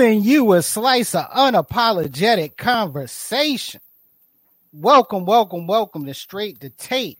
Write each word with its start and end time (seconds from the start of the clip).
giving 0.00 0.22
you 0.22 0.54
a 0.54 0.62
slice 0.62 1.14
of 1.14 1.26
unapologetic 1.26 2.56
conversation. 2.56 3.82
Welcome, 4.72 5.26
welcome, 5.26 5.66
welcome 5.66 6.06
to 6.06 6.14
Straight 6.14 6.58
to 6.60 6.70
Tape. 6.70 7.18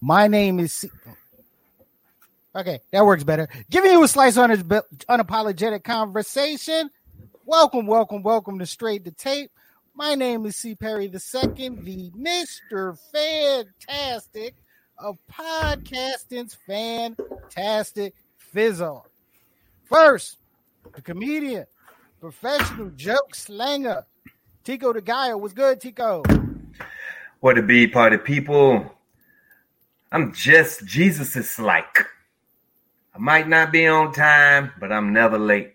My 0.00 0.26
name 0.26 0.58
is. 0.58 0.72
C- 0.72 0.90
okay, 2.56 2.80
that 2.90 3.06
works 3.06 3.22
better. 3.22 3.48
Giving 3.70 3.92
you 3.92 4.02
a 4.02 4.08
slice 4.08 4.36
of 4.36 4.50
unapologetic 4.50 5.84
conversation. 5.84 6.90
Welcome, 7.44 7.86
welcome, 7.86 8.24
welcome 8.24 8.58
to 8.58 8.66
Straight 8.66 9.04
to 9.04 9.12
Tape. 9.12 9.52
My 9.94 10.16
name 10.16 10.44
is 10.44 10.56
C. 10.56 10.74
Perry 10.74 11.06
the 11.06 11.20
Second, 11.20 11.84
the 11.84 12.10
Mister 12.16 12.96
Fantastic 13.12 14.56
of 14.98 15.18
podcasting's 15.32 16.56
fantastic 16.66 18.12
fizzle. 18.36 19.06
First, 19.84 20.38
the 20.92 21.00
comedian, 21.00 21.66
professional 22.20 22.90
joke 22.90 23.34
slanger, 23.34 24.04
Tico 24.64 24.92
the 24.92 25.00
guy. 25.00 25.34
What's 25.34 25.54
good, 25.54 25.80
Tico? 25.80 26.22
What 27.40 27.58
it 27.58 27.66
be, 27.66 27.86
party 27.86 28.16
people? 28.16 28.92
I'm 30.12 30.32
just 30.32 30.86
Jesus 30.86 31.36
is 31.36 31.58
like. 31.58 32.06
I 33.14 33.18
might 33.18 33.48
not 33.48 33.72
be 33.72 33.86
on 33.86 34.12
time, 34.12 34.72
but 34.78 34.92
I'm 34.92 35.12
never 35.12 35.38
late. 35.38 35.74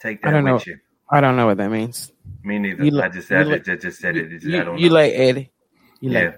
Take 0.00 0.22
that 0.22 0.28
I 0.28 0.30
don't 0.32 0.44
with 0.44 0.66
know. 0.66 0.72
you. 0.72 0.78
I 1.10 1.20
don't 1.20 1.36
know 1.36 1.46
what 1.46 1.56
that 1.58 1.70
means. 1.70 2.12
Me 2.42 2.58
neither. 2.58 2.84
You 2.84 3.00
I 3.02 3.08
just, 3.08 3.30
you 3.30 3.36
I 3.36 3.42
li- 3.42 3.60
just, 3.60 3.82
just 3.82 4.00
said 4.00 4.16
it. 4.16 4.30
Just- 4.30 4.46
You, 4.46 4.60
I 4.60 4.64
don't 4.64 4.78
you 4.78 4.88
know. 4.88 4.94
late, 4.94 5.14
Eddie. 5.14 5.50
You 6.00 6.10
yeah. 6.10 6.18
late. 6.20 6.34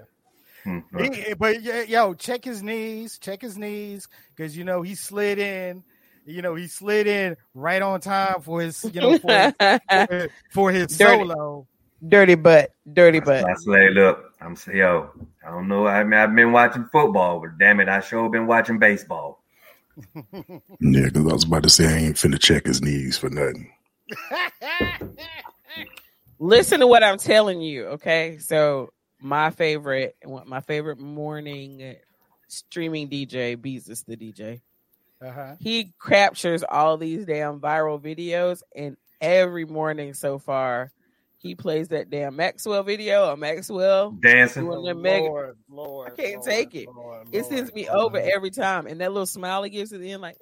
Hmm. 0.63 0.79
He- 0.97 1.33
but 1.35 1.61
yo, 1.89 2.13
check 2.13 2.43
his 2.43 2.61
knees, 2.61 3.17
check 3.17 3.41
his 3.41 3.57
knees, 3.57 4.07
because 4.35 4.57
you 4.57 4.63
know 4.63 4.81
he 4.81 4.95
slid 4.95 5.39
in. 5.39 5.83
You 6.29 6.43
know 6.43 6.53
he 6.53 6.67
slid 6.67 7.07
in 7.07 7.35
right 7.55 7.81
on 7.81 8.01
time 8.01 8.41
for 8.41 8.61
his, 8.61 8.85
you 8.93 9.01
know, 9.01 9.17
for 9.17 9.53
his, 9.59 10.29
for 10.51 10.71
his 10.71 10.95
Dirty. 10.95 11.27
solo. 11.27 11.67
dirty 12.07 12.35
butt. 12.35 12.71
Dirty 12.93 13.19
butt. 13.19 13.45
I 13.45 13.53
say, 13.55 13.89
look, 13.89 14.33
I'm 14.39 14.55
say, 14.55 14.77
yo, 14.77 15.09
I 15.45 15.49
don't 15.49 15.67
know. 15.67 15.87
I 15.87 16.03
mean, 16.03 16.13
I've 16.13 16.35
been 16.35 16.51
watching 16.51 16.85
football, 16.91 17.39
but 17.39 17.57
damn 17.57 17.79
it, 17.79 17.89
I 17.89 17.99
sure 17.99 18.29
been 18.29 18.45
watching 18.47 18.77
baseball. 18.77 19.43
Yeah, 20.81 21.05
because 21.05 21.27
I 21.27 21.33
was 21.33 21.43
about 21.43 21.63
to 21.63 21.69
say 21.69 21.87
I 21.87 21.97
ain't 21.97 22.15
finna 22.15 22.39
check 22.39 22.65
his 22.65 22.81
knees 22.81 23.17
for 23.17 23.29
nothing. 23.29 23.73
Listen 26.39 26.79
to 26.79 26.87
what 26.87 27.03
I'm 27.03 27.17
telling 27.17 27.59
you, 27.61 27.87
okay? 27.87 28.37
So 28.37 28.93
my 29.19 29.49
favorite, 29.49 30.15
my 30.45 30.61
favorite 30.61 30.99
morning 30.99 31.97
streaming 32.47 33.09
DJ, 33.09 33.57
Beezus 33.57 34.05
the 34.05 34.15
DJ. 34.15 34.61
Uh-huh. 35.21 35.55
He 35.59 35.93
captures 36.05 36.63
all 36.63 36.97
these 36.97 37.25
damn 37.25 37.59
viral 37.59 38.01
videos, 38.01 38.61
and 38.75 38.97
every 39.21 39.65
morning 39.65 40.13
so 40.13 40.39
far, 40.39 40.91
he 41.37 41.55
plays 41.55 41.89
that 41.89 42.09
damn 42.09 42.35
Maxwell 42.35 42.83
video 42.83 43.25
of 43.31 43.39
Maxwell. 43.39 44.11
Dancing. 44.11 44.65
Doing 44.65 44.83
the 44.83 44.93
mega- 44.93 45.25
Lord, 45.25 45.57
Lord, 45.69 46.11
I 46.13 46.21
can't 46.21 46.33
Lord, 46.35 46.45
take 46.45 46.75
it. 46.75 46.87
Lord, 46.93 47.27
It 47.31 47.41
Lord. 47.41 47.45
sends 47.53 47.73
me 47.73 47.87
over 47.89 48.17
every 48.17 48.51
time, 48.51 48.87
and 48.87 48.99
that 49.01 49.11
little 49.11 49.25
smile 49.25 49.63
he 49.63 49.69
gives 49.69 49.93
at 49.93 49.99
the 50.01 50.11
end, 50.11 50.21
like 50.21 50.37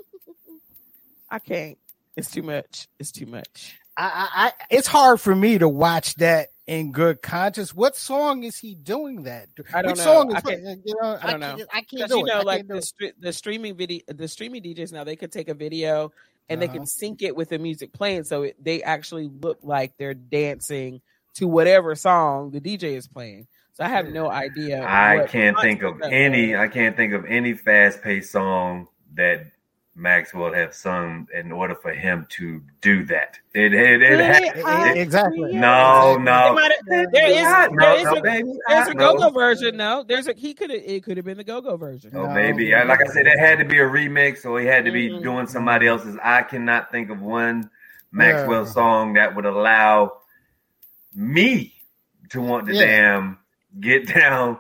I 1.30 1.40
can't. 1.40 1.78
It's 2.16 2.32
too 2.32 2.42
much. 2.42 2.88
It's 3.00 3.12
too 3.12 3.26
much. 3.28 3.76
I, 3.98 4.04
I, 4.06 4.48
I, 4.48 4.52
it's 4.70 4.88
hard 4.88 5.20
for 5.20 5.36
me 5.36 5.58
to 5.58 5.68
watch 5.68 6.16
that 6.16 6.50
in 6.68 6.92
good 6.92 7.22
conscience. 7.22 7.74
What 7.74 7.96
song 7.96 8.44
is 8.44 8.58
he 8.58 8.76
doing 8.76 9.24
that? 9.24 9.48
I 9.74 9.82
don't 9.82 9.92
Which 9.94 9.98
know. 10.00 10.04
song 10.04 10.30
is 10.32 10.36
I 10.36 10.42
can't- 10.42 10.82
you 10.86 10.96
know? 11.02 11.18
I 11.22 11.32
don't 11.32 11.42
can't, 11.42 11.58
know. 11.60 11.66
I 11.74 11.82
can't 11.82 12.10
do 12.12 12.18
you 12.20 12.26
know, 12.26 12.40
it. 12.42 12.46
Like 12.46 12.68
the 12.68 12.78
it. 12.78 12.84
stre- 12.84 13.14
the 13.20 13.34
streaming 13.34 13.76
video, 13.76 14.02
the 14.08 14.28
streaming 14.28 14.62
DJs 14.64 14.92
now 14.94 15.04
they 15.04 15.16
could 15.16 15.32
take 15.32 15.50
a 15.50 15.54
video 15.54 16.12
and 16.50 16.62
they 16.62 16.68
Uh-huh. 16.68 16.76
can 16.78 16.86
sync 16.86 17.22
it 17.24 17.36
with 17.36 17.50
the 17.50 17.58
music 17.60 17.92
playing, 17.92 18.24
so 18.24 18.44
it, 18.44 18.56
they 18.64 18.82
actually 18.84 19.30
look 19.42 19.60
like 19.64 19.94
they're 19.98 20.14
dancing 20.14 21.02
to 21.36 21.48
whatever 21.48 21.94
song 21.96 22.52
the 22.52 22.62
DJ 22.62 22.96
is 22.96 23.08
playing. 23.08 23.48
So 23.74 23.84
I 23.84 23.90
have 23.90 24.08
no 24.10 24.30
idea. 24.30 24.84
I 24.84 25.28
can't 25.28 25.60
think 25.60 25.84
of 25.84 26.02
any. 26.02 26.52
was. 26.54 26.60
I 26.60 26.68
can't 26.68 26.96
think 26.96 27.14
of 27.14 27.26
any 27.26 27.54
fast-paced 27.54 28.32
song 28.32 28.88
that 29.16 29.46
Maxwell 30.00 30.54
have 30.54 30.76
sung 30.76 31.28
in 31.34 31.52
order 31.52 31.74
for 31.74 31.92
him 31.92 32.28
to 32.30 32.62
do 32.82 33.04
that. 33.06 33.40
It, 33.56 33.74
it, 33.74 34.02
it, 34.04 34.06
Really? 34.06 34.24
ha- 34.62 34.62
I- 34.66 34.92
it- 34.92 34.98
exactly. 34.98 35.54
no, 35.54 36.18
no. 36.18 36.54
might 36.54 36.72
have- 36.72 37.12
there 37.12 37.28
is 37.32 37.72
no, 37.72 37.96
is 37.96 38.04
no, 38.04 38.14
a, 38.18 38.22
baby. 38.22 38.44
there's 38.68 38.88
Ah, 38.88 38.92
a 38.92 38.94
go 38.94 39.18
go 39.18 39.30
version. 39.32 39.76
No, 39.76 40.04
there's 40.08 40.28
a 40.28 40.34
he 40.34 40.54
could 40.54 40.70
have 40.70 40.82
it 40.86 41.04
could 41.04 41.18
have 41.18 41.26
been 41.26 41.38
the 41.38 41.44
go 41.44 41.62
go 41.62 41.76
version. 41.78 42.12
Oh, 42.14 42.28
No. 42.28 42.34
maybe. 42.34 42.76
I- 42.76 42.84
Like 42.84 43.02
I 43.02 43.08
said, 43.12 43.26
it 43.26 43.40
had 43.40 43.58
to 43.58 43.66
be 43.66 43.80
a 43.80 43.86
remix, 43.86 44.46
or 44.46 44.60
he 44.60 44.68
had 44.68 44.86
to 44.86 44.92
be 44.92 45.10
Mhm. 45.10 45.24
doing 45.24 45.48
somebody 45.48 45.88
else's. 45.88 46.16
I 46.24 46.44
cannot 46.44 46.92
think 46.92 47.10
of 47.10 47.20
one 47.20 47.70
Maxwell 48.12 48.66
Yeah. 48.66 48.72
song 48.72 49.14
that 49.14 49.36
would 49.36 49.46
allow 49.46 50.14
me 51.16 51.74
to 52.30 52.40
want 52.42 52.68
to 52.68 52.74
Yeah. 52.76 52.86
damn 52.86 53.40
get 53.80 54.14
down 54.14 54.60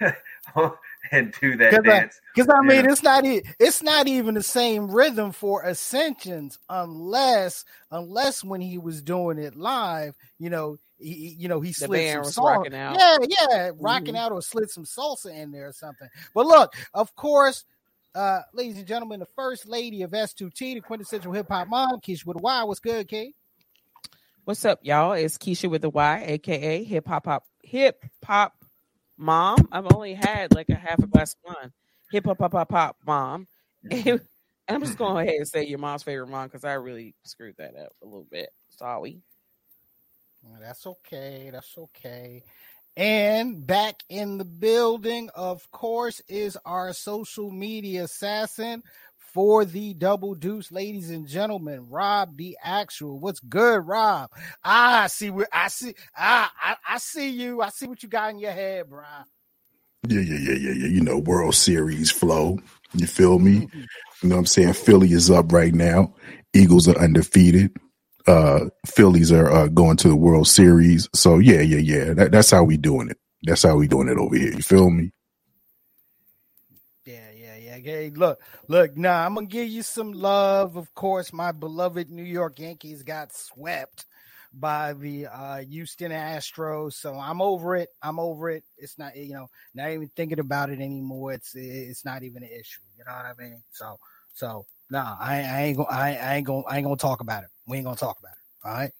and 1.12 1.34
do 1.40 1.56
that 1.56 1.70
'Cause 1.70 1.80
I- 1.84 1.88
dance. 2.00 2.20
Because 2.34 2.52
I 2.54 2.60
mean, 2.62 2.84
Yeah. 2.84 2.92
it's 2.92 3.02
not 3.02 3.24
e- 3.24 3.42
it's 3.58 3.82
not 3.82 4.06
even 4.08 4.34
the 4.34 4.42
same 4.42 4.90
rhythm 4.90 5.32
for 5.32 5.62
Ascensions 5.62 6.58
unless 6.68 7.64
unless 7.90 8.42
when 8.44 8.60
he 8.60 8.78
was 8.78 9.00
doing 9.02 9.38
it 9.38 9.56
live, 9.56 10.14
you 10.38 10.50
know, 10.50 10.76
he, 10.98 11.12
he- 11.12 11.36
you 11.38 11.48
know 11.48 11.60
he 11.60 11.72
slid 11.72 11.90
band 11.92 12.12
some 12.14 12.20
was 12.24 12.34
song- 12.34 12.44
rocking 12.58 12.74
out. 12.74 12.96
Yeah, 12.98 13.16
yeah, 13.50 13.70
rocking 13.78 14.14
Mhm. 14.14 14.18
out 14.18 14.32
or 14.32 14.42
slid 14.42 14.70
some 14.70 14.84
salsa 14.84 15.34
in 15.34 15.50
there 15.52 15.68
or 15.68 15.72
something. 15.72 16.08
But 16.34 16.46
look, 16.46 16.74
of 16.94 17.14
course, 17.16 17.64
uh, 18.14 18.40
ladies 18.54 18.78
and 18.78 18.86
gentlemen, 18.86 19.20
the 19.20 19.26
first 19.26 19.66
lady 19.68 20.02
of 20.02 20.12
S2T, 20.14 20.74
the 20.74 20.80
quintessential 20.80 21.32
hip 21.32 21.48
hop 21.50 21.68
mom, 21.68 22.00
Keisha 22.00 22.24
with 22.26 22.38
a 22.38 22.40
Y. 22.40 22.62
What's 22.64 22.80
good, 22.80 23.08
Kate? 23.08 23.34
What's 24.44 24.64
up, 24.64 24.78
y'all? 24.82 25.12
It's 25.12 25.36
Keisha 25.38 25.68
with 25.68 25.82
the 25.82 25.90
Y, 25.90 26.24
aka 26.26 26.84
hip 26.84 27.06
hop 27.08 27.26
hop 27.26 27.44
hip 27.62 28.04
hop 28.24 28.54
mom. 29.16 29.68
I've 29.72 29.92
only 29.92 30.14
had 30.14 30.54
like 30.54 30.68
a 30.68 30.74
half 30.74 30.98
a 30.98 31.06
glass 31.06 31.34
of 31.44 31.54
wine. 31.54 31.72
Hip 32.12 32.26
hop 32.26 32.38
pop 32.38 32.52
pop 32.52 32.68
pop 32.68 32.96
mom. 33.06 33.48
And 34.68 34.74
I'm 34.74 34.82
just 34.82 34.98
going 34.98 35.28
ahead 35.28 35.38
and 35.38 35.46
say 35.46 35.64
your 35.64 35.78
mom's 35.78 36.02
favorite 36.02 36.28
mom 36.28 36.48
because 36.48 36.64
I 36.64 36.72
really 36.72 37.14
screwed 37.24 37.54
that 37.58 37.76
up 37.76 37.92
a 38.02 38.04
little 38.04 38.26
bit. 38.28 38.50
Sorry. 38.70 39.20
That's 40.60 40.86
okay. 40.86 41.50
That's 41.52 41.72
okay. 41.78 42.42
And 42.96 43.66
back 43.66 44.02
in 44.08 44.38
the 44.38 44.44
building, 44.44 45.28
of 45.34 45.70
course, 45.70 46.20
is 46.28 46.56
our 46.64 46.92
social 46.94 47.50
media 47.50 48.04
assassin 48.04 48.82
for 49.36 49.66
the 49.66 49.92
Double 49.92 50.34
Deuce, 50.34 50.72
ladies 50.72 51.10
and 51.10 51.28
gentlemen, 51.28 51.88
Rob 51.90 52.38
the 52.38 52.56
Actual. 52.64 53.20
What's 53.20 53.40
good, 53.40 53.86
Rob? 53.86 54.30
Ah, 54.64 55.02
I 55.02 55.06
see 55.08 55.28
what 55.28 55.46
I 55.52 55.68
see. 55.68 55.94
Ah, 56.16 56.50
I, 56.58 56.76
I 56.94 56.96
see 56.96 57.28
you. 57.28 57.60
I 57.60 57.68
see 57.68 57.86
what 57.86 58.02
you 58.02 58.08
got 58.08 58.30
in 58.30 58.38
your 58.38 58.52
head, 58.52 58.88
bro. 58.88 59.02
Yeah, 60.08 60.20
yeah, 60.20 60.38
yeah, 60.38 60.54
yeah, 60.54 60.72
yeah. 60.72 60.86
You 60.86 61.02
know, 61.02 61.18
World 61.18 61.54
Series 61.54 62.10
flow. 62.10 62.58
You 62.94 63.06
feel 63.06 63.38
me? 63.38 63.68
You 64.22 64.30
know 64.30 64.36
what 64.36 64.40
I'm 64.40 64.46
saying? 64.46 64.72
Philly 64.72 65.12
is 65.12 65.30
up 65.30 65.52
right 65.52 65.74
now. 65.74 66.14
Eagles 66.54 66.88
are 66.88 66.98
undefeated. 66.98 67.76
Uh 68.26 68.70
Phillies 68.86 69.32
are 69.32 69.52
uh, 69.52 69.68
going 69.68 69.98
to 69.98 70.08
the 70.08 70.16
World 70.16 70.48
Series. 70.48 71.10
So 71.14 71.40
yeah, 71.40 71.60
yeah, 71.60 71.76
yeah. 71.76 72.14
That, 72.14 72.32
that's 72.32 72.52
how 72.52 72.64
we 72.64 72.78
doing 72.78 73.10
it. 73.10 73.18
That's 73.42 73.64
how 73.64 73.76
we 73.76 73.86
doing 73.86 74.08
it 74.08 74.16
over 74.16 74.34
here. 74.34 74.52
You 74.54 74.62
feel 74.62 74.88
me? 74.88 75.12
Hey, 77.86 78.10
look, 78.10 78.40
look. 78.66 78.96
Now 78.96 79.24
I'm 79.24 79.36
gonna 79.36 79.46
give 79.46 79.68
you 79.68 79.84
some 79.84 80.10
love. 80.10 80.74
Of 80.74 80.92
course, 80.96 81.32
my 81.32 81.52
beloved 81.52 82.10
New 82.10 82.24
York 82.24 82.58
Yankees 82.58 83.04
got 83.04 83.32
swept 83.32 84.06
by 84.52 84.92
the 84.94 85.28
uh, 85.28 85.58
Houston 85.58 86.10
Astros, 86.10 86.94
so 86.94 87.14
I'm 87.16 87.40
over 87.40 87.76
it. 87.76 87.90
I'm 88.02 88.18
over 88.18 88.50
it. 88.50 88.64
It's 88.76 88.98
not, 88.98 89.14
you 89.14 89.34
know, 89.34 89.46
not 89.72 89.90
even 89.90 90.10
thinking 90.16 90.40
about 90.40 90.70
it 90.70 90.80
anymore. 90.80 91.32
It's 91.34 91.54
it's 91.54 92.04
not 92.04 92.24
even 92.24 92.42
an 92.42 92.48
issue. 92.48 92.80
You 92.98 93.04
know 93.04 93.12
what 93.12 93.26
I 93.26 93.40
mean? 93.40 93.62
So, 93.70 94.00
so 94.34 94.66
no, 94.90 94.98
I, 95.20 95.42
I 95.42 95.62
ain't 95.66 95.76
gonna, 95.76 95.88
I, 95.88 96.14
I 96.14 96.34
ain't 96.38 96.46
gonna, 96.48 96.64
I 96.68 96.78
ain't 96.78 96.86
gonna 96.86 96.96
talk 96.96 97.20
about 97.20 97.44
it. 97.44 97.50
We 97.68 97.76
ain't 97.76 97.86
gonna 97.86 97.96
talk 97.96 98.18
about 98.18 98.32
it. 98.32 98.68
All 98.68 98.74
right. 98.74 98.92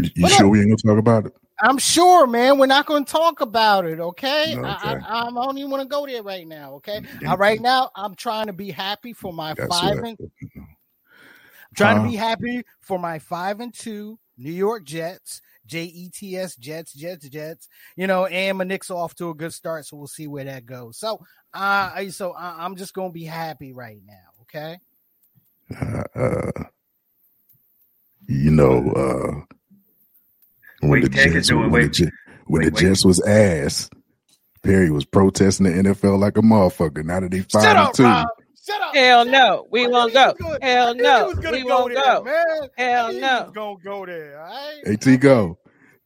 You 0.00 0.12
But 0.18 0.32
sure 0.32 0.48
we 0.50 0.60
ain't 0.60 0.68
gonna 0.68 0.94
talk 0.94 0.98
about 0.98 1.24
it? 1.24 1.32
I'm 1.60 1.78
sure, 1.78 2.26
man. 2.26 2.58
We're 2.58 2.66
not 2.66 2.86
going 2.86 3.04
to 3.04 3.12
talk 3.12 3.40
about 3.40 3.86
it, 3.86 4.00
okay? 4.00 4.54
I, 4.62 4.74
Okay. 4.74 5.04
I, 5.08 5.26
I 5.26 5.30
don't 5.30 5.58
even 5.58 5.70
want 5.70 5.82
to 5.82 5.88
go 5.88 6.06
there 6.06 6.22
right 6.22 6.46
now, 6.46 6.74
okay? 6.74 7.00
Uh, 7.26 7.36
right 7.36 7.60
now, 7.60 7.90
I'm 7.94 8.14
trying 8.14 8.46
to 8.46 8.52
be 8.52 8.70
happy 8.70 9.12
for 9.12 9.32
my 9.32 9.54
That's 9.54 9.68
five 9.68 9.98
and 10.02 10.18
trying 11.74 11.96
Huh? 11.96 12.02
to 12.02 12.08
be 12.08 12.16
happy 12.16 12.62
for 12.80 12.98
my 12.98 13.18
five 13.18 13.60
and 13.60 13.72
two 13.72 14.18
New 14.36 14.52
York 14.52 14.84
Jets, 14.84 15.40
J 15.66 15.84
E 15.84 16.08
T 16.08 16.36
S 16.36 16.56
Jets, 16.56 16.92
Jets, 16.92 17.28
Jets. 17.28 17.68
You 17.96 18.06
know, 18.06 18.26
and 18.26 18.58
my 18.58 18.64
Knicks 18.64 18.90
off 18.90 19.14
to 19.16 19.30
a 19.30 19.34
good 19.34 19.52
start, 19.52 19.86
so 19.86 19.96
we'll 19.96 20.06
see 20.06 20.26
where 20.26 20.44
that 20.44 20.66
goes. 20.66 20.98
So, 20.98 21.16
uh, 21.54 21.90
I- 21.94 22.08
so 22.08 22.32
I, 22.32 22.64
I'm 22.64 22.76
just 22.76 22.94
going 22.94 23.10
to 23.10 23.14
be 23.14 23.24
happy 23.24 23.72
right 23.72 24.00
now, 24.04 24.42
okay? 24.42 24.78
uh, 25.80 26.02
uh, 26.14 26.50
you 28.28 28.50
know, 28.50 28.90
uh, 28.92 29.53
when 30.88 31.00
Wait, 31.02 31.02
the 31.02 31.08
Jets, 31.10 31.48
to 31.48 31.54
when, 31.56 31.64
the, 31.70 31.72
Wait. 31.74 31.92
Jet- 31.92 32.12
when 32.46 32.62
Wait, 32.64 32.74
the. 32.74 32.80
Jets 32.80 33.04
was 33.04 33.20
ass, 33.26 33.90
Perry 34.62 34.90
was 34.90 35.04
protesting 35.04 35.66
the 35.66 35.90
NFL 35.90 36.18
like 36.18 36.38
a 36.38 36.42
motherfucker. 36.42 37.04
Now 37.04 37.20
that 37.20 37.30
they 37.30 37.40
five 37.40 37.62
Shut 37.62 37.76
and 37.76 37.94
two, 37.94 38.02
Rob. 38.04 38.26
Shut 38.66 38.80
up. 38.80 38.94
Hell 38.94 39.24
no, 39.26 39.66
we 39.70 39.84
I 39.84 39.88
won't 39.88 40.14
go. 40.14 40.26
was 40.28 40.34
gonna- 40.40 40.58
Hell 40.62 40.94
no, 40.94 41.34
we 41.36 41.62
go 41.62 41.66
won't 41.66 41.94
there, 41.94 42.02
go. 42.02 42.22
Man. 42.24 42.68
Hell 42.78 43.06
I 43.08 43.12
no. 43.12 43.42
was 43.44 43.50
gonna 43.54 43.76
go 43.84 44.06
there. 44.06 44.40
All 44.40 44.46
right. 44.46 44.80
Hey 44.84 44.96
Tigo, 44.96 45.56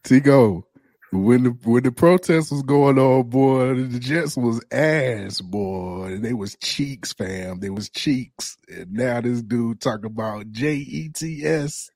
Tigo. 0.05 0.63
When 1.11 1.45
the 1.45 1.51
when 1.65 1.85
the 1.85 1.91
protest 1.93 2.53
was 2.53 2.63
going 2.65 2.99
on, 2.99 3.31
boy, 3.31 3.75
the 3.75 3.99
Jets 3.99 4.37
was 4.37 4.63
ass, 4.71 5.41
boy. 5.41 6.19
They 6.21 6.35
was 6.35 6.55
cheeks, 6.57 7.15
fam. 7.15 7.61
They 7.61 7.71
was 7.71 7.89
cheeks. 7.89 8.59
And 8.69 8.93
now 8.93 9.23
this 9.23 9.41
dude 9.41 9.81
talking 9.81 10.05
about 10.05 10.51
J 10.51 10.75
E 10.75 11.09
T 11.09 11.47
S. 11.47 11.89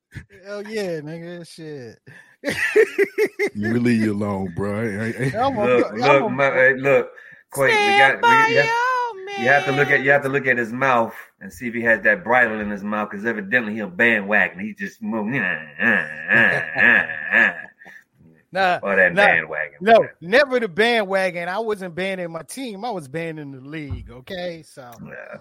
Hell 0.46 0.62
yeah, 0.67 1.00
nigga. 1.00 1.46
Shit. 1.46 1.99
You 3.55 3.79
leave 3.81 4.00
you 4.00 4.12
alone, 4.12 4.53
bro. 4.56 4.83
Look, 4.83 5.35
I'm 5.35 5.56
look, 5.56 6.31
my, 6.33 6.50
hey, 6.50 6.75
look. 6.77 7.11
Quay, 7.55 7.67
we 7.67 7.99
got. 7.99 8.23
We, 8.23 8.55
you, 8.55 8.61
have, 8.61 9.41
you 9.41 9.49
have 9.49 9.65
to 9.67 9.73
look 9.73 9.89
at. 9.89 10.03
You 10.03 10.11
have 10.11 10.23
to 10.23 10.29
look 10.29 10.47
at 10.47 10.56
his 10.56 10.73
mouth 10.73 11.15
and 11.41 11.53
see 11.53 11.69
if 11.69 11.75
he 11.75 11.83
has 11.83 12.03
that 12.03 12.25
bridle 12.25 12.61
in 12.61 12.71
his 12.71 12.83
mouth, 12.83 13.11
because 13.11 13.27
evidently 13.27 13.75
he'll 13.75 13.91
bandwagon. 13.91 14.59
He 14.61 14.75
just 14.75 15.03
moving. 15.03 15.43
Nah, 18.55 18.81
Or 18.83 18.97
that 18.97 19.15
nah. 19.15 19.27
bandwagon. 19.27 19.79
No, 19.81 20.06
never 20.21 20.61
the 20.61 20.69
bandwagon. 20.69 21.49
I 21.49 21.59
wasn't 21.59 21.94
banning 21.94 22.31
my 22.31 22.43
team. 22.43 22.85
I 22.85 22.91
was 22.91 23.09
banning 23.09 23.50
the 23.53 23.61
league. 23.61 24.11
Okay, 24.11 24.62
so 24.62 24.91
Yeah. 25.06 25.39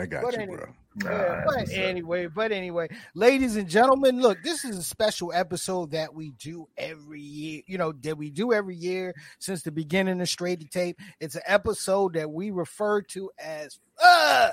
I 0.00 0.06
got 0.06 0.22
But 0.22 0.34
you, 0.34 0.42
anyway. 0.42 0.58
bro. 0.58 0.74
Nah, 0.96 1.10
yeah, 1.10 1.42
but 1.44 1.68
anyway, 1.70 2.28
but 2.28 2.52
anyway, 2.52 2.86
ladies 3.14 3.56
and 3.56 3.68
gentlemen, 3.68 4.20
look, 4.20 4.38
this 4.44 4.64
is 4.64 4.78
a 4.78 4.82
special 4.82 5.32
episode 5.32 5.90
that 5.90 6.14
we 6.14 6.30
do 6.32 6.68
every 6.76 7.20
year. 7.20 7.62
You 7.66 7.78
know 7.78 7.90
that 8.02 8.16
we 8.16 8.30
do 8.30 8.52
every 8.52 8.76
year 8.76 9.12
since 9.40 9.62
the 9.62 9.72
beginning 9.72 10.20
of 10.20 10.28
Straight 10.28 10.60
to 10.60 10.66
Tape. 10.66 10.98
It's 11.20 11.34
an 11.34 11.42
episode 11.46 12.14
that 12.14 12.30
we 12.30 12.50
refer 12.52 13.02
to 13.02 13.30
as 13.38 13.78
uh, 14.02 14.50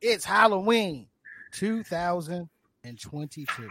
it's 0.00 0.24
Halloween 0.24 1.06
2022. 1.52 3.70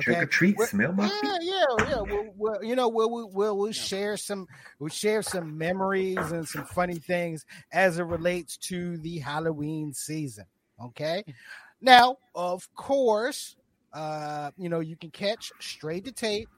Trick 0.00 0.18
or 0.18 0.26
treat, 0.26 0.58
We're- 0.58 0.68
smell 0.68 0.92
my 0.92 1.06
Yeah, 1.22 1.38
yeah, 1.40 1.64
yeah. 1.88 2.00
We'll, 2.02 2.26
we'll, 2.36 2.62
you 2.62 2.76
know, 2.76 2.88
we'll, 2.88 3.10
we'll, 3.10 3.30
we'll, 3.30 3.56
we'll 3.56 3.72
share 3.72 4.18
some, 4.18 4.46
we'll 4.78 4.90
share 4.90 5.22
some 5.22 5.56
memories 5.56 6.18
and 6.32 6.46
some 6.46 6.66
funny 6.66 6.98
things 6.98 7.46
as 7.72 7.98
it 7.98 8.02
relates 8.02 8.58
to 8.58 8.98
the 8.98 9.20
Halloween 9.20 9.94
season. 9.94 10.44
Okay. 10.82 11.24
Now, 11.80 12.16
of 12.34 12.68
course, 12.74 13.56
uh, 13.92 14.50
you 14.56 14.68
know, 14.68 14.80
you 14.80 14.96
can 14.96 15.10
catch 15.10 15.52
straight 15.60 16.04
to 16.04 16.12
tape 16.12 16.48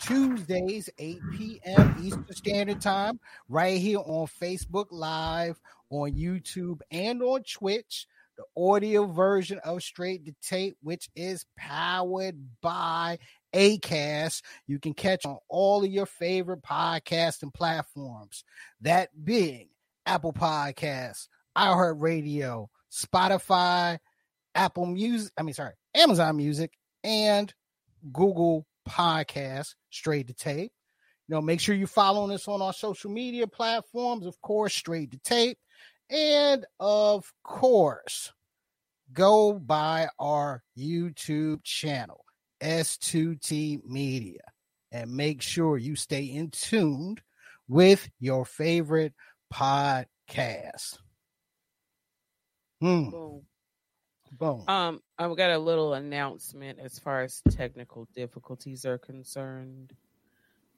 Tuesdays, 0.00 0.90
8 0.98 1.20
p.m. 1.32 1.96
Eastern 2.02 2.32
Standard 2.32 2.80
Time, 2.80 3.18
right 3.48 3.80
here 3.80 3.98
on 3.98 4.26
Facebook 4.40 4.86
Live, 4.90 5.60
on 5.90 6.12
YouTube, 6.12 6.80
and 6.90 7.22
on 7.22 7.42
Twitch. 7.42 8.06
The 8.36 8.62
audio 8.62 9.06
version 9.06 9.58
of 9.64 9.82
Straight 9.82 10.26
to 10.26 10.34
Tape, 10.42 10.76
which 10.82 11.08
is 11.16 11.46
powered 11.56 12.36
by 12.60 13.18
Acast, 13.54 14.42
you 14.66 14.78
can 14.78 14.92
catch 14.92 15.24
on 15.24 15.38
all 15.48 15.82
of 15.82 15.90
your 15.90 16.04
favorite 16.04 16.60
podcasting 16.62 17.54
platforms. 17.54 18.44
That 18.82 19.08
being 19.24 19.70
Apple 20.04 20.34
Podcasts, 20.34 21.28
iHeartRadio, 21.56 22.68
Spotify, 22.96 23.98
Apple 24.54 24.86
Music, 24.86 25.32
I 25.36 25.42
mean, 25.42 25.54
sorry, 25.54 25.74
Amazon 25.94 26.36
Music, 26.36 26.72
and 27.04 27.52
Google 28.12 28.66
Podcasts, 28.88 29.74
straight 29.90 30.28
to 30.28 30.34
tape. 30.34 30.72
You 31.28 31.34
know, 31.34 31.42
make 31.42 31.60
sure 31.60 31.74
you're 31.74 31.88
following 31.88 32.32
us 32.32 32.48
on 32.48 32.62
our 32.62 32.72
social 32.72 33.10
media 33.10 33.46
platforms, 33.46 34.26
of 34.26 34.40
course, 34.40 34.74
straight 34.74 35.10
to 35.10 35.18
tape. 35.18 35.58
And 36.08 36.64
of 36.78 37.30
course, 37.42 38.32
go 39.12 39.54
by 39.54 40.08
our 40.18 40.62
YouTube 40.78 41.64
channel, 41.64 42.24
S2T 42.62 43.84
Media, 43.84 44.40
and 44.92 45.10
make 45.10 45.42
sure 45.42 45.76
you 45.76 45.96
stay 45.96 46.22
in 46.22 46.50
tuned 46.50 47.20
with 47.68 48.08
your 48.20 48.44
favorite 48.44 49.14
podcast. 49.52 50.98
Hmm. 52.80 53.10
Boom. 53.10 53.42
Boom. 54.32 54.64
Um, 54.68 55.02
I've 55.18 55.36
got 55.36 55.50
a 55.50 55.58
little 55.58 55.94
announcement 55.94 56.78
as 56.80 56.98
far 56.98 57.22
as 57.22 57.42
technical 57.50 58.08
difficulties 58.14 58.84
are 58.84 58.98
concerned. 58.98 59.92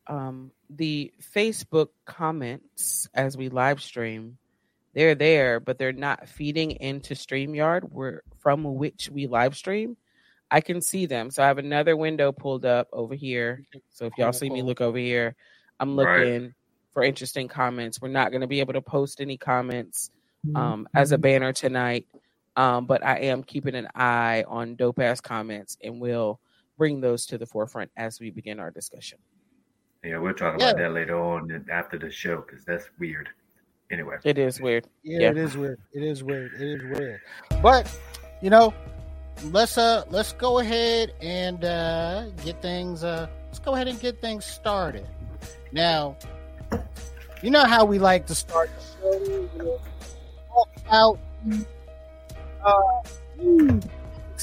Um, 0.07 0.53
the 0.71 1.13
Facebook 1.35 1.89
comments 2.07 3.09
as 3.15 3.37
we 3.37 3.49
live 3.49 3.83
stream, 3.83 4.39
they're 4.95 5.15
there, 5.15 5.61
but 5.61 5.79
they're 5.79 5.93
not 5.93 6.29
feeding 6.29 6.73
into 6.73 7.15
StreamYard, 7.15 7.91
where 7.93 8.23
from 8.39 8.65
which 8.77 9.11
we 9.11 9.27
live 9.27 9.57
stream. 9.57 9.97
I 10.51 10.63
can 10.63 10.81
see 10.81 11.05
them. 11.07 11.31
So 11.31 11.43
I 11.43 11.47
have 11.49 11.59
another 11.59 11.95
window 11.95 12.33
pulled 12.33 12.65
up 12.65 12.89
over 12.93 13.15
here. 13.15 13.65
So 13.91 14.07
if 14.07 14.15
y'all 14.17 14.33
see 14.33 14.49
me 14.49 14.63
look 14.63 14.81
over 14.81 14.97
here, 14.97 15.37
I'm 15.79 15.95
Right. 15.99 16.21
looking 16.21 16.55
for 16.95 17.03
interesting 17.03 17.49
comments. 17.49 18.01
We're 18.01 18.09
not 18.09 18.31
going 18.31 18.41
to 18.41 18.47
be 18.47 18.61
able 18.61 18.73
to 18.73 18.81
post 18.81 19.21
any 19.21 19.37
comments 19.37 20.11
um, 20.55 20.89
as 20.95 21.13
a 21.13 21.19
banner 21.19 21.53
tonight. 21.53 22.07
Um, 22.57 22.87
but 22.87 23.05
I 23.05 23.19
am 23.21 23.45
keeping 23.45 23.75
an 23.77 23.87
eye 23.95 24.45
on 24.49 24.75
dope 24.75 24.99
ass 24.99 25.21
comments 25.21 25.77
and 25.83 26.01
we'll 26.01 26.41
bring 26.77 27.01
those 27.01 27.25
to 27.27 27.39
the 27.39 27.47
forefront 27.47 27.91
as 27.97 28.19
we 28.21 28.31
begin 28.31 28.59
our 28.59 28.71
discussion. 28.73 29.19
Yeah, 30.05 30.19
we'll 30.19 30.35
talk 30.35 30.59
Yeah. 30.59 30.71
about 30.71 30.79
that 30.79 30.93
later 30.93 31.17
on 31.21 31.65
after 31.71 31.99
the 31.99 32.11
show 32.11 32.37
because 32.41 32.65
that's 32.65 32.89
weird. 32.99 33.29
Anyway, 33.91 34.17
It 34.25 34.39
is 34.39 34.61
weird. 34.61 34.87
Yeah, 35.03 35.21
Yeah. 35.21 35.31
it 35.31 35.39
is 35.39 35.57
weird. 35.57 35.81
It 35.93 36.03
is 36.03 36.23
weird. 36.25 36.53
It 36.55 36.61
is 36.63 36.83
weird. 36.99 37.21
But 37.63 37.89
you 38.43 38.51
know, 38.51 38.75
let's 39.45 39.79
uh 39.79 40.05
let's 40.11 40.33
go 40.33 40.59
ahead 40.59 41.15
and 41.23 41.65
uh 41.65 42.27
get 42.45 42.61
things 42.61 43.03
uh 43.05 43.29
let's 43.47 43.59
go 43.61 43.75
ahead 43.75 43.89
and 43.89 43.99
get 44.01 44.21
things 44.21 44.45
started. 44.45 45.07
Now, 45.73 46.17
you 47.43 47.51
know 47.51 47.65
how 47.65 47.85
we 47.85 47.99
like 47.99 48.27
to 48.27 48.35
start 48.35 48.71
the 48.77 48.85
show, 49.01 49.25
you 49.25 49.51
know, 49.59 49.81
talk 50.65 50.69
about 50.87 51.19
uh 52.65 53.81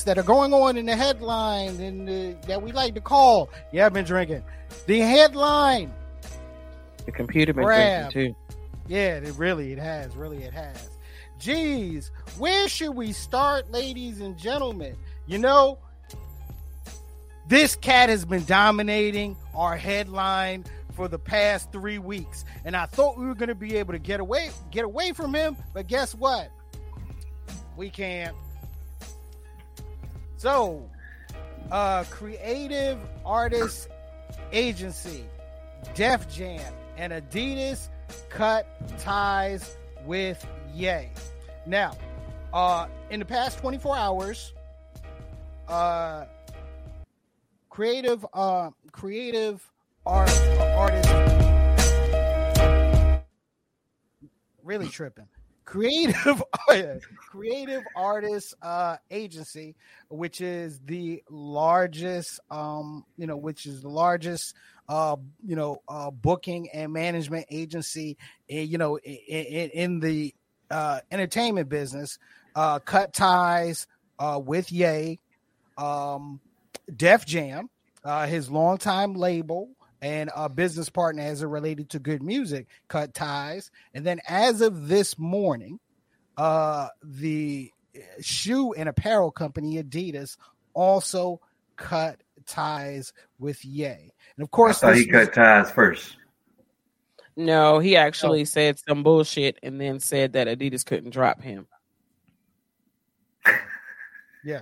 that 0.05 0.17
are 0.17 0.23
going 0.23 0.53
on 0.53 0.77
in 0.77 0.85
the 0.85 0.95
headline 0.95 1.79
and 1.79 2.41
that 2.43 2.61
we 2.61 2.71
like 2.71 2.93
to 2.95 3.01
call. 3.01 3.49
Yeah, 3.71 3.85
I've 3.85 3.93
been 3.93 4.05
drinking. 4.05 4.43
The 4.87 4.99
headline 4.99 5.91
The 7.05 7.11
computer 7.11 7.53
been 7.53 7.63
Grab. 7.65 8.11
drinking 8.11 8.35
too. 8.35 8.57
yeah, 8.87 9.15
it 9.17 9.33
really 9.37 9.71
it 9.71 9.79
has. 9.79 10.15
Really 10.15 10.43
it 10.43 10.53
has. 10.53 10.89
Geez, 11.39 12.11
where 12.37 12.67
should 12.69 12.91
we 12.95 13.11
start, 13.11 13.71
ladies 13.71 14.21
and 14.21 14.37
gentlemen? 14.37 14.95
You 15.27 15.37
know, 15.39 15.77
this 17.47 17.75
cat 17.75 18.09
has 18.09 18.25
been 18.25 18.45
dominating 18.45 19.35
our 19.53 19.75
headline 19.75 20.65
for 20.95 21.07
the 21.07 21.19
past 21.19 21.71
three 21.71 21.99
weeks, 21.99 22.45
and 22.63 22.75
I 22.75 22.85
thought 22.85 23.17
we 23.17 23.25
were 23.25 23.35
going 23.35 23.49
to 23.49 23.55
be 23.55 23.75
able 23.75 23.93
to 23.93 23.99
get 23.99 24.19
away 24.19 24.51
get 24.71 24.85
away 24.85 25.11
from 25.11 25.33
him, 25.33 25.57
but 25.73 25.87
guess 25.87 26.15
what? 26.15 26.49
We 27.75 27.89
can't. 27.89 28.35
So, 30.37 30.89
uh, 31.71 32.05
creative 32.09 32.99
artist 33.25 33.89
agency, 34.51 35.25
Def 35.93 36.29
Jam, 36.29 36.73
and 36.97 37.11
Adidas 37.11 37.89
cut 38.29 38.67
ties 38.99 39.75
with 40.05 40.45
Ye. 40.73 41.09
Now, 41.65 41.97
uh, 42.53 42.87
in 43.09 43.19
the 43.19 43.25
past 43.25 43.59
24 43.59 43.97
hours, 43.97 44.53
uh, 45.67 46.25
creative, 47.69 48.25
uh, 48.33 48.69
creative 48.91 49.69
art 50.05 50.29
artist, 50.75 51.09
really 54.63 54.87
tripping. 54.87 55.27
Creative, 55.65 56.43
creative 57.17 57.83
artist 57.95 58.53
uh, 58.61 58.97
agency, 59.09 59.75
which 60.09 60.39
is 60.39 60.79
the 60.85 61.23
largest, 61.29 62.39
um, 62.51 63.03
you 63.17 63.25
know, 63.25 63.35
which 63.35 63.65
is 63.65 63.81
the 63.81 63.89
largest 63.89 64.53
uh, 64.87 65.15
you 65.43 65.55
know, 65.55 65.81
uh, 65.87 66.11
booking 66.11 66.69
and 66.69 66.93
management 66.93 67.45
agency, 67.49 68.17
eh, 68.49 68.61
you 68.61 68.77
know, 68.77 68.97
in, 68.97 69.15
in, 69.15 69.69
in 69.69 69.99
the 69.99 70.33
uh, 70.69 70.99
entertainment 71.11 71.69
business, 71.69 72.19
uh, 72.55 72.79
cut 72.79 73.13
ties 73.13 73.87
uh, 74.19 74.39
with 74.43 74.71
Ye, 74.71 75.19
um, 75.77 76.39
Def 76.95 77.25
Jam, 77.25 77.69
uh, 78.03 78.27
his 78.27 78.49
longtime 78.49 79.13
label 79.13 79.69
and 80.05 80.29
a 80.35 80.47
business 80.47 80.87
partner 80.87 81.23
as 81.23 81.41
it 81.41 81.47
related 81.47 81.89
to 81.89 81.97
GOOD 81.99 82.21
Music, 82.21 82.67
cut 82.89 83.15
ties. 83.15 83.71
And 83.95 84.05
then 84.05 84.19
as 84.27 84.61
of 84.61 84.87
this 84.87 85.17
morning, 85.17 85.79
uh, 86.37 86.89
the 87.03 87.71
shoe 88.21 88.73
and 88.73 88.87
apparel 88.87 89.31
company 89.31 89.81
Adidas 89.81 90.37
also 90.75 91.41
cut 91.75 92.21
ties 92.45 93.13
with 93.39 93.65
Ye. 93.65 93.85
And 93.87 94.43
of 94.43 94.49
I 94.49 94.55
course, 94.55 94.79
thought 94.79 94.95
he 94.95 95.11
was- 95.11 95.25
cut 95.25 95.33
ties 95.33 95.71
first. 95.71 96.17
No, 97.35 97.79
he 97.79 97.95
actually 97.95 98.45
said 98.45 98.77
some 98.77 99.01
bullshit 99.01 99.57
and 99.63 99.81
then 99.81 99.99
said 99.99 100.33
that 100.33 100.47
Adidas 100.47 100.85
couldn't 100.85 101.09
drop 101.09 101.41
him. 101.41 101.65
Yeah. 104.45 104.61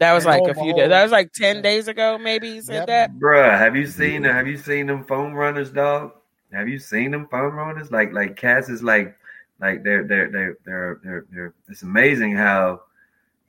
That 0.00 0.12
was 0.12 0.24
And 0.24 0.32
like 0.32 0.46
a 0.48 0.54
few 0.54 0.74
days. 0.74 0.88
That 0.90 1.02
was 1.02 1.12
like 1.12 1.32
ten 1.32 1.56
Yeah. 1.56 1.62
days 1.62 1.88
ago. 1.88 2.18
Maybe 2.18 2.52
he 2.52 2.60
said 2.60 2.84
Yep. 2.84 2.86
that. 2.86 3.12
Bruh, 3.18 3.58
have 3.58 3.76
you 3.76 3.86
seen 3.86 4.24
have 4.24 4.46
you 4.46 4.56
seen 4.58 4.86
them 4.86 5.04
foam 5.04 5.34
runners, 5.34 5.70
dog? 5.70 6.12
Have 6.52 6.68
you 6.68 6.78
seen 6.78 7.10
them 7.12 7.28
foam 7.28 7.54
runners? 7.56 7.90
Like 7.90 8.12
like 8.12 8.36
Cass 8.36 8.68
is 8.68 8.82
like 8.82 9.16
like 9.60 9.82
they're 9.84 10.04
they're 10.04 10.30
they're 10.30 10.58
they're 10.64 11.00
they're, 11.04 11.26
they're 11.30 11.54
it's 11.68 11.82
amazing 11.82 12.36
how 12.36 12.82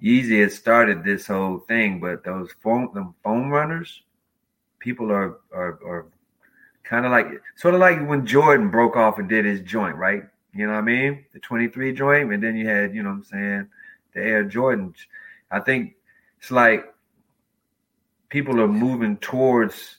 Yeezy 0.01 0.41
has 0.43 0.55
started 0.55 1.03
this 1.03 1.27
whole 1.27 1.59
thing, 1.59 1.99
but 1.99 2.23
those 2.23 2.51
foam 2.63 2.91
them 2.93 3.15
foam 3.23 3.49
runners, 3.49 4.03
people 4.79 5.11
are 5.11 5.39
are 5.53 5.79
are 5.85 6.05
kind 6.83 7.05
of 7.05 7.11
like 7.11 7.27
sort 7.55 7.75
of 7.75 7.79
like 7.79 8.05
when 8.07 8.25
Jordan 8.25 8.69
broke 8.69 8.95
off 8.97 9.19
and 9.19 9.29
did 9.29 9.45
his 9.45 9.61
joint, 9.61 9.95
right? 9.95 10.23
You 10.53 10.65
know 10.67 10.73
what 10.73 10.79
I 10.79 10.83
mean? 10.83 11.25
The 11.33 11.39
23 11.39 11.93
joint, 11.93 12.33
and 12.33 12.43
then 12.43 12.55
you 12.57 12.67
had, 12.67 12.95
you 12.95 13.03
know 13.03 13.09
what 13.09 13.15
I'm 13.17 13.23
saying, 13.23 13.67
the 14.13 14.21
Air 14.21 14.45
Jordans. 14.45 14.95
I 15.51 15.59
think 15.59 15.95
it's 16.39 16.51
like 16.51 16.93
people 18.29 18.61
are 18.61 18.67
moving 18.67 19.17
towards 19.17 19.97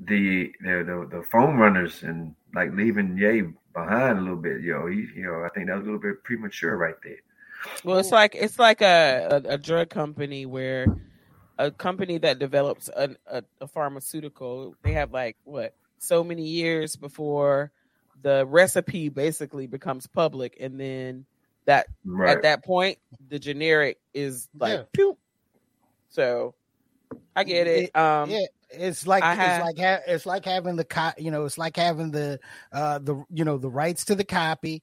the 0.00 0.52
the 0.60 0.84
the, 0.84 1.18
the 1.18 1.22
foam 1.22 1.56
runners 1.58 2.02
and 2.02 2.34
like 2.54 2.72
leaving 2.74 3.16
Ye 3.16 3.42
behind 3.72 4.18
a 4.18 4.20
little 4.20 4.36
bit. 4.36 4.62
Yo, 4.62 4.86
he, 4.86 5.06
you 5.14 5.24
know, 5.24 5.44
I 5.44 5.48
think 5.50 5.68
that 5.68 5.76
was 5.76 5.82
a 5.82 5.86
little 5.86 6.00
bit 6.00 6.24
premature 6.24 6.76
right 6.76 6.94
there. 7.04 7.18
Well, 7.84 7.98
it's 7.98 8.12
like 8.12 8.34
it's 8.34 8.58
like 8.58 8.82
a, 8.82 9.42
a, 9.44 9.54
a 9.54 9.58
drug 9.58 9.90
company 9.90 10.46
where 10.46 10.86
a 11.58 11.70
company 11.70 12.18
that 12.18 12.38
develops 12.38 12.88
a, 12.88 13.16
a, 13.26 13.42
a 13.60 13.68
pharmaceutical, 13.68 14.74
they 14.82 14.92
have 14.92 15.12
like 15.12 15.36
what 15.44 15.74
so 15.98 16.22
many 16.22 16.46
years 16.46 16.96
before 16.96 17.72
the 18.22 18.44
recipe 18.46 19.08
basically 19.08 19.66
becomes 19.66 20.06
public, 20.06 20.56
and 20.60 20.80
then 20.80 21.26
that 21.66 21.86
Right. 22.04 22.36
at 22.36 22.42
that 22.42 22.64
point 22.64 22.98
the 23.28 23.38
generic 23.38 23.98
is 24.14 24.48
like 24.58 24.78
Yeah. 24.78 24.84
So 26.16 26.54
I 27.36 27.44
get 27.44 27.66
it. 27.66 27.94
Um, 27.94 28.30
yeah, 28.30 28.46
it's 28.70 29.06
like 29.06 29.22
it's 29.22 29.60
like 29.60 29.78
ha- 29.78 30.00
it's 30.06 30.24
like 30.24 30.46
having 30.46 30.76
the 30.76 30.84
co- 30.84 31.12
you 31.18 31.30
know 31.30 31.44
it's 31.44 31.58
like 31.58 31.76
having 31.76 32.10
the 32.10 32.40
uh 32.72 32.98
the 33.00 33.22
you 33.28 33.44
know 33.44 33.58
the 33.58 33.68
rights 33.68 34.06
to 34.06 34.14
the 34.14 34.24
copy, 34.24 34.82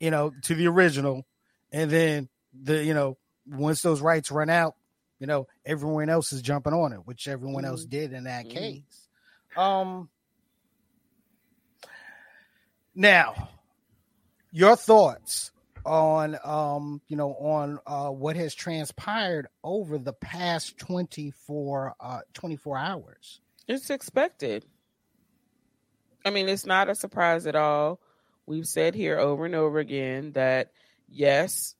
you 0.00 0.10
know 0.10 0.32
to 0.44 0.54
the 0.54 0.68
original, 0.68 1.26
and 1.70 1.90
then 1.90 2.30
the 2.58 2.82
you 2.82 2.94
know 2.94 3.18
once 3.46 3.82
those 3.82 4.00
rights 4.00 4.30
run 4.30 4.48
out, 4.48 4.74
you 5.18 5.26
know 5.26 5.48
everyone 5.66 6.08
else 6.08 6.32
is 6.32 6.40
jumping 6.40 6.72
on 6.72 6.94
it, 6.94 7.00
which 7.06 7.28
everyone 7.28 7.66
else 7.66 7.84
did 7.84 8.14
in 8.14 8.24
that 8.24 8.46
Mhm. 8.46 8.50
case. 8.50 9.08
Um. 9.58 10.08
Now, 12.94 13.50
your 14.50 14.76
thoughts 14.76 15.50
on 15.84 16.36
um 16.44 17.00
you 17.08 17.16
know 17.16 17.32
on 17.34 17.78
uh 17.86 18.10
what 18.10 18.36
has 18.36 18.54
transpired 18.54 19.48
over 19.64 19.98
the 19.98 20.12
past 20.12 20.78
24 20.78 21.94
uh 22.00 22.20
24 22.34 22.78
hours 22.78 23.40
It's 23.68 23.90
expected. 23.90 24.64
I 26.24 26.30
mean, 26.30 26.48
it's 26.48 26.66
not 26.66 26.90
a 26.90 26.94
surprise 26.94 27.46
at 27.46 27.56
all. 27.56 28.00
We've 28.46 28.66
said 28.66 28.94
here 28.94 29.18
over 29.18 29.46
and 29.46 29.54
over 29.54 29.78
again 29.78 30.32
that 30.32 30.72
yes, 31.08 31.74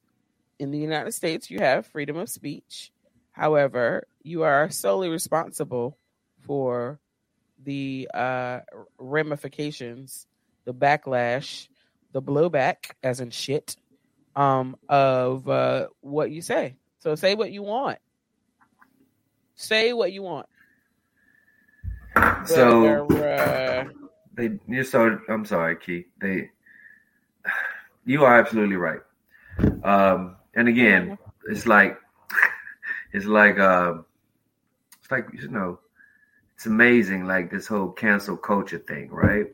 in 0.59 0.71
the 0.71 0.79
United 0.79 1.13
States, 1.13 1.51
you 1.51 1.59
have 1.59 1.87
freedom 1.87 2.17
of 2.17 2.29
speech. 2.29 2.93
However, 3.33 4.07
you 4.23 4.43
are 4.45 4.71
solely 4.71 5.09
responsible 5.09 5.99
for 6.41 7.01
the 7.63 8.09
uh, 8.15 8.61
ramifications, 8.99 10.27
the 10.65 10.75
backlash, 10.75 11.69
the 12.13 12.23
blowback, 12.23 12.93
as 13.03 13.21
in 13.21 13.31
shit, 13.31 13.77
um, 14.41 14.77
of 14.89 15.47
uh, 15.49 15.89
what 16.01 16.31
you 16.31 16.41
say. 16.41 16.77
So 17.01 17.15
say 17.15 17.35
what 17.35 17.53
you 17.53 17.63
want. 17.63 17.99
Say 19.55 19.93
what 19.93 20.13
you 20.13 20.23
want. 20.23 20.47
So 22.47 22.87
uh, 23.23 23.85
they 24.35 24.59
you're 24.67 24.85
so 24.85 25.19
I'm 25.29 25.45
sorry, 25.45 25.77
Key. 25.77 26.07
They 26.21 26.51
you 28.07 28.25
are 28.25 28.39
absolutely 28.39 28.77
right. 28.77 29.01
Um 29.85 30.37
and 30.55 30.69
again, 30.69 31.19
it's 31.49 31.67
like 31.67 31.99
it's 33.13 33.27
like 33.27 33.59
um 33.59 34.07
it's 35.01 35.11
like 35.11 35.27
you 35.35 35.49
know 35.49 35.79
it's 36.55 36.67
amazing 36.67 37.27
like 37.27 37.51
this 37.51 37.67
whole 37.67 37.91
cancel 37.91 38.37
culture 38.37 38.79
thing, 38.79 39.11
right? 39.11 39.47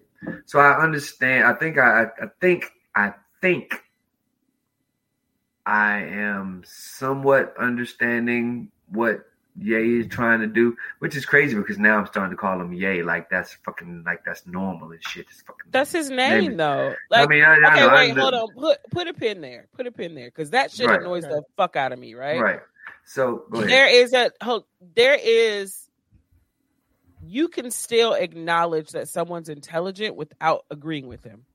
So 0.44 0.60
I 0.60 0.80
understand 0.80 1.44
I 1.44 1.54
think 1.54 1.76
I 1.78 2.04
I 2.04 2.26
think 2.40 2.70
I 2.94 3.12
think 3.42 3.82
I 5.66 5.98
am 6.04 6.62
somewhat 6.64 7.54
understanding 7.58 8.70
what 8.88 9.26
Ye 9.58 10.00
is 10.00 10.06
trying 10.08 10.40
to 10.40 10.46
do, 10.46 10.76
which 10.98 11.16
is 11.16 11.24
crazy 11.24 11.56
because 11.56 11.78
now 11.78 11.98
I'm 11.98 12.06
starting 12.06 12.30
to 12.30 12.36
call 12.36 12.60
him 12.60 12.72
Ye 12.74 13.02
like 13.02 13.30
that's 13.30 13.54
fucking 13.64 14.04
like 14.04 14.22
that's 14.24 14.46
normal 14.46 14.92
and 14.92 15.02
shit. 15.02 15.26
It's 15.30 15.40
fucking 15.42 15.70
That's 15.70 15.90
his 15.90 16.10
name, 16.10 16.44
Maybe. 16.44 16.54
though. 16.56 16.94
Like, 17.10 17.24
I 17.24 17.26
mean, 17.26 17.42
I, 17.42 17.54
I 17.54 17.72
okay, 17.72 17.80
know, 17.80 17.94
wait, 17.94 18.16
I, 18.16 18.20
hold 18.20 18.34
on. 18.34 18.52
Put 18.52 18.78
put 18.90 19.08
a 19.08 19.14
pin 19.14 19.40
there. 19.40 19.66
Put 19.74 19.86
a 19.86 19.92
pin 19.92 20.14
there, 20.14 20.26
because 20.26 20.50
that 20.50 20.70
shit 20.70 20.86
Right. 20.86 21.00
annoys 21.00 21.24
the 21.24 21.42
fuck 21.56 21.74
out 21.74 21.92
of 21.92 21.98
me. 21.98 22.14
Right? 22.14 22.38
Right. 22.38 22.60
So 23.06 23.44
go 23.50 23.58
ahead. 23.58 23.70
There 23.70 23.88
is 23.88 24.12
a 24.12 24.30
ho- 24.42 24.66
there 24.94 25.18
is. 25.20 25.88
You 27.26 27.48
can 27.48 27.70
still 27.70 28.12
acknowledge 28.12 28.90
that 28.90 29.08
someone's 29.08 29.48
intelligent 29.48 30.16
without 30.16 30.64
agreeing 30.70 31.08
with 31.08 31.22
them. 31.22 31.46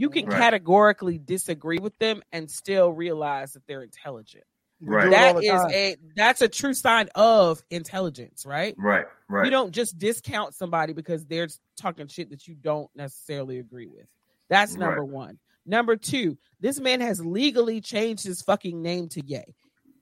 You 0.00 0.08
can 0.08 0.24
Right. 0.26 0.38
categorically 0.38 1.18
disagree 1.18 1.78
with 1.78 1.96
them 1.98 2.22
and 2.32 2.50
still 2.50 2.90
realize 2.90 3.52
that 3.52 3.66
they're 3.66 3.82
intelligent. 3.82 4.44
Right. 4.80 5.02
do 5.02 5.12
it 5.12 5.14
all 5.14 5.34
That 5.34 5.40
the 5.40 5.46
is 5.46 5.60
time. 5.60 5.70
a 5.72 5.96
that's 6.16 6.40
a 6.40 6.48
true 6.48 6.72
sign 6.72 7.10
of 7.14 7.62
intelligence, 7.68 8.46
right? 8.46 8.74
Right. 8.78 9.04
Right. 9.28 9.44
You 9.44 9.50
don't 9.50 9.72
just 9.72 9.98
discount 9.98 10.54
somebody 10.54 10.94
because 10.94 11.26
they're 11.26 11.48
talking 11.76 12.06
shit 12.06 12.30
that 12.30 12.48
you 12.48 12.54
don't 12.54 12.88
necessarily 12.96 13.58
agree 13.58 13.88
with. 13.88 14.06
That's 14.48 14.74
number 14.74 15.04
one. 15.04 15.38
Number 15.66 15.96
two, 15.96 16.38
this 16.60 16.80
man 16.80 17.02
has 17.02 17.22
legally 17.22 17.82
changed 17.82 18.24
his 18.24 18.40
fucking 18.40 18.80
name 18.80 19.10
to 19.10 19.22
Yay. 19.26 19.54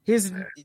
His 0.04 0.30
eh. 0.30 0.62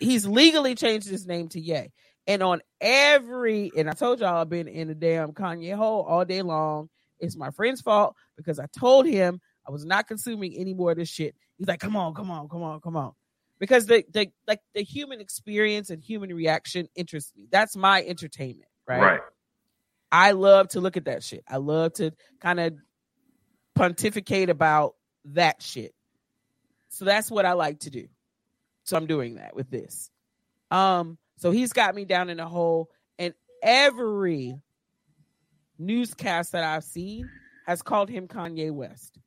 he's 0.00 0.26
legally 0.26 0.74
changed 0.74 1.08
his 1.08 1.24
name 1.24 1.48
to 1.50 1.60
Yay. 1.60 1.92
And 2.26 2.42
on 2.42 2.62
every 2.80 3.70
and 3.76 3.88
I 3.88 3.92
told 3.92 4.18
y'all 4.18 4.38
I've 4.40 4.48
been 4.50 4.66
in 4.66 4.88
the 4.88 4.94
damn 4.96 5.30
Kanye 5.32 5.76
hole 5.76 6.02
all 6.02 6.24
day 6.24 6.42
long. 6.42 6.88
It's 7.22 7.36
my 7.36 7.50
friend's 7.50 7.80
fault 7.80 8.16
because 8.36 8.58
I 8.58 8.66
told 8.78 9.06
him 9.06 9.40
I 9.66 9.70
was 9.70 9.84
not 9.86 10.08
consuming 10.08 10.54
any 10.54 10.74
more 10.74 10.90
of 10.90 10.98
this 10.98 11.08
shit. 11.08 11.34
He's 11.56 11.68
like, 11.68 11.80
come 11.80 11.96
on, 11.96 12.14
come 12.14 12.30
on, 12.30 12.48
come 12.48 12.62
on, 12.62 12.80
come 12.80 12.96
on. 12.96 13.12
Because 13.60 13.86
the, 13.86 14.04
the 14.12 14.28
like 14.48 14.58
the 14.74 14.82
human 14.82 15.20
experience 15.20 15.90
and 15.90 16.02
human 16.02 16.34
reaction 16.34 16.88
interests 16.96 17.32
me. 17.36 17.46
That's 17.50 17.76
my 17.76 18.02
entertainment, 18.02 18.68
right? 18.88 19.00
right. 19.00 19.20
I 20.10 20.32
love 20.32 20.68
to 20.70 20.80
look 20.80 20.96
at 20.96 21.04
that 21.04 21.22
shit. 21.22 21.44
I 21.48 21.58
love 21.58 21.92
to 21.94 22.12
kind 22.40 22.58
of 22.58 22.74
pontificate 23.76 24.50
about 24.50 24.96
that 25.26 25.62
shit. 25.62 25.94
So 26.88 27.04
that's 27.04 27.30
what 27.30 27.46
I 27.46 27.52
like 27.52 27.80
to 27.80 27.90
do. 27.90 28.08
So 28.84 28.96
I'm 28.96 29.06
doing 29.06 29.36
that 29.36 29.54
with 29.54 29.70
this. 29.70 30.10
Um, 30.70 31.16
so 31.36 31.52
he's 31.52 31.72
got 31.72 31.94
me 31.94 32.04
down 32.04 32.30
in 32.30 32.40
a 32.40 32.48
hole, 32.48 32.90
and 33.18 33.32
every 33.62 34.56
newscast 35.86 36.52
that 36.52 36.64
I've 36.64 36.84
seen 36.84 37.28
has 37.66 37.82
called 37.82 38.08
him 38.08 38.28
Kanye 38.28 38.70
West, 38.72 39.18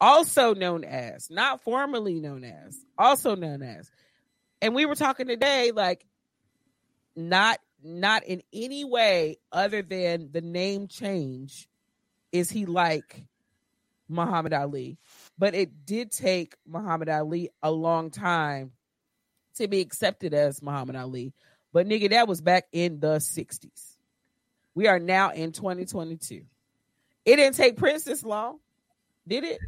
also 0.00 0.54
known 0.54 0.84
as, 0.84 1.30
not 1.30 1.60
formerly 1.62 2.20
known 2.20 2.44
as, 2.44 2.78
also 2.96 3.34
known 3.34 3.62
as. 3.62 3.90
And 4.60 4.74
we 4.74 4.86
were 4.86 4.94
talking 4.94 5.26
today, 5.26 5.72
like, 5.74 6.04
not 7.14 7.58
not 7.82 8.24
in 8.24 8.42
any 8.52 8.84
way 8.84 9.38
other 9.52 9.82
than 9.82 10.30
the 10.32 10.40
name 10.40 10.88
change 10.88 11.68
is 12.32 12.50
he 12.50 12.66
like 12.66 13.24
Muhammad 14.08 14.52
Ali. 14.52 14.98
But 15.38 15.54
it 15.54 15.84
did 15.86 16.10
take 16.10 16.56
Muhammad 16.66 17.08
Ali 17.08 17.50
a 17.62 17.70
long 17.70 18.10
time 18.10 18.72
to 19.56 19.68
be 19.68 19.80
accepted 19.80 20.34
as 20.34 20.62
Muhammad 20.62 20.96
Ali. 20.96 21.34
But 21.72 21.86
nigga, 21.86 22.10
that 22.10 22.28
was 22.28 22.40
back 22.40 22.66
in 22.72 23.00
the 23.00 23.16
60s. 23.16 23.87
We 24.78 24.86
are 24.86 25.00
now 25.00 25.32
in 25.32 25.50
2022. 25.50 26.42
It 27.24 27.34
didn't 27.36 27.56
take 27.56 27.76
Prince 27.76 28.04
this 28.04 28.22
long, 28.22 28.60
did 29.26 29.42
it? 29.42 29.58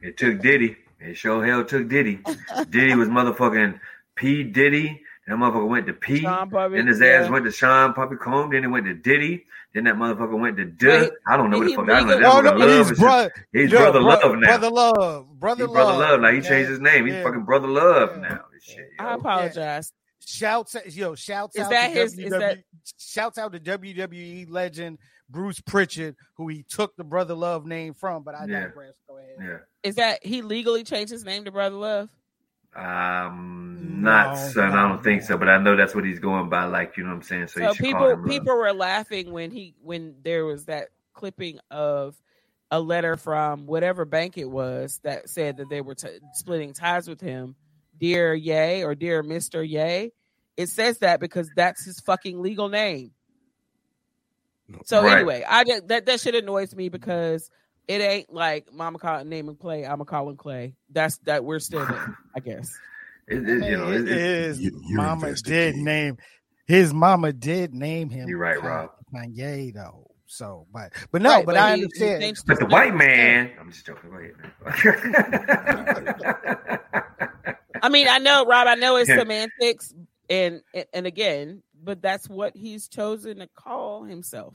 It 0.00 0.16
took 0.16 0.40
Diddy. 0.40 0.74
It 1.00 1.18
sure 1.18 1.44
hell 1.44 1.66
took 1.66 1.86
Diddy. 1.86 2.20
Diddy 2.70 2.94
was 2.94 3.08
motherfucking 3.10 3.78
P 4.14 4.42
Diddy. 4.42 5.02
That 5.26 5.36
motherfucker 5.36 5.68
went 5.68 5.86
to 5.88 5.92
P. 5.92 6.22
Puffy, 6.22 6.76
Then 6.76 6.86
his 6.86 6.98
yeah. 6.98 7.08
ass 7.08 7.30
went 7.30 7.44
to 7.44 7.50
Sean 7.52 7.92
Puffy 7.92 8.16
Combe. 8.16 8.52
Then 8.52 8.64
it 8.64 8.68
went 8.68 8.86
to 8.86 8.94
Diddy. 8.94 9.44
Then 9.74 9.84
that 9.84 9.96
motherfucker 9.96 10.38
went 10.40 10.56
to 10.56 10.64
Duh. 10.64 10.86
Wait, 11.02 11.10
I 11.28 11.36
don't 11.36 11.50
know 11.50 11.58
what 11.58 11.66
the 11.68 11.74
fuck. 11.74 11.90
I 11.90 11.98
don't 12.00 12.08
know. 12.08 12.16
legal- 12.16 12.20
That 12.22 12.34
Oh, 12.34 12.40
no, 12.40 12.52
love 12.66 12.78
he's 12.86 12.90
is- 12.92 12.98
bro- 12.98 13.28
He's 13.52 13.70
yeah, 13.70 13.78
brother 13.80 14.00
bro- 14.00 14.08
love 14.08 14.38
now. 14.38 14.46
Brother 14.46 14.70
love, 14.70 15.40
brother 15.40 15.64
He's 15.66 15.72
brother 15.74 15.90
love. 15.92 15.98
love. 16.00 16.20
Now 16.22 16.32
he 16.32 16.38
okay? 16.38 16.48
changed 16.48 16.70
his 16.70 16.80
name. 16.80 17.04
He's 17.04 17.16
Yeah. 17.16 17.22
fucking 17.22 17.42
brother 17.44 17.68
love 17.68 18.12
Yeah. 18.16 18.28
now. 18.28 18.40
Shit. 18.62 18.88
I 18.98 19.12
apologize. 19.12 19.92
Shouts, 20.26 20.76
yo, 20.86 21.14
shouts 21.14 21.56
Is 21.56 21.62
out 21.64 21.70
that 21.70 21.88
to 21.88 22.00
his- 22.00 22.18
is 22.18 22.24
WWE, 22.32 22.38
that- 22.40 22.58
shouts 22.98 23.38
out 23.38 23.52
to 23.52 23.60
WWE 23.60 24.46
legend 24.48 24.98
Bruce 25.28 25.60
Prichard, 25.60 26.16
who 26.36 26.48
he 26.48 26.62
took 26.62 26.96
the 26.96 27.04
brother 27.04 27.34
love 27.34 27.66
name 27.66 27.94
from. 27.94 28.22
But 28.22 28.34
I 28.34 28.44
Yeah. 28.46 28.60
digress. 28.66 28.94
Go 29.08 29.18
ahead. 29.18 29.36
Yeah. 29.40 29.58
Is 29.82 29.96
that 29.96 30.24
he 30.24 30.42
legally 30.42 30.84
changed 30.84 31.12
his 31.12 31.24
name 31.24 31.44
to 31.44 31.50
Brother 31.52 31.76
Love? 31.76 32.10
Um, 32.74 34.02
not 34.02 34.34
No, 34.34 34.48
son. 34.48 34.72
I 34.72 34.88
don't 34.88 35.02
think 35.02 35.22
so, 35.22 35.36
but 35.38 35.48
I 35.48 35.58
know 35.58 35.76
that's 35.76 35.94
what 35.94 36.04
he's 36.04 36.18
going 36.18 36.48
by. 36.48 36.64
Like 36.64 36.96
you 36.96 37.04
know 37.04 37.10
what 37.10 37.16
I'm 37.16 37.22
saying. 37.22 37.46
So, 37.48 37.60
So 37.60 37.68
you 37.68 37.74
should 37.74 37.82
call 37.84 37.92
people 37.92 38.08
him. 38.10 38.24
uh, 38.24 38.26
people 38.28 38.56
were 38.56 38.72
laughing 38.72 39.30
when 39.32 39.50
he 39.50 39.74
when 39.80 40.16
there 40.22 40.44
was 40.44 40.66
that 40.66 40.88
clipping 41.12 41.60
of 41.70 42.20
a 42.70 42.80
letter 42.80 43.16
from 43.16 43.66
whatever 43.66 44.04
bank 44.04 44.36
it 44.36 44.50
was 44.50 44.98
that 45.04 45.28
said 45.28 45.58
that 45.58 45.68
they 45.68 45.80
were 45.80 45.94
t- 45.94 46.18
splitting 46.32 46.72
ties 46.72 47.06
with 47.08 47.20
him, 47.20 47.54
dear 47.98 48.34
Yay 48.34 48.82
or 48.84 48.94
dear 48.94 49.22
Mister 49.22 49.62
Yay. 49.62 50.12
It 50.56 50.68
says 50.68 50.98
that 50.98 51.18
because 51.20 51.50
that's 51.56 51.84
his 51.84 51.98
fucking 52.00 52.40
legal 52.40 52.68
name. 52.68 53.10
So 54.84 55.02
Right. 55.02 55.16
anyway, 55.18 55.44
I 55.48 55.64
just, 55.64 55.88
that 55.88 56.06
that 56.06 56.20
shit 56.20 56.34
annoys 56.34 56.74
me 56.74 56.88
because 56.88 57.50
it 57.88 58.00
ain't 58.00 58.32
like 58.32 58.72
Mama 58.72 58.98
calling 58.98 59.28
name 59.28 59.48
and 59.48 59.58
Clay. 59.58 59.84
I'm 59.84 60.00
a 60.00 60.04
Colin 60.04 60.36
Clay. 60.36 60.74
That's 60.90 61.18
that 61.24 61.44
we're 61.44 61.58
still 61.58 61.84
there, 61.86 62.16
I 62.34 62.40
guess. 62.40 62.72
It, 63.28 63.48
it- 63.48 63.64
you 63.70 63.76
know, 63.76 63.90
it, 63.90 64.08
it, 64.08 64.46
his 64.46 64.60
You- 64.60 64.80
mama 64.90 65.34
did 65.34 65.76
name 65.76 66.16
his 66.66 66.94
mama 66.94 67.32
did 67.32 67.74
name 67.74 68.08
him. 68.08 68.26
You're 68.28 68.38
right, 68.38 68.62
Rob. 68.62 68.90
Kanye 69.14 69.74
though. 69.74 70.10
So, 70.26 70.66
but 70.72 70.92
but 71.12 71.20
no, 71.20 71.30
Right, 71.30 71.44
but, 71.46 71.56
I 71.56 71.72
he- 71.74 71.80
he 71.80 71.84
understand. 71.84 72.22
changed 72.22 72.46
but 72.46 72.58
the 72.58 72.66
white 72.66 72.94
man. 72.94 73.50
I'm 73.60 73.70
just 73.70 73.84
joking. 73.86 74.10
Go 74.10 74.16
ahead, 74.16 74.32
man. 77.04 77.54
I 77.84 77.88
mean, 77.90 78.08
I 78.08 78.18
know, 78.18 78.46
Rob. 78.46 78.66
I 78.66 78.74
know 78.76 78.96
it's 78.96 79.08
Yeah. 79.08 79.18
semantics, 79.18 79.94
and 80.30 80.62
and 80.94 81.06
again, 81.06 81.62
but 81.82 82.00
that's 82.00 82.28
what 82.28 82.56
he's 82.56 82.88
chosen 82.88 83.38
to 83.38 83.48
call 83.54 84.04
himself, 84.04 84.54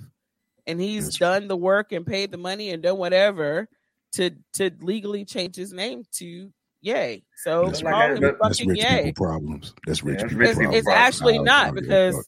and 0.66 0.82
he's 0.82 1.06
That's 1.06 1.18
done 1.18 1.48
the 1.48 1.58
work 1.58 1.92
and 1.92 2.06
paid 2.06 2.32
the 2.32 2.38
money 2.38 2.72
and 2.72 2.82
done 2.82 2.98
whatever 2.98 3.68
to 4.14 4.32
to 4.54 4.72
legally 4.82 5.26
change 5.26 5.56
his 5.56 5.72
name 5.72 6.04
to 6.14 6.52
Yay. 6.82 7.24
So 7.44 7.66
That's 7.66 7.82
call 7.82 7.92
right. 7.92 8.12
him 8.12 8.22
That- 8.22 8.38
That's 8.42 8.58
fucking 8.58 8.70
rich 8.70 8.84
Yay. 8.84 9.12
problems. 9.16 9.74
That's 9.86 10.02
rich 10.04 10.16
Yeah, 10.16 10.22
that's 10.24 10.34
rich 10.34 10.50
It's, 10.50 10.58
problems. 10.58 10.78
it's 10.80 10.88
actually 10.90 11.38
I- 11.38 11.42
I 11.42 11.44
not 11.44 11.66
don't 11.66 11.76
because 11.84 12.16
fuck. 12.16 12.26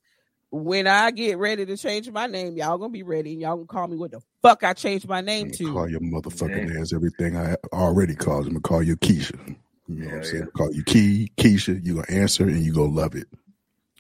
when 0.52 0.86
I 0.88 1.10
get 1.12 1.38
ready 1.38 1.66
to 1.66 1.78
change 1.78 2.12
my 2.12 2.28
name, 2.28 2.58
y'all 2.58 2.78
gonna 2.78 2.90
be 2.92 3.02
ready, 3.04 3.32
and 3.32 3.42
y'all 3.42 3.56
gonna 3.56 3.66
call 3.68 3.88
me 3.88 3.98
what 3.98 4.12
the 4.12 4.20
fuck 4.44 4.64
I 4.64 4.74
changed 4.74 5.08
my 5.08 5.22
name 5.22 5.48
I'm 5.48 5.52
to. 5.54 5.64
gonna 5.64 5.74
call 5.76 5.90
your 5.90 6.02
motherfucking 6.02 6.74
Yeah. 6.76 6.82
ass 6.82 6.94
everything 6.94 7.38
I 7.38 7.56
already 7.74 8.14
called 8.14 8.42
him. 8.46 8.58
I'm 8.58 8.62
gonna 8.62 8.62
call 8.62 8.84
you 8.84 8.98
Keisha. 8.98 9.56
You 9.88 9.96
know 9.96 10.08
what 10.08 10.16
I'm 10.18 10.24
saying? 10.24 10.44
yeah. 10.44 10.50
Call 10.58 10.74
you 10.74 10.84
Key, 10.84 11.32
Keisha. 11.38 11.84
You 11.84 11.96
gonna 11.96 12.22
answer 12.22 12.44
and 12.44 12.64
you 12.64 12.74
gonna 12.74 12.92
love 12.92 13.16
it. 13.16 13.28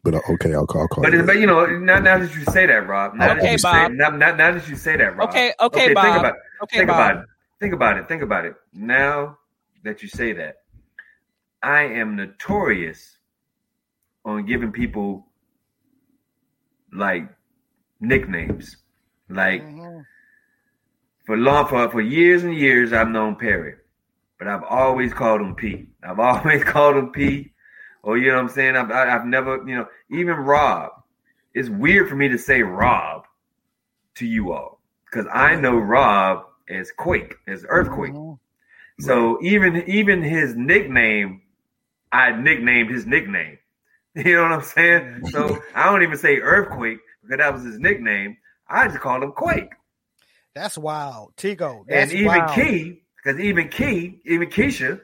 But 0.04 0.16
uh, 0.16 0.22
okay, 0.32 0.54
I'll 0.54 0.66
call. 0.66 0.82
I'll 0.82 0.88
call 0.88 1.04
But, 1.04 1.14
you. 1.14 1.24
but 1.24 1.38
you 1.38 1.46
know, 1.48 1.66
now, 1.66 2.00
now 2.00 2.18
that 2.18 2.34
you 2.36 2.44
say 2.46 2.66
that, 2.66 2.88
Rob. 2.88 3.14
Now 3.16 3.28
that 3.36 3.38
Okay, 3.40 3.52
you 3.54 3.58
say, 3.58 3.70
Bob. 3.70 3.92
now, 3.92 4.10
now, 4.10 4.36
now 4.36 4.52
that 4.52 4.68
you 4.68 4.76
say 4.76 4.98
that, 4.98 5.16
Rob. 5.16 5.30
Okay, 5.30 5.54
okay, 5.60 5.94
Bob. 5.94 6.04
Think 6.06 6.18
about, 6.18 6.36
Okay, 6.64 6.78
think 6.78 6.88
Bob. 6.88 7.00
about 7.12 7.24
it. 7.24 7.30
Think 7.60 7.74
about 7.74 7.98
it. 7.98 8.08
Think 8.08 8.22
about 8.24 8.46
it. 8.46 8.56
Now 8.74 9.38
that 9.84 10.02
you 10.02 10.08
say 10.08 10.34
that, 10.34 10.56
I 11.62 11.84
am 11.84 12.16
notorious 12.16 13.18
on 14.26 14.46
giving 14.46 14.72
people 14.72 15.28
like 16.94 17.30
nicknames. 18.00 18.78
Like 19.30 19.62
Mhm. 19.64 20.04
for 21.26 21.38
long 21.38 21.68
for 21.68 21.90
for 21.92 22.02
years 22.02 22.44
and 22.44 22.56
years, 22.56 22.92
I've 22.94 23.10
known 23.10 23.36
Perry, 23.36 23.76
but 24.42 24.48
I've 24.48 24.64
always 24.64 25.14
called 25.14 25.40
him 25.40 25.54
P. 25.54 25.86
I've 26.02 26.20
always 26.20 26.64
called 26.64 26.98
him 26.98 27.12
P. 27.12 27.52
Or 28.02 28.18
you 28.18 28.30
know 28.30 28.38
what 28.38 28.46
I'm 28.46 28.50
saying? 28.50 28.76
I've 28.76 28.90
I- 28.90 29.16
I've 29.16 29.26
never 29.26 29.58
you 29.68 29.76
know 29.76 29.88
even 30.10 30.36
Rob. 30.36 30.94
It's 31.54 31.70
weird 31.70 32.10
for 32.10 32.16
me 32.16 32.30
to 32.30 32.40
say 32.40 32.64
Rob 32.64 33.26
to 34.16 34.26
you 34.26 34.52
all 34.52 34.80
because 35.06 35.28
I 35.32 35.58
know 35.58 35.76
Rob 35.78 36.46
as 36.68 36.92
Quake, 36.92 37.36
as 37.48 37.64
Earthquake. 37.70 38.14
Mhm. 38.14 38.40
So 39.02 39.38
even 39.44 39.84
even 39.88 40.24
his 40.24 40.56
nickname, 40.56 41.44
I 42.12 42.32
nicknamed 42.32 42.90
his 42.90 43.06
nickname. 43.06 43.60
You 44.16 44.36
know 44.36 44.42
what 44.44 44.52
I'm 44.52 44.62
saying? 44.64 45.28
So 45.28 45.62
I 45.76 45.86
don't 45.86 46.02
even 46.04 46.18
say 46.18 46.40
Earthquake 46.40 46.98
because 47.22 47.38
that 47.38 47.54
was 47.54 47.64
his 47.64 47.80
nickname. 47.80 48.38
I 48.68 48.88
just 48.88 49.00
called 49.00 49.24
him 49.24 49.32
Quake. 49.34 49.70
That's 50.54 50.78
wild, 50.78 51.36
Tigo. 51.38 51.86
That's 51.88 52.12
and 52.12 52.20
even 52.20 52.26
wild. 52.26 52.56
Key, 52.56 53.04
because 53.24 53.40
even 53.40 53.70
Key, 53.70 54.22
even 54.26 54.50
Keisha, 54.50 55.02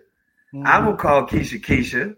Mhm. 0.53 0.65
I 0.65 0.79
won't 0.85 0.99
call 0.99 1.27
Keisha 1.27 1.61
Keisha. 1.61 2.15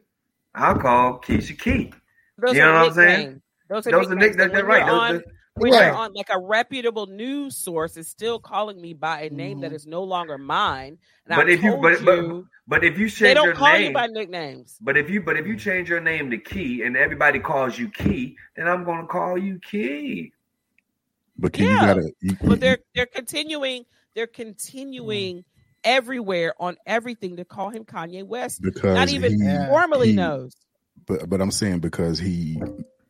I'll 0.56 0.78
call 0.80 1.20
Keisha 1.20 1.58
Key. 1.60 1.94
Those 2.38 2.56
You 2.56 2.62
are 2.64 2.66
know 2.66 2.74
what 2.80 2.88
I'm 2.90 2.94
saying? 2.94 3.18
nicknames. 3.20 3.42
Those 3.70 3.88
are 3.88 3.92
Those 3.92 4.06
are 4.12 4.16
nicknames. 4.16 4.36
nick- 4.38 4.46
And 4.46 4.56
they're 4.56 4.66
when 4.66 4.80
right. 4.82 4.86
you're 4.86 4.96
Those- 4.96 5.10
on- 5.10 5.14
those- 5.16 5.24
when 5.56 5.74
you're 5.74 5.92
on 5.94 6.14
like 6.14 6.30
a 6.30 6.40
reputable 6.40 7.08
news 7.08 7.58
source 7.58 7.98
is 7.98 8.08
still 8.08 8.40
calling 8.40 8.80
me 8.80 8.94
by 8.94 9.24
a 9.24 9.30
name 9.30 9.60
that 9.62 9.72
Mhm. 9.72 9.76
is 9.76 9.86
no 9.86 10.04
longer 10.04 10.38
mine. 10.38 10.98
And 11.26 11.36
But 11.36 11.40
I've 11.42 11.50
if 11.50 11.64
you- 11.64 11.78
but- 11.82 12.04
but 12.06 12.18
you, 12.18 12.48
But 12.68 12.84
if 12.86 12.98
you 12.98 13.08
they 13.08 13.12
change 13.12 13.36
don't 13.36 13.46
your 13.48 13.56
call 13.56 13.74
name, 13.74 13.88
you 13.88 13.94
by 13.94 14.08
nicknames. 14.08 14.78
but 14.80 14.96
if 14.96 15.10
you 15.10 15.22
but 15.22 15.38
if 15.38 15.46
you 15.48 15.58
change 15.58 15.90
your 15.90 16.00
name 16.00 16.30
to 16.32 16.38
Key 16.38 16.84
and 16.84 16.96
everybody 16.96 17.40
calls 17.40 17.78
you 17.78 17.90
Key, 17.90 18.38
then 18.56 18.68
I'm 18.68 18.84
gonna 18.86 19.08
call 19.08 19.38
you 19.38 19.60
Key. 19.60 20.32
but 21.38 21.52
can 21.54 21.66
you 21.66 21.76
gotta? 21.76 22.12
You, 22.22 22.38
But 22.44 22.60
they're 22.60 22.78
they're 22.96 23.06
continuing 23.08 23.86
they're 24.16 24.28
continuing 24.28 25.44
everywhere 25.84 26.54
on 26.60 26.78
everything 26.86 27.38
to 27.38 27.46
call 27.46 27.70
him 27.70 27.86
Kanye 27.86 28.24
West. 28.26 28.62
because 28.62 28.96
Not 28.96 29.10
even 29.10 29.34
he, 29.39 29.44
Yeah. 29.44 29.68
formally 29.70 30.10
he- 30.10 30.15
knows. 30.15 30.54
But 31.08 31.30
but 31.30 31.42
I'm 31.42 31.52
saying 31.52 31.80
because 31.80 32.20
he 32.20 32.62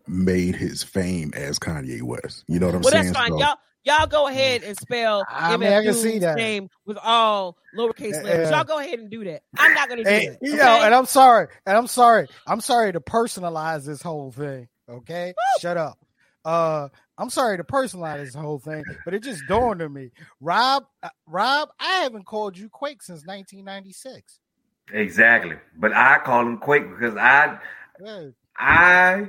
made 0.08 0.56
his 0.56 0.84
fame 0.84 1.32
as 1.36 1.60
Kanye 1.60 2.02
West. 2.02 2.44
You 2.48 2.60
know 2.60 2.68
what 2.68 2.76
I'm 2.76 2.82
Well, 2.82 2.92
saying? 2.92 3.06
that's 3.08 3.18
fine. 3.18 3.32
So- 3.32 3.40
Y'all 3.40 3.56
y'all 3.84 4.08
go 4.08 4.28
ahead 4.28 4.64
and 4.64 4.78
spell 4.78 5.26
I 5.30 5.54
MF 5.56 5.60
mean, 5.60 5.74
I 5.74 5.84
can 5.84 5.94
see 5.94 6.20
that. 6.20 6.36
name 6.38 6.70
with 6.86 6.98
all 6.98 7.58
lowercase 7.78 8.12
Yeah, 8.14 8.22
letters. 8.22 8.50
yeah. 8.50 8.56
Y'all 8.58 8.64
go 8.66 8.80
ahead 8.80 9.00
and 9.00 9.10
do 9.10 9.24
that. 9.26 9.42
I'm 9.58 9.74
not 9.74 9.90
gonna 9.90 10.04
do 10.04 10.10
And, 10.10 10.34
that. 10.34 10.38
you 10.42 10.54
okay? 10.56 10.64
know, 10.64 10.84
and 10.84 10.94
I'm 10.96 11.06
sorry, 11.06 11.48
and 11.66 11.78
I'm 11.78 11.88
sorry, 11.88 12.28
I'm 12.48 12.62
sorry 12.62 12.94
to 12.94 13.00
personalize 13.02 13.86
this 13.86 14.02
whole 14.02 14.32
thing. 14.32 14.68
Okay, 14.90 15.34
shut 15.60 15.78
up. 15.78 15.99
Uh, 16.46 16.88
I'm 17.18 17.30
sorry 17.30 17.58
to 17.58 17.64
personalize 17.64 18.24
this 18.26 18.34
whole 18.34 18.60
thing, 18.60 18.84
but 19.06 19.14
it 19.14 19.24
just 19.24 19.44
dawned 19.48 19.82
on 19.82 19.92
me, 19.94 20.12
Rob. 20.40 20.86
Uh, 21.04 21.10
Rob, 21.28 21.70
I 21.80 22.02
haven't 22.04 22.26
called 22.26 22.58
you 22.58 22.70
Quake 22.70 23.02
since 23.02 23.26
1996. 23.26 24.40
Exactly. 24.94 25.58
But 25.78 25.94
I 25.94 26.20
call 26.20 26.42
him 26.42 26.58
Quake 26.58 26.90
because 26.90 27.16
I 27.18 27.60
Yeah. 28.04 28.30
I 28.58 29.28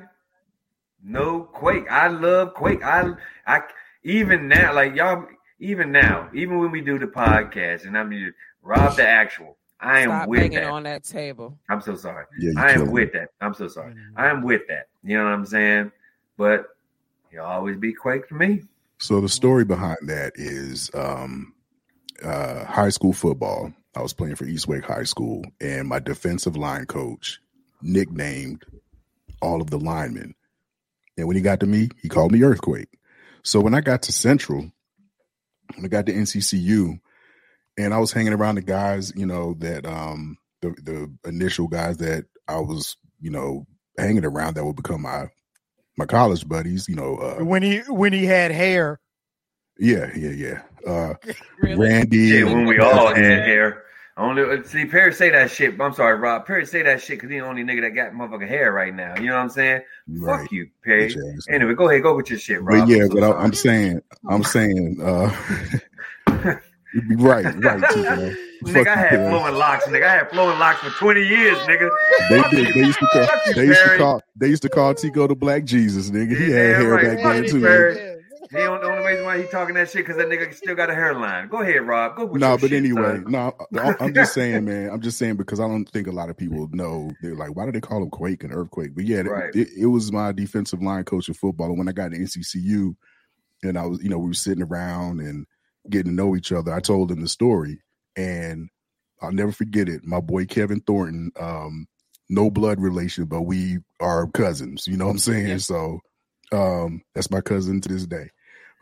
know 1.02 1.42
Quake. 1.42 1.90
I 1.90 2.08
love 2.08 2.54
Quake. 2.54 2.82
I 2.84 3.12
I 3.46 3.62
even 4.04 4.48
now, 4.48 4.72
like 4.74 4.94
y'all, 4.94 5.26
even 5.58 5.92
now, 5.92 6.30
even 6.34 6.58
when 6.58 6.70
we 6.70 6.80
do 6.80 6.98
the 6.98 7.06
podcast, 7.06 7.86
and 7.86 7.98
I 7.98 8.04
mean 8.04 8.32
Rob 8.62 8.96
the 8.96 9.06
actual, 9.06 9.56
I 9.80 10.00
am 10.00 10.08
Stop 10.10 10.28
with 10.28 10.40
banging 10.40 10.60
that. 10.60 10.70
on 10.70 10.82
that 10.84 11.04
table. 11.04 11.58
I'm 11.68 11.80
so 11.80 11.96
sorry. 11.96 12.24
yeah, 12.38 12.52
I 12.56 12.72
am 12.72 12.90
with 12.90 13.12
me. 13.12 13.18
that. 13.20 13.30
I'm 13.40 13.54
so 13.54 13.68
sorry. 13.68 13.94
Mhm. 13.94 14.12
I 14.16 14.28
am 14.28 14.42
with 14.42 14.62
that. 14.68 14.88
You 15.02 15.18
know 15.18 15.24
what 15.24 15.32
I'm 15.32 15.46
saying? 15.46 15.92
But 16.36 16.66
you'll 17.30 17.44
always 17.44 17.76
be 17.76 17.92
Quake 17.92 18.28
to 18.28 18.34
me. 18.34 18.62
So 18.98 19.20
the 19.20 19.28
story 19.28 19.64
behind 19.64 19.98
that 20.02 20.32
is 20.34 20.90
um, 20.94 21.54
uh, 22.22 22.64
high 22.64 22.90
school 22.90 23.12
football. 23.12 23.72
I 23.96 24.02
was 24.02 24.12
playing 24.12 24.36
for 24.36 24.44
East 24.44 24.68
Wake 24.68 24.84
High 24.84 25.04
School, 25.04 25.42
and 25.60 25.88
my 25.88 25.98
defensive 25.98 26.56
line 26.56 26.86
coach 26.86 27.40
nicknamed 27.82 28.64
all 29.42 29.60
of 29.60 29.70
the 29.70 29.78
linemen. 29.78 30.34
And 31.16 31.26
when 31.26 31.36
he 31.36 31.42
got 31.42 31.60
to 31.60 31.66
me, 31.66 31.88
he 32.00 32.08
called 32.08 32.32
me 32.32 32.42
Earthquake. 32.42 32.88
So 33.42 33.60
when 33.60 33.74
I 33.74 33.80
got 33.80 34.02
to 34.02 34.12
Central, 34.12 34.70
when 35.74 35.84
I 35.84 35.88
got 35.88 36.06
to 36.06 36.12
NCCU, 36.12 37.00
and 37.78 37.94
I 37.94 37.98
was 37.98 38.12
hanging 38.12 38.32
around 38.32 38.56
the 38.56 38.62
guys, 38.62 39.12
you 39.16 39.26
know, 39.26 39.54
that 39.58 39.86
um, 39.86 40.36
the 40.60 40.70
the 40.82 41.28
initial 41.28 41.68
guys 41.68 41.96
that 41.98 42.26
I 42.46 42.58
was, 42.60 42.96
you 43.20 43.30
know, 43.30 43.66
hanging 43.98 44.24
around 44.24 44.54
that 44.54 44.64
would 44.64 44.76
become 44.76 45.02
my 45.02 45.28
my 45.96 46.06
college 46.06 46.48
buddies, 46.48 46.88
you 46.88 46.96
know, 46.96 47.16
uh, 47.16 47.44
When 47.44 47.62
he 47.62 47.78
when 47.88 48.12
he 48.12 48.24
had 48.26 48.50
hair, 48.50 49.00
yeah, 49.78 50.10
yeah, 50.16 50.30
yeah. 50.30 50.62
Uh, 50.86 51.14
Really? 51.58 51.76
Randy. 51.76 52.18
Yeah, 52.18 52.44
when 52.44 52.66
we 52.66 52.78
all 52.78 53.08
had 53.08 53.16
hair. 53.16 53.84
Only 54.16 54.64
see 54.64 54.84
Perry 54.84 55.14
say 55.14 55.30
that 55.30 55.50
shit. 55.50 55.80
I'm 55.80 55.94
sorry, 55.94 56.18
Rob. 56.18 56.46
Perry 56.46 56.66
say 56.66 56.82
that 56.82 57.00
shit 57.00 57.16
because 57.18 57.30
he 57.30 57.38
the 57.38 57.46
only 57.46 57.64
nigga 57.64 57.82
that 57.82 57.90
got 57.90 58.12
motherfucking 58.12 58.48
hair 58.48 58.70
right 58.70 58.94
now. 58.94 59.16
You 59.16 59.28
know 59.28 59.36
what 59.36 59.42
I'm 59.42 59.50
saying? 59.50 59.82
right. 60.08 60.42
Fuck 60.42 60.52
you, 60.52 60.68
Perry. 60.84 61.08
bitch. 61.08 61.44
Anyway, 61.48 61.74
go 61.74 61.88
ahead, 61.88 62.02
go 62.02 62.16
with 62.16 62.28
your 62.28 62.38
shit, 62.38 62.62
Rob. 62.62 62.80
But 62.80 62.88
yeah, 62.88 63.04
I'm 63.04 63.08
so 63.08 63.14
but 63.14 63.22
I, 63.22 63.30
sorry. 63.30 63.44
I'm 63.44 63.52
saying, 63.54 64.02
I'm 64.28 64.44
saying, 64.44 64.96
uh, 65.02 65.36
right, 67.16 67.64
right, 67.64 67.90
Tico. 67.90 68.34
Nigga, 68.64 68.86
I 68.88 68.96
had 68.96 69.10
Perry. 69.10 69.30
flowing 69.30 69.54
locks, 69.54 69.84
nigga. 69.86 70.04
I 70.04 70.12
had 70.16 70.30
flowing 70.30 70.58
locks 70.58 70.80
for 70.80 70.90
20 70.90 71.20
years, 71.26 71.56
nigga. 71.58 71.88
They 72.30 72.42
did. 72.56 72.74
They 72.74 72.84
used 72.86 72.98
to 72.98 73.06
call. 73.12 73.54
They 73.54 73.64
used 73.66 73.82
to 73.82 73.98
call. 73.98 74.22
They 74.36 74.48
used 74.48 74.62
to 74.62 74.68
call 74.68 74.94
Tico 74.94 75.26
the 75.26 75.34
Black 75.34 75.64
Jesus, 75.64 76.10
nigga. 76.10 76.36
He 76.36 76.50
Yeah, 76.50 76.56
had 76.56 76.76
hair 76.76 76.94
right. 76.94 77.06
back 77.06 77.22
Fuck 77.22 77.32
then 77.34 77.44
you, 77.44 77.50
too. 77.50 77.60
Nigga. 77.60 78.16
He 78.50 78.56
don't, 78.56 78.80
the 78.80 78.88
only 78.90 79.06
reason 79.06 79.24
why 79.24 79.40
he 79.40 79.46
talking 79.46 79.76
that 79.76 79.88
shit 79.90 80.04
because 80.04 80.16
that 80.16 80.26
nigga 80.28 80.52
still 80.52 80.74
got 80.74 80.90
a 80.90 80.94
hairline. 80.94 81.46
Go 81.48 81.58
ahead, 81.60 81.86
Rob. 81.86 82.16
Go 82.16 82.24
with 82.26 82.40
No, 82.40 82.48
your 82.48 82.58
but 82.58 82.70
shit, 82.70 82.78
anyway, 82.78 83.22
no, 83.28 83.54
I- 83.78 83.94
I'm 84.00 84.12
just 84.12 84.34
saying, 84.34 84.64
man. 84.64 84.90
I'm 84.90 85.00
just 85.00 85.18
saying 85.18 85.36
because 85.36 85.60
I 85.60 85.68
don't 85.68 85.88
think 85.88 86.08
a 86.08 86.12
lot 86.12 86.30
of 86.30 86.36
people 86.36 86.68
know. 86.72 87.12
They're 87.22 87.36
like, 87.36 87.54
why 87.54 87.64
do 87.66 87.70
they 87.70 87.80
call 87.80 88.02
him 88.02 88.10
Quake 88.10 88.42
and 88.42 88.52
Earthquake? 88.52 88.94
But 88.96 89.04
yeah, 89.04 89.20
Right. 89.20 89.54
it, 89.54 89.68
it 89.78 89.86
was 89.86 90.10
my 90.10 90.32
defensive 90.32 90.82
line 90.82 91.04
coach 91.04 91.28
in 91.28 91.34
football. 91.34 91.68
And 91.68 91.78
when 91.78 91.88
I 91.88 91.92
got 91.92 92.10
to 92.10 92.18
NCCU, 92.18 92.96
and 93.62 93.78
I 93.78 93.86
was, 93.86 94.02
you 94.02 94.08
know, 94.08 94.18
we 94.18 94.28
were 94.28 94.34
sitting 94.34 94.64
around 94.64 95.20
and 95.20 95.46
getting 95.88 96.10
to 96.10 96.16
know 96.16 96.34
each 96.34 96.50
other. 96.50 96.72
I 96.74 96.80
told 96.80 97.12
him 97.12 97.20
the 97.20 97.28
story, 97.28 97.80
and 98.16 98.68
I'll 99.22 99.32
never 99.32 99.52
forget 99.52 99.88
it. 99.88 100.04
My 100.04 100.20
boy 100.20 100.46
Kevin 100.46 100.80
Thornton 100.80 101.32
um, 101.38 101.86
no 102.30 102.50
blood 102.50 102.80
relation, 102.80 103.24
but 103.24 103.42
we 103.42 103.78
are 104.00 104.26
cousins. 104.28 104.86
You 104.86 104.96
know 104.96 105.06
what 105.06 105.12
I'm 105.12 105.18
saying? 105.18 105.48
Yeah. 105.48 105.56
So 105.58 106.00
um, 106.52 107.02
that's 107.14 107.30
my 107.30 107.40
cousin 107.40 107.80
to 107.82 107.88
this 107.88 108.06
day. 108.06 108.30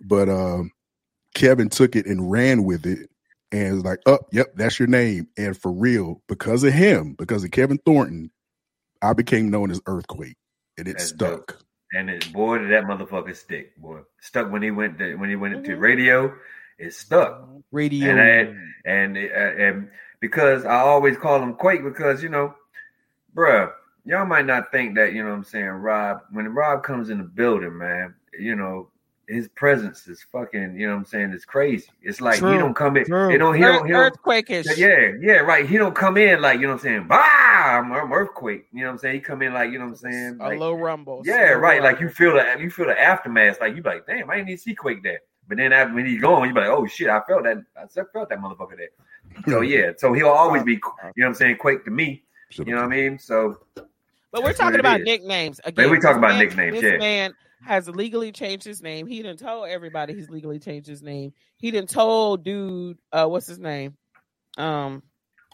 But 0.02 0.28
um, 0.28 0.70
Kevin 1.34 1.68
took 1.68 1.96
it 1.96 2.06
and 2.06 2.30
ran 2.30 2.64
with 2.64 2.86
it 2.86 3.10
and 3.50 3.74
was 3.74 3.84
like, 3.84 4.00
"Oh, 4.06 4.20
yep, 4.32 4.48
that's 4.54 4.78
your 4.78 4.88
name." 4.88 5.28
And 5.36 5.56
for 5.56 5.72
real, 5.72 6.22
because 6.28 6.62
of 6.62 6.72
him, 6.72 7.14
because 7.14 7.42
of 7.42 7.50
Kevin 7.50 7.78
Thornton, 7.84 8.30
I 9.02 9.12
became 9.14 9.50
known 9.50 9.70
as 9.70 9.80
Earthquake, 9.86 10.36
and 10.76 10.86
it 10.86 10.98
That's 10.98 11.08
stuck. 11.08 11.58
And 11.94 12.10
it 12.10 12.30
boy 12.32 12.58
did 12.58 12.70
that 12.70 12.84
motherfucker 12.84 13.34
stick, 13.34 13.76
boy. 13.78 14.00
Stuck 14.20 14.52
when 14.52 14.62
he 14.62 14.70
went 14.70 14.98
to, 14.98 15.14
when 15.16 15.30
he 15.30 15.36
went 15.36 15.64
to 15.64 15.70
Mhm. 15.76 15.80
radio, 15.80 16.34
it 16.78 16.94
stuck. 16.94 17.48
Radio. 17.70 18.08
And 18.10 18.20
I, 18.20 18.90
and 18.90 19.16
uh, 19.16 19.62
and 19.62 19.90
because 20.20 20.64
I 20.64 20.76
always 20.80 21.16
call 21.16 21.42
him 21.42 21.54
Quake 21.54 21.84
because 21.84 22.22
you 22.22 22.28
know, 22.28 22.54
bruh, 23.34 23.72
y'all 24.04 24.26
might 24.26 24.46
not 24.46 24.70
think 24.72 24.94
that 24.96 25.12
you 25.12 25.22
know 25.22 25.30
what 25.30 25.36
I'm 25.36 25.44
saying. 25.44 25.66
Rob, 25.66 26.20
when 26.32 26.48
Rob 26.54 26.82
comes 26.82 27.10
in 27.10 27.18
the 27.18 27.24
building, 27.24 27.76
man, 27.76 28.14
you 28.38 28.56
know 28.56 28.88
his 29.28 29.48
presence 29.48 30.08
is 30.08 30.22
fucking. 30.32 30.74
You 30.78 30.86
know 30.86 30.94
what 30.94 31.00
I'm 31.00 31.04
saying? 31.04 31.32
It's 31.32 31.44
crazy. 31.44 31.88
It's 32.02 32.20
like 32.20 32.38
True, 32.38 32.52
he 32.52 32.58
don't 32.58 32.74
come 32.74 32.96
in. 32.96 33.04
true. 33.04 33.30
You 33.30 33.38
know 33.38 33.52
he 33.52 33.60
don't. 33.60 33.86
He 33.86 33.92
don't 33.92 34.00
yeah, 34.78 35.12
yeah, 35.20 35.38
right. 35.40 35.68
He 35.68 35.76
don't 35.76 35.94
come 35.94 36.16
in 36.16 36.40
like 36.40 36.60
you 36.60 36.66
know 36.66 36.72
what 36.74 36.84
I'm 36.84 36.88
saying. 36.88 37.06
Bah, 37.08 37.16
I'm, 37.78 37.92
I'm 37.92 38.12
earthquake. 38.12 38.66
You 38.72 38.80
know 38.80 38.86
what 38.86 38.92
I'm 38.92 38.98
saying. 38.98 39.14
He 39.16 39.20
come 39.20 39.42
in 39.42 39.52
like 39.52 39.70
you 39.70 39.78
know 39.78 39.84
what 39.84 39.90
I'm 40.04 40.12
saying. 40.12 40.38
a 40.40 40.48
Like, 40.48 40.58
low 40.58 40.72
rumble. 40.72 41.22
yeah, 41.24 41.50
right. 41.50 41.82
Like 41.82 42.00
you 42.00 42.08
feel 42.08 42.32
the 42.34 42.56
you 42.58 42.70
feel 42.70 42.86
the 42.86 42.98
aftermath. 42.98 43.60
Like 43.60 43.76
you 43.76 43.82
be 43.82 43.88
like, 43.90 44.06
damn, 44.06 44.30
I 44.30 44.36
didn't 44.36 44.48
even 44.48 44.58
see 44.58 44.74
Quake 44.74 45.02
there. 45.02 45.20
But 45.48 45.56
then 45.58 45.72
after 45.72 45.94
when 45.94 46.04
he's 46.06 46.20
gone, 46.20 46.46
you 46.46 46.54
be 46.54 46.60
like, 46.60 46.68
oh 46.68 46.86
shit, 46.86 47.08
I 47.08 47.20
felt 47.26 47.44
that. 47.44 47.58
I 47.76 47.86
felt 47.86 48.28
that 48.28 48.38
motherfucker 48.38 48.76
there. 48.76 48.88
So 49.46 49.60
yeah, 49.62 49.92
so 49.96 50.12
he'll 50.12 50.28
always 50.28 50.62
be, 50.62 50.72
you 50.74 50.78
know 50.78 51.10
what 51.16 51.26
I'm 51.26 51.34
saying, 51.34 51.56
Quake 51.56 51.84
to 51.86 51.90
me. 51.90 52.24
You 52.54 52.64
know 52.66 52.76
what 52.76 52.84
I 52.84 52.88
mean? 52.88 53.18
So 53.18 53.58
But 53.74 54.42
we're 54.42 54.52
talking 54.52 54.80
about 54.80 55.00
is. 55.00 55.06
nicknames 55.06 55.60
again. 55.64 55.90
we 55.90 55.96
talk 55.98 56.12
this 56.14 56.18
about 56.18 56.30
man- 56.30 56.38
nicknames, 56.38 56.80
This 56.80 56.92
yeah. 56.92 56.98
man 56.98 57.34
has 57.66 57.88
legally 57.88 58.30
changed 58.32 58.64
his 58.64 58.82
name. 58.82 59.06
He 59.06 59.16
didn't 59.22 59.38
told 59.40 59.68
everybody 59.68 60.14
he's 60.14 60.30
legally 60.30 60.58
changed 60.58 60.86
his 60.88 61.02
name. 61.02 61.32
He 61.56 61.70
didn't 61.70 61.90
told 61.90 62.44
dude, 62.44 62.98
uh, 63.12 63.26
what's 63.26 63.46
his 63.46 63.58
name? 63.58 63.96
Um, 64.56 65.02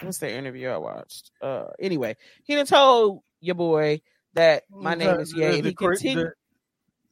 what's 0.02 0.18
the 0.18 0.30
interview 0.32 0.68
I 0.68 0.76
watched? 0.76 1.30
Uh, 1.40 1.66
anyway, 1.80 2.16
he 2.44 2.54
didn't 2.54 2.68
told 2.68 3.22
your 3.40 3.54
boy 3.54 4.00
that 4.34 4.64
my 4.70 4.94
name 4.94 5.14
The- 5.16 5.20
is 5.20 5.32
Ye. 5.32 5.38
the- 5.40 5.46
and 5.54 5.64
the 5.64 5.68
he 5.70 5.74
Chris- 5.74 6.00
continued. 6.00 6.32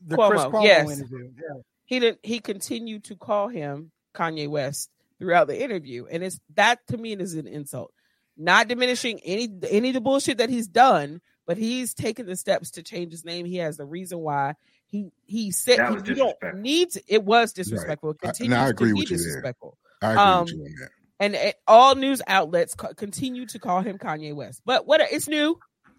the, 0.07 0.17
the 0.17 0.29
Chris 0.29 0.43
Cuomo, 0.43 0.53
Cuomo 0.53 0.65
yes. 0.65 0.91
interview. 1.01 1.31
Yeah. 1.37 1.61
He 1.93 2.01
didn't 2.01 2.21
he 2.23 2.39
continued 2.41 3.05
to 3.05 3.17
call 3.17 3.49
him 3.49 3.91
Kanye 4.15 4.49
West 4.49 4.91
throughout 5.19 5.47
the 5.47 5.63
interview. 5.63 6.07
And 6.11 6.23
it's 6.23 6.41
that 6.55 6.79
to 6.89 6.97
me 6.97 7.13
is 7.13 7.35
an 7.35 7.47
insult. 7.47 7.93
Not 8.37 8.69
diminishing 8.69 9.21
any 9.21 9.49
any 9.69 9.89
of 9.89 9.95
the 9.95 10.01
bullshit 10.01 10.39
that 10.39 10.49
he's 10.51 10.67
done, 10.69 11.21
but 11.47 11.59
he's 11.59 11.93
taken 11.95 12.27
the 12.27 12.37
steps 12.37 12.71
to 12.73 12.83
change 12.83 13.13
his 13.13 13.25
name. 13.25 13.45
He 13.45 13.57
has 13.59 13.77
the 13.77 13.85
reason 13.85 14.19
why 14.21 14.55
he 14.87 15.11
he 15.27 15.51
said 15.51 15.79
he, 15.79 15.85
don't 15.85 16.05
disrespectful. 16.05 16.61
need 16.61 16.91
to, 16.93 17.03
it 17.09 17.23
was 17.25 17.53
disrespectful. 17.53 18.11
It 18.11 18.17
I- 18.23 18.29
and 18.29 18.37
continues 18.37 18.59
I 18.59 18.69
agree 18.69 18.89
to 18.89 18.95
be 18.95 19.01
with 19.01 19.11
you 19.11 19.17
there. 19.19 19.27
disrespectful. 19.27 19.79
I 20.01 20.11
agree 20.13 20.23
Um, 20.23 20.45
with 20.45 20.53
you 20.55 20.61
on 20.65 20.75
that. 20.81 20.91
And 21.21 21.35
it, 21.37 21.57
all 21.69 21.95
news 21.95 22.21
outlets 22.27 22.75
co- 22.75 22.95
continue 22.95 23.47
to 23.47 23.59
call 23.59 23.83
him 23.83 23.99
Kanye 23.99 24.35
West. 24.35 24.63
But 24.65 24.87
what 24.87 25.01
it's 25.03 25.29
new. 25.29 25.59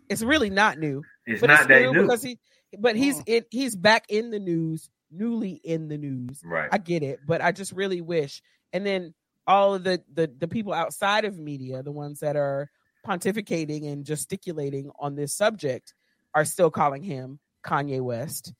It's 0.10 0.22
really 0.22 0.50
not 0.50 0.78
new 0.80 1.02
it's 1.26 1.40
but 1.40 1.48
not 1.48 1.60
it's 1.62 1.68
that 1.70 1.82
new 1.82 1.94
new. 1.94 2.02
because 2.02 2.22
he 2.24 2.38
but 2.78 2.96
he's 2.98 3.20
Mm. 3.20 3.24
it 3.28 3.48
he's 3.52 3.76
back 3.76 4.06
in 4.10 4.32
the 4.32 4.40
news 4.40 4.90
newly 5.14 5.62
in 5.64 5.88
the 5.88 5.98
news 5.98 6.42
Right. 6.44 6.70
i 6.72 6.78
get 6.78 7.04
it 7.04 7.20
but 7.28 7.42
i 7.42 7.52
just 7.52 7.72
really 7.72 8.02
wish 8.02 8.42
and 8.74 8.86
then 8.86 9.14
all 9.48 9.76
of 9.76 9.84
the 9.84 10.02
the, 10.14 10.32
the 10.40 10.48
people 10.48 10.74
outside 10.74 11.26
of 11.26 11.38
media 11.38 11.84
the 11.84 11.92
ones 11.92 12.20
that 12.22 12.36
are 12.36 12.70
pontificating 13.06 13.92
and 13.92 14.06
gesticulating 14.06 14.90
on 15.00 15.16
this 15.16 15.34
subject 15.34 15.94
are 16.34 16.46
still 16.46 16.72
calling 16.72 17.04
him 17.04 17.40
kanye 17.66 18.02
west 18.02 18.54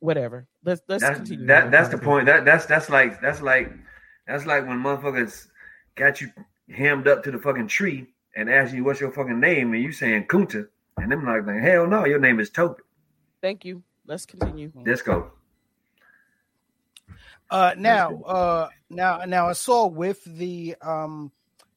whatever 0.00 0.46
let's 0.64 0.82
let's 0.88 1.02
That's 1.02 1.16
continue 1.18 1.46
that 1.46 1.70
that's 1.70 1.88
the 1.88 1.98
point. 1.98 2.26
That 2.26 2.44
that's 2.44 2.66
that's 2.66 2.90
like 2.90 3.20
that's 3.20 3.40
like 3.40 3.72
that's 4.26 4.44
like 4.46 4.66
when 4.66 4.78
motherfuckers 4.78 5.46
got 5.94 6.20
you 6.20 6.28
hemmed 6.70 7.08
up 7.08 7.22
to 7.24 7.30
the 7.30 7.38
fucking 7.38 7.66
tree 7.68 8.06
and 8.36 8.50
asking 8.50 8.78
you 8.78 8.84
what's 8.84 9.00
your 9.00 9.10
fucking 9.10 9.40
name 9.40 9.72
and 9.72 9.82
you 9.82 9.92
saying 9.92 10.26
Kunta 10.26 10.68
and 10.98 11.10
them 11.10 11.24
like, 11.24 11.46
like 11.46 11.62
hell 11.62 11.86
no, 11.86 12.04
your 12.04 12.18
name 12.18 12.40
is 12.40 12.50
Toby. 12.50 12.82
thank 13.42 13.64
you 13.64 13.82
let's 14.10 14.26
continue 14.26 14.72
Let's 14.84 15.02
go. 15.02 15.30
Uh, 17.48 17.74
now, 17.76 18.20
uh, 18.22 18.68
now, 18.90 19.24
now, 19.24 19.48
I 19.48 19.52
saw 19.52 19.86
with 19.86 20.22
the, 20.24 20.74
um, 20.82 21.32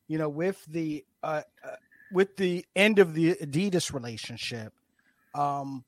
you 0.08 0.18
know, 0.18 0.30
with 0.30 0.64
the, 0.66 1.06
uh, 1.22 1.42
uh, 1.64 1.76
with 2.12 2.36
the 2.38 2.66
end 2.76 3.00
of 3.00 3.14
the 3.14 3.36
Adidas 3.36 3.94
relationship, 3.94 4.74
um, 5.34 5.84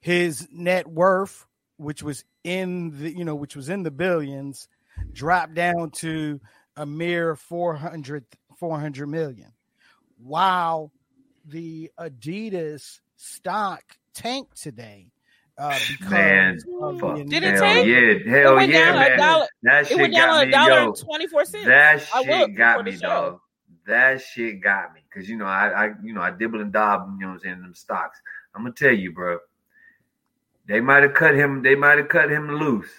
his 0.00 0.48
net 0.52 0.88
worth, 0.88 1.46
which 1.76 2.02
was 2.02 2.24
in 2.44 2.98
the, 2.98 3.16
you 3.16 3.24
know, 3.24 3.34
which 3.34 3.56
was 3.56 3.68
in 3.68 3.82
the 3.82 3.90
billions, 3.90 4.68
dropped 5.12 5.54
down 5.54 5.90
to 5.90 6.40
a 6.76 6.86
mere 6.86 7.34
400, 7.36 8.24
400 8.56 9.06
million. 9.08 9.52
While 10.18 10.92
the 11.44 11.90
Adidas 11.98 13.00
stock 13.16 13.82
tanked 14.14 14.60
today, 14.60 15.12
uh, 15.58 15.78
because 15.88 16.10
Man, 16.10 16.58
of 16.80 17.00
Fuck. 17.00 17.16
the 17.18 17.24
Did 17.24 17.42
it 17.44 17.52
hell 17.54 17.62
tank? 17.62 17.86
yeah, 17.86 18.32
hell 18.40 18.54
went 18.56 18.72
yeah, 18.72 18.84
down 18.86 18.94
a 18.94 18.98
man. 19.08 19.18
dollar- 19.18 19.46
That 19.62 19.80
it 19.82 19.86
shit 19.88 19.98
went 19.98 20.14
down 20.14 20.28
got 20.28 20.42
a 20.42 20.46
me, 20.46 20.52
dollar 20.52 20.70
yo. 20.80 20.86
and 20.88 20.96
24 20.96 21.44
cents 21.44 21.66
That 21.66 22.00
shit 22.02 22.56
got 22.56 22.84
me, 22.84 22.92
show. 22.92 22.98
dog. 23.00 23.40
That 23.86 24.20
shit 24.22 24.60
got 24.62 24.94
me 24.94 25.00
because 25.08 25.28
you 25.28 25.36
know 25.36 25.44
I, 25.46 25.86
I, 25.86 25.90
you 26.02 26.14
know 26.14 26.22
I 26.22 26.30
dibble 26.30 26.60
and 26.60 26.72
dob, 26.72 27.08
you 27.14 27.20
know 27.20 27.28
what 27.28 27.34
I'm 27.34 27.40
saying, 27.40 27.60
them 27.62 27.74
stocks. 27.74 28.20
I'm 28.54 28.62
gonna 28.62 28.74
tell 28.74 28.92
you, 28.92 29.12
bro. 29.12 29.38
They 30.66 30.80
might 30.80 31.02
have 31.02 31.14
cut 31.14 31.34
him. 31.34 31.62
They 31.62 31.74
might 31.74 31.98
have 31.98 32.08
cut 32.08 32.30
him 32.30 32.48
loose, 32.58 32.90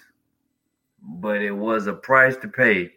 but 1.02 1.40
it 1.42 1.52
was 1.52 1.86
a 1.86 1.94
price 1.94 2.36
to 2.38 2.48
pay 2.48 2.92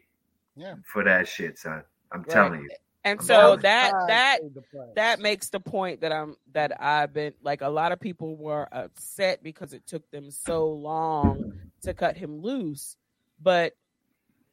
Yeah. 0.56 0.76
for 0.92 1.04
that 1.06 1.28
shit, 1.28 1.58
son. 1.58 1.84
I'm 2.12 2.20
Right. 2.22 2.30
telling 2.30 2.62
you. 2.64 2.70
And 3.08 3.22
so 3.22 3.34
telling 3.34 3.60
that 3.62 3.92
Pride 3.92 4.08
that 4.10 4.42
paid 4.42 4.54
the 4.56 4.62
price. 4.62 4.90
that 4.96 5.20
makes 5.20 5.50
the 5.50 5.60
point 5.60 6.02
that 6.02 6.12
I'm 6.12 6.36
that 6.54 6.82
I've 6.82 7.14
been 7.14 7.34
like 7.42 7.62
a 7.62 7.70
lot 7.70 7.92
of 7.92 8.00
people 8.00 8.36
were 8.36 8.68
upset 8.72 9.44
because 9.44 9.74
it 9.74 9.86
took 9.88 10.10
them 10.12 10.32
so 10.32 10.68
long 10.70 11.54
to 11.84 11.94
cut 11.94 12.18
him 12.18 12.42
loose. 12.42 12.98
But 13.42 13.74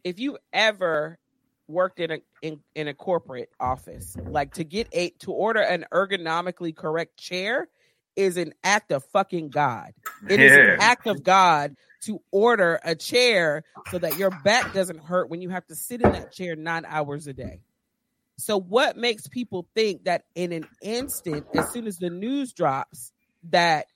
if 0.04 0.18
you 0.20 0.38
ever 0.52 1.18
worked 1.66 1.98
in 2.00 2.10
a 2.10 2.18
in, 2.42 2.60
in 2.74 2.88
a 2.88 2.94
corporate 2.94 3.50
office, 3.58 4.16
like 4.28 4.52
to 4.54 4.64
get 4.64 4.88
a 4.92 5.10
to 5.20 5.32
order 5.32 5.60
an 5.60 5.86
ergonomically 5.92 6.74
correct 6.76 7.16
chair 7.16 7.68
is 8.16 8.36
an 8.36 8.54
act 8.62 8.92
of 8.92 9.04
fucking 9.06 9.50
God. 9.50 9.92
It 10.28 10.40
is 10.40 10.52
Yeah. 10.52 10.60
an 10.60 10.68
act 10.78 11.06
of 11.06 11.22
God 11.22 11.76
to 12.02 12.20
order 12.30 12.78
a 12.84 12.94
chair 12.94 13.64
so 13.86 13.98
that 13.98 14.16
your 14.16 14.30
back 14.30 14.72
doesn't 14.72 15.00
hurt 15.00 15.30
when 15.30 15.40
you 15.40 15.48
have 15.50 15.66
to 15.66 15.74
sit 15.74 16.00
in 16.02 16.12
that 16.12 16.30
chair 16.30 16.54
nine 16.54 16.84
hours 16.86 17.26
a 17.26 17.32
day. 17.32 17.60
So, 18.36 18.58
what 18.58 18.96
makes 18.96 19.28
people 19.28 19.68
think 19.74 20.04
that 20.04 20.24
in 20.34 20.52
an 20.52 20.66
instant, 20.82 21.46
as 21.54 21.70
soon 21.70 21.86
as 21.86 21.98
the 21.98 22.10
news 22.10 22.52
drops, 22.52 23.12
that 23.50 23.86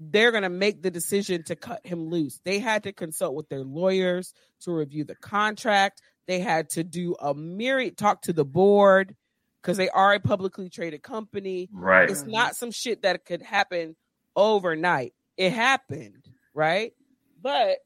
they're 0.00 0.30
going 0.30 0.42
to 0.42 0.48
make 0.48 0.82
the 0.82 0.90
decision 0.90 1.44
to 1.44 1.56
cut 1.56 1.86
him 1.86 2.08
loose? 2.08 2.40
They 2.44 2.58
had 2.58 2.84
to 2.84 2.92
consult 2.92 3.34
with 3.34 3.48
their 3.48 3.64
lawyers 3.64 4.34
to 4.62 4.72
review 4.72 5.04
the 5.04 5.14
contract. 5.14 6.02
They 6.26 6.40
had 6.40 6.70
to 6.70 6.84
do 6.84 7.14
a 7.20 7.34
myriad 7.34 7.96
talk 7.96 8.22
to 8.22 8.32
the 8.32 8.44
board 8.44 9.14
because 9.62 9.76
they 9.76 9.88
are 9.88 10.14
a 10.14 10.20
publicly 10.20 10.68
traded 10.68 11.02
company. 11.02 11.68
Right. 11.72 12.10
It's 12.10 12.24
not 12.24 12.56
some 12.56 12.70
shit 12.70 13.02
that 13.02 13.24
could 13.24 13.42
happen 13.42 13.96
overnight. 14.34 15.14
It 15.36 15.52
happened, 15.52 16.28
right? 16.52 16.94
But 17.40 17.78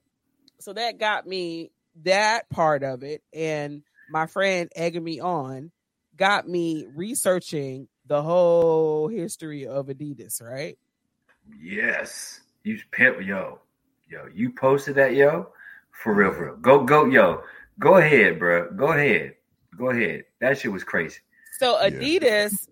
so 0.59 0.73
that 0.73 0.99
got 0.99 1.27
me 1.27 1.71
that 2.05 2.49
part 2.49 2.83
of 2.83 3.03
it, 3.03 3.23
and 3.33 3.83
my 4.11 4.27
friend 4.27 4.71
egging 4.75 5.05
me 5.05 5.21
on 5.21 5.71
got 6.23 6.49
me 6.49 6.87
researching 6.95 7.89
the 8.07 8.23
whole 8.23 9.09
history 9.09 9.67
of 9.67 9.89
Adidas, 9.89 10.41
right? 10.41 10.79
Yes. 11.61 12.43
You 12.63 12.79
pimp, 12.93 13.27
yo, 13.27 13.59
yo. 14.09 14.29
You 14.33 14.53
posted 14.53 14.95
that, 14.95 15.17
yo. 15.17 15.49
For 15.91 16.15
real, 16.15 16.33
for 16.33 16.45
real. 16.45 16.57
Go, 16.59 16.85
go, 16.85 17.07
yo. 17.07 17.43
Go 17.81 17.97
ahead, 17.97 18.39
bro. 18.39 18.71
Go 18.71 18.93
ahead. 18.93 19.35
Go 19.77 19.91
ahead. 19.91 20.23
That 20.41 20.59
shit 20.59 20.71
was 20.71 20.85
crazy. 20.85 21.19
So 21.59 21.77
Yeah. 21.81 21.91
Adidas 21.91 22.69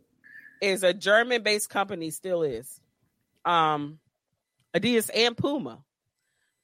is 0.63 0.85
a 0.85 0.95
German-based 0.95 1.69
company, 1.69 2.11
still 2.11 2.45
is. 2.45 2.81
Um, 3.45 3.99
Adidas 4.77 5.11
and 5.13 5.37
Puma 5.37 5.83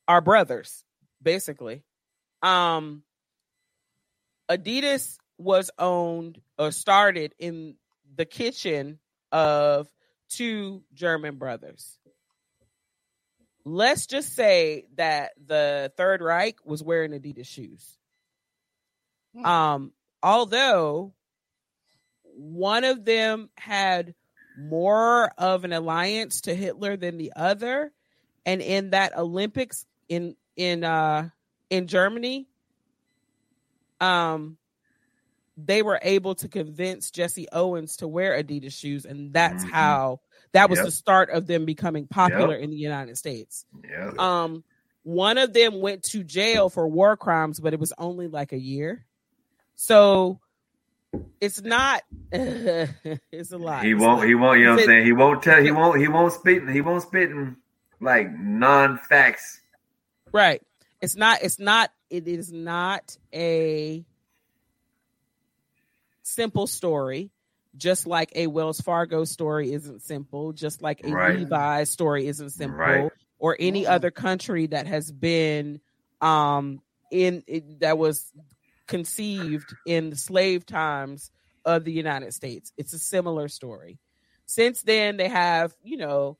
are 0.06 0.20
brothers, 0.20 0.84
basically. 1.20 1.82
Um, 2.44 3.02
Adidas 4.48 5.18
was 5.36 5.72
owned 5.80 6.40
or 6.58 6.70
started 6.70 7.34
in 7.38 7.76
the 8.14 8.24
kitchen 8.24 8.98
of 9.32 9.88
two 10.28 10.82
German 10.94 11.36
brothers. 11.36 11.98
Let's 13.64 14.06
just 14.06 14.34
say 14.34 14.86
that 14.96 15.32
the 15.44 15.92
Third 15.96 16.22
Reich 16.22 16.56
was 16.64 16.82
wearing 16.82 17.10
Adidas 17.10 17.46
shoes. 17.46 17.98
Hmm. 19.34 19.44
Um, 19.44 19.92
although 20.22 21.12
one 22.22 22.84
of 22.84 23.04
them 23.04 23.50
had 23.56 24.14
more 24.58 25.30
of 25.36 25.64
an 25.64 25.72
alliance 25.72 26.42
to 26.42 26.54
Hitler 26.54 26.96
than 26.96 27.18
the 27.18 27.32
other, 27.34 27.92
and 28.44 28.62
in 28.62 28.90
that 28.90 29.16
Olympics 29.18 29.84
in 30.08 30.36
in 30.56 30.84
uh 30.84 31.28
in 31.68 31.88
Germany, 31.88 32.48
um, 34.00 34.56
they 35.56 35.82
were 35.82 35.98
able 36.02 36.34
to 36.36 36.48
convince 36.48 37.10
Jesse 37.10 37.46
Owens 37.52 37.96
to 37.98 38.08
wear 38.08 38.40
Adidas 38.42 38.72
shoes, 38.78 39.04
and 39.06 39.32
that's 39.32 39.64
Mhm. 39.64 39.70
how 39.70 40.20
that 40.52 40.68
was 40.70 40.78
Yep. 40.78 40.86
the 40.86 40.92
start 40.92 41.30
of 41.30 41.46
them 41.46 41.64
becoming 41.64 42.06
popular 42.06 42.54
in 42.54 42.70
the 42.70 42.76
United 42.76 43.16
States. 43.18 43.64
Yeah. 43.88 44.12
Um, 44.18 44.64
one 45.02 45.38
of 45.38 45.52
them 45.52 45.80
went 45.80 46.02
to 46.04 46.22
jail 46.24 46.68
for 46.68 46.86
war 46.88 47.16
crimes, 47.16 47.60
but 47.60 47.72
it 47.72 47.80
was 47.80 47.92
only 47.98 48.26
like 48.28 48.52
a 48.52 48.58
year. 48.58 49.04
So 49.76 50.40
it's 51.40 51.62
not. 51.62 52.02
it's 52.32 53.52
a 53.52 53.58
lot. 53.58 53.84
He 53.84 53.94
won't. 53.94 54.26
He 54.26 54.34
won't. 54.34 54.58
You 54.58 54.66
know 54.66 54.72
what 54.72 54.80
I'm 54.80 54.86
saying? 54.86 55.06
He 55.06 55.12
won't 55.12 55.42
tell. 55.42 55.62
He 55.62 55.70
won't. 55.70 56.00
He 56.00 56.08
won't 56.08 56.32
spit. 56.32 56.68
He 56.68 56.80
won't 56.80 57.02
spit 57.02 57.30
in 57.30 57.56
like 58.00 58.30
non-facts. 58.38 59.60
right. 60.32 60.62
It's 61.00 61.14
not. 61.16 61.42
It's 61.42 61.58
not. 61.58 61.92
It 62.10 62.26
is 62.26 62.52
not 62.52 63.16
a 63.34 64.04
simple 66.26 66.66
story. 66.66 67.30
Just 67.76 68.06
like 68.06 68.32
a 68.34 68.46
Wells 68.46 68.80
Fargo 68.80 69.24
story 69.24 69.72
isn't 69.72 70.02
simple. 70.02 70.52
Just 70.52 70.80
like 70.80 71.04
a 71.04 71.10
Right. 71.10 71.38
Levi 71.38 71.84
story 71.84 72.26
isn't 72.26 72.50
simple. 72.50 72.78
Right. 72.78 73.10
or 73.38 73.54
any 73.60 73.86
other 73.86 74.10
country 74.10 74.66
that 74.68 74.86
has 74.86 75.12
been 75.12 75.78
um 76.22 76.80
in 77.12 77.44
it, 77.46 77.80
that 77.80 77.98
was 77.98 78.32
conceived 78.86 79.74
in 79.84 80.08
the 80.10 80.16
slave 80.16 80.64
times 80.64 81.30
of 81.64 81.84
the 81.84 81.92
United 81.92 82.32
States. 82.32 82.72
It's 82.78 82.94
a 82.94 82.98
similar 82.98 83.48
story. 83.48 83.98
Since 84.46 84.82
then 84.82 85.18
they 85.18 85.28
have, 85.28 85.74
you 85.82 85.98
know, 85.98 86.38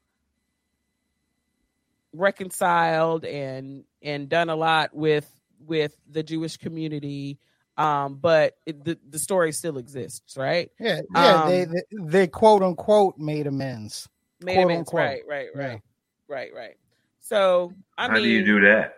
reconciled 2.12 3.25
and 3.27 3.85
and 4.03 4.29
done 4.29 4.49
a 4.49 4.57
lot 4.57 4.94
with 4.94 5.31
with 5.61 5.94
the 6.11 6.22
Jewish 6.22 6.57
community 6.57 7.38
um 7.77 8.17
but 8.17 8.57
it, 8.67 8.85
the 8.85 8.99
the 9.11 9.19
story 9.19 9.53
still 9.53 9.79
exists, 9.79 10.37
right? 10.37 10.71
Yeah, 10.81 11.01
yeah. 11.15 11.43
Um, 11.43 11.49
they, 11.51 11.65
they 11.65 11.83
they 11.93 12.27
quote 12.27 12.62
unquote 12.62 13.19
made 13.19 13.47
amends. 13.47 14.09
Made 14.41 14.55
Quote, 14.55 14.65
amends, 14.67 14.89
unquote. 14.91 15.01
right, 15.01 15.23
right, 15.29 15.49
right. 15.55 15.71
Yeah. 15.73 15.79
Right, 16.29 16.51
right. 16.55 16.77
So, 17.21 17.73
I 17.97 18.09
How 18.09 18.15
mean 18.15 18.25
do 18.25 18.29
you 18.29 18.45
do 18.45 18.61
that? 18.61 18.97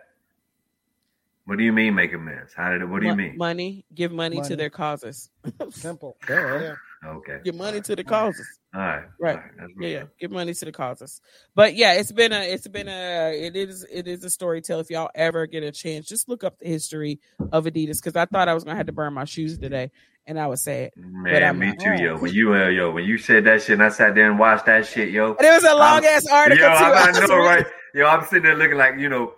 What 1.45 1.57
do 1.57 1.63
you 1.63 1.71
mean 1.73 1.95
make 1.95 2.13
amends? 2.13 2.53
How 2.53 2.71
did 2.71 2.81
it? 2.81 2.85
What 2.85 3.01
do 3.01 3.07
you 3.07 3.15
mean? 3.15 3.37
Money, 3.37 3.85
give 3.95 4.11
money, 4.11 4.35
Money. 4.37 4.49
to 4.49 4.55
their 4.55 4.69
causes. 4.69 5.29
Simple. 5.71 6.15
Duh. 6.27 6.33
Yeah. 6.35 6.75
Okay. 7.05 7.39
Give 7.43 7.55
money 7.55 7.81
to 7.81 7.95
the 7.95 8.03
causes. 8.03 8.58
All 8.73 8.81
right. 8.81 9.05
Right. 9.19 9.39
All 9.59 9.67
Yeah, 9.79 9.89
yeah. 9.89 10.03
Give 10.19 10.31
money 10.31 10.53
to 10.53 10.65
the 10.65 10.71
causes. 10.71 11.21
But 11.55 11.75
yeah, 11.75 11.93
it's 11.93 12.11
been 12.11 12.31
a 12.31 12.41
it's 12.41 12.67
been 12.67 12.87
a 12.87 13.31
it 13.33 13.55
is 13.55 13.85
it 13.91 14.07
is 14.07 14.23
a 14.23 14.29
story 14.29 14.61
tell. 14.61 14.79
If 14.79 14.89
y'all 14.89 15.09
ever 15.15 15.47
get 15.47 15.63
a 15.63 15.71
chance, 15.71 16.07
just 16.07 16.29
look 16.29 16.43
up 16.43 16.59
the 16.59 16.67
history 16.67 17.19
of 17.51 17.65
Adidas 17.65 17.97
because 17.97 18.15
I 18.15 18.25
thought 18.25 18.47
I 18.47 18.53
was 18.53 18.63
gonna 18.63 18.77
have 18.77 18.85
to 18.85 18.91
burn 18.93 19.13
my 19.13 19.25
shoes 19.25 19.57
today, 19.57 19.91
and 20.27 20.39
I 20.39 20.47
was 20.47 20.61
sad. 20.61 20.91
Man, 20.95 21.43
I'm 21.43 21.59
me 21.59 21.75
too, 21.75 21.91
yo. 21.91 22.17
When 22.17 22.31
you, 22.31 22.53
uh, 22.53 22.67
yo, 22.67 22.91
when 22.91 23.05
you 23.05 23.17
said 23.17 23.43
that 23.45 23.63
shit, 23.63 23.73
and 23.73 23.83
I 23.83 23.89
sat 23.89 24.15
there 24.15 24.29
and 24.29 24.39
watched 24.39 24.67
that 24.67 24.85
shit, 24.85 25.09
yo. 25.09 25.35
And 25.35 25.47
it 25.47 25.51
was 25.51 25.63
a 25.63 25.75
long 25.75 26.05
ass 26.05 26.27
article 26.27 26.67
Yo, 26.67 26.77
too. 26.77 26.93
I, 26.93 27.07
I 27.07 27.11
know, 27.11 27.37
right? 27.37 27.65
Yo, 27.95 28.05
I'm 28.05 28.23
sitting 28.25 28.43
there 28.43 28.55
looking 28.55 28.77
like, 28.77 28.99
you 28.99 29.09
know, 29.09 29.33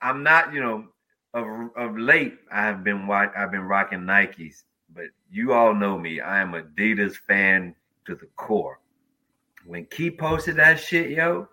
I'm 0.00 0.22
not, 0.22 0.52
you 0.52 0.60
know, 0.60 0.84
of 1.34 1.70
of 1.76 1.98
late. 1.98 2.38
I 2.50 2.62
have 2.62 2.84
been 2.84 3.06
wa- 3.06 3.32
I've 3.36 3.50
been 3.50 3.62
rocking 3.62 4.00
Nikes, 4.00 4.62
but 4.94 5.06
you 5.30 5.52
all 5.52 5.74
know 5.74 5.98
me. 5.98 6.20
I 6.20 6.40
am 6.40 6.52
Adidas 6.52 7.16
fan 7.16 7.74
to 8.06 8.14
the 8.14 8.26
core. 8.36 8.80
When 9.66 9.84
Key 9.86 10.10
posted 10.10 10.56
that 10.56 10.78
shit, 10.78 11.10
yo, 11.10 11.48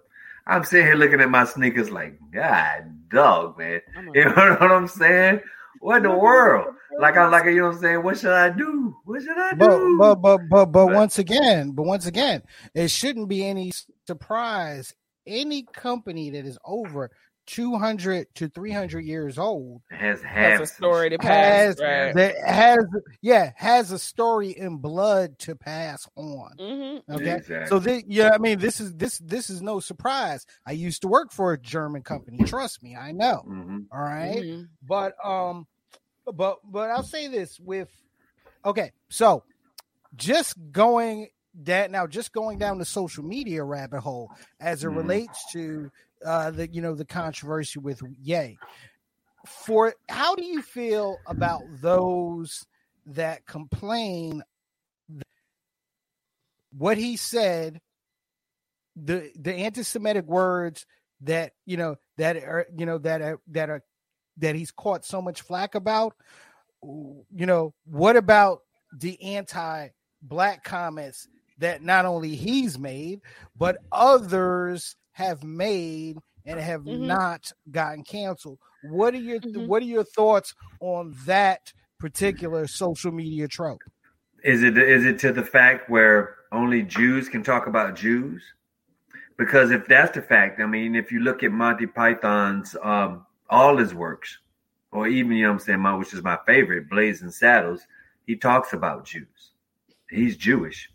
I'm 0.46 0.64
sitting 0.64 0.86
here 0.86 0.96
looking 0.96 1.22
at 1.22 1.30
my 1.30 1.46
sneakers 1.46 1.90
like, 1.90 2.18
God, 2.32 3.10
dog, 3.10 3.58
man. 3.58 3.82
You 4.14 4.26
know 4.26 4.58
what 4.60 4.72
I'm 4.72 4.88
saying? 4.88 5.42
What 5.80 5.98
in 5.98 6.04
the 6.04 6.12
world? 6.12 6.76
Like 7.00 7.18
I'm 7.18 7.32
like, 7.32 7.46
you 7.46 7.56
know 7.58 7.68
what 7.68 7.76
I'm 7.76 7.82
saying? 7.82 8.04
What 8.04 8.18
should 8.20 8.32
I 8.34 8.50
do? 8.50 8.96
What 9.06 9.22
should 9.24 9.38
I 9.38 9.54
But 9.56 9.70
do? 9.78 9.98
but 10.00 10.16
but 10.16 10.38
but 10.50 10.66
but 10.68 10.86
But- 10.88 10.94
once 10.96 11.18
again, 11.20 11.72
but 11.72 11.84
once 11.84 12.06
again, 12.06 12.44
it 12.76 12.90
shouldn't 12.90 13.28
be 13.28 13.44
any 13.46 13.72
surprise. 14.06 14.94
Any 15.26 15.64
company 15.74 16.30
that 16.32 16.46
is 16.46 16.58
over 16.66 17.10
200 17.46 18.28
to 18.36 18.48
300 18.50 19.02
years 19.06 19.38
old 19.38 19.82
It 19.92 19.98
has 20.24 20.60
a 20.60 20.66
story 20.68 21.10
to 21.10 21.18
has 21.22 21.76
pass. 21.76 21.82
Right. 21.82 22.14
that 22.16 22.36
has 22.46 22.86
yeah 23.22 23.52
has 23.56 23.92
a 23.92 24.00
story 24.00 24.52
in 24.52 24.78
blood 24.78 25.38
to 25.40 25.56
pass 25.56 26.08
on. 26.16 26.52
Mm-hmm. 26.60 27.14
Okay, 27.14 27.36
Exactly. 27.36 27.68
so 27.68 27.80
this, 27.80 28.04
yeah, 28.08 28.32
I 28.34 28.38
mean 28.38 28.60
this 28.60 28.80
is 28.80 28.94
this 28.96 29.18
this 29.20 29.50
is 29.50 29.62
no 29.62 29.80
surprise. 29.80 30.46
I 30.66 30.72
used 30.72 31.02
to 31.02 31.08
work 31.08 31.32
for 31.32 31.54
a 31.54 31.60
German 31.60 32.02
company. 32.02 32.40
Trust 32.46 32.82
me, 32.84 32.96
I 32.96 33.12
know. 33.12 33.44
hmm 33.46 33.80
All 33.92 34.02
right? 34.02 34.44
Mm-hmm. 34.44 34.64
but 34.88 35.14
um 35.24 35.68
but 36.34 36.58
but 36.64 36.90
i'll 36.90 37.04
say 37.04 37.28
this 37.28 37.60
with 37.60 37.90
okay 38.66 38.92
so 39.10 39.44
just 40.16 40.56
going 40.72 41.28
that 41.64 41.92
now 41.92 42.08
just 42.08 42.32
going 42.32 42.58
down 42.58 42.78
the 42.78 42.86
social 42.86 43.24
media 43.24 43.62
rabbit 43.64 44.00
hole 44.00 44.32
as 44.62 44.84
it 44.84 44.88
Mhm. 44.88 44.96
relates 44.98 45.52
to 45.52 45.92
uh 46.26 46.52
the 46.52 46.68
you 46.72 46.82
know 46.82 46.96
the 46.96 47.06
controversy 47.06 47.80
with 47.80 48.02
yay 48.22 48.58
for 49.46 49.94
how 50.10 50.36
do 50.36 50.46
you 50.46 50.62
feel 50.62 51.18
about 51.28 51.62
those 51.82 52.66
that 53.06 53.46
complain 53.46 54.42
that 55.10 55.28
what 56.78 56.98
he 56.98 57.18
said 57.18 57.80
the 58.96 59.32
the 59.36 59.54
anti-semitic 59.54 60.26
words 60.26 60.86
that 61.22 61.54
you 61.66 61.78
know 61.78 61.96
that 62.18 62.38
are 62.38 62.68
you 62.78 62.86
know 62.86 62.98
that 62.98 63.22
are 63.22 63.40
that 63.48 63.70
are 63.70 63.84
that 64.38 64.56
he's 64.56 64.72
caught 64.72 65.06
so 65.06 65.22
much 65.22 65.42
flack 65.42 65.76
about? 65.76 66.16
You 66.82 67.46
know 67.46 67.74
what 67.86 68.16
about 68.16 68.60
the 68.92 69.22
anti-black 69.22 70.64
comments 70.64 71.28
that 71.60 71.82
not 71.82 72.06
only 72.06 72.36
he's 72.36 72.78
made 72.78 73.22
but 73.56 73.78
others 73.92 74.96
have 75.14 75.44
made 75.44 76.18
and 76.46 76.60
have 76.60 76.84
Mhm. 76.84 77.00
not 77.08 77.52
gotten 77.72 78.04
canceled 78.04 78.60
what 78.82 79.14
are 79.14 79.18
your 79.18 79.40
Mhm. 79.40 79.68
what 79.68 79.82
are 79.82 79.86
your 79.86 80.04
thoughts 80.04 80.54
on 80.80 81.14
that 81.26 81.74
particular 82.00 82.68
social 82.68 83.12
media 83.12 83.48
trope 83.48 83.82
Is 84.44 84.64
it 84.64 84.78
is 84.78 85.06
it 85.06 85.20
to 85.20 85.32
the 85.32 85.44
fact 85.44 85.90
where 85.90 86.36
only 86.52 86.84
Jews 86.84 87.30
can 87.30 87.44
talk 87.44 87.68
about 87.68 87.96
Jews? 87.96 88.44
Because 89.38 89.72
if 89.72 89.88
that's 89.88 90.14
the 90.16 90.22
fact, 90.22 90.60
I 90.60 90.66
mean, 90.66 90.96
if 90.96 91.12
you 91.12 91.20
look 91.22 91.44
at 91.44 91.52
Monty 91.52 91.88
Python's 91.88 92.76
um, 92.84 93.26
all 93.50 93.78
his 93.78 93.94
works, 93.96 94.40
or 94.92 95.08
even 95.08 95.34
you 95.34 95.44
know 95.44 95.50
what 95.50 95.54
I'm 95.56 95.60
saying, 95.60 95.80
my 95.80 95.96
which 95.96 96.14
is 96.14 96.24
my 96.24 96.38
favorite, 96.46 96.90
Blazing 96.90 97.32
Saddles, 97.32 97.82
he 98.28 98.36
talks 98.36 98.74
about 98.74 99.06
Jews. 99.06 99.54
He's 100.10 100.38
Jewish. 100.38 100.92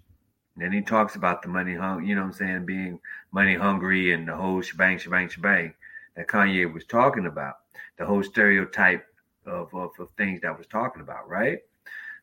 And 0.58 0.64
then 0.64 0.72
he 0.72 0.84
talks 0.84 1.14
about 1.14 1.42
the 1.42 1.48
money 1.48 1.76
hung, 1.76 2.04
you 2.04 2.16
know 2.16 2.22
what 2.22 2.28
I'm 2.28 2.32
saying, 2.32 2.66
being 2.66 2.98
money 3.30 3.54
hungry 3.54 4.12
and 4.12 4.26
the 4.26 4.34
whole 4.34 4.60
shebang, 4.60 4.98
shebang, 4.98 5.28
shebang 5.28 5.72
that 6.16 6.26
Kanye 6.26 6.72
was 6.72 6.84
talking 6.84 7.26
about, 7.26 7.58
the 7.96 8.04
whole 8.04 8.24
stereotype 8.24 9.06
of, 9.46 9.72
of, 9.72 9.90
of 10.00 10.08
things 10.16 10.40
that 10.40 10.58
was 10.58 10.66
talking 10.66 11.00
about, 11.00 11.28
right? 11.28 11.60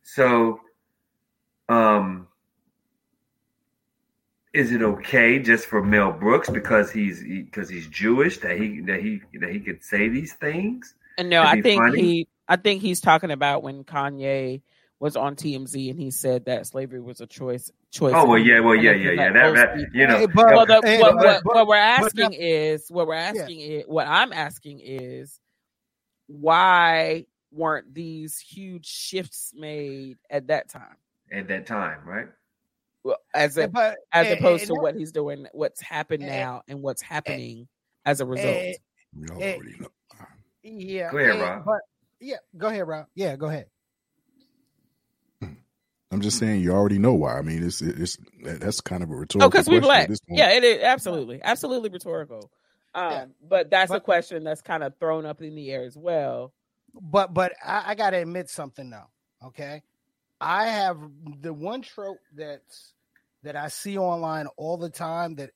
So 0.04 0.60
um 1.69 2.28
is 4.54 4.74
it 4.74 4.82
okay 4.82 5.39
just 5.39 5.65
for 5.65 5.82
Mel 5.82 6.12
Brooks 6.12 6.50
because 6.50 6.91
he's 6.91 7.24
because 7.24 7.69
he's 7.69 7.88
Jewish 7.88 8.39
that 8.39 8.58
he 8.58 8.82
that 8.82 9.00
he 9.00 9.21
that 9.39 9.52
he 9.52 9.62
could 9.62 9.82
say 9.82 10.10
these 10.10 10.34
things? 10.34 10.93
And 11.17 11.30
no, 11.30 11.41
I 11.41 11.62
think 11.62 11.82
funny? 11.82 12.02
he 12.02 12.28
I 12.50 12.58
think 12.58 12.82
he's 12.82 13.00
talking 13.00 13.32
about 13.32 13.63
when 13.63 13.86
Kanye 13.86 14.62
was 15.00 15.15
on 15.15 15.36
TMZ 15.36 15.89
and 15.89 16.00
he 16.00 16.12
said 16.12 16.45
that 16.45 16.67
slavery 16.67 17.02
was 17.02 17.21
a 17.21 17.28
choice 17.28 17.71
choice. 17.95 18.13
Oh 18.15 18.25
well, 18.27 18.38
yeah, 18.38 18.60
well, 18.60 18.73
And 18.73 18.84
yeah, 18.84 18.91
it 18.91 19.01
yeah, 19.01 19.12
yeah. 19.12 19.31
That, 19.31 19.53
that 19.55 19.93
you 19.93 20.05
know, 20.08 20.27
but- 20.27 20.45
well, 20.53 20.65
the, 20.65 20.81
Hey, 20.84 20.99
what, 21.01 21.15
but- 21.17 21.43
what, 21.43 21.55
what 21.55 21.67
we're 21.67 21.75
but 21.75 22.05
asking 22.05 22.34
is 22.34 22.89
what 22.89 23.08
we're 23.08 23.13
asking 23.15 23.60
is 23.62 23.84
what 23.88 24.08
I'm 24.08 24.31
asking 24.34 24.79
is 24.81 25.39
why 26.27 27.25
weren't 27.51 27.93
these 27.93 28.38
huge 28.39 28.86
shifts 28.86 29.53
made 29.55 30.17
at 30.29 30.47
that 30.47 30.69
time, 30.69 30.97
at 31.31 31.47
that 31.47 31.65
time, 31.65 31.99
right? 32.05 32.27
well, 33.03 33.17
as 33.34 33.58
a, 33.58 33.67
but 33.67 33.97
as 34.12 34.27
and- 34.27 34.39
opposed 34.39 34.63
and 34.63 34.67
to 34.69 34.73
that- 34.73 34.81
what 34.81 34.95
he's 34.95 35.12
doing, 35.12 35.47
what's 35.53 35.81
happened 35.81 36.23
and- 36.23 36.31
now, 36.31 36.63
and 36.67 36.81
what's 36.81 37.01
eh, 37.03 37.05
happening 37.08 37.67
as 38.05 38.19
a 38.21 38.23
eh, 38.23 38.27
result. 38.27 38.55
and- 38.55 38.75
We 39.38 39.43
Eh, 39.43 39.55
already 39.55 39.75
know. 39.79 39.88
yeah 40.63 41.12
Go 41.12 41.17
ahead, 41.19 41.29
and- 41.31 41.41
Rob. 41.41 41.65
but 41.65 41.81
yeah 42.21 42.38
go 42.58 42.67
ahead 42.67 42.88
rob 42.88 43.05
yeah 43.13 43.36
go 43.36 43.47
ahead 43.47 43.65
I'm 46.15 46.21
just 46.21 46.39
saying 46.39 46.62
you 46.62 46.71
already 46.71 46.97
know 46.97 47.13
why. 47.13 47.38
I 47.38 47.41
mean, 47.41 47.62
it's 47.62 47.82
it's 47.82 48.17
that's 48.41 48.80
kind 48.80 49.04
of 49.04 49.12
a 49.12 49.15
rhetorical. 49.15 49.47
Oh, 49.47 49.49
because 49.49 49.67
we 49.67 49.80
question 49.82 50.01
at 50.01 50.08
black. 50.08 50.19
Yeah, 50.30 50.51
it 50.51 50.63
is 50.63 50.82
absolutely, 50.82 51.41
absolutely 51.43 51.89
rhetorical. 51.89 52.49
Um, 52.93 53.12
Yeah. 53.12 53.25
but 53.49 53.69
that's 53.69 53.91
a 53.91 53.99
question 53.99 54.45
that's 54.45 54.62
kind 54.62 54.82
of 54.82 54.93
thrown 54.97 55.25
up 55.25 55.41
in 55.41 55.56
the 55.56 55.69
air 55.71 55.84
as 55.84 55.97
well. 55.97 56.54
but 56.93 57.34
but 57.34 57.51
I, 57.63 57.84
I 57.88 57.95
gotta 57.95 58.17
admit 58.21 58.49
something 58.49 58.89
though. 58.89 59.10
Okay, 59.47 59.84
I 60.39 60.67
have 60.67 60.97
the 61.41 61.54
one 61.54 61.82
trope 61.82 62.19
that's 62.34 62.93
that 63.43 63.58
I 63.58 63.67
see 63.67 63.97
online 63.97 64.47
all 64.56 64.78
the 64.78 64.89
time 64.89 65.36
that 65.36 65.51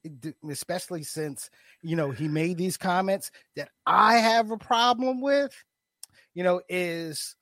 especially 0.50 1.04
since 1.04 1.50
you 1.82 1.96
know 1.96 2.12
he 2.12 2.28
made 2.28 2.58
these 2.58 2.76
comments 2.76 3.32
that 3.56 3.70
I 3.86 4.18
have 4.18 4.52
a 4.52 4.58
problem 4.58 5.22
with, 5.22 5.54
you 6.34 6.44
know, 6.44 6.62
is 6.68 7.38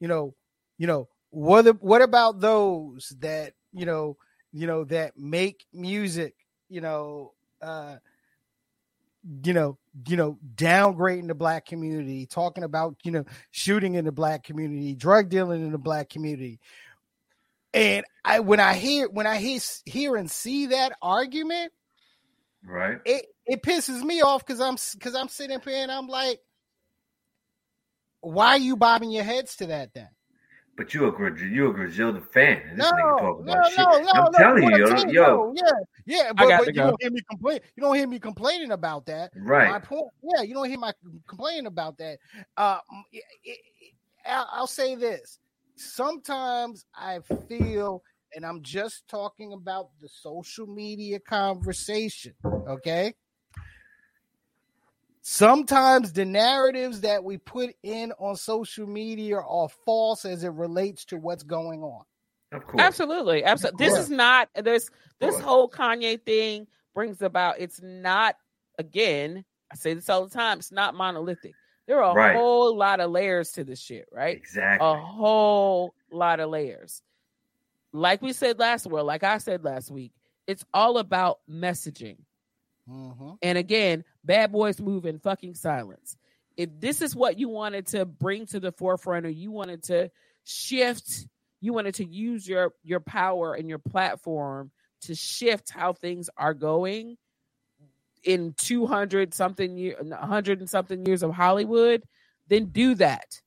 you 0.00 0.08
know, 0.08 0.34
you 0.76 0.86
know, 0.86 1.08
what 1.30 1.82
what 1.82 2.02
about 2.02 2.40
those 2.40 3.14
that, 3.20 3.54
you 3.72 3.86
know, 3.86 4.16
you 4.52 4.66
know, 4.66 4.84
that 4.84 5.16
make 5.16 5.64
music, 5.72 6.34
you 6.68 6.80
know, 6.80 7.32
uh 7.60 7.96
you 9.44 9.52
know, 9.52 9.78
you 10.06 10.16
know, 10.16 10.38
downgrading 10.54 11.28
the 11.28 11.34
black 11.34 11.66
community, 11.66 12.26
talking 12.26 12.64
about, 12.64 12.96
you 13.02 13.10
know, 13.10 13.24
shooting 13.50 13.94
in 13.94 14.04
the 14.04 14.12
black 14.12 14.44
community, 14.44 14.94
drug 14.94 15.28
dealing 15.28 15.62
in 15.62 15.72
the 15.72 15.78
black 15.78 16.08
community. 16.08 16.60
And 17.74 18.04
I 18.24 18.40
when 18.40 18.60
I 18.60 18.74
hear 18.74 19.08
when 19.08 19.26
I 19.26 19.36
hear 19.36 19.60
hear 19.84 20.16
and 20.16 20.30
see 20.30 20.66
that 20.66 20.92
argument, 21.02 21.72
right, 22.64 22.98
it 23.04 23.26
it 23.46 23.62
pisses 23.62 24.02
me 24.02 24.22
off 24.22 24.46
because 24.46 24.60
I'm 24.60 24.76
because 24.94 25.14
I'm 25.14 25.28
sitting 25.28 25.60
here 25.60 25.82
and 25.82 25.92
I'm 25.92 26.08
like, 26.08 26.40
why 28.20 28.48
are 28.50 28.58
you 28.58 28.76
bobbing 28.76 29.10
your 29.10 29.24
heads 29.24 29.56
to 29.56 29.66
that 29.66 29.92
then? 29.94 30.08
But 30.78 30.94
you 30.94 31.06
a 31.06 31.44
you 31.44 31.70
a 31.70 31.72
Griselda 31.72 32.20
fan. 32.20 32.62
And 32.70 32.78
this 32.78 32.88
no, 32.88 32.92
nigga 32.92 33.18
talk 33.18 33.44
no, 33.44 33.52
about 33.52 33.64
no, 33.64 33.68
shit. 33.68 33.78
no, 33.78 34.12
I'm 34.12 34.24
no, 34.30 34.38
telling 34.38 34.62
you, 34.62 34.86
I'm 34.86 35.08
yo, 35.08 35.12
yo, 35.12 35.54
yeah, 35.56 35.72
yeah, 36.06 36.32
but, 36.32 36.48
but 36.56 36.66
you 36.68 36.72
go. 36.72 36.82
don't 36.90 37.02
hear 37.02 37.10
me 37.10 37.20
complain. 37.28 37.58
You 37.74 37.82
don't 37.82 37.96
hear 37.96 38.06
me 38.06 38.20
complaining 38.20 38.70
about 38.70 39.04
that. 39.06 39.32
Right. 39.34 39.66
My 39.66 39.72
right, 39.72 39.82
point, 39.82 40.06
yeah, 40.22 40.42
you 40.42 40.54
don't 40.54 40.68
hear 40.68 40.78
my 40.78 40.92
complaining 41.26 41.66
about 41.66 41.98
that. 41.98 42.18
Uh, 42.56 42.78
it, 43.10 43.24
it, 43.42 43.58
I'll, 44.24 44.48
I'll 44.52 44.66
say 44.68 44.94
this: 44.94 45.40
sometimes 45.74 46.86
I 46.94 47.18
feel, 47.48 48.04
and 48.36 48.46
I'm 48.46 48.62
just 48.62 49.02
talking 49.08 49.54
about 49.54 49.88
the 50.00 50.08
social 50.08 50.68
media 50.68 51.18
conversation. 51.18 52.34
Okay, 52.44 53.14
sometimes 55.22 56.12
the 56.12 56.24
narratives 56.24 57.00
that 57.02 57.22
we 57.22 57.38
put 57.38 57.74
in 57.82 58.12
on 58.18 58.36
social 58.36 58.86
media 58.86 59.36
are 59.38 59.68
false 59.84 60.24
as 60.24 60.44
it 60.44 60.52
relates 60.52 61.04
to 61.06 61.16
what's 61.16 61.42
going 61.42 61.82
on. 61.82 62.02
of 62.52 62.66
course. 62.66 62.82
Absolutely, 62.82 63.44
absolutely. 63.44 63.84
This 63.84 63.94
course. 63.94 64.04
is 64.04 64.10
not 64.10 64.48
this. 64.54 64.90
This 65.20 65.38
whole 65.40 65.68
Kanye 65.68 66.22
thing 66.24 66.66
brings 66.94 67.20
about. 67.22 67.56
It's 67.58 67.80
not 67.82 68.36
again. 68.78 69.44
I 69.70 69.74
say 69.76 69.94
this 69.94 70.08
all 70.08 70.24
the 70.26 70.34
time. 70.34 70.58
It's 70.58 70.72
not 70.72 70.94
monolithic. 70.94 71.54
There 71.86 72.02
are 72.02 72.12
a 72.12 72.14
Right. 72.14 72.36
whole 72.36 72.76
lot 72.76 73.00
of 73.00 73.10
layers 73.10 73.52
to 73.52 73.64
this 73.64 73.80
shit, 73.80 74.08
right? 74.12 74.36
Exactly. 74.36 74.86
A 74.86 74.94
whole 74.94 75.94
lot 76.10 76.38
of 76.40 76.50
layers. 76.50 77.02
Like 77.92 78.20
we 78.22 78.32
said 78.32 78.58
last 78.58 78.86
well, 78.86 79.04
like 79.04 79.24
I 79.24 79.38
said 79.38 79.64
last 79.64 79.90
week, 79.90 80.12
it's 80.46 80.64
all 80.72 80.98
about 80.98 81.40
messaging. 81.50 82.18
Mm-hmm. 82.88 83.30
And 83.42 83.58
again, 83.58 84.04
bad 84.24 84.52
boys 84.52 84.80
move 84.80 85.06
in 85.06 85.18
fucking 85.18 85.54
silence. 85.54 86.16
If 86.56 86.70
this 86.80 87.02
is 87.02 87.14
what 87.14 87.38
you 87.38 87.48
wanted 87.48 87.86
to 87.88 88.04
bring 88.04 88.46
to 88.46 88.60
the 88.60 88.72
forefront, 88.72 89.26
or 89.26 89.30
you 89.30 89.50
wanted 89.50 89.84
to 89.84 90.10
shift, 90.44 91.26
you 91.60 91.72
wanted 91.72 91.94
to 91.96 92.04
use 92.04 92.48
your 92.48 92.72
your 92.82 93.00
power 93.00 93.54
and 93.54 93.68
your 93.68 93.78
platform 93.78 94.70
to 95.02 95.14
shift 95.14 95.70
how 95.70 95.92
things 95.92 96.28
are 96.36 96.54
going 96.54 97.16
in 98.24 98.54
200 98.56 99.34
something 99.34 99.76
year 99.76 99.96
100 100.00 100.60
and 100.60 100.68
something 100.68 101.06
years 101.06 101.22
of 101.22 101.32
Hollywood, 101.32 102.02
then 102.48 102.66
do 102.66 102.94
that. 102.96 103.40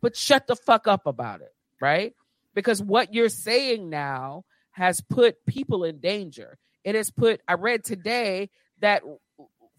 But 0.00 0.16
shut 0.16 0.46
the 0.46 0.56
fuck 0.56 0.86
up 0.86 1.06
about 1.06 1.40
it, 1.40 1.54
right? 1.80 2.14
Because 2.54 2.82
what 2.82 3.14
you're 3.14 3.28
saying 3.28 3.88
now 3.88 4.44
has 4.72 5.00
put 5.00 5.44
people 5.46 5.84
in 5.84 5.98
danger. 5.98 6.58
It 6.84 6.94
has 6.94 7.10
put 7.10 7.40
I 7.48 7.54
read 7.54 7.84
today 7.84 8.50
that 8.80 9.02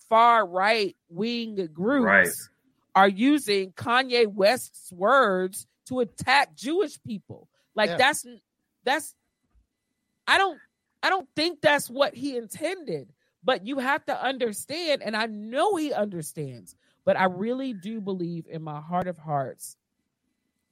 far 0.10 0.46
right 0.46 0.96
wing 1.10 1.70
groups 1.74 2.04
Right. 2.06 2.30
are 2.96 3.08
using 3.10 3.72
Kanye 3.74 4.28
West's 4.28 4.92
words 4.92 5.68
to 5.86 6.00
attack 6.00 6.56
Jewish 6.56 7.02
people. 7.04 7.48
Like 7.76 7.90
Yeah. 7.92 7.98
that's 7.98 8.26
that's 8.84 9.16
I 10.28 10.38
don't 10.38 10.60
I 11.02 11.10
don't 11.10 11.28
think 11.36 11.62
that's 11.62 11.90
what 11.90 12.14
he 12.16 12.36
intended. 12.38 13.14
But 13.42 13.66
you 13.66 13.80
have 13.80 14.06
to 14.08 14.22
understand, 14.22 15.02
and 15.02 15.16
I 15.16 15.26
know 15.28 15.78
he 15.78 15.94
understands, 15.94 16.76
but 17.06 17.18
I 17.18 17.24
really 17.26 17.72
do 17.74 18.02
believe 18.02 18.46
in 18.50 18.62
my 18.62 18.82
heart 18.82 19.08
of 19.08 19.18
hearts 19.18 19.78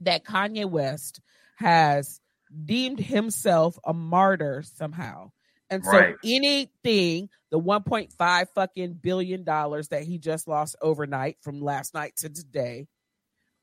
that 0.01 0.25
Kanye 0.25 0.69
West 0.69 1.21
has 1.55 2.19
deemed 2.65 2.99
himself 2.99 3.79
a 3.85 3.93
martyr 3.93 4.63
somehow. 4.63 5.31
And 5.69 5.83
so 5.83 5.91
Right. 5.91 6.15
anything, 6.23 7.29
the 7.49 7.59
1.5 7.59 8.49
fucking 8.55 8.93
billion 8.93 9.43
dollars 9.43 9.89
that 9.89 10.03
he 10.03 10.17
just 10.17 10.47
lost 10.47 10.75
overnight 10.81 11.37
from 11.41 11.61
last 11.61 11.93
night 11.93 12.15
to 12.17 12.29
today, 12.29 12.87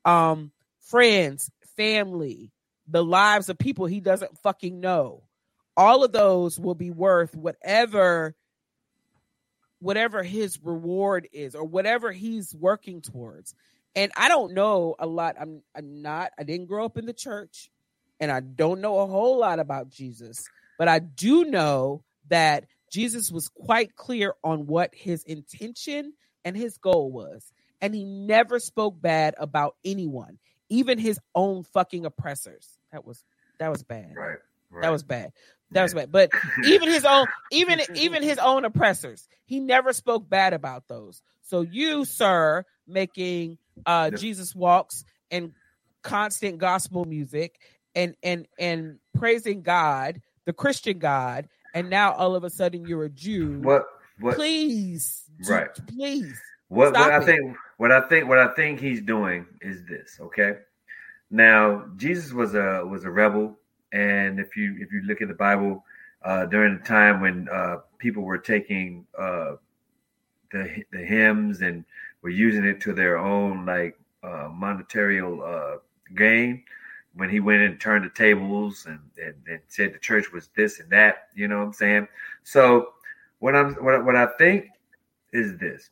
um, 0.05 0.51
friends, 0.81 1.49
family, 1.75 2.51
the 2.87 3.03
lives 3.03 3.49
of 3.49 3.57
people 3.57 3.85
he 3.87 3.99
doesn't 3.99 4.37
fucking 4.39 4.79
know, 4.79 5.23
all 5.75 6.03
of 6.03 6.11
those 6.11 6.59
will 6.59 6.75
be 6.75 6.91
worth 6.91 7.35
whatever 7.35 8.35
whatever 9.79 10.23
his 10.23 10.59
reward 10.63 11.27
is 11.33 11.53
or 11.53 11.63
whatever 11.63 12.11
he's 12.11 12.55
working 12.55 13.01
towards. 13.01 13.53
And 13.95 14.11
I 14.15 14.29
don't 14.29 14.53
know 14.53 14.95
a 14.99 15.05
lot. 15.05 15.35
I'm 15.39 15.61
I'm 15.75 16.01
not 16.01 16.31
I 16.37 16.43
didn't 16.43 16.67
grow 16.67 16.85
up 16.85 16.97
in 16.97 17.05
the 17.05 17.13
church 17.13 17.69
and 18.19 18.31
I 18.31 18.39
don't 18.39 18.81
know 18.81 18.99
a 18.99 19.07
whole 19.07 19.37
lot 19.39 19.59
about 19.59 19.89
Jesus, 19.89 20.45
but 20.77 20.87
I 20.87 20.99
do 20.99 21.45
know 21.45 22.03
that 22.29 22.65
Jesus 22.91 23.31
was 23.31 23.49
quite 23.49 23.95
clear 23.95 24.33
on 24.43 24.67
what 24.67 24.95
his 24.95 25.23
intention 25.23 26.13
and 26.45 26.57
his 26.57 26.77
goal 26.77 27.11
was. 27.11 27.53
And 27.81 27.95
he 27.95 28.05
never 28.05 28.59
spoke 28.59 29.01
bad 29.01 29.35
about 29.39 29.75
anyone, 29.85 30.39
even 30.69 30.99
his 30.99 31.19
own 31.35 31.63
fucking 31.63 32.05
oppressors. 32.05 32.79
That 32.91 33.05
was 33.05 33.23
that 33.59 33.69
was 33.69 33.83
bad. 33.83 34.13
right. 34.15 34.37
Right. 34.71 34.81
That 34.83 34.91
was 34.91 35.03
bad. 35.03 35.31
That 35.71 35.83
was 35.83 35.93
bad. 35.93 36.11
But 36.11 36.31
even 36.63 36.89
his 36.89 37.05
own 37.05 37.27
even 37.51 37.81
even 37.95 38.23
his 38.23 38.37
own 38.43 38.65
oppressors 38.65 39.27
he 39.45 39.59
never 39.59 39.93
spoke 39.93 40.29
bad 40.29 40.53
about 40.53 40.87
those 40.87 41.21
so 41.41 41.61
you 41.61 42.05
sir 42.05 42.65
making 42.87 43.57
uh 43.85 44.11
The- 44.11 44.17
jesus 44.17 44.55
walks 44.55 45.05
and 45.31 45.53
constant 46.03 46.57
gospel 46.59 47.05
music 47.05 47.59
and 47.95 48.15
and 48.23 48.47
and 48.59 48.99
praising 49.17 49.61
god 49.63 50.21
the 50.45 50.53
christian 50.53 50.99
god 50.99 51.47
and 51.73 51.89
now 51.89 52.13
all 52.13 52.35
of 52.35 52.43
a 52.43 52.49
sudden 52.49 52.85
you're 52.85 53.03
a 53.05 53.09
jew 53.09 53.59
what 53.61 53.85
what 54.19 54.35
please 54.35 55.23
Right. 55.49 55.69
please 55.87 56.39
What, 56.69 56.93
what 56.93 57.11
I 57.11 57.17
it. 57.17 57.25
think 57.25 57.57
what 57.77 57.91
I 57.91 58.01
think 58.07 58.27
what 58.29 58.37
I 58.39 58.47
think 58.55 58.79
he's 58.79 59.01
doing 59.01 59.45
is 59.61 59.83
this, 59.85 60.17
okay? 60.21 60.59
Now, 61.29 61.85
Jesus 61.97 62.31
was 62.31 62.55
a 62.55 62.85
was 62.85 63.03
a 63.03 63.09
rebel, 63.11 63.57
and 63.91 64.39
if 64.39 64.55
you 64.55 64.77
if 64.79 64.91
you 64.93 65.01
look 65.01 65.21
at 65.21 65.27
the 65.27 65.33
Bible, 65.33 65.83
uh, 66.23 66.45
during 66.45 66.77
the 66.77 66.83
time 66.83 67.19
when 67.21 67.49
uh, 67.51 67.77
people 67.97 68.23
were 68.23 68.37
taking 68.37 69.05
uh, 69.17 69.55
the 70.51 70.83
the 70.91 70.99
hymns 70.99 71.61
and 71.61 71.83
were 72.21 72.29
using 72.29 72.63
it 72.63 72.79
to 72.81 72.93
their 72.93 73.17
own 73.17 73.65
like 73.65 73.99
uh, 74.23 74.47
monetary 74.51 75.19
uh, 75.21 75.77
gain, 76.15 76.63
when 77.15 77.29
he 77.29 77.39
went 77.39 77.61
and 77.61 77.79
turned 77.79 78.05
the 78.05 78.09
tables 78.09 78.85
and, 78.85 78.99
and 79.17 79.35
and 79.47 79.59
said 79.67 79.93
the 79.93 79.99
church 79.99 80.31
was 80.31 80.49
this 80.55 80.79
and 80.79 80.89
that, 80.89 81.29
you 81.35 81.47
know 81.47 81.59
what 81.59 81.65
I'm 81.65 81.73
saying? 81.73 82.07
So 82.43 82.93
what 83.39 83.55
I'm 83.55 83.73
what 83.75 84.03
what 84.05 84.15
I 84.15 84.27
think 84.37 84.69
is 85.33 85.57
this 85.57 85.89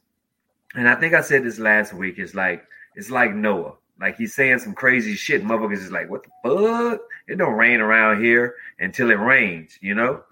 and 0.76 0.90
I 0.90 0.96
think 0.96 1.14
I 1.14 1.22
said 1.22 1.44
this 1.44 1.60
last 1.60 1.94
week. 1.94 2.16
It's 2.18 2.34
like 2.34 2.66
it's 2.96 3.10
like 3.10 3.34
Noah. 3.34 3.74
Like 4.00 4.18
he's 4.18 4.34
saying 4.34 4.60
some 4.60 4.74
crazy 4.74 5.14
shit. 5.16 5.44
Motherfuckers 5.44 5.78
is 5.78 5.92
like, 5.92 6.10
what 6.10 6.24
the 6.24 6.30
fuck? 6.44 7.02
It 7.28 7.38
don't 7.38 7.54
rain 7.54 7.80
around 7.80 8.24
here 8.24 8.56
until 8.80 9.12
it 9.12 9.20
rains, 9.20 9.78
you 9.82 9.94
know. 9.94 10.24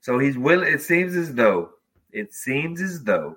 So 0.00 0.18
he's 0.18 0.38
willing. 0.38 0.72
It 0.72 0.82
seems 0.82 1.14
as 1.14 1.34
though 1.34 1.70
it 2.12 2.32
seems 2.32 2.80
as 2.80 3.04
though 3.04 3.36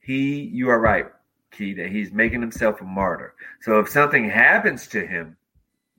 he. 0.00 0.40
You 0.40 0.70
are 0.70 0.80
right, 0.80 1.06
Key. 1.50 1.74
That 1.74 1.90
he's 1.90 2.10
making 2.10 2.40
himself 2.40 2.80
a 2.80 2.84
martyr. 2.84 3.34
So 3.60 3.78
if 3.80 3.90
something 3.90 4.28
happens 4.28 4.86
to 4.88 5.06
him, 5.06 5.36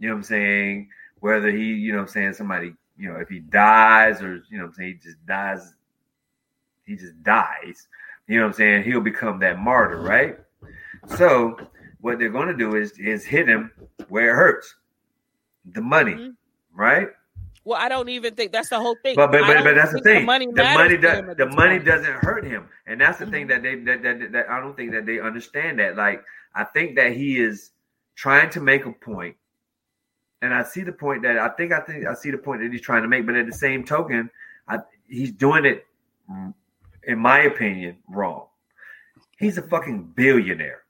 you 0.04 0.10
know 0.10 0.16
what 0.16 0.20
I'm 0.20 0.24
saying. 0.24 0.89
Whether 1.20 1.51
he, 1.51 1.74
you 1.74 1.91
know, 1.93 1.99
what 1.99 2.10
I'm 2.10 2.10
saying 2.10 2.34
somebody, 2.34 2.74
you 2.97 3.10
know, 3.10 3.20
if 3.20 3.30
he 3.30 3.39
dies 3.39 4.22
or 4.22 4.36
you 4.49 4.58
know, 4.58 4.64
what 4.66 4.70
I'm 4.70 4.74
saying 4.74 4.99
he 5.01 5.10
just 5.10 5.26
dies. 5.26 5.74
He 6.86 6.95
just 6.97 7.22
dies 7.24 7.88
you 8.28 8.38
know 8.38 8.43
what 8.43 8.47
I'm 8.49 8.54
saying? 8.54 8.84
He'll 8.84 9.01
become 9.01 9.39
that 9.39 9.60
martyr, 9.60 9.99
right? 10.01 10.38
So 11.18 11.58
what 11.99 12.20
they're 12.20 12.30
going 12.30 12.47
to 12.47 12.56
do 12.56 12.76
is 12.76 12.91
is 12.97 13.26
hit 13.26 13.47
him 13.47 13.72
where 14.10 14.32
it 14.32 14.36
hurts, 14.36 14.76
the 15.66 15.82
money, 15.82 16.14
Mhm. 16.14 16.36
right? 16.74 17.10
well 17.66 17.80
i 17.80 17.88
don't 17.88 18.10
even 18.10 18.36
think 18.36 18.51
that's 18.51 18.68
the 18.68 18.78
whole 18.78 18.97
thing 19.04 19.16
But 19.16 19.32
but 19.32 19.41
but, 19.47 19.64
but 19.64 19.76
that's 19.76 19.93
the 19.93 20.01
thing. 20.01 20.22
The 20.22 20.26
money 20.26 20.47
The 20.51 20.64
money 20.64 20.97
does 20.97 21.20
at 21.30 21.38
the 21.38 21.45
money 21.45 21.80
doesn't 21.80 22.14
hurt 22.16 22.45
him, 22.45 22.68
and 22.88 22.99
that's 22.99 23.20
the 23.20 23.26
thing 23.26 23.45
Mhm. 23.45 23.49
that 23.49 23.64
they 23.64 23.76
that, 23.76 24.04
that 24.04 24.32
that 24.34 24.49
I 24.49 24.60
don't 24.60 24.76
think 24.76 24.91
that 24.91 25.06
they 25.06 25.20
understand 25.20 25.80
that. 25.80 25.95
Like 25.95 26.24
I 26.56 26.64
think 26.66 26.95
that 26.97 27.14
he 27.14 27.39
is 27.39 27.72
trying 28.16 28.49
to 28.51 28.60
make 28.60 28.86
a 28.86 28.91
point, 28.91 29.38
and 30.43 30.53
I 30.53 30.63
see 30.63 30.81
the 30.83 30.91
point 30.91 31.23
that 31.23 31.37
I 31.39 31.47
think 31.49 31.71
I 31.71 31.79
think 31.79 32.05
I 32.05 32.13
see 32.13 32.29
the 32.29 32.37
point 32.37 32.61
that 32.61 32.71
he's 32.71 32.81
trying 32.81 33.01
to 33.03 33.07
make, 33.07 33.25
but 33.25 33.35
at 33.35 33.45
the 33.45 33.53
same 33.53 33.85
token, 33.85 34.29
I, 34.67 34.79
he's 35.07 35.31
doing 35.31 35.63
it, 35.63 35.85
in 37.07 37.17
my 37.17 37.39
opinion, 37.43 37.97
wrong. 38.09 38.47
He's 39.39 39.57
a 39.57 39.61
fucking 39.61 40.11
billionaire. 40.15 40.83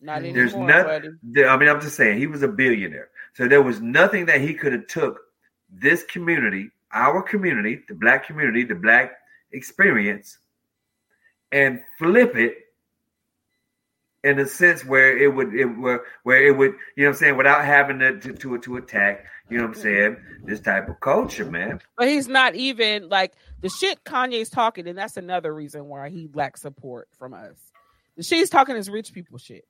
Not 0.00 0.18
anymore, 0.18 0.34
There's 0.34 0.56
nothing. 0.56 1.18
buddy. 1.32 1.46
I 1.46 1.56
mean, 1.56 1.68
I'm 1.68 1.80
just 1.80 1.94
saying 1.94 2.18
he 2.18 2.26
was 2.26 2.42
a 2.42 2.48
billionaire, 2.48 3.10
so 3.34 3.46
there 3.46 3.62
was 3.62 3.80
nothing 3.80 4.26
that 4.26 4.40
he 4.40 4.54
could 4.54 4.72
have 4.72 4.88
took 4.88 5.20
this 5.72 6.02
community, 6.02 6.70
our 6.92 7.22
community, 7.22 7.82
the 7.86 7.94
black 7.94 8.26
community, 8.26 8.64
the 8.64 8.74
black 8.74 9.12
experience, 9.52 10.38
and 11.52 11.80
flip 11.96 12.34
it 12.34 12.56
in 14.22 14.38
a 14.38 14.46
sense 14.46 14.84
where 14.84 15.16
it 15.16 15.34
would 15.34 15.54
it 15.54 15.64
where, 15.64 16.02
where 16.24 16.44
it 16.46 16.56
would 16.56 16.72
you 16.96 17.04
know 17.04 17.10
what 17.10 17.14
I'm 17.16 17.18
saying 17.18 17.36
without 17.36 17.64
having 17.64 17.98
to, 18.00 18.18
to 18.20 18.32
to 18.34 18.58
to 18.58 18.76
attack 18.76 19.24
you 19.48 19.56
know 19.58 19.64
what 19.64 19.76
I'm 19.76 19.82
saying 19.82 20.16
this 20.44 20.60
type 20.60 20.88
of 20.88 21.00
culture 21.00 21.44
man 21.50 21.80
But 21.96 22.08
he's 22.08 22.28
not 22.28 22.54
even 22.54 23.08
like 23.08 23.32
the 23.60 23.68
shit 23.68 24.04
Kanye's 24.04 24.48
talking, 24.50 24.86
and 24.88 24.96
that's 24.96 25.16
another 25.16 25.54
reason 25.54 25.84
why 25.86 26.08
he 26.08 26.28
lacks 26.32 26.62
support 26.62 27.08
from 27.18 27.34
us. 27.34 27.56
The 28.16 28.22
shit 28.22 28.38
he's 28.38 28.50
talking 28.50 28.74
is 28.76 28.88
rich 28.88 29.12
people 29.12 29.38
shit. 29.38 29.64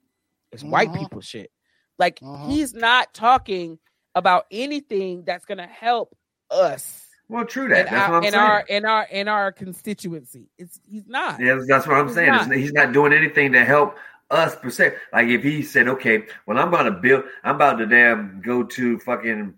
It's 0.53 0.63
white 0.65 0.91
Mhm. 0.91 0.99
people 1.01 1.21
shit. 1.21 1.51
Like 1.99 2.21
Mhm. 2.21 2.51
he's 2.51 2.73
not 2.75 3.13
talking 3.15 3.79
about 4.15 4.47
anything 4.51 5.23
that's 5.25 5.45
gonna 5.45 5.67
help 5.69 6.17
us 6.51 7.07
well 7.29 7.45
true 7.45 7.65
in, 7.65 7.71
that 7.71 7.89
that's 7.91 8.09
our, 8.09 8.11
what 8.11 8.17
I'm 8.19 8.25
in 8.25 8.35
our 8.35 8.61
in 8.69 8.85
our 8.85 9.07
in 9.11 9.29
our 9.29 9.53
constituency. 9.53 10.49
It's 10.59 10.81
he's 10.89 11.07
not. 11.07 11.39
yeah 11.41 11.47
that's- 11.55 11.67
that's 11.69 11.87
what 11.87 11.97
I'm 11.97 12.07
He's 12.07 12.15
saying 12.17 12.31
not. 12.33 12.51
He's 12.53 12.73
not 12.73 12.93
doing 12.93 13.13
anything 13.13 13.53
to 13.53 13.65
help 13.65 13.97
us 14.31 14.55
per 14.57 14.71
se 14.71 14.95
like 15.13 15.27
if 15.29 15.43
he 15.43 15.63
said 15.63 15.89
okay 15.89 16.23
well 16.47 16.59
I'm 16.59 16.69
about 16.69 16.85
to 16.85 16.93
build 16.93 17.25
I'm 17.45 17.57
about 17.57 17.79
to 17.79 17.87
damn 17.87 18.41
go 18.45 18.63
to 18.63 18.99
fucking 19.01 19.55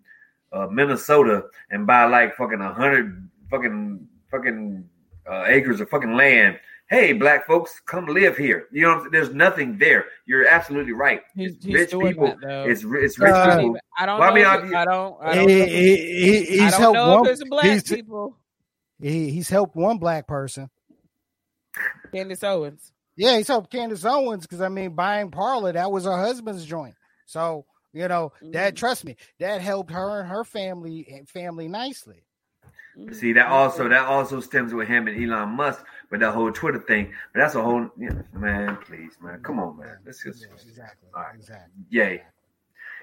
uh, 0.53 0.67
Minnesota 0.69 1.45
and 1.71 1.87
buy 1.87 2.05
like 2.07 2.37
fucking 2.37 2.61
a 2.61 2.73
hundred 2.73 3.29
fucking 3.51 4.07
fucking 4.31 4.89
uh, 5.31 5.45
acres 5.47 5.81
of 5.81 5.89
fucking 5.89 6.15
land. 6.17 6.59
Hey, 6.91 7.13
black 7.15 7.47
folks, 7.47 7.81
come 7.87 8.05
live 8.07 8.37
here. 8.37 8.67
You 8.71 8.83
know, 8.83 8.89
what 8.89 8.95
I'm 8.97 9.01
saying? 9.03 9.13
there's 9.13 9.35
nothing 9.35 9.79
there. 9.79 10.07
You're 10.27 10.47
absolutely 10.47 10.93
right. 10.93 11.23
He's, 11.35 11.53
It's 11.55 11.65
he's 11.65 11.75
rich 11.75 11.91
doing 11.93 12.09
people. 12.09 12.37
that. 12.43 12.67
It's 12.69 12.83
it's 12.85 13.19
rich 13.19 13.33
Uh, 13.33 13.37
I 13.37 13.47
don't, 13.47 13.59
people. 13.61 13.77
I 13.97 14.07
don't 14.07 14.19
Well, 14.21 14.31
I 14.31 14.35
mean, 14.35 14.43
if 14.43 14.49
I- 14.49 14.85
don't. 14.85 15.23
I 15.23 15.35
don't, 15.35 15.47
know 15.47 15.53
if 15.55 15.69
he, 15.69 15.95
it's- 15.95 16.61
I 16.61 16.65
he's 16.65 16.73
don't 16.73 16.81
helped 16.81 16.95
know 16.97 17.15
one. 17.21 17.27
if 17.27 17.33
it's 17.33 17.49
black 17.49 17.65
he's, 17.65 17.83
people. 17.85 18.37
he, 19.01 19.31
he's 19.31 19.49
helped 19.49 19.75
one 19.77 19.97
black 19.99 20.27
person. 20.27 20.69
Candace 22.13 22.45
Owens. 22.45 22.93
Yeah, 23.23 23.37
he's 23.37 23.47
helped 23.47 23.71
Candace 23.71 24.05
Owens 24.05 24.43
because 24.43 24.61
I 24.61 24.69
mean, 24.69 24.97
buying 24.97 25.31
Parler 25.31 25.71
that 25.73 25.93
was 25.93 26.07
her 26.07 26.17
husband's 26.17 26.65
joint. 26.67 26.97
So 27.25 27.65
you 27.93 28.09
know 28.09 28.33
that 28.51 28.75
Mhm. 28.75 28.77
trust 28.77 29.05
me, 29.05 29.17
that 29.39 29.61
helped 29.61 29.93
her 29.93 30.19
and 30.21 30.29
her 30.29 30.43
family 30.43 31.07
and 31.09 31.29
family 31.29 31.69
nicely. 31.69 32.25
See 33.13 33.33
that 33.35 33.47
also 33.47 33.89
that 33.89 34.07
also 34.07 34.41
stems 34.41 34.75
with 34.75 34.89
him 34.89 35.07
and 35.07 35.17
Elon 35.23 35.51
Musk 35.51 35.85
with 36.11 36.19
that 36.21 36.33
whole 36.33 36.51
Twitter 36.51 36.81
thing. 36.81 37.15
But 37.33 37.41
that's 37.41 37.55
a 37.55 37.63
whole 37.63 37.89
you 37.97 38.11
know, 38.11 38.25
man. 38.33 38.77
Please, 38.79 39.17
man, 39.23 39.41
come 39.45 39.61
on, 39.61 39.79
man. 39.79 39.99
Let's 40.05 40.25
just 40.25 40.43
Yeah, 40.43 40.55
exactly, 40.67 41.09
all 41.15 41.23
right. 41.23 41.35
exactly. 41.37 41.85
yay, 41.91 42.23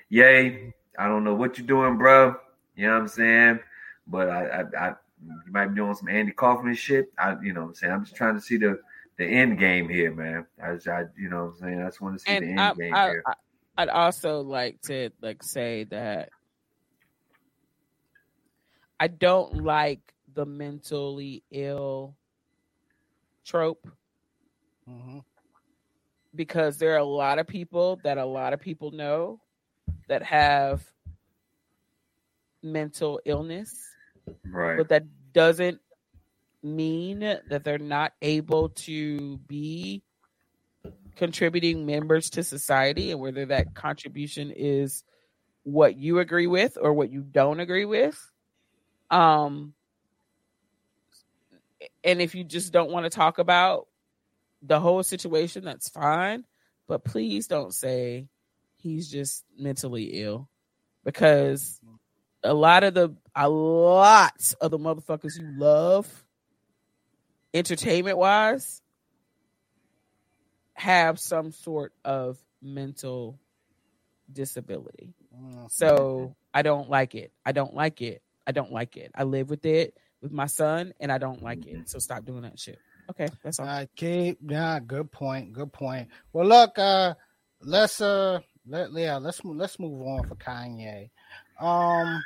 yay. 0.10 0.74
I 0.98 1.08
don't 1.08 1.24
know 1.24 1.34
what 1.34 1.58
you're 1.58 1.66
doing, 1.66 1.98
bro. 1.98 2.36
You 2.76 2.88
know 2.88 2.94
what 2.96 3.02
I'm 3.04 3.08
saying? 3.08 3.60
But 4.06 4.30
I, 4.30 4.46
I, 4.48 4.88
I 4.90 4.96
you 5.26 5.52
might 5.52 5.68
be 5.68 5.76
doing 5.76 5.96
some 5.96 6.10
Andy 6.10 6.34
Kaufman 6.34 6.76
shit. 6.76 7.10
I, 7.18 7.38
you 7.42 7.54
know 7.54 7.62
what 7.62 7.68
I'm 7.70 7.76
saying? 7.76 7.94
I'm 7.94 8.04
just 8.04 8.18
trying 8.18 8.36
to 8.36 8.42
see 8.42 8.58
the 8.58 8.82
the 9.20 9.26
end 9.26 9.60
game 9.60 9.88
here, 9.90 10.16
man. 10.16 10.48
I, 10.64 10.70
I 10.90 11.04
you 11.18 11.30
know 11.30 11.46
what 11.46 11.52
I'm 11.52 11.58
saying? 11.60 11.82
I 11.82 11.86
just 11.86 12.02
want 12.02 12.18
to 12.18 12.20
see 12.20 12.40
the 12.40 12.46
end 12.48 12.60
I, 12.60 12.74
game 12.74 12.94
I, 12.96 13.10
here. 13.10 13.24
I, 13.28 13.34
I'd 13.78 13.90
also 13.90 14.42
like 14.42 14.82
to 14.84 15.10
like 15.22 15.44
say 15.44 15.84
that 15.86 16.30
I 19.00 19.08
don't 19.10 19.64
like 19.64 20.00
the 20.34 20.46
mentally 20.46 21.44
ill 21.52 22.16
trope 23.46 23.88
Mhm. 24.90 25.24
because 26.34 26.78
there 26.78 26.94
are 26.94 27.00
a 27.00 27.04
lot 27.04 27.40
of 27.40 27.48
people 27.48 28.00
that 28.04 28.18
a 28.18 28.26
lot 28.26 28.54
of 28.54 28.62
people 28.62 28.92
know 28.92 29.42
that 30.08 30.24
have 30.24 30.90
mental 32.64 33.20
illness, 33.26 33.86
Right. 34.46 34.78
but 34.78 34.88
that 34.90 35.04
doesn't 35.34 35.82
mean 36.64 37.20
that 37.20 37.64
they're 37.64 37.78
not 37.78 38.14
able 38.22 38.70
to 38.70 39.38
be 39.48 40.04
contributing 41.16 41.86
members 41.86 42.30
to 42.32 42.44
society 42.44 43.12
and 43.12 43.20
whether 43.20 43.46
that 43.48 43.74
contribution 43.74 44.52
is 44.56 45.04
what 45.64 45.98
you 45.98 46.20
agree 46.20 46.48
with 46.48 46.78
or 46.80 46.94
what 46.94 47.12
you 47.12 47.22
don't 47.22 47.60
agree 47.60 47.86
with? 47.86 48.32
Um 49.12 49.74
and 52.04 52.22
if 52.22 52.36
you 52.36 52.44
just 52.44 52.74
don't 52.74 52.92
want 52.92 53.06
to 53.06 53.10
talk 53.10 53.40
about 53.40 53.88
the 54.62 54.80
whole 54.80 55.04
situation 55.04 55.64
that's 55.64 55.90
fine 55.90 56.44
but 56.88 57.04
please 57.04 57.48
don't 57.48 57.74
say 57.74 58.28
he's 58.78 59.10
just 59.10 59.46
mentally 59.58 60.22
ill 60.24 60.50
because 61.04 61.80
a 62.44 62.54
lot 62.54 62.84
of 62.84 62.94
the 62.94 63.16
a 63.36 63.48
lot 63.48 64.54
of 64.60 64.72
the 64.72 64.80
motherfuckers 64.80 65.40
you 65.40 65.48
love 65.58 66.26
entertainment 67.54 68.18
wise 68.18 68.82
have 70.74 71.20
some 71.20 71.52
sort 71.52 71.94
of 72.06 72.38
mental 72.62 73.40
disability. 74.32 75.14
Mhm. 75.36 75.70
So 75.72 76.36
I 76.54 76.62
don't 76.62 76.90
like 76.90 77.16
it. 77.16 77.32
I 77.46 77.52
don't 77.52 77.74
like 77.74 78.02
it. 78.02 78.22
I 78.48 78.52
don't 78.52 78.72
like 78.72 78.98
it. 78.98 79.12
I 79.14 79.24
live 79.24 79.50
with 79.50 79.66
it 79.66 79.98
with 80.22 80.32
my 80.32 80.48
son 80.48 80.94
and 81.00 81.12
I 81.12 81.18
don't 81.18 81.42
like 81.42 81.66
it. 81.66 81.90
So 81.90 82.00
stop 82.00 82.26
doing 82.26 82.42
that 82.44 82.60
shit. 82.60 82.80
Okay, 83.10 83.28
that's 83.44 83.60
all. 83.60 83.68
Uh, 83.68 83.86
keep 83.96 84.38
yeah, 84.48 84.80
good 84.80 85.12
point, 85.12 85.52
good 85.52 85.74
point. 85.74 86.10
Well, 86.32 86.46
look, 86.48 86.78
uh, 86.78 87.16
let's 87.62 88.02
uh, 88.02 88.40
let 88.68 88.92
yeah, 88.94 89.18
let's 89.18 89.44
let's 89.44 89.80
move 89.80 90.00
on 90.02 90.28
for 90.28 90.36
Kanye. 90.36 91.10
Um, 91.60 92.24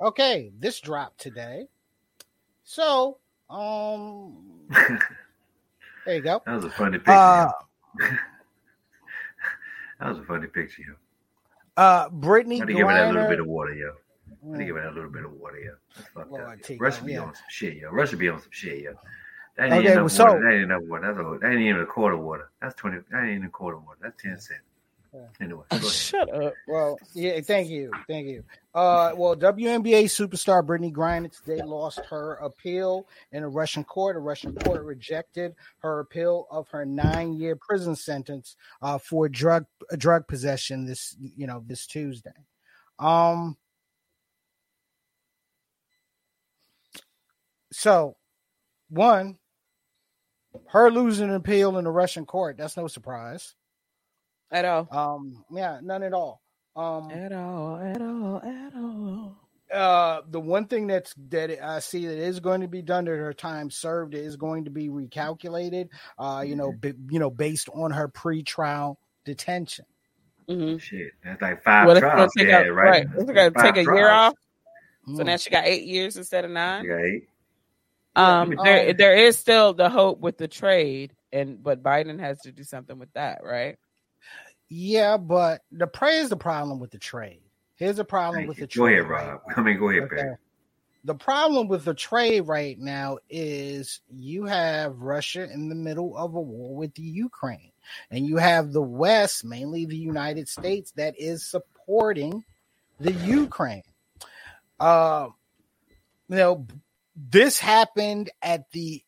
okay, 0.00 0.52
this 0.58 0.80
dropped 0.80 1.20
today, 1.20 1.68
so 2.64 3.18
um, 3.50 4.36
there 6.06 6.16
you 6.16 6.20
go. 6.22 6.42
that 6.46 6.54
was 6.56 6.64
a 6.64 6.70
funny 6.70 6.98
picture. 6.98 7.12
Uh, 7.12 7.50
that 10.00 10.08
was 10.08 10.18
a 10.18 10.24
funny 10.24 10.46
picture, 10.46 10.82
yo. 10.82 10.94
uh, 11.76 12.08
Brittney 12.10 12.58
Gotta 12.58 12.72
give 12.74 12.88
it 12.88 12.92
that 12.94 13.12
little 13.12 13.28
bit 13.28 13.40
of 13.40 13.46
water, 13.46 13.74
yo. 13.74 13.92
Gotta 14.52 14.62
Mm, 14.62 14.66
give 14.66 14.76
it 14.76 14.82
that 14.82 14.94
little 14.94 15.10
bit 15.10 15.24
of 15.24 15.32
water, 15.32 15.58
yo. 15.58 15.72
That's 15.96 16.08
fucked 16.08 16.30
Lord, 16.30 16.42
up. 16.44 16.56
yo. 16.58 16.62
Tico, 16.62 16.84
Rush 16.84 16.98
be 16.98 17.12
yeah. 17.12 17.20
on 17.20 17.34
some 17.34 17.44
shit, 17.48 17.76
yo. 17.76 18.04
Should 18.04 18.18
be 18.18 18.28
on 18.28 18.40
some 18.40 18.50
shit, 18.50 18.82
yo. 18.82 18.94
That 19.56 19.64
ain't 19.72 19.74
Okay, 19.74 19.92
enough 19.92 19.96
well, 20.02 20.08
so- 20.10 20.24
water. 20.26 20.40
That 20.44 20.52
ain't 20.54 20.62
enough 20.64 20.82
water. 20.82 21.06
That's 21.06 21.18
a, 21.18 21.38
that 21.40 21.52
ain't 21.52 21.60
even 21.62 21.80
a 21.82 21.86
quarter 21.86 22.16
water. 22.16 22.50
That's 22.60 22.74
twenty. 22.74 22.98
That 23.10 23.22
ain't 23.22 23.30
even 23.36 23.44
a 23.46 23.50
quarter 23.50 23.78
water. 23.78 23.98
That's 24.02 24.20
ten 24.20 24.38
cents. 24.38 24.60
Yeah. 25.14 25.26
Anyway, 25.40 25.62
go 25.70 25.76
ahead. 25.76 25.90
Shut 25.90 26.34
up. 26.34 26.54
Well, 26.66 26.98
yeah, 27.14 27.40
thank 27.40 27.68
you, 27.68 27.92
thank 28.08 28.26
you. 28.26 28.42
Uh, 28.74 29.12
well, 29.16 29.36
WNBA 29.36 30.04
superstar 30.04 30.66
Brittney 30.66 30.92
Griner 30.92 31.30
today 31.30 31.62
lost 31.64 32.00
her 32.10 32.34
appeal 32.34 33.06
in 33.30 33.44
a 33.44 33.48
Russian 33.48 33.84
court. 33.84 34.16
A 34.16 34.18
Russian 34.18 34.54
court 34.56 34.82
rejected 34.82 35.54
her 35.78 36.00
appeal 36.00 36.48
of 36.50 36.68
her 36.70 36.84
nine-year 36.84 37.56
prison 37.56 37.94
sentence 37.94 38.56
uh, 38.82 38.98
for 38.98 39.28
drug 39.28 39.66
drug 39.96 40.26
possession. 40.26 40.84
This, 40.84 41.16
you 41.20 41.46
know, 41.46 41.62
this 41.64 41.86
Tuesday. 41.86 42.32
Um. 42.98 43.56
So, 47.72 48.16
one, 48.88 49.38
her 50.68 50.90
losing 50.90 51.28
an 51.28 51.34
appeal 51.34 51.76
in 51.78 51.86
a 51.86 51.90
Russian 51.90 52.24
court. 52.24 52.56
That's 52.56 52.76
no 52.76 52.86
surprise. 52.86 53.54
At 54.54 54.66
all. 54.66 54.90
Um, 54.90 55.44
yeah, 55.52 55.80
none 55.82 56.02
at 56.04 56.14
all. 56.14 56.42
Um, 56.76 57.22
At 57.24 57.32
all. 57.32 57.76
At 57.78 58.02
all. 58.02 58.38
At 58.44 58.74
all. 58.76 59.36
uh 59.74 60.22
the 60.30 60.40
one 60.40 60.66
thing 60.66 60.86
that's 60.88 61.14
that 61.30 61.50
I 61.62 61.80
see 61.80 62.06
that 62.06 62.18
is 62.18 62.40
going 62.40 62.62
to 62.62 62.68
be 62.68 62.82
done 62.82 63.06
that 63.06 63.12
her 63.12 63.34
time 63.34 63.70
served 63.70 64.14
is 64.14 64.36
going 64.36 64.64
to 64.66 64.70
be 64.70 64.88
recalculated 64.90 65.88
uh 66.18 66.44
you 66.46 66.56
know 66.56 66.72
b- 66.72 66.94
you 67.10 67.18
know 67.20 67.30
based 67.30 67.68
on 67.70 67.90
her 67.92 68.08
pre-trial 68.08 68.98
detention 69.26 69.84
hmm 70.48 70.76
Shit, 70.78 71.12
that's 71.24 71.42
like 71.42 71.62
five 71.64 71.88
What 71.88 71.98
if 71.98 72.04
trials. 72.04 72.32
take 72.38 72.48
Yeah, 72.48 72.50
out, 72.50 72.68
right. 72.72 72.94
right? 72.94 73.06
It's 73.16 73.30
gonna 73.32 73.52
take 73.54 73.76
a 73.76 73.84
year 73.84 74.10
trials. 74.10 74.12
off. 74.12 74.34
So 75.12 75.22
Mm. 75.22 75.24
now 75.24 75.38
she 75.38 75.50
got 75.50 75.66
eight 75.66 75.84
years 75.84 76.16
instead 76.16 76.44
of 76.44 76.52
nine. 76.52 76.86
You 76.86 76.98
eight. 76.98 77.28
Um, 78.16 78.54
Yeah, 78.54 78.58
there 78.62 78.92
um, 78.92 78.94
there 78.94 79.16
is 79.16 79.38
still 79.38 79.74
the 79.74 79.90
hope 79.90 80.20
with 80.20 80.38
the 80.38 80.48
trade, 80.48 81.14
and 81.32 81.62
but 81.62 81.82
Biden 81.82 82.20
has 82.20 82.42
to 82.42 82.52
do 82.52 82.64
something 82.64 82.98
with 82.98 83.12
that, 83.14 83.40
right? 83.44 83.76
Yeah 84.68 85.16
but 85.16 85.62
the 85.72 85.86
prayer 85.86 86.20
is 86.22 86.30
the 86.30 86.36
problem 86.36 86.78
with 86.80 86.90
the 86.90 86.98
trade 86.98 87.40
here's 87.76 87.96
the 87.96 88.04
problem 88.04 88.46
Thank 88.46 88.48
with 88.48 88.58
you. 88.58 88.66
the 88.66 88.74
Go 88.78 88.84
trade 88.86 88.98
ahead, 89.00 89.10
Rob. 89.10 89.40
now. 89.48 89.54
I 89.56 89.62
mean, 89.62 89.78
go 89.78 89.90
ahead, 89.90 90.04
Okay. 90.04 90.16
Barry. 90.16 90.36
the 91.04 91.14
problem 91.14 91.68
with 91.68 91.84
the 91.84 91.94
trade 91.94 92.42
right 92.42 92.78
now 92.78 93.18
is 93.28 94.00
you 94.10 94.44
have 94.46 94.96
Russia 94.98 95.50
in 95.52 95.68
the 95.68 95.74
middle 95.74 96.16
of 96.16 96.34
a 96.34 96.40
war 96.40 96.74
with 96.76 96.94
the 96.94 97.02
Ukraine, 97.02 97.72
and 98.10 98.26
you 98.26 98.36
have 98.38 98.72
the 98.72 98.82
West, 98.82 99.44
mainly 99.44 99.84
the 99.86 99.96
United 99.96 100.48
States, 100.48 100.92
that 100.92 101.18
is 101.18 101.46
supporting 101.46 102.44
the 103.00 103.12
Ukraine. 103.12 103.82
Uh, 104.80 105.28
you 106.28 106.36
know, 106.36 106.66
this 107.16 107.58
happened 107.58 108.30
at 108.42 108.70
the 108.70 109.02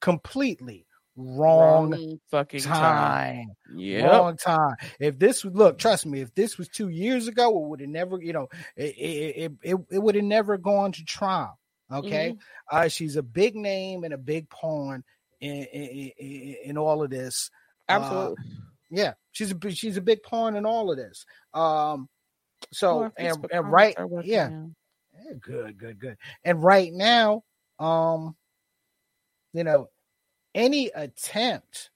completely 0.00 0.86
wrong, 1.22 2.18
fucking 2.30 2.60
time. 2.60 2.74
time. 2.76 3.46
Yeah. 3.76 4.06
Wrong 4.06 4.36
time. 4.36 4.76
If 5.00 5.18
this 5.18 5.44
would 5.44 5.56
look, 5.56 5.78
trust 5.78 6.06
me, 6.06 6.20
if 6.20 6.34
this 6.34 6.58
was 6.58 6.68
two 6.68 6.88
years 6.88 7.28
ago, 7.28 7.48
it 7.48 7.68
would 7.68 7.80
have 7.80 7.88
never, 7.88 8.20
you 8.20 8.32
know, 8.32 8.48
it 8.76 8.94
it 8.96 9.52
it, 9.62 9.76
it 9.90 9.98
would 9.98 10.14
have 10.14 10.24
never 10.24 10.58
gone 10.58 10.92
to 10.92 11.04
trial. 11.04 11.58
Okay. 11.90 12.36
Uh, 12.70 12.88
she's 12.88 13.16
a 13.16 13.22
big 13.22 13.54
name 13.54 14.04
and 14.04 14.14
a 14.14 14.18
big 14.18 14.48
pawn 14.48 15.04
in 15.40 15.64
in, 15.64 16.12
in, 16.18 16.56
in 16.64 16.78
all 16.78 17.02
of 17.02 17.10
this. 17.10 17.50
Uh, 17.88 17.92
Absolutely. 17.92 18.44
yeah, 18.90 19.12
she's 19.32 19.50
a 19.50 19.54
big- 19.54 19.76
she's 19.76 19.96
a 19.96 20.00
big 20.00 20.22
pawn 20.22 20.56
in 20.56 20.64
all 20.64 20.90
of 20.90 20.96
this. 20.96 21.26
Um, 21.52 22.08
so 22.72 23.10
and, 23.16 23.46
and 23.52 23.70
right, 23.70 23.94
yeah, 24.24 24.48
now. 24.48 24.70
yeah, 25.14 25.32
good, 25.40 25.76
good, 25.76 25.98
good. 25.98 26.16
And 26.44 26.62
right 26.62 26.92
now, 26.92 27.42
um, 27.78 28.36
you 29.52 29.64
know, 29.64 29.88
any 30.54 30.88
attempt, 30.94 31.90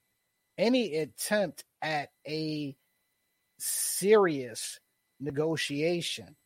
any 0.59 0.97
attempt 0.97 1.65
at 1.83 2.11
a 2.27 2.77
serious 3.59 4.81
negotiation 5.21 6.37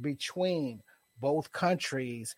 between 0.00 0.82
both 1.20 1.52
countries, 1.52 2.34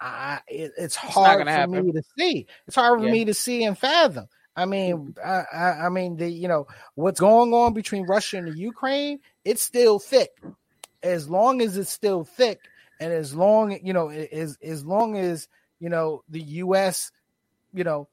I 0.00 0.40
it, 0.48 0.72
it's 0.78 0.94
hard 0.96 1.48
for 1.48 1.52
happen. 1.52 1.86
me 1.86 1.92
to 1.92 2.02
see. 2.18 2.46
It's 2.66 2.76
hard 2.76 3.00
for 3.00 3.04
Yeah. 3.06 3.12
me 3.12 3.24
to 3.24 3.34
see 3.34 3.64
and 3.64 3.76
fathom. 3.76 4.28
I 4.56 4.64
mean, 4.64 5.14
I, 5.24 5.44
I, 5.52 5.70
I 5.86 5.88
mean, 5.88 6.16
the 6.16 6.28
you 6.28 6.48
know 6.48 6.66
what's 6.94 7.20
going 7.20 7.52
on 7.52 7.74
between 7.74 8.06
Russia 8.06 8.38
and 8.38 8.48
the 8.48 8.58
Ukraine, 8.58 9.20
it's 9.44 9.62
still 9.62 9.98
thick. 9.98 10.30
As 11.02 11.28
long 11.28 11.62
as 11.62 11.76
it's 11.76 11.90
still 11.90 12.24
thick, 12.24 12.60
and 13.00 13.12
as 13.12 13.34
long 13.34 13.78
you 13.84 13.92
know, 13.92 14.08
as 14.10 14.58
as 14.62 14.84
long 14.84 15.16
as 15.16 15.48
you 15.80 15.88
know 15.88 16.22
the 16.28 16.40
U.S. 16.40 17.10
you 17.72 17.84
know 17.84 18.08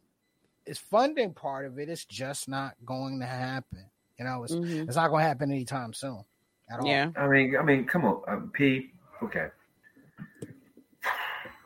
is 0.66 0.78
funding 0.78 1.34
part 1.34 1.66
of 1.66 1.80
it, 1.80 1.90
it's 1.90 2.06
just 2.06 2.48
not 2.48 2.76
going 2.86 3.20
to 3.20 3.26
happen. 3.26 3.86
You 4.18 4.26
know, 4.26 4.44
it's 4.44 4.54
Mhm. 4.54 4.88
it's 4.88 4.96
not 4.96 5.10
going 5.10 5.24
to 5.24 5.28
happen 5.28 5.52
anytime 5.52 5.94
soon 5.94 6.24
at 6.70 6.80
all. 6.80 6.88
Yeah. 6.88 7.12
I 7.16 7.28
mean, 7.28 7.58
I 7.58 7.64
mean, 7.64 7.86
come 7.86 8.06
on, 8.06 8.22
um, 8.28 8.50
P. 8.52 8.94
Okay. 9.22 9.50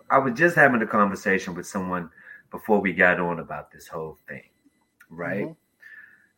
I 0.10 0.18
was 0.18 0.38
just 0.38 0.56
having 0.56 0.82
a 0.82 0.88
conversation 0.88 1.54
with 1.54 1.68
someone 1.68 2.10
before 2.52 2.82
we 2.82 2.94
got 2.94 3.20
on 3.20 3.40
about 3.40 3.72
this 3.72 3.88
whole 3.88 4.18
thing, 4.28 4.44
right? 5.10 5.48
Mhm. 5.48 5.56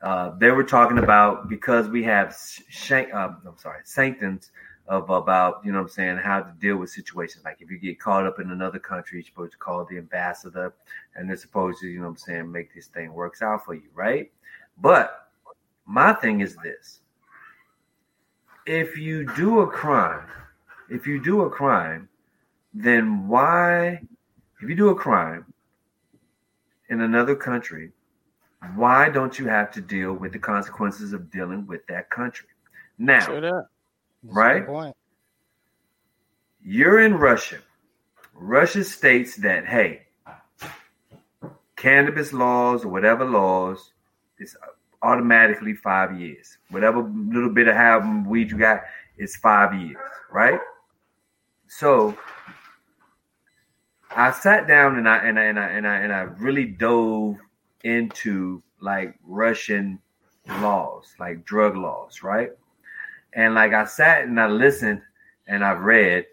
Uh, 0.02 0.30
they 0.40 0.52
were 0.52 0.64
talking 0.64 0.98
about 0.98 1.48
because 1.48 1.88
we 1.88 2.04
have 2.04 2.36
shank, 2.70 3.14
uh, 3.14 3.30
I'm 3.46 3.58
sorry, 3.58 3.82
sanctions 3.86 4.52
of 4.88 5.10
about 5.10 5.62
you 5.64 5.72
know 5.72 5.80
what 5.80 5.86
I'm 5.86 5.90
saying 5.90 6.18
how 6.18 6.42
to 6.42 6.52
deal 6.60 6.78
with 6.78 6.90
situations 6.90 7.46
like 7.46 7.58
if 7.62 7.70
you 7.70 7.78
get 7.78 8.00
caught 8.00 8.26
up 8.26 8.40
in 8.40 8.52
another 8.52 8.80
country, 8.80 9.20
you're 9.20 9.26
supposed 9.26 9.54
to 9.54 9.58
call 9.58 9.86
the 9.86 9.98
ambassador, 9.98 10.74
and 11.16 11.30
they're 11.30 11.38
supposed 11.38 11.80
to 11.82 11.88
you 11.88 12.00
know 12.00 12.06
what 12.06 12.12
I'm 12.12 12.18
saying 12.18 12.52
make 12.52 12.74
this 12.74 12.88
thing 12.88 13.14
works 13.14 13.42
out 13.42 13.66
for 13.66 13.74
you, 13.74 13.90
right? 13.94 14.32
But 14.78 15.30
my 15.86 16.14
thing 16.14 16.42
is 16.42 16.56
this: 16.58 17.02
if 18.66 18.98
you 18.98 19.26
do 19.36 19.62
a 19.62 19.68
crime, 19.68 20.28
if 20.90 21.08
you 21.08 21.22
do 21.24 21.42
a 21.42 21.50
crime, 21.50 22.10
then 22.74 23.28
why, 23.28 24.02
if 24.62 24.70
you 24.70 24.76
do 24.76 24.90
a 24.90 24.96
crime 24.96 25.46
in 26.90 27.02
another 27.02 27.36
country, 27.36 27.92
why 28.76 29.10
don't 29.10 29.40
you 29.40 29.48
have 29.48 29.72
to 29.72 29.82
deal 29.82 30.14
with 30.14 30.34
the 30.34 30.40
consequences 30.40 31.14
of 31.14 31.32
dealing 31.32 31.66
with 31.66 31.86
that 31.88 32.10
country? 32.10 32.48
Now, 32.98 33.26
up. 33.44 33.72
That's 34.24 34.36
Right? 34.36 34.68
you're 36.64 37.02
in 37.02 37.16
Russia. 37.16 37.60
Russia 38.34 38.84
states 38.84 39.36
that, 39.38 39.66
hey, 39.66 40.04
cannabis 41.76 42.34
laws 42.34 42.86
or 42.86 42.90
whatever 42.90 43.26
laws 43.26 43.94
is 44.40 44.56
automatically 45.02 45.74
five 45.74 46.20
years. 46.20 46.58
Whatever 46.70 47.02
little 47.02 47.50
bit 47.50 47.68
of 47.68 47.76
how 47.76 48.24
weed 48.28 48.52
you 48.52 48.58
got 48.58 48.82
is 49.18 49.36
five 49.36 49.74
years, 49.74 49.98
right? 50.32 50.60
So 51.68 52.18
I 54.16 54.32
sat 54.32 54.68
down 54.68 54.98
and 54.98 55.08
I 55.08 55.18
and 55.18 55.40
I 55.40 55.44
and 55.44 55.60
I 55.60 55.68
and 55.70 55.88
I, 55.88 55.96
and 55.98 56.14
I 56.14 56.22
really 56.22 56.66
dove 56.66 57.38
into 57.84 58.62
like 58.80 59.16
Russian 59.24 60.00
laws, 60.48 61.16
like 61.20 61.46
drug 61.46 61.76
laws, 61.76 62.22
right? 62.24 62.52
And 63.34 63.56
like 63.56 63.74
I 63.74 63.86
sat 63.86 64.24
and 64.24 64.40
I 64.40 64.48
listened 64.48 65.02
and 65.48 65.64
I 65.64 65.72
read 65.74 66.26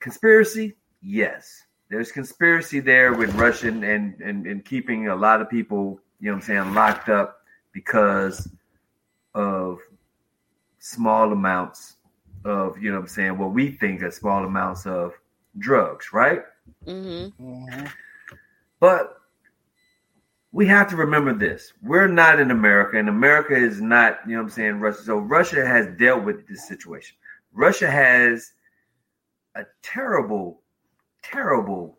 conspiracy, 0.00 0.76
yes. 1.02 1.62
There's 1.90 2.10
conspiracy 2.12 2.80
there 2.80 3.12
with 3.12 3.34
Russian 3.34 3.84
and, 3.84 4.20
and 4.20 4.46
and 4.46 4.64
keeping 4.64 5.08
a 5.08 5.16
lot 5.16 5.40
of 5.40 5.48
people, 5.50 6.00
you 6.20 6.26
know 6.26 6.36
what 6.36 6.42
I'm 6.42 6.46
saying, 6.64 6.74
locked 6.74 7.08
up 7.08 7.40
because 7.72 8.48
of 9.34 9.80
small 10.78 11.32
amounts 11.32 11.96
of, 12.44 12.78
you 12.78 12.90
know 12.90 12.96
what 12.98 13.02
I'm 13.04 13.08
saying, 13.08 13.38
what 13.38 13.52
we 13.52 13.70
think 13.70 14.02
are 14.02 14.10
small 14.10 14.44
amounts 14.44 14.86
of 14.86 15.12
drugs, 15.58 16.12
right? 16.12 16.42
Mm-hmm. 16.86 17.42
Mhm. 17.42 17.90
But 18.80 19.20
we 20.54 20.66
have 20.66 20.88
to 20.88 20.94
remember 20.94 21.34
this. 21.34 21.72
We're 21.82 22.06
not 22.06 22.38
in 22.38 22.52
America, 22.52 22.96
and 22.96 23.08
America 23.08 23.56
is 23.56 23.80
not, 23.80 24.20
you 24.24 24.34
know 24.36 24.38
what 24.38 24.44
I'm 24.44 24.50
saying, 24.50 24.78
Russia. 24.78 25.02
So 25.02 25.16
Russia 25.18 25.66
has 25.66 25.88
dealt 25.98 26.22
with 26.22 26.46
this 26.46 26.68
situation. 26.68 27.16
Russia 27.52 27.90
has 27.90 28.52
a 29.56 29.64
terrible, 29.82 30.62
terrible 31.24 31.98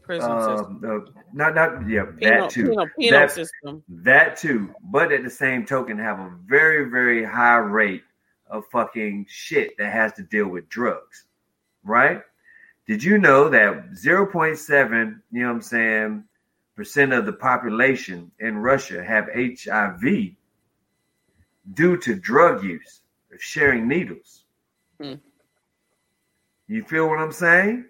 Prison 0.00 0.30
system. 0.40 0.84
um, 0.84 1.04
uh, 1.08 1.20
not 1.32 1.56
not 1.56 1.88
yeah, 1.88 2.04
Penal, 2.04 2.42
that 2.42 2.50
too. 2.50 2.68
penal, 2.68 2.86
penal 2.96 3.20
That- 3.20 3.30
system. 3.32 3.82
That 3.88 4.36
too, 4.36 4.72
but 4.84 5.10
at 5.10 5.24
the 5.24 5.30
same 5.30 5.66
token, 5.66 5.98
have 5.98 6.20
a 6.20 6.32
very, 6.46 6.88
very 6.88 7.24
high 7.24 7.56
rate 7.56 8.04
of 8.48 8.64
fucking 8.66 9.26
shit 9.28 9.76
that 9.78 9.92
has 9.92 10.12
to 10.14 10.22
deal 10.22 10.46
with 10.46 10.68
drugs, 10.68 11.24
right? 11.82 12.22
Did 12.86 13.02
you 13.02 13.18
know 13.18 13.48
that 13.48 13.90
0.7, 13.92 15.20
you 15.32 15.40
know 15.42 15.48
what 15.48 15.54
I'm 15.54 15.62
saying, 15.62 16.24
percent 16.80 17.12
of 17.12 17.26
the 17.26 17.32
population 17.34 18.30
in 18.38 18.56
Russia 18.56 19.04
have 19.04 19.28
HIV 19.34 20.30
due 21.74 21.98
to 21.98 22.14
drug 22.14 22.64
use, 22.64 23.02
of 23.34 23.42
sharing 23.42 23.86
needles? 23.86 24.44
Hmm. 24.98 25.16
You 26.68 26.82
feel 26.84 27.06
what 27.06 27.18
I'm 27.18 27.32
saying? 27.32 27.84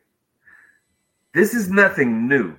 This 1.32 1.54
is 1.54 1.70
nothing 1.70 2.26
new 2.26 2.56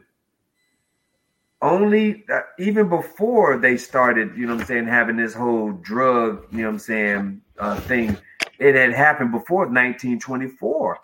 only 1.61 2.23
uh, 2.33 2.39
even 2.57 2.87
before 2.87 3.57
they 3.57 3.75
started, 3.75 4.37
you 4.37 4.45
know 4.45 4.53
what 4.53 4.61
I'm 4.61 4.67
saying, 4.67 4.87
having 4.87 5.17
this 5.17 5.33
whole 5.33 5.73
drug, 5.73 6.45
you 6.49 6.59
know 6.59 6.67
what 6.67 6.73
I'm 6.75 6.79
saying, 6.79 7.41
uh, 7.59 7.75
thing, 7.81 8.17
it 8.57 8.73
had 8.73 8.93
happened 8.93 9.33
before 9.33 9.65
1924. 9.65 10.97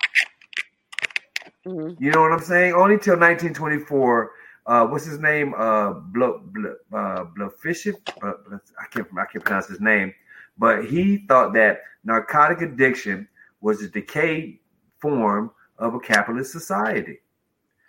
Mhm. 1.65 1.97
You 1.99 2.11
know 2.11 2.21
what 2.21 2.31
I'm 2.31 2.39
saying? 2.39 2.73
Only 2.73 2.97
till 2.97 3.17
1924. 3.17 4.31
Uh, 4.67 4.85
what's 4.85 5.05
his 5.05 5.19
name? 5.19 5.53
Uh, 5.57 5.93
Blo, 5.93 6.41
Blo, 6.43 6.75
uh, 6.93 7.25
Blofishev? 7.37 7.95
Uh, 8.21 8.33
I 8.79 8.85
can't, 8.91 9.07
I 9.17 9.25
can't 9.25 9.43
pronounce 9.43 9.67
his 9.67 9.79
name, 9.79 10.13
but 10.57 10.85
he 10.85 11.25
thought 11.27 11.53
that 11.53 11.79
narcotic 12.03 12.61
addiction 12.61 13.27
was 13.61 13.81
a 13.81 13.87
decayed 13.87 14.59
form 14.99 15.51
of 15.77 15.93
a 15.93 15.99
capitalist 15.99 16.51
society. 16.51 17.19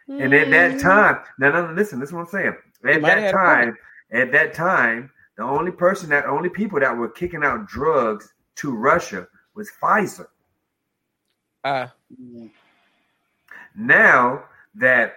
And 0.08 0.32
at 0.32 0.50
that 0.50 0.80
time, 0.80 1.18
now, 1.38 1.50
no, 1.50 1.66
no, 1.66 1.72
listen, 1.74 2.00
this 2.00 2.08
is 2.08 2.12
what 2.14 2.20
I'm 2.20 2.26
saying. 2.28 2.56
At 2.86 3.02
might 3.02 3.16
that 3.16 3.32
time, 3.32 3.76
at 4.10 4.32
that 4.32 4.54
time, 4.54 5.10
the 5.36 5.42
only 5.42 5.70
person 5.70 6.08
that, 6.10 6.24
only 6.24 6.48
people 6.48 6.80
that 6.80 6.96
were 6.96 7.10
kicking 7.10 7.44
out 7.44 7.66
drugs 7.66 8.32
to 8.56 8.74
Russia 8.74 9.28
was 9.54 9.70
Pfizer. 9.82 10.26
Uh, 11.62 11.88
Now 13.74 14.44
that 14.76 15.14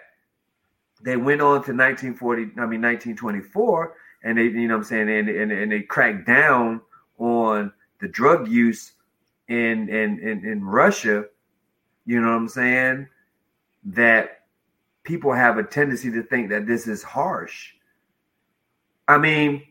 they 1.04 1.18
went 1.18 1.42
on 1.42 1.64
to 1.64 1.74
1940, 1.74 2.42
I 2.42 2.66
mean 2.66 2.82
1924, 2.82 3.96
and 4.24 4.38
they, 4.38 4.44
you 4.44 4.68
know, 4.68 4.76
what 4.76 4.80
I'm 4.80 4.84
saying, 4.84 5.10
and, 5.10 5.30
and, 5.30 5.52
and 5.52 5.72
they 5.72 5.82
cracked 5.82 6.28
down 6.28 6.82
on 7.18 7.72
the 8.00 8.08
drug 8.08 8.48
use 8.48 8.94
in 9.48 9.90
in 9.90 10.20
in, 10.20 10.46
in 10.46 10.64
Russia. 10.64 11.26
You 12.06 12.22
know 12.22 12.30
what 12.30 12.38
I'm 12.38 12.50
saying? 12.50 13.08
That 13.86 14.42
people 15.04 15.34
have 15.34 15.58
a 15.58 15.64
tendency 15.64 16.12
to 16.12 16.24
think 16.24 16.50
that 16.50 16.68
this 16.68 16.88
is 16.88 17.04
harsh. 17.04 17.74
I 19.08 19.18
mean, 19.18 19.64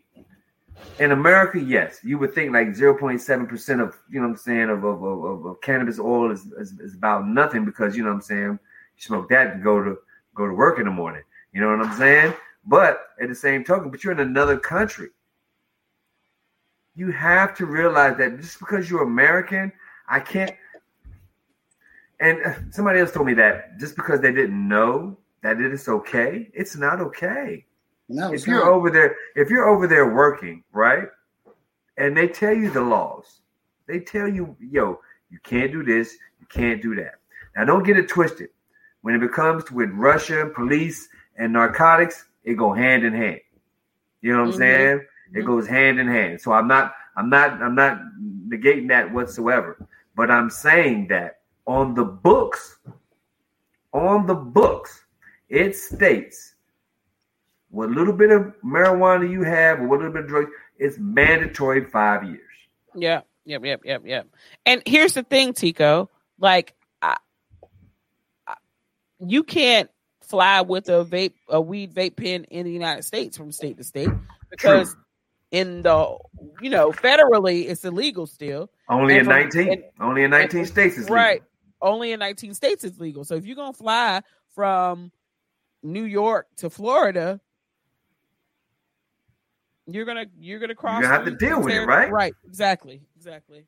in 0.99 1.12
America, 1.12 1.59
yes, 1.61 2.01
you 2.03 2.18
would 2.18 2.35
think 2.35 2.53
like 2.53 2.68
0.7% 2.68 3.83
of, 3.83 3.97
you 4.11 4.20
know 4.20 4.26
what 4.26 4.33
I'm 4.33 4.37
saying, 4.37 4.70
of, 4.70 4.85
of, 4.85 5.03
of, 5.03 5.47
of 5.47 5.61
cannabis 5.61 5.99
oil 5.99 6.31
is, 6.31 6.47
is, 6.59 6.72
is 6.81 6.95
about 6.95 7.26
nothing 7.26 7.64
because, 7.64 7.97
you 7.97 8.03
know 8.03 8.11
what 8.11 8.16
I'm 8.16 8.22
saying, 8.22 8.59
you 8.97 9.03
smoke 9.03 9.28
that 9.31 9.55
and 9.55 9.62
go 9.64 9.83
to 9.83 9.99
go 10.41 10.47
to 10.49 10.55
work 10.55 10.78
in 10.78 10.86
the 10.86 10.91
morning. 10.91 11.22
You 11.53 11.61
know 11.61 11.76
what 11.76 11.86
I'm 11.86 11.97
saying? 11.99 12.34
But 12.64 13.09
at 13.20 13.28
the 13.28 13.34
same 13.34 13.64
token, 13.64 13.91
but 13.91 14.03
you're 14.03 14.12
in 14.12 14.20
another 14.20 14.59
country. 14.59 15.09
you 16.95 17.11
have 17.12 17.55
to 17.57 17.66
realize 17.66 18.16
that 18.18 18.38
just 18.41 18.59
because 18.59 18.91
you're 18.91 19.03
American, 19.03 19.72
I 20.09 20.20
can't. 20.20 20.53
And 22.20 22.74
somebody 22.74 23.01
else 23.01 23.12
told 23.12 23.26
me 23.26 23.34
that 23.34 23.78
just 23.78 23.97
because 23.97 24.20
they 24.20 24.32
didn't 24.32 24.68
know 24.68 25.16
that 25.43 25.61
it 25.61 25.72
is 25.72 25.88
okay, 25.88 26.51
it's 26.53 26.76
not 26.76 27.01
okay. 27.01 27.64
No, 28.09 28.32
if 28.32 28.47
you're 28.47 28.64
not. 28.64 28.68
over 28.68 28.91
there, 28.91 29.16
if 29.36 29.49
you're 29.49 29.68
over 29.68 29.86
there 29.86 30.12
working, 30.12 30.62
right, 30.72 31.09
and 31.97 32.16
they 32.16 32.28
tell 32.28 32.53
you 32.53 32.70
the 32.70 32.80
laws, 32.80 33.41
they 33.86 34.01
tell 34.01 34.28
you, 34.28 34.57
yo, 34.61 35.01
you 35.30 35.38
can't 35.43 35.72
do 35.72 35.82
this, 35.82 36.16
you 36.41 36.47
can't 36.47 36.82
do 36.82 36.95
that. 36.97 37.14
Now, 37.57 37.64
don't 37.64 37.84
get 37.84 37.97
it 37.97 38.09
twisted. 38.09 38.51
When 39.03 39.14
it 39.14 39.20
becomes 39.20 39.70
with 39.70 39.90
Russia, 39.90 40.51
police, 40.55 41.09
and 41.36 41.53
narcotics, 41.53 42.26
it 42.44 42.55
go 42.55 42.72
hand 42.72 43.05
in 43.05 43.14
hand. 43.14 43.40
You 44.20 44.32
know 44.32 44.40
what 44.40 44.44
I'm 44.46 44.53
Mhm. 44.53 44.59
saying? 44.59 45.07
It 45.34 45.40
Mhm. 45.40 45.46
goes 45.46 45.66
hand 45.66 45.98
in 46.01 46.09
hand. 46.09 46.40
So 46.40 46.53
I'm 46.53 46.68
not, 46.68 46.94
I'm 47.16 47.30
not, 47.30 47.62
I'm 47.62 47.74
not 47.74 48.01
negating 48.48 48.88
that 48.88 49.12
whatsoever. 49.12 49.76
But 50.14 50.30
I'm 50.30 50.51
saying 50.51 51.09
that 51.09 51.40
on 51.66 51.94
the 51.94 52.05
books, 52.05 52.78
on 53.92 54.26
the 54.26 54.34
books, 54.34 55.05
it 55.48 55.76
states 55.76 56.55
what 57.70 57.90
little 57.90 58.12
bit 58.12 58.30
of 58.30 58.53
marijuana 58.64 59.28
you 59.30 59.42
have 59.42 59.80
or 59.80 59.86
what 59.88 59.98
little 59.98 60.12
bit 60.12 60.24
of 60.24 60.28
drugs, 60.28 60.51
it's 60.78 60.98
mandatory 60.98 61.84
five 61.84 62.24
years. 62.24 62.40
Yeah, 62.94 63.22
yep, 63.44 63.64
yep, 63.64 63.82
yep, 63.84 64.03
yep. 64.05 64.26
And 64.66 64.82
here's 64.86 65.14
the 65.14 65.22
thing, 65.22 65.53
Tico. 65.53 66.11
Like, 66.38 66.74
you 69.25 69.43
can't 69.43 69.91
fly 70.23 70.61
with 70.62 70.89
a 70.89 71.05
vape, 71.05 71.35
a 71.49 71.61
weed 71.61 71.93
vape 71.95 72.16
pen 72.16 72.45
in 72.45 72.64
the 72.64 72.73
United 72.73 73.03
States 73.05 73.37
from 73.37 73.53
state 73.53 73.77
to 73.79 73.85
state 73.85 74.09
because 74.51 74.97
in 75.51 75.83
the, 75.83 76.16
you 76.61 76.71
know, 76.71 76.93
federally 76.93 77.68
it's 77.68 77.85
illegal 77.85 78.27
still. 78.27 78.71
Only 78.89 79.14
And 79.14 79.21
in 79.21 79.25
from- 79.27 79.35
19. 79.35 79.73
and- 79.73 79.85
only 80.01 80.23
in 80.25 80.31
19 80.31 80.66
states 80.66 80.95
is 80.97 81.05
legal. 81.05 81.16
right. 81.16 81.43
Only 81.83 82.12
in 82.12 82.21
19 82.21 82.55
states 82.55 82.85
is 82.85 83.01
legal. 83.01 83.25
So 83.25 83.35
if 83.37 83.47
you're 83.47 83.57
gonna 83.57 83.73
fly 83.73 84.23
from 84.55 85.11
New 85.83 86.05
York 86.05 86.47
to 86.57 86.71
Florida, 86.71 87.41
you're 89.87 90.05
gonna 90.05 90.27
you're 90.39 90.61
gonna 90.61 90.75
cross. 90.75 91.01
You 91.03 91.09
have 91.09 91.25
to 91.25 91.31
deal 91.33 91.61
with 91.62 91.75
it, 91.75 91.85
right? 91.87 92.11
Right. 92.11 92.35
Exactly. 92.47 93.03
Exactly. 93.16 93.66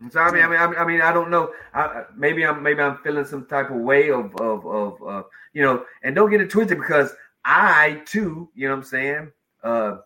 And 0.00 0.12
So 0.12 0.20
I 0.20 0.30
mean, 0.32 0.42
I 0.44 0.48
mean, 0.48 0.58
I 0.60 0.66
mean, 0.68 0.78
I 0.78 0.84
mean, 0.86 1.00
I 1.02 1.12
don't 1.12 1.30
know. 1.30 1.52
I, 1.74 1.80
I- 1.82 2.04
maybe 2.16 2.44
I'm, 2.46 2.62
maybe 2.62 2.80
I'm 2.80 2.98
feeling 2.98 3.24
some 3.24 3.46
type 3.46 3.70
of 3.70 3.76
way 3.78 4.10
of, 4.10 4.34
of, 4.36 4.66
of, 4.66 5.02
uh, 5.02 5.22
you 5.54 5.62
know. 5.62 5.84
And 6.02 6.14
don't 6.14 6.30
get 6.30 6.40
it 6.40 6.50
twisted 6.50 6.78
because 6.78 7.12
I 7.44 8.02
too, 8.06 8.50
you 8.54 8.68
know, 8.68 8.74
what 8.74 8.78
I'm 8.80 8.84
saying. 8.84 9.32
Uh, 9.62 9.96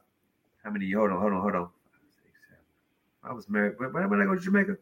how 0.65 0.71
many? 0.71 0.91
Hold 0.93 1.13
on, 1.13 1.21
hold 1.21 1.33
on, 1.33 1.41
hold 1.43 1.55
on. 1.57 1.69
I 3.25 3.33
was 3.33 3.49
married. 3.49 3.75
When, 3.79 3.93
when 3.93 4.19
did 4.19 4.23
I 4.23 4.27
go 4.27 4.35
to 4.35 4.41
Jamaica? 4.41 4.77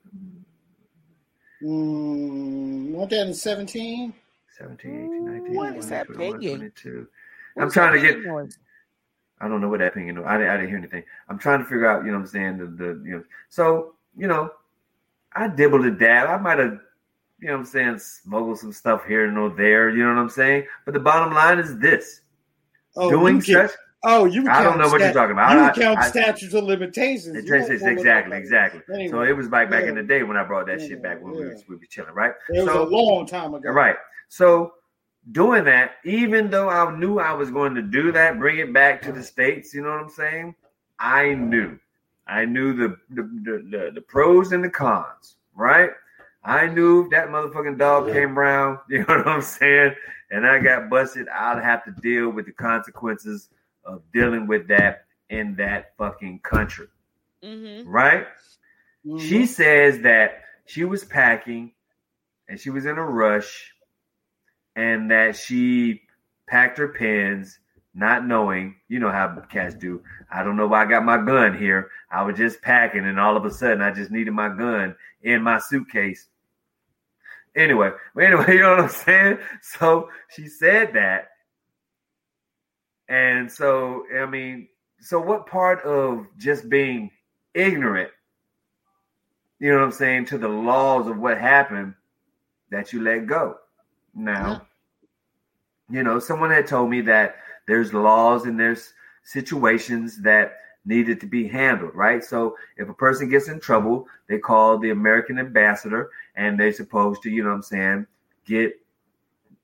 Mm, 1.62 2.92
weren't 2.92 3.10
that 3.10 3.26
in 3.28 3.34
17? 3.34 4.14
17, 4.58 4.90
18, 4.90 5.26
19, 5.26 5.54
What 5.54 5.64
20, 5.64 5.78
is 5.78 5.88
that 5.88 6.08
pinging? 6.40 6.72
I'm 7.58 7.70
trying 7.70 7.92
that 7.92 7.98
to 8.00 8.02
get- 8.06 8.14
pinging 8.16 8.28
noise? 8.28 8.58
I 9.40 9.48
don't 9.48 9.60
know 9.60 9.68
what 9.68 9.80
that 9.80 9.94
pinging. 9.94 10.18
I, 10.24 10.36
didn't- 10.38 10.50
I 10.50 10.56
didn't 10.56 10.68
hear 10.68 10.78
anything. 10.78 11.04
I'm 11.28 11.38
trying 11.38 11.60
to 11.60 11.64
figure 11.64 11.86
out, 11.86 12.04
you 12.04 12.12
know 12.12 12.18
what 12.18 12.24
I'm 12.24 12.28
saying, 12.28 12.58
the, 12.58 12.66
the 12.66 13.02
you 13.04 13.12
know. 13.18 13.24
So, 13.48 13.94
you 14.16 14.26
know, 14.28 14.50
I 15.34 15.48
dibbled 15.48 15.84
a 15.86 15.90
dab. 15.90 16.28
I 16.28 16.36
might 16.42 16.58
have, 16.58 16.78
you 17.38 17.48
know 17.48 17.52
what 17.54 17.58
I'm 17.60 17.64
saying, 17.66 17.98
smuggled 17.98 18.58
some 18.58 18.72
stuff 18.72 19.04
here 19.06 19.26
and 19.26 19.38
or 19.38 19.50
there, 19.50 19.90
you 19.90 20.02
know 20.02 20.14
what 20.14 20.20
I'm 20.20 20.28
saying? 20.28 20.66
But 20.84 20.94
the 20.94 21.00
bottom 21.00 21.32
line 21.34 21.58
is 21.58 21.78
this. 21.78 22.22
Oh, 22.96 23.08
doing 23.10 23.36
you 23.36 23.42
such 23.42 23.70
oh, 24.02 24.24
you 24.24 24.48
I 24.48 24.62
don't 24.64 24.78
know 24.78 24.88
what 24.88 25.00
you're 25.00 25.12
talking 25.12 25.32
about. 25.32 25.52
You 25.52 25.60
I- 25.60 25.72
count 25.72 25.98
I- 26.00 26.08
statutes 26.08 26.54
of 26.54 26.64
limitations. 26.64 27.36
it 27.36 27.44
You 27.44 27.52
takes 27.52 27.66
don't 27.66 27.74
it's 27.74 27.82
know 27.82 27.88
what 27.90 27.98
exactly, 27.98 28.36
exactly. 28.36 28.80
Anyway, 28.92 29.10
So 29.10 29.22
it 29.22 29.36
was 29.36 29.48
back 29.48 29.70
back 29.70 29.84
in 29.84 29.94
the 29.94 30.02
day 30.02 30.22
when 30.24 30.36
I 30.36 30.42
brought 30.44 30.66
that 30.66 30.80
Yeah, 30.80 30.88
shit 30.88 31.02
back 31.02 31.22
when 31.22 31.34
we 31.36 31.42
yeah. 31.44 31.52
was 31.52 31.64
we 31.68 31.76
were 31.76 31.82
chilling, 31.88 32.14
right? 32.14 32.32
It 32.48 32.64
was 32.64 32.74
a 32.74 32.82
long 32.82 33.26
time 33.26 33.54
ago. 33.54 33.70
Right. 33.70 33.96
So 34.28 34.72
doing 35.32 35.64
that, 35.64 35.92
even 36.04 36.50
though 36.50 36.68
I 36.68 36.96
knew 36.98 37.18
I 37.20 37.32
was 37.32 37.50
going 37.50 37.74
to 37.76 37.82
do 37.82 38.10
that, 38.12 38.38
bring 38.40 38.58
it 38.58 38.72
back 38.72 39.00
to 39.02 39.12
the 39.12 39.22
states. 39.22 39.72
You 39.72 39.82
know 39.82 39.90
what 39.90 40.00
I'm 40.02 40.08
saying? 40.10 40.54
I 40.98 41.34
knew, 41.34 41.78
I 42.30 42.44
knew 42.44 42.72
the 42.74 42.96
the 43.10 43.22
the, 43.22 43.66
the, 43.70 43.90
the 43.96 44.00
pros 44.00 44.52
and 44.52 44.62
the 44.62 44.70
cons. 44.70 45.36
Right. 45.54 45.90
I 46.42 46.68
knew 46.68 47.04
if 47.04 47.10
that 47.10 47.28
motherfucking 47.28 47.78
dog 47.78 48.12
came 48.12 48.38
around. 48.38 48.78
You 48.88 49.00
know 49.00 49.18
what 49.18 49.26
I'm 49.28 49.42
saying? 49.42 49.94
And 50.30 50.46
I 50.46 50.58
got 50.60 50.88
busted. 50.88 51.28
I'd 51.28 51.62
have 51.62 51.84
to 51.84 51.90
deal 52.00 52.30
with 52.30 52.46
the 52.46 52.52
consequences 52.52 53.48
of 53.84 54.02
dealing 54.12 54.46
with 54.46 54.68
that 54.68 55.04
in 55.28 55.56
that 55.56 55.96
fucking 55.98 56.40
country. 56.40 56.86
Mhm. 57.44 57.82
Right. 57.86 58.26
Mhm. 59.06 59.20
She 59.20 59.46
says 59.46 60.00
that 60.00 60.44
she 60.66 60.84
was 60.84 61.04
packing 61.04 61.72
and 62.48 62.58
she 62.60 62.70
was 62.70 62.86
in 62.86 62.96
a 62.96 63.04
rush 63.04 63.72
and 64.76 65.10
that 65.10 65.36
she 65.36 66.02
packed 66.46 66.78
her 66.78 66.88
pens 66.88 67.58
not 68.00 68.26
knowing, 68.26 68.74
you 68.88 68.98
know 68.98 69.10
how 69.10 69.36
cats 69.48 69.74
do. 69.74 70.02
I 70.32 70.42
don't 70.42 70.56
know 70.56 70.66
why 70.66 70.82
I 70.82 70.86
got 70.86 71.04
my 71.04 71.18
gun 71.18 71.56
here. 71.56 71.90
I 72.10 72.22
was 72.22 72.36
just 72.36 72.60
packing 72.62 73.04
and 73.04 73.20
all 73.20 73.36
of 73.36 73.44
a 73.44 73.50
sudden 73.52 73.82
I 73.82 73.92
just 73.92 74.10
needed 74.10 74.32
my 74.32 74.48
gun 74.48 74.96
in 75.22 75.42
my 75.42 75.58
suitcase. 75.58 76.26
Anyway, 77.54 77.90
anyway, 78.20 78.54
you 78.54 78.60
know 78.60 78.70
what 78.70 78.80
I'm 78.80 78.88
saying? 78.88 79.38
So 79.62 80.08
she 80.28 80.48
said 80.48 80.94
that. 80.94 81.28
And 83.08 83.50
so, 83.50 84.04
I 84.16 84.26
mean, 84.26 84.68
so 85.00 85.20
what 85.20 85.46
part 85.46 85.82
of 85.84 86.26
just 86.38 86.68
being 86.68 87.10
ignorant 87.54 88.10
you 89.60 89.70
know 89.70 89.76
what 89.76 89.84
I'm 89.84 89.92
saying, 89.92 90.24
to 90.26 90.38
the 90.38 90.48
laws 90.48 91.06
of 91.06 91.18
what 91.18 91.38
happened 91.38 91.94
that 92.70 92.92
you 92.92 93.02
let 93.02 93.26
go. 93.26 93.58
Now, 94.14 94.66
you 95.90 96.02
know, 96.02 96.18
someone 96.18 96.50
had 96.50 96.66
told 96.66 96.88
me 96.90 97.02
that 97.02 97.36
there's 97.66 97.92
laws 97.92 98.44
and 98.46 98.58
there's 98.58 98.92
situations 99.22 100.20
that 100.22 100.56
needed 100.84 101.20
to 101.20 101.26
be 101.26 101.46
handled, 101.46 101.94
right? 101.94 102.24
So 102.24 102.56
if 102.76 102.88
a 102.88 102.94
person 102.94 103.28
gets 103.28 103.48
in 103.48 103.60
trouble, 103.60 104.06
they 104.28 104.38
call 104.38 104.78
the 104.78 104.90
American 104.90 105.38
ambassador 105.38 106.10
and 106.36 106.58
they're 106.58 106.72
supposed 106.72 107.22
to, 107.22 107.30
you 107.30 107.42
know 107.42 107.50
what 107.50 107.56
I'm 107.56 107.62
saying, 107.62 108.06
get 108.46 108.74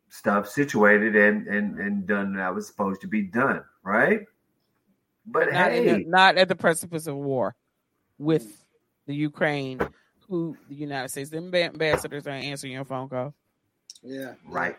stuff 0.09 0.49
situated 0.49 1.17
and 1.17 1.47
and 1.47 1.79
and 1.79 2.07
done 2.07 2.35
that 2.35 2.55
was 2.55 2.67
supposed 2.67 3.01
to 3.03 3.07
be 3.07 3.23
done, 3.23 3.63
right? 3.83 4.21
But 5.27 5.53
Not, 5.53 5.73
in 5.73 5.87
the- 5.87 5.93
hey, 5.93 6.05
not 6.07 6.37
at 6.39 6.49
the 6.49 6.57
precipice 6.57 7.07
of 7.07 7.17
war 7.17 7.57
with 8.19 8.65
the 9.07 9.15
Ukraine, 9.15 9.81
who 10.29 10.57
the 10.69 10.75
United 10.75 11.09
States 11.09 11.31
the 11.31 11.39
ambassadors 11.39 12.27
are 12.27 12.31
answering 12.31 12.75
your 12.75 12.85
phone 12.85 13.09
call. 13.09 13.35
Yeah. 14.03 14.35
right. 14.49 14.77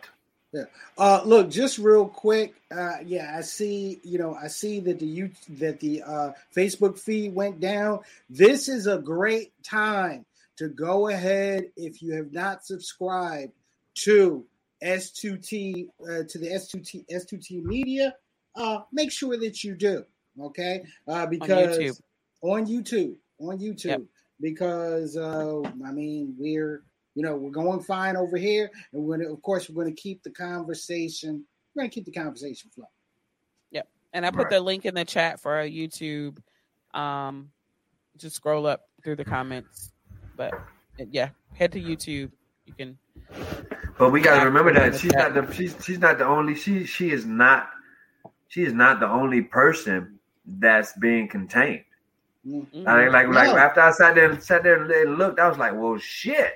Uh, 0.98 1.22
look, 1.26 1.50
just 1.50 1.78
real 1.78 2.08
quick. 2.08 2.56
Uh, 2.72 2.98
yeah, 3.06 3.36
I 3.38 3.42
see. 3.42 4.00
You 4.04 4.18
know, 4.18 4.34
I 4.36 4.48
see 4.48 4.80
that 4.82 5.00
the 5.00 5.06
you 5.06 5.32
that 5.50 5.80
the 5.80 6.04
uh, 6.04 6.32
Facebook 6.56 6.98
feed 6.98 7.36
went 7.36 7.60
down. 7.60 8.00
This 8.30 8.70
is 8.70 8.88
a 8.88 8.98
great 8.98 9.52
time 9.64 10.26
to 10.58 10.70
go 10.70 11.10
ahead 11.10 11.66
if 11.76 12.02
you 12.02 12.14
have 12.14 12.32
not 12.32 12.66
subscribed 12.66 13.54
to 13.96 14.46
S2T 14.84 15.90
uh, 16.02 16.24
to 16.28 16.38
the 16.38 16.48
S2T 16.48 17.06
S2T 17.12 17.64
Media. 17.64 18.16
Uh, 18.56 18.80
make 18.92 19.12
sure 19.12 19.38
that 19.38 19.64
you 19.64 19.76
do. 19.76 20.04
Okay, 20.40 20.84
uh, 21.08 21.26
because 21.26 21.78
YouTube. 21.78 22.02
on 22.42 22.66
YouTube, 22.66 23.16
on 23.40 23.58
YouTube, 23.60 23.86
Yep. 23.86 24.02
because 24.40 25.18
uh, 25.18 25.62
I 25.86 25.92
mean 25.92 26.36
we're 26.38 26.84
you 27.18 27.24
know 27.24 27.36
we're 27.36 27.50
going 27.50 27.80
fine 27.80 28.16
over 28.16 28.38
here, 28.38 28.70
and 28.94 29.04
we're 29.04 29.18
gonna, 29.18 29.34
of 29.34 29.42
course 29.42 29.68
we're 29.68 29.84
going 29.84 29.94
to 29.94 30.00
keep 30.00 30.22
the 30.22 30.30
conversation. 30.30 31.44
We're 31.74 31.82
going 31.82 31.90
to 31.90 31.94
keep 31.96 32.06
the 32.06 32.12
conversation 32.12 32.70
flowing. 32.76 32.88
Yep, 33.72 33.88
and 34.14 34.24
I 34.24 34.30
put 34.30 34.44
Right. 34.44 34.50
the 34.52 34.60
link 34.60 34.86
in 34.86 34.94
the 34.94 35.04
chat 35.04 35.40
for 35.40 35.56
our 35.56 35.64
YouTube. 35.64 36.38
Um, 36.94 37.50
just 38.18 38.36
scroll 38.36 38.68
up 38.68 38.84
through 39.04 39.16
the 39.16 39.26
comments. 39.26 39.94
But 40.36 40.54
yeah, 41.10 41.30
head 41.56 41.72
to 41.72 41.82
YouTube. 41.82 42.30
You 42.68 42.74
can. 42.78 42.98
But 43.98 44.12
we 44.12 44.22
got 44.22 44.40
to 44.42 44.46
remember 44.46 44.72
that 44.76 44.94
yeah. 44.94 44.98
she's 45.00 45.14
not 45.14 45.34
the 45.34 45.52
she's 45.52 45.76
she's 45.84 45.98
not 46.00 46.20
the 46.20 46.26
only 46.28 46.54
she 46.54 46.86
she 46.86 47.10
is 47.10 47.26
not 47.26 47.70
she 48.48 48.62
is 48.62 48.74
not 48.74 49.00
the 49.00 49.10
only 49.10 49.42
person 49.42 50.20
that's 50.46 50.94
being 51.00 51.28
contained. 51.28 51.84
Mm. 52.48 52.68
Mhm. 52.72 52.86
Like 52.86 53.12
like, 53.12 53.28
like 53.34 53.56
No. 53.56 53.58
after 53.58 53.82
I 53.82 53.90
sat 53.92 54.14
there 54.14 54.30
and 54.30 54.44
sat 54.44 54.62
there 54.62 54.84
and 54.84 55.18
looked, 55.18 55.40
I 55.40 55.48
was 55.50 55.58
like, 55.58 55.74
well, 55.74 55.98
shit. 55.98 56.54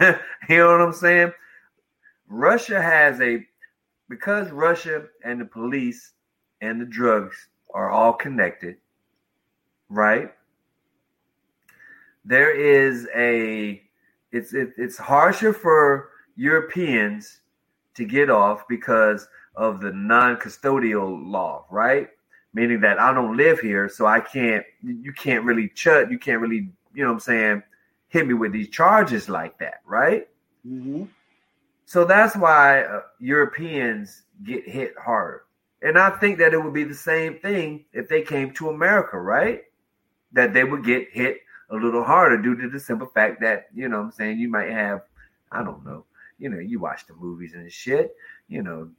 you 0.48 0.58
know 0.58 0.72
what 0.72 0.80
I'm 0.80 0.92
saying? 0.92 1.32
Russia 2.28 2.80
has 2.80 3.20
a 3.20 3.46
because 4.08 4.50
Russia 4.50 5.04
and 5.24 5.40
the 5.40 5.44
police 5.44 6.12
and 6.60 6.80
the 6.80 6.86
drugs 6.86 7.48
are 7.74 7.90
all 7.90 8.12
connected, 8.12 8.76
right? 9.88 10.32
There 12.24 12.54
is 12.54 13.08
a 13.14 13.82
it's 14.30 14.54
it, 14.54 14.72
it's 14.76 14.98
harsher 14.98 15.52
for 15.52 16.10
Europeans 16.36 17.40
to 17.94 18.04
get 18.04 18.30
off 18.30 18.66
because 18.68 19.28
of 19.54 19.80
the 19.80 19.92
non-custodial 19.92 21.30
law, 21.30 21.66
right? 21.70 22.08
meaning 22.54 22.80
that 22.80 23.00
I 23.00 23.12
don't 23.14 23.36
live 23.36 23.60
here, 23.60 23.88
so 23.88 24.06
I 24.06 24.20
can't. 24.20 24.64
You 24.82 25.12
can't 25.12 25.44
really 25.44 25.68
chut. 25.68 26.10
You 26.10 26.18
can't 26.18 26.40
really, 26.40 26.68
you 26.94 27.02
know, 27.02 27.08
what 27.08 27.14
I'm 27.14 27.20
saying, 27.20 27.62
hit 28.12 28.26
me 28.28 28.34
with 28.34 28.52
these 28.52 28.68
charges 28.68 29.28
like 29.30 29.58
that, 29.58 29.80
right? 29.86 30.28
hmm 30.62 31.04
So 31.86 32.04
that's 32.04 32.36
why 32.36 32.82
uh, 32.82 33.00
Europeans 33.18 34.22
get 34.44 34.68
hit 34.68 34.94
harder. 35.02 35.44
And 35.80 35.98
I 35.98 36.10
think 36.10 36.38
that 36.38 36.52
it 36.52 36.62
would 36.62 36.74
be 36.74 36.84
the 36.84 36.94
same 36.94 37.38
thing 37.40 37.86
if 37.92 38.08
they 38.08 38.22
came 38.22 38.52
to 38.54 38.68
America, 38.68 39.18
right? 39.18 39.62
That 40.32 40.52
they 40.52 40.64
would 40.64 40.84
get 40.84 41.08
hit 41.10 41.38
a 41.70 41.74
little 41.76 42.04
harder 42.04 42.36
due 42.40 42.54
to 42.60 42.68
the 42.68 42.78
simple 42.78 43.08
fact 43.08 43.40
that, 43.40 43.68
you 43.74 43.88
know 43.88 43.98
what 43.98 44.04
I'm 44.04 44.12
saying, 44.12 44.38
you 44.38 44.48
might 44.48 44.70
have, 44.70 45.00
I 45.50 45.64
don't 45.64 45.84
know, 45.84 46.04
you 46.38 46.50
know, 46.50 46.58
you 46.58 46.78
watch 46.80 47.06
the 47.06 47.14
movies 47.14 47.54
and 47.54 47.72
shit, 47.72 48.14
you 48.48 48.62
know, 48.62 48.90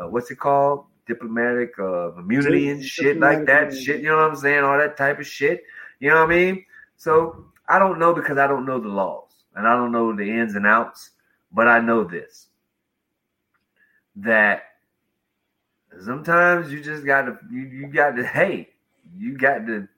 uh, 0.00 0.08
what's 0.08 0.30
it 0.30 0.38
called? 0.38 0.86
Diplomatic 1.06 1.72
uh, 1.78 2.14
immunity 2.14 2.70
and 2.70 2.82
shit 2.82 3.20
like 3.20 3.44
that. 3.46 3.74
Shit, 3.74 4.00
you 4.00 4.08
know 4.08 4.16
what 4.16 4.30
I'm 4.30 4.36
saying? 4.36 4.64
All 4.64 4.78
that 4.78 4.96
type 4.96 5.20
of 5.20 5.26
shit. 5.26 5.62
You 6.00 6.08
know 6.10 6.16
what 6.24 6.32
I 6.32 6.34
mean? 6.34 6.64
So 6.96 7.51
I 7.72 7.78
don't 7.78 7.98
know 7.98 8.12
because 8.12 8.36
I 8.36 8.46
don't 8.46 8.66
know 8.66 8.78
the 8.78 8.90
laws 8.90 9.30
and 9.56 9.66
I 9.66 9.74
don't 9.74 9.92
know 9.92 10.14
the 10.14 10.30
ins 10.30 10.56
and 10.56 10.66
outs, 10.66 11.12
but 11.50 11.68
I 11.68 11.80
know 11.80 12.04
this 12.04 12.48
that 14.16 14.64
sometimes 16.04 16.70
you 16.70 16.82
just 16.82 17.06
got 17.06 17.22
to 17.22 17.38
you, 17.50 17.62
you 17.62 17.86
got 17.86 18.10
to 18.16 18.26
hey 18.26 18.68
you 19.16 19.38
got 19.38 19.66
to 19.66 19.88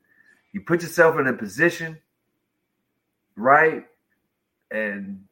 you 0.52 0.60
put 0.60 0.82
yourself 0.82 1.18
in 1.18 1.26
a 1.26 1.32
position 1.32 1.98
right? 3.34 3.84
And 4.70 5.24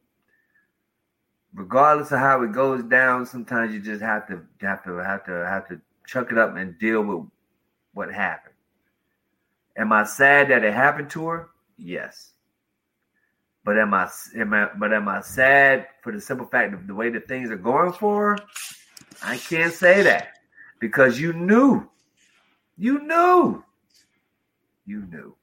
regardless 1.53 2.11
of 2.11 2.19
how 2.19 2.43
it 2.43 2.51
goes 2.51 2.83
down 2.83 3.25
sometimes 3.25 3.73
you 3.73 3.79
just 3.79 4.01
have 4.01 4.27
to 4.27 4.41
have 4.59 4.83
to 4.83 4.97
have 4.97 5.23
to 5.27 5.31
have 5.31 5.65
to 5.69 5.79
chuck 6.05 6.29
it 6.29 6.37
up 6.37 6.57
and 6.57 6.77
deal 6.77 7.03
with 7.03 7.25
what 7.93 8.13
happened. 8.13 8.55
Am 9.77 9.93
i 9.93 10.03
sad 10.03 10.49
that 10.49 10.65
it 10.65 10.73
happened 10.73 11.09
to 11.11 11.27
her? 11.27 11.49
Yes 11.77 12.32
but 13.65 13.77
am 13.77 13.93
I, 13.93 14.09
am 14.35 14.53
I 14.53 14.69
but 14.77 14.93
am 14.93 15.07
I 15.07 15.21
sad 15.21 15.87
for 16.01 16.11
the 16.11 16.19
simple 16.19 16.45
fact 16.45 16.73
of 16.73 16.87
the 16.87 16.95
way 16.95 17.09
that 17.09 17.27
things 17.27 17.49
are 17.51 17.57
going 17.57 17.93
for? 17.93 18.37
I 19.23 19.37
can't 19.37 19.73
say 19.73 20.03
that 20.03 20.29
because 20.79 21.19
you 21.19 21.33
knew, 21.33 21.87
you 22.77 23.01
knew, 23.01 23.63
you 24.85 25.05
knew. 25.09 25.35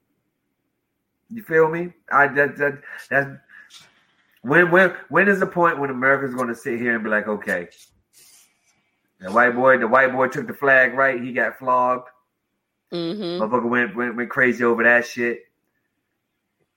You 1.30 1.42
feel 1.42 1.68
me? 1.68 1.92
I 2.12 2.26
that 2.28 2.56
that 2.58 2.80
that 3.08 3.40
when 4.42 4.70
when 4.70 4.94
when 5.08 5.28
is 5.28 5.40
the 5.40 5.46
point 5.46 5.78
when 5.78 5.90
America's 5.90 6.34
going 6.34 6.48
to 6.48 6.54
sit 6.54 6.78
here 6.78 6.94
and 6.94 7.04
be 7.04 7.10
like, 7.10 7.28
okay, 7.28 7.68
the 9.20 9.30
white 9.30 9.54
boy, 9.54 9.78
the 9.78 9.86
white 9.86 10.12
boy 10.12 10.28
took 10.28 10.46
the 10.46 10.54
flag 10.54 10.94
right, 10.94 11.22
he 11.22 11.32
got 11.32 11.58
flogged. 11.58 12.08
Mm-hmm. 12.92 13.42
Motherfucker 13.42 13.68
went, 13.68 13.96
went 13.96 14.16
went 14.16 14.30
crazy 14.30 14.64
over 14.64 14.82
that 14.82 15.06
shit. 15.06 15.42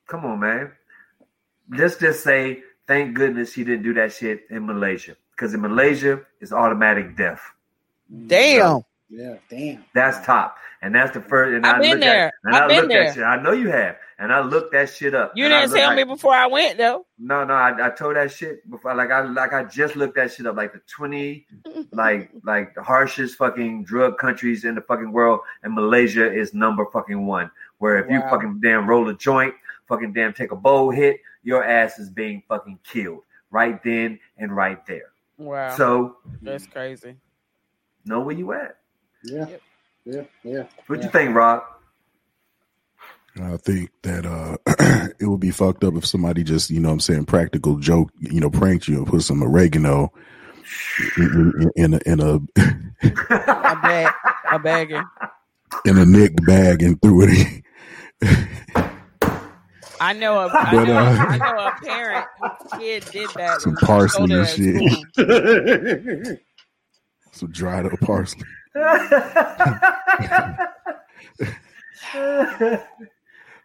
Come 0.07 0.25
on, 0.25 0.39
man. 0.39 0.71
Let's 1.69 1.97
just 1.97 2.23
say, 2.23 2.63
thank 2.87 3.15
goodness 3.15 3.53
he 3.53 3.63
didn't 3.63 3.83
do 3.83 3.93
that 3.95 4.13
shit 4.13 4.45
in 4.49 4.65
Malaysia. 4.65 5.15
Because 5.35 5.53
in 5.53 5.61
Malaysia, 5.61 6.21
it's 6.41 6.51
automatic 6.51 7.17
death. 7.17 7.41
Damn. 8.27 8.83
Yeah, 9.09 9.35
damn. 9.49 9.85
That's 9.93 10.25
top. 10.25 10.57
And 10.81 10.93
that's 10.93 11.13
the 11.13 11.21
first. 11.21 11.55
And 11.55 11.65
I've 11.65 11.75
I 11.75 11.79
been 11.79 11.99
there. 11.99 12.27
At, 12.27 12.33
and 12.43 12.55
I've 12.55 12.63
I 12.63 12.67
been 12.67 12.77
looked 12.77 12.89
there. 12.89 13.05
That 13.05 13.13
shit. 13.15 13.23
I 13.23 13.41
know 13.41 13.51
you 13.51 13.69
have. 13.69 13.95
And 14.19 14.31
I 14.31 14.41
looked 14.41 14.73
that 14.73 14.89
shit 14.89 15.15
up. 15.15 15.33
You 15.35 15.47
didn't 15.47 15.69
looked 15.69 15.81
tell 15.81 15.95
me 15.95 16.03
before 16.03 16.33
I 16.33 16.45
went 16.47 16.77
though. 16.77 17.05
No, 17.17 17.43
no, 17.43 17.53
I, 17.53 17.87
I 17.87 17.89
told 17.89 18.15
that 18.15 18.31
shit 18.31 18.69
before. 18.69 18.93
Like 18.93 19.11
I 19.11 19.21
like 19.21 19.53
I 19.53 19.63
just 19.63 19.95
looked 19.95 20.15
that 20.15 20.33
shit 20.33 20.45
up. 20.45 20.55
Like 20.55 20.73
the 20.73 20.81
twenty, 20.87 21.47
like 21.91 22.31
like 22.43 22.75
the 22.75 22.83
harshest 22.83 23.35
fucking 23.35 23.85
drug 23.85 24.17
countries 24.17 24.65
in 24.65 24.75
the 24.75 24.81
fucking 24.81 25.11
world, 25.11 25.41
and 25.63 25.73
Malaysia 25.73 26.31
is 26.31 26.53
number 26.53 26.85
fucking 26.91 27.25
one. 27.25 27.49
Where 27.79 27.97
if 27.97 28.09
you 28.09 28.19
fucking 28.21 28.59
damn 28.61 28.87
roll 28.87 29.07
a 29.09 29.13
joint, 29.13 29.53
fucking 29.87 30.13
damn 30.13 30.33
take 30.33 30.51
a 30.51 30.55
bowl 30.55 30.89
hit, 30.89 31.19
your 31.43 31.63
ass 31.63 31.99
is 31.99 32.09
being 32.09 32.43
fucking 32.47 32.79
killed 32.83 33.23
right 33.51 33.81
then 33.83 34.19
and 34.37 34.55
right 34.55 34.85
there. 34.87 35.11
Wow. 35.37 35.75
So 35.77 36.17
That's 36.41 36.67
crazy. 36.67 37.17
know 38.05 38.21
where 38.21 38.35
you 38.35 38.53
at. 38.53 38.77
Yeah, 39.23 39.47
Yep. 39.47 39.61
yeah, 40.05 40.23
yeah. 40.43 40.63
What 40.87 40.99
yeah. 40.99 41.05
you 41.05 41.11
think, 41.11 41.35
Rob? 41.35 41.63
I 43.41 43.57
think 43.57 43.91
that 44.03 44.25
uh 44.25 44.57
it 45.19 45.25
would 45.27 45.39
be 45.39 45.51
fucked 45.51 45.83
up 45.83 45.95
if 45.95 46.05
somebody 46.05 46.43
just, 46.43 46.69
you 46.69 46.79
know 46.79 46.89
what 46.89 46.93
I'm 46.95 46.99
saying, 47.01 47.25
practical 47.25 47.77
joke, 47.77 48.11
you 48.19 48.39
know, 48.39 48.49
pranked 48.51 48.87
you 48.87 48.97
and 48.97 49.07
put 49.07 49.23
some 49.23 49.43
oregano 49.43 50.11
in, 51.17 51.71
in, 51.75 51.93
in 51.93 51.93
a 51.95 51.99
in 52.05 52.19
a 52.21 52.39
A 53.65 53.75
bag, 53.75 54.13
a 54.51 54.59
bagger. 54.59 55.03
in 55.85 55.97
a 55.97 56.05
Nick 56.05 56.33
bag 56.45 56.83
and 56.83 57.01
threw 57.01 57.23
it 57.23 57.63
in. 58.21 58.55
I 60.01 60.13
know 60.13 60.39
a, 60.39 60.47
I 60.53 60.71
But, 60.75 60.83
know, 60.85 60.97
uh, 60.97 61.25
I 61.29 61.37
know 61.37 61.57
a 61.59 61.71
parent 61.85 62.25
whose 62.41 62.79
kid 62.79 63.05
did 63.11 63.29
that. 63.35 63.61
Some 63.61 63.75
parsley 63.75 64.33
and 64.33 64.47
shit. 64.47 64.75
school. 65.15 66.37
Some 67.31 67.51
dried 67.51 67.85
up 67.85 67.99
parsley. 68.01 68.43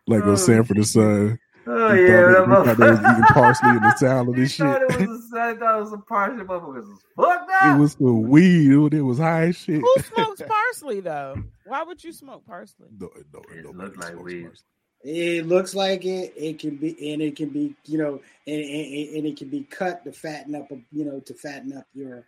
Like 0.07 0.23
Oh, 0.25 0.31
on 0.31 0.37
Sanford 0.39 0.77
and 0.79 0.87
Son. 0.87 1.39
Oh 1.67 1.95
He 1.95 2.01
yeah, 2.03 2.23
that 2.23 2.47
thought, 2.47 2.65
they, 2.65 2.71
he 2.71 2.75
thought 2.75 2.77
they 2.79 2.91
was 2.91 2.99
motherfucker. 2.99 3.13
eating 3.13 3.25
parsley 3.35 3.71
in 3.71 3.83
the 3.83 3.97
salad 3.97 4.29
and 4.29 4.39
He 4.39 4.47
shit. 4.47 4.67
thought 4.67 4.83
it 4.83 5.09
was 5.09 5.33
a, 5.35 5.39
I 5.41 5.55
thought 5.55 5.77
it 5.77 5.81
was 5.81 5.93
a 5.93 5.99
parsley 5.99 6.45
motherfuckers 6.45 6.89
was 6.89 7.03
fucked 7.15 7.51
It 7.67 7.79
was 7.79 7.93
some 7.93 8.23
weed. 8.31 8.71
It 8.73 8.77
was, 8.79 8.93
it 8.95 9.01
was 9.03 9.19
high 9.19 9.51
shit. 9.51 9.81
Who 9.83 9.95
smokes 10.15 10.41
parsley 10.49 11.01
though? 11.01 11.43
Why 11.67 11.83
would 11.83 12.03
you 12.03 12.13
smoke 12.13 12.47
parsley? 12.47 12.89
No, 12.99 13.11
no, 13.35 13.43
It 13.55 13.67
looked 13.77 13.99
like 13.99 14.17
weed. 14.19 14.45
parsley. 14.45 14.65
It 15.05 15.47
looks 15.47 15.75
like 15.75 16.05
it. 16.05 16.33
It 16.37 16.59
can 16.59 16.77
be, 16.77 17.13
and 17.13 17.23
it 17.23 17.37
can 17.37 17.51
be, 17.51 17.75
you 17.87 17.99
know, 17.99 18.21
and, 18.47 18.61
and, 18.61 19.17
and 19.17 19.27
it 19.27 19.37
can 19.37 19.49
be 19.49 19.63
cut 19.65 20.05
to 20.05 20.13
fatten 20.13 20.55
up, 20.55 20.71
you 20.71 21.05
know, 21.05 21.21
to 21.21 21.35
fatten 21.35 21.77
up 21.77 21.87
your, 21.95 22.25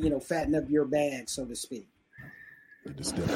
you 0.00 0.10
know, 0.10 0.20
fatten 0.20 0.54
up 0.54 0.68
your 0.68 0.86
bag, 0.86 1.28
so 1.28 1.44
to 1.44 1.54
speak. 1.54 1.86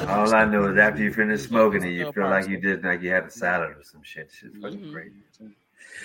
All 0.07 0.33
I 0.33 0.45
know 0.45 0.65
is 0.71 0.77
after 0.77 1.03
you 1.03 1.13
finish 1.13 1.41
smoking 1.47 1.83
it, 1.83 1.91
you 1.91 2.11
feel 2.11 2.29
like 2.29 2.47
you 2.47 2.57
did 2.57 2.83
like 2.83 3.01
you 3.01 3.11
had 3.11 3.25
a 3.25 3.31
salad 3.31 3.71
or 3.71 3.83
some 3.83 4.01
shit. 4.03 4.31
Shit's 4.31 4.57
fucking 4.57 4.79
Mhm. 4.79 4.93
crazy. 4.93 5.23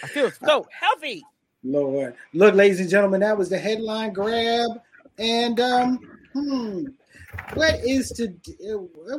I 0.03 0.07
feel 0.09 0.31
so 0.31 0.66
healthy. 0.70 1.24
Lord, 1.64 2.14
look, 2.33 2.55
ladies 2.55 2.81
and 2.81 2.91
gentlemen, 2.91 3.20
that 3.20 3.39
was 3.39 3.49
the 3.49 3.59
headline 3.59 4.12
grab, 4.12 4.83
and 5.18 5.59
um, 5.61 5.99
hmm, 6.33 6.85
what 7.55 7.74
is 7.84 8.11
to 8.11 8.32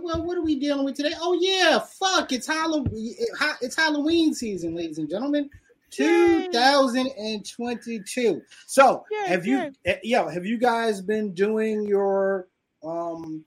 well, 0.01 0.23
what 0.25 0.37
are 0.37 0.41
we 0.43 0.57
dealing 0.59 0.85
with 0.85 0.95
today? 0.95 1.11
Oh 1.19 1.37
yeah, 1.39 1.79
fuck, 1.79 2.31
it's 2.31 2.47
Halloween. 2.47 3.15
It's 3.61 3.75
Halloween 3.75 4.33
season, 4.33 4.75
ladies 4.75 4.97
and 4.97 5.09
gentlemen. 5.09 5.49
2022. 5.89 8.41
So, 8.65 9.05
Yay, 9.09 9.27
have 9.29 9.45
you, 9.45 9.57
yay. 9.57 9.71
eh, 9.85 9.95
yeah, 10.03 10.29
have 10.31 10.45
you 10.45 10.57
guys 10.57 11.01
been 11.01 11.33
doing 11.33 11.87
your 11.87 12.47
um 12.83 13.45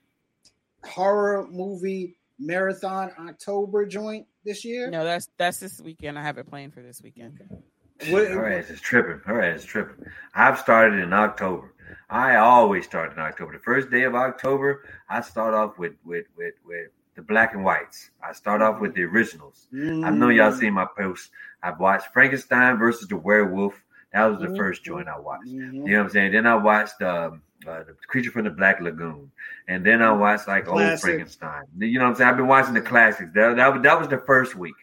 horror 0.83 1.45
movie 1.49 2.17
marathon 2.39 3.11
October 3.19 3.85
joint 3.85 4.25
this 4.43 4.65
year? 4.65 4.89
No, 4.89 5.03
that's 5.03 5.29
that's 5.37 5.59
this 5.59 5.79
weekend. 5.81 6.17
I 6.17 6.23
have 6.23 6.39
it 6.39 6.49
planned 6.49 6.73
for 6.73 6.81
this 6.81 6.99
weekend. 7.03 7.39
What- 8.09 8.31
All 8.31 8.39
right, 8.39 8.65
it's 8.67 8.81
tripping. 8.81 9.21
All 9.27 9.35
right, 9.35 9.53
it's 9.53 9.63
tripping. 9.65 10.03
I've 10.33 10.57
started 10.59 10.97
in 10.99 11.13
October. 11.13 11.75
I 12.09 12.35
always 12.37 12.85
start 12.85 13.11
in 13.13 13.19
October. 13.19 13.53
The 13.53 13.59
first 13.59 13.89
day 13.89 14.03
of 14.03 14.15
October, 14.15 14.83
I 15.09 15.21
start 15.21 15.53
off 15.53 15.77
with 15.77 15.93
with 16.05 16.25
with 16.37 16.53
with 16.65 16.87
the 17.15 17.21
black 17.21 17.53
and 17.53 17.63
whites. 17.63 18.11
I 18.25 18.33
start 18.33 18.61
off 18.61 18.79
with 18.79 18.93
the 18.95 19.03
originals. 19.03 19.67
I 19.73 20.09
know 20.11 20.29
y'all 20.29 20.51
Mm. 20.51 20.59
seen 20.59 20.73
my 20.73 20.87
posts. 20.97 21.29
I've 21.63 21.79
watched 21.79 22.07
Frankenstein 22.13 22.77
versus 22.77 23.07
the 23.07 23.17
Werewolf. 23.17 23.81
That 24.13 24.25
was 24.25 24.39
the 24.39 24.47
Mhm. 24.47 24.57
first 24.57 24.83
joint 24.83 25.07
I 25.07 25.17
watched. 25.19 25.47
Mhm. 25.47 25.73
You 25.73 25.83
know 25.83 25.97
what 25.99 26.03
I'm 26.05 26.09
saying? 26.09 26.31
Then 26.33 26.45
I 26.45 26.55
watched 26.55 27.01
um, 27.01 27.41
uh, 27.67 27.83
the 27.83 27.93
Creature 28.07 28.31
from 28.31 28.43
the 28.45 28.49
Black 28.49 28.81
Lagoon, 28.81 29.31
and 29.67 29.85
then 29.85 30.01
I 30.01 30.11
watched 30.11 30.47
like 30.47 30.67
old 30.67 30.99
Frankenstein. 30.99 31.63
You 31.77 31.99
know 31.99 32.05
what 32.05 32.09
I'm 32.11 32.15
saying? 32.15 32.29
I've 32.31 32.37
been 32.37 32.47
watching 32.47 32.73
the 32.73 32.81
classics. 32.81 33.29
That 33.35 33.55
that, 33.57 33.73
was- 33.73 33.83
that 33.83 33.99
was 33.99 34.07
the 34.07 34.17
first 34.19 34.55
week. 34.55 34.73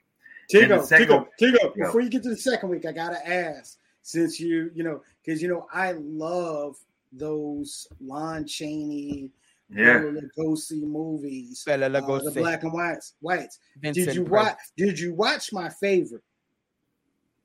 Tico, 0.49 0.81
second- 0.83 1.09
Tico, 1.09 1.29
Tico. 1.39 1.75
Before 1.75 2.01
you 2.01 2.09
get 2.09 2.23
to 2.23 2.31
the 2.31 2.37
second 2.37 2.69
week, 2.71 2.87
I 2.87 2.93
gotta 2.93 3.27
ask, 3.29 3.79
since 4.03 4.41
you, 4.41 4.71
you 4.75 4.83
know, 4.83 5.03
because 5.23 5.43
you 5.43 5.49
know, 5.49 5.67
I 5.73 5.93
love 5.93 6.77
those 7.13 7.87
Lon 8.01 8.47
Chaney, 8.47 9.31
Yeah. 9.71 9.99
Bela 9.99 10.21
Lugosi 10.39 10.83
movies, 10.83 11.63
Bela 11.65 11.87
uh, 11.87 11.91
the 11.91 12.31
black 12.41 12.63
and 12.63 12.73
whites. 12.73 13.15
Whites. 13.21 13.59
Vincent 13.81 14.07
Did 14.07 14.15
you 14.17 14.25
watch? 14.25 14.57
Did 14.77 14.99
you 14.99 15.15
watch 15.15 15.53
my 15.53 15.69
favorite? 15.69 16.23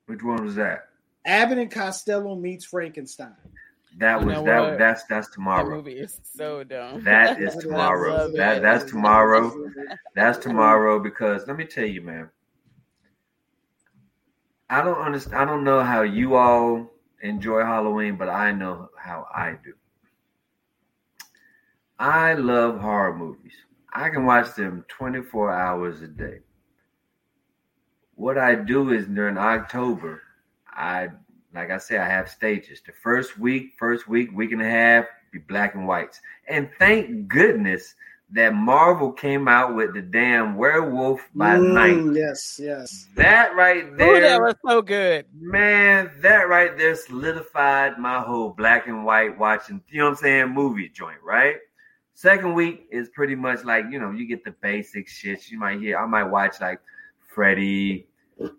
Which 0.08 0.22
one 0.24 0.44
was 0.44 0.56
that? 0.56 0.90
Abbott 1.26 1.58
and 1.58 1.72
Costello 1.72 2.36
meets 2.36 2.66
Frankenstein. 2.66 3.34
That 4.00 4.22
You 4.22 4.28
was 4.28 4.44
that. 4.46 4.60
what? 4.60 4.78
That's 4.80 5.04
that's 5.06 5.28
That 5.28 5.34
tomorrow. 5.34 5.76
movie 5.76 6.00
is 6.00 6.20
so 6.36 6.64
dumb. 6.64 7.04
That 7.04 7.40
is 7.42 7.56
tomorrow. 7.56 8.32
That 8.34 8.62
that's 8.62 8.84
tomorrow. 8.90 9.70
That's 10.16 10.38
tomorrow 10.40 11.00
because 11.00 11.48
let 11.48 11.56
me 11.58 11.66
tell 11.66 11.86
you, 11.86 12.02
man. 12.02 12.30
I 14.70 14.82
don't 14.82 14.98
understand. 14.98 15.38
I 15.38 15.46
don't 15.46 15.64
know 15.64 15.84
how 15.84 16.02
you 16.02 16.36
all 16.36 16.90
enjoy 17.24 17.62
Halloween, 17.64 18.18
but 18.18 18.30
I 18.30 18.52
know 18.52 18.90
how 18.98 19.26
I 19.34 19.56
do. 19.64 19.74
I 21.98 22.34
love 22.34 22.80
horror 22.80 23.16
movies. 23.16 23.54
I 23.94 24.10
can 24.10 24.26
watch 24.26 24.56
them 24.56 24.86
24 24.90 25.52
hours 25.52 26.02
a 26.02 26.08
day. 26.08 26.40
What 28.16 28.38
I 28.38 28.56
do 28.56 28.92
is 28.92 29.08
during 29.08 29.38
October, 29.38 30.22
I 30.68 31.10
like 31.54 31.70
I 31.70 31.78
said, 31.78 32.02
I 32.02 32.10
have 32.10 32.30
stages. 32.30 32.82
The 32.86 32.94
first 33.04 33.38
week, 33.38 33.74
first 33.78 34.08
week, 34.08 34.32
week 34.34 34.52
and 34.52 34.62
a 34.62 34.70
half, 34.70 35.06
be 35.32 35.40
black 35.40 35.76
and 35.76 35.88
whites. 35.88 36.20
And 36.48 36.70
thank 36.80 37.28
goodness 37.28 37.94
that 38.32 38.54
Marvel 38.56 39.12
came 39.12 39.48
out 39.48 39.76
with 39.76 39.94
the 39.94 40.02
damn 40.02 40.56
werewolf 40.56 41.22
by 41.36 41.58
Mm, 41.58 41.74
night. 41.74 42.16
Yes, 42.18 42.60
yes. 42.62 43.08
That 43.16 43.56
right 43.56 43.86
Ooh, 43.86 44.20
that 44.22 44.42
was 44.42 44.56
so 44.66 44.82
good. 44.82 45.26
man, 45.34 46.10
that 46.22 46.50
right 46.50 46.76
there 46.78 46.96
solidified 46.96 48.00
my 48.00 48.20
whole 48.22 48.50
black 48.50 48.88
and 48.88 49.06
white 49.06 49.38
watching, 49.38 49.82
you 49.90 50.00
know 50.00 50.06
what 50.06 50.12
I'm 50.12 50.16
saying, 50.18 50.50
movie 50.50 50.90
joint, 50.90 51.20
right? 51.24 51.58
Second 52.16 52.54
week 52.54 52.88
is 52.92 53.10
pretty 53.10 53.36
much 53.36 53.64
like, 53.66 53.86
you 53.92 54.00
know, 54.00 54.12
you 54.12 54.28
get 54.28 54.44
the 54.44 54.52
basic 54.62 55.08
shit. 55.08 55.50
You 55.52 55.60
might 55.60 55.80
hear, 55.80 55.98
I 55.98 56.06
might 56.06 56.24
watch 56.26 56.62
like 56.62 56.80
Freddy, 57.34 58.08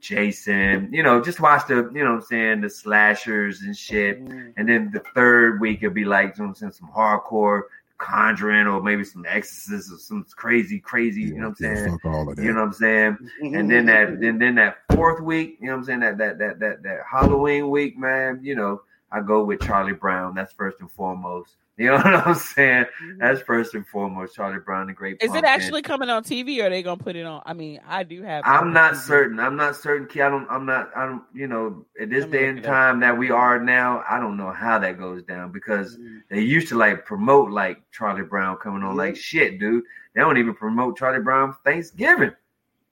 Jason, 0.00 0.88
you 0.92 1.02
know, 1.02 1.20
just 1.22 1.40
watch 1.40 1.66
the, 1.66 1.90
you 1.94 2.04
know 2.04 2.12
what 2.12 2.16
I'm 2.16 2.22
saying, 2.22 2.60
the 2.60 2.70
slashers 2.70 3.62
and 3.62 3.76
shit. 3.76 4.24
Mm. 4.24 4.54
And 4.56 4.68
then 4.68 4.90
the 4.92 5.02
third 5.14 5.60
week 5.60 5.82
it'll 5.82 5.94
be 5.94 6.04
like, 6.04 6.36
you 6.36 6.42
know 6.44 6.48
what 6.50 6.62
I'm 6.62 6.70
saying, 6.70 6.72
some 6.72 6.90
hardcore 6.94 7.62
conjuring 7.98 8.66
or 8.66 8.82
maybe 8.82 9.04
some 9.04 9.24
exorcist 9.28 9.92
or 9.92 9.98
some 9.98 10.26
crazy, 10.36 10.78
crazy, 10.78 11.22
you 11.22 11.34
know 11.34 11.48
what 11.50 11.56
I'm 11.60 11.66
Yeah, 11.66 11.74
saying? 11.74 11.98
Fuck 11.98 12.04
all 12.04 12.28
of 12.28 12.36
that. 12.36 12.42
You 12.42 12.52
know 12.52 12.60
what 12.60 12.66
I'm 12.66 12.72
saying? 12.72 13.18
Mm-hmm. 13.42 13.54
And 13.54 13.70
then 13.70 13.86
that 13.86 14.20
then 14.20 14.38
then 14.38 14.54
that 14.56 14.78
fourth 14.92 15.20
week, 15.20 15.58
you 15.60 15.66
know 15.66 15.72
what 15.72 15.78
I'm 15.78 15.84
saying? 15.84 16.00
That 16.00 16.18
that 16.18 16.38
that 16.38 16.60
that 16.60 16.82
that 16.82 17.00
Halloween 17.10 17.70
week, 17.70 17.98
man, 17.98 18.40
you 18.42 18.54
know, 18.54 18.82
I 19.12 19.20
go 19.20 19.44
with 19.44 19.60
Charlie 19.60 19.92
Brown. 19.92 20.34
That's 20.34 20.52
first 20.52 20.80
and 20.80 20.90
foremost. 20.90 21.56
You 21.76 21.86
know 21.86 21.94
what 21.96 22.06
I'm 22.06 22.34
saying? 22.36 22.84
That's 23.18 23.40
first 23.42 23.74
and 23.74 23.84
foremost. 23.84 24.36
Charlie 24.36 24.60
Brown, 24.60 24.86
the 24.86 24.92
great. 24.92 25.16
Is 25.20 25.34
it 25.34 25.42
actually 25.44 25.82
coming 25.82 26.08
on 26.08 26.22
TV 26.22 26.62
or 26.62 26.66
are 26.66 26.70
they 26.70 26.84
gonna 26.84 27.02
put 27.02 27.16
it 27.16 27.26
on? 27.26 27.42
I 27.44 27.52
mean, 27.52 27.80
I 27.84 28.04
do 28.04 28.22
have. 28.22 28.44
I'm 28.46 28.72
not 28.72 28.92
TV. 28.92 28.96
certain. 28.98 29.40
I'm 29.40 29.56
not 29.56 29.74
certain. 29.74 30.06
Key. 30.06 30.20
I 30.22 30.28
don't. 30.30 30.46
I'm 30.48 30.66
not. 30.66 30.90
I 30.96 31.04
don't. 31.06 31.22
You 31.34 31.48
know, 31.48 31.84
at 32.00 32.10
this 32.10 32.26
day 32.26 32.46
and 32.48 32.62
time 32.62 33.00
that 33.00 33.18
we 33.18 33.30
are 33.32 33.58
now, 33.58 34.04
I 34.08 34.20
don't 34.20 34.36
know 34.36 34.52
how 34.52 34.78
that 34.78 34.98
goes 34.98 35.24
down 35.24 35.50
because 35.50 35.96
Mm. 35.96 36.20
they 36.30 36.40
used 36.40 36.68
to 36.68 36.76
like 36.76 37.04
promote 37.04 37.50
like 37.50 37.82
Charlie 37.90 38.22
Brown 38.22 38.56
coming 38.58 38.84
on 38.84 38.96
like 38.96 39.16
shit, 39.16 39.58
dude. 39.58 39.82
They 40.14 40.20
don't 40.20 40.38
even 40.38 40.54
promote 40.54 40.96
Charlie 40.96 41.24
Brown 41.24 41.56
Thanksgiving 41.64 42.30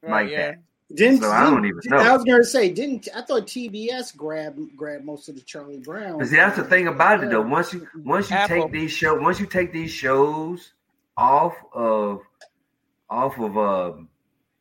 Right, 0.03 0.11
like 0.11 0.31
yeah. 0.31 0.47
that. 0.53 0.59
Didn't, 0.95 1.23
So 1.23 1.31
I 1.31 1.43
don't 1.45 1.65
even 1.65 1.81
know. 1.87 1.97
I 1.99 2.13
was 2.15 2.25
going 2.25 2.41
to 2.41 2.45
say, 2.47 2.71
didn't 2.71 3.09
I 3.15 3.23
thought 3.23 3.47
TBS 3.47 4.17
grabbed 4.17 4.61
grabbed 4.77 5.05
most 5.05 5.29
of 5.29 5.35
the 5.35 5.41
Charlie 5.43 5.79
Brown? 5.79 6.19
But 6.19 6.29
see, 6.29 6.37
that's 6.37 6.57
the 6.57 6.65
thing 6.65 6.89
about 6.89 7.23
it 7.25 7.31
though. 7.31 7.41
Once 7.43 7.73
you 7.73 7.87
once 8.05 8.31
you 8.31 8.37
Apple. 8.37 8.63
take 8.65 8.73
these 8.73 8.91
show 8.93 9.19
once 9.21 9.41
you 9.41 9.47
take 9.47 9.73
these 9.73 9.91
shows 9.91 10.73
off 11.17 11.55
of 11.73 12.21
off 13.11 13.39
of 13.39 13.57
um 13.59 14.09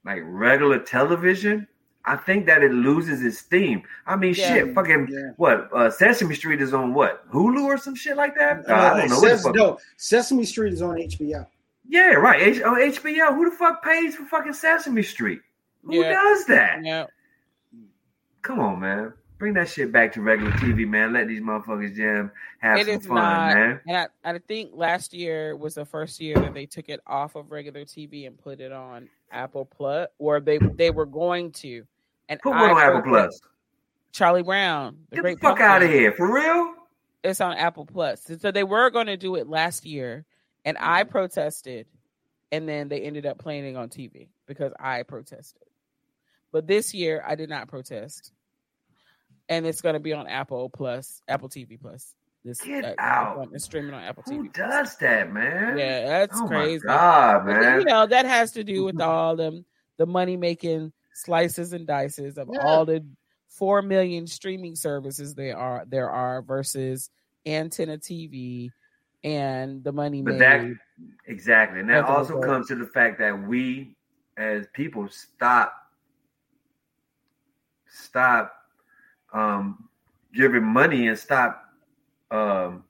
like 0.06 0.22
regular 0.26 0.80
television, 0.80 1.68
I 2.06 2.16
think 2.16 2.48
that 2.48 2.64
it 2.64 2.72
loses 2.72 3.22
its 3.24 3.38
steam. 3.38 3.84
I 4.08 4.16
mean, 4.16 4.34
Yeah. 4.36 4.54
shit, 4.54 4.74
fucking 4.74 5.08
Yeah. 5.12 5.32
what? 5.38 5.70
Uh, 5.74 5.90
Sesame 5.92 6.34
Street 6.36 6.62
is 6.62 6.74
on 6.74 6.94
what? 6.94 7.30
Hulu 7.32 7.64
or 7.66 7.78
some 7.78 7.94
shit 7.96 8.18
like 8.18 8.36
that? 8.36 8.68
Uh, 8.68 8.74
Uh, 8.74 8.76
I 8.76 9.00
don't 9.02 9.10
know 9.10 9.20
Ses- 9.20 9.46
no, 9.54 9.78
Sesame 9.98 10.44
Street 10.46 10.74
is 10.74 10.82
on 10.82 10.98
HBO. 10.98 11.46
Yeah, 11.88 12.14
right. 12.14 12.42
H- 12.42 12.62
on 12.64 12.78
HBO. 12.82 13.34
Who 13.36 13.50
the 13.50 13.56
fuck 13.56 13.84
pays 13.84 14.16
for 14.16 14.24
fucking 14.26 14.54
Sesame 14.54 15.04
Street? 15.04 15.42
Who 15.84 15.96
Yeah. 15.96 16.12
does 16.14 16.46
that? 16.46 16.84
Yeah. 16.84 17.06
Come 18.42 18.60
on, 18.60 18.80
man. 18.80 19.14
Bring 19.38 19.54
that 19.56 19.70
shit 19.70 19.92
back 19.92 20.12
to 20.14 20.22
regular 20.22 20.52
TV, 20.54 20.88
man. 20.88 21.14
Let 21.14 21.28
these 21.28 21.42
motherfuckers 21.42 21.96
jam, 21.96 22.32
have 22.60 22.78
It 22.80 22.86
some 22.88 23.00
fun, 23.02 23.16
not. 23.16 23.54
man. 23.56 23.80
And 23.88 23.98
I, 23.98 24.08
I 24.24 24.38
think 24.38 24.72
last 24.74 25.14
year 25.14 25.56
was 25.56 25.74
the 25.76 25.86
first 25.86 26.20
year 26.20 26.36
that 26.36 26.54
they 26.54 26.68
took 26.68 26.90
it 26.90 27.00
off 27.08 27.36
of 27.36 27.50
regular 27.52 27.84
TV 27.84 28.28
and 28.28 28.38
put 28.38 28.60
it 28.62 28.72
on 28.72 29.10
Apple 29.32 29.66
Plus, 29.66 30.08
or 30.20 30.40
they 30.40 30.60
they 30.76 30.92
were 30.92 31.06
going 31.08 31.52
to. 31.54 31.84
And 32.30 32.40
Put 32.40 32.52
one 32.52 32.70
on 32.70 32.78
Apple 32.82 33.02
Plus. 33.02 33.42
Charlie 34.12 34.44
Brown, 34.44 34.98
the 35.10 35.16
Get 35.18 35.24
the 35.24 35.30
fuck 35.32 35.42
Pumpkin. 35.58 35.66
out 35.66 35.84
of 35.84 35.90
here. 35.90 36.12
For 36.14 36.32
real? 36.32 36.76
It's 37.24 37.42
on 37.42 37.54
Apple 37.58 37.86
Plus. 37.86 38.30
So 38.40 38.52
they 38.52 38.64
were 38.64 38.90
going 38.90 39.08
to 39.08 39.18
do 39.18 39.36
it 39.36 39.48
last 39.48 39.86
year, 39.86 40.26
and 40.66 40.78
I 40.80 41.04
protested, 41.04 41.88
and 42.52 42.68
then 42.70 42.90
they 42.90 43.02
ended 43.02 43.26
up 43.26 43.38
playing 43.40 43.66
it 43.66 43.76
on 43.76 43.90
TV 43.90 44.28
because 44.48 44.72
I 44.80 45.04
protested. 45.04 45.64
But 46.52 46.68
this 46.68 46.94
year, 46.94 47.24
I 47.26 47.36
did 47.36 47.50
not 47.50 47.68
protest, 47.68 48.32
and 49.50 49.66
it's 49.66 49.82
going 49.82 49.94
to 49.94 50.00
be 50.00 50.14
on 50.14 50.28
Apple 50.28 50.70
Plus, 50.70 51.22
Apple 51.28 51.50
TV 51.50 51.80
Plus. 51.80 52.14
This 52.44 52.60
Get 52.62 52.84
uh, 52.86 52.96
out. 52.98 53.50
It's 53.54 53.66
streaming 53.66 53.94
on 53.94 54.02
Apple 54.04 54.24
TV. 54.24 54.36
Who 54.38 54.44
TV. 54.50 54.54
does 54.54 54.98
that, 54.98 55.32
man? 55.32 55.78
Yeah, 55.78 56.08
that's 56.08 56.40
oh 56.42 56.48
crazy. 56.48 56.82
my 56.86 56.94
god, 56.94 57.48
then, 57.48 57.60
man. 57.62 57.80
you 57.80 57.86
know 57.86 58.08
that 58.08 58.26
has 58.26 58.52
to 58.54 58.64
do 58.64 58.84
with 58.84 59.00
all 59.02 59.36
them 59.36 59.64
the 59.98 60.06
money 60.08 60.38
making 60.38 60.92
slices 61.14 61.72
and 61.74 61.86
dices 61.86 62.38
of 62.40 62.50
Yeah. 62.52 62.66
all 62.66 62.86
the 62.86 63.06
four 63.50 63.82
million 63.84 64.26
streaming 64.28 64.76
services 64.76 65.36
there 65.36 65.56
are 65.58 65.84
there 65.88 66.10
are 66.10 66.42
versus 66.42 67.10
antenna 67.46 67.98
TV 68.00 68.72
and 69.24 69.84
the 69.84 69.92
money 69.92 70.22
But 70.24 70.34
made. 70.36 70.42
that 70.42 70.66
exactly, 71.28 71.82
and 71.82 71.90
that 71.92 72.06
also 72.06 72.42
comes 72.42 72.70
to 72.70 72.76
the 72.76 72.88
fact 72.88 73.20
that 73.20 73.48
we, 73.48 73.96
as 74.36 74.66
people, 74.74 75.08
stop 75.10 75.74
stop 77.92 78.54
um, 79.34 79.88
giving 80.34 80.64
money 80.64 81.08
and 81.08 81.18
stop 81.18 81.66
um, 82.32 82.84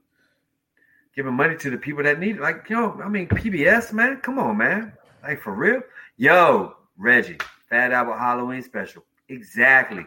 giving 1.16 1.34
money 1.34 1.56
to 1.58 1.70
the 1.70 1.78
people 1.78 2.04
that 2.04 2.20
need 2.20 2.36
it. 2.38 2.42
Like, 2.42 2.70
yo, 2.70 3.00
I 3.04 3.10
mean, 3.10 3.28
PBS, 3.28 3.92
man, 3.94 4.18
come 4.22 4.40
on, 4.40 4.58
man, 4.58 4.94
like 5.24 5.42
for 5.42 5.54
real. 5.54 5.82
Yo, 6.18 6.76
Reggie, 6.98 7.38
Fat 7.70 7.92
Albert 7.92 8.18
Halloween 8.18 8.62
special, 8.62 9.04
exactly. 9.30 10.06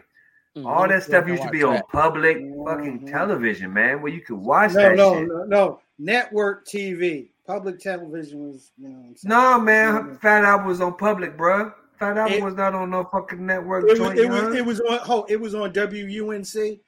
Mhm. 0.55 0.65
All 0.65 0.87
that 0.87 1.03
stuff 1.03 1.27
used 1.27 1.41
to 1.41 1.47
watch 1.47 1.51
be 1.51 1.63
on 1.63 1.73
that. 1.75 1.87
public 1.89 2.37
Mhm. 2.37 2.65
fucking 2.65 3.07
television, 3.07 3.73
man, 3.73 4.01
where 4.01 4.11
you 4.13 4.21
could 4.21 4.37
watch 4.37 4.73
No, 4.73 4.81
that 4.81 4.95
no, 4.95 5.13
shit. 5.19 5.27
no, 5.27 5.43
no. 5.43 5.79
Network 5.99 6.65
TV, 6.65 7.31
public 7.45 7.79
television 7.79 8.47
was, 8.47 8.71
you 8.77 8.87
know. 8.89 8.95
What 8.99 9.17
I'm? 9.25 9.29
No, 9.29 9.59
man, 9.59 9.93
Mhm. 10.03 10.21
Fat 10.21 10.45
Albert 10.45 10.65
was 10.67 10.79
on 10.79 10.93
public, 10.95 11.35
bruh. 11.35 11.73
Fat 11.99 12.17
Albert 12.17 12.33
It- 12.35 12.43
was 12.43 12.55
not 12.55 12.73
on 12.73 12.89
no 12.89 13.03
fucking 13.05 13.45
network 13.45 13.83
It 13.85 13.91
was, 13.91 13.99
joint. 13.99 14.19
it 14.19 14.29
was, 14.29 14.55
it 14.55 14.65
was 14.65 14.79
on. 14.81 14.99
Oh, 15.07 15.25
it 15.29 15.39
was 15.39 15.55
on 15.55 15.71
WUNC, 15.71 16.79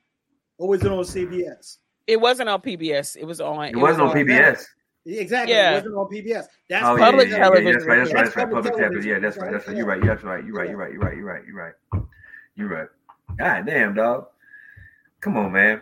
or 0.58 0.68
was 0.68 0.84
it 0.84 0.92
on 0.92 1.04
CBS? 1.04 1.78
It 2.08 2.20
wasn't 2.20 2.50
on 2.50 2.62
PBS. 2.62 3.18
It 3.18 3.26
was 3.26 3.42
on. 3.42 3.66
it 3.66 3.76
wasn't 3.76 4.02
on 4.02 4.08
was 4.08 4.16
PBS. 4.16 4.66
Exactly, 5.06 5.54
Yeah. 5.54 5.72
it 5.72 5.76
wasn't 5.76 5.96
on 5.96 6.08
PBS. 6.08 6.46
That's 6.70 6.86
Oh 6.86 6.98
Public 6.98 7.30
yeah, 7.30 7.38
yeah, 7.38 7.60
yeah. 7.60 7.72
That's 7.72 7.86
right. 7.86 7.98
That's 7.98 8.14
right. 8.14 8.24
That's 8.24 8.36
right. 8.36 8.46
Public 8.50 8.64
public 8.64 8.76
television. 8.76 9.10
Yeah, 9.12 9.20
that's 9.20 9.38
right. 9.38 9.52
That's 9.52 9.68
right. 9.68 9.78
You're 9.78 9.86
right. 9.86 10.02
That's 10.04 10.24
right. 10.24 10.44
You're 10.46 10.56
right. 10.56 10.70
You're 10.70 10.78
right. 10.78 10.92
You're 10.92 11.02
right. 11.02 11.16
You're 11.16 11.26
right. 11.26 11.44
You're 11.48 11.56
right. 11.56 11.74
You're 12.56 12.70
right. 12.70 12.88
God 13.38 13.66
damn, 13.66 13.94
dog. 13.94 14.28
Come 15.22 15.38
on, 15.38 15.52
man. 15.52 15.82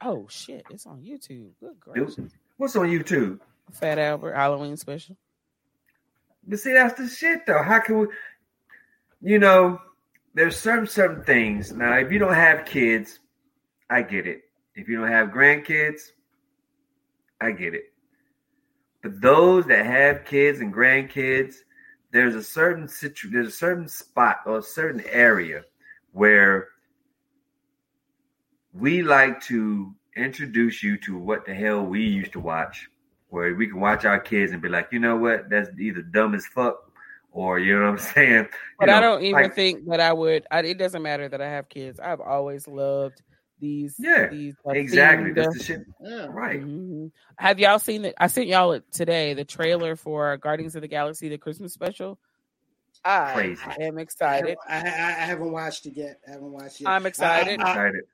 Oh 0.00 0.26
shit! 0.28 0.64
It's 0.70 0.86
on 0.86 1.00
YouTube. 1.00 1.50
Good 1.60 1.78
gracious! 1.80 2.18
what's 2.56 2.74
on 2.74 2.88
YouTube? 2.88 3.38
Fat 3.72 3.98
Albert 3.98 4.34
Halloween 4.34 4.76
special. 4.76 5.16
But 6.46 6.58
see, 6.58 6.72
that's 6.72 6.98
the 6.98 7.06
shit, 7.08 7.46
though. 7.46 7.62
How 7.62 7.78
can 7.78 7.98
we? 8.00 8.06
You 9.22 9.38
know, 9.38 9.80
there's 10.34 10.56
certain 10.56 10.86
certain 10.86 11.22
things. 11.22 11.72
Now, 11.72 11.96
if 11.96 12.10
you 12.10 12.18
don't 12.18 12.34
have 12.34 12.64
kids, 12.64 13.20
I 13.88 14.02
get 14.02 14.26
it. 14.26 14.42
If 14.74 14.88
you 14.88 14.98
don't 14.98 15.10
have 15.10 15.28
grandkids, 15.28 16.00
I 17.40 17.52
get 17.52 17.74
it. 17.74 17.92
But 19.02 19.20
those 19.20 19.66
that 19.66 19.86
have 19.86 20.24
kids 20.24 20.60
and 20.60 20.72
grandkids, 20.72 21.56
there's 22.12 22.34
a 22.34 22.42
certain 22.42 22.88
situ, 22.88 23.30
there's 23.30 23.48
a 23.48 23.50
certain 23.50 23.88
spot 23.88 24.40
or 24.46 24.58
a 24.58 24.62
certain 24.62 25.02
area 25.06 25.64
where 26.12 26.68
we 28.72 29.02
like 29.02 29.40
to 29.42 29.94
introduce 30.16 30.82
you 30.82 30.96
to 30.98 31.16
what 31.16 31.44
the 31.44 31.54
hell 31.54 31.84
we 31.84 32.02
used 32.02 32.32
to 32.32 32.40
watch, 32.40 32.88
where 33.28 33.54
we 33.54 33.66
can 33.66 33.80
watch 33.80 34.04
our 34.04 34.20
kids 34.20 34.52
and 34.52 34.62
be 34.62 34.68
like, 34.68 34.88
you 34.92 34.98
know 34.98 35.16
what, 35.16 35.48
that's 35.50 35.70
either 35.78 36.02
dumb 36.02 36.34
as 36.34 36.46
fuck, 36.46 36.91
or 37.32 37.58
you 37.58 37.74
know 37.78 37.84
what 37.86 37.90
I'm 37.90 37.98
saying. 37.98 38.46
But 38.78 38.88
You 38.88 38.94
I 38.94 39.00
don't 39.00 39.22
even 39.22 39.42
like- 39.42 39.54
think 39.54 39.86
that 39.88 40.00
I 40.00 40.12
would. 40.12 40.44
I, 40.50 40.60
it 40.60 40.78
doesn't 40.78 41.02
matter 41.02 41.28
that 41.28 41.40
I 41.40 41.48
have 41.48 41.68
kids. 41.68 42.00
I've 42.00 42.20
always 42.20 42.66
loved 42.66 43.22
these. 43.60 43.94
Yeah, 43.98 44.28
these 44.28 44.54
uh, 44.66 44.70
exactly. 44.70 45.32
That's 45.32 45.56
the 45.56 45.62
shit. 45.64 45.80
Yeah. 46.00 46.26
Right. 46.30 46.60
Mhm. 46.60 47.12
Have 47.38 47.60
y'all 47.60 47.78
seen 47.78 48.04
it? 48.04 48.14
I 48.18 48.26
sent 48.26 48.48
y'all 48.48 48.80
today. 48.90 49.34
The 49.34 49.44
trailer 49.44 49.94
for 49.94 50.36
Guardians 50.38 50.74
of 50.74 50.82
the 50.82 50.88
Galaxy, 50.88 51.28
the 51.28 51.38
Christmas 51.38 51.72
special. 51.72 52.18
I 53.04 53.32
Crazy. 53.34 53.62
am 53.80 53.98
excited. 53.98 54.56
I, 54.68 54.78
I 54.78 54.80
haven't 55.26 55.50
watched 55.52 55.86
it 55.86 55.96
yet. 55.96 56.20
I 56.26 56.32
haven't 56.32 56.52
watched 56.52 56.80
it. 56.80 56.86
I'm 56.88 57.06
excited. 57.06 57.60
I, 57.60 57.64
I, 57.64 57.70
Excited. 57.70 58.04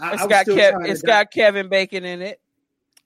I, 0.00 0.12
It's 0.14 0.22
I 0.22 0.26
got 0.28 0.42
still 0.42 0.56
Kev, 0.56 0.70
trying 0.70 0.84
to 0.84 0.90
it's 0.90 1.02
di- 1.02 1.06
got 1.06 1.30
Kevin 1.32 1.68
Bacon 1.68 2.04
in 2.04 2.22
it, 2.22 2.40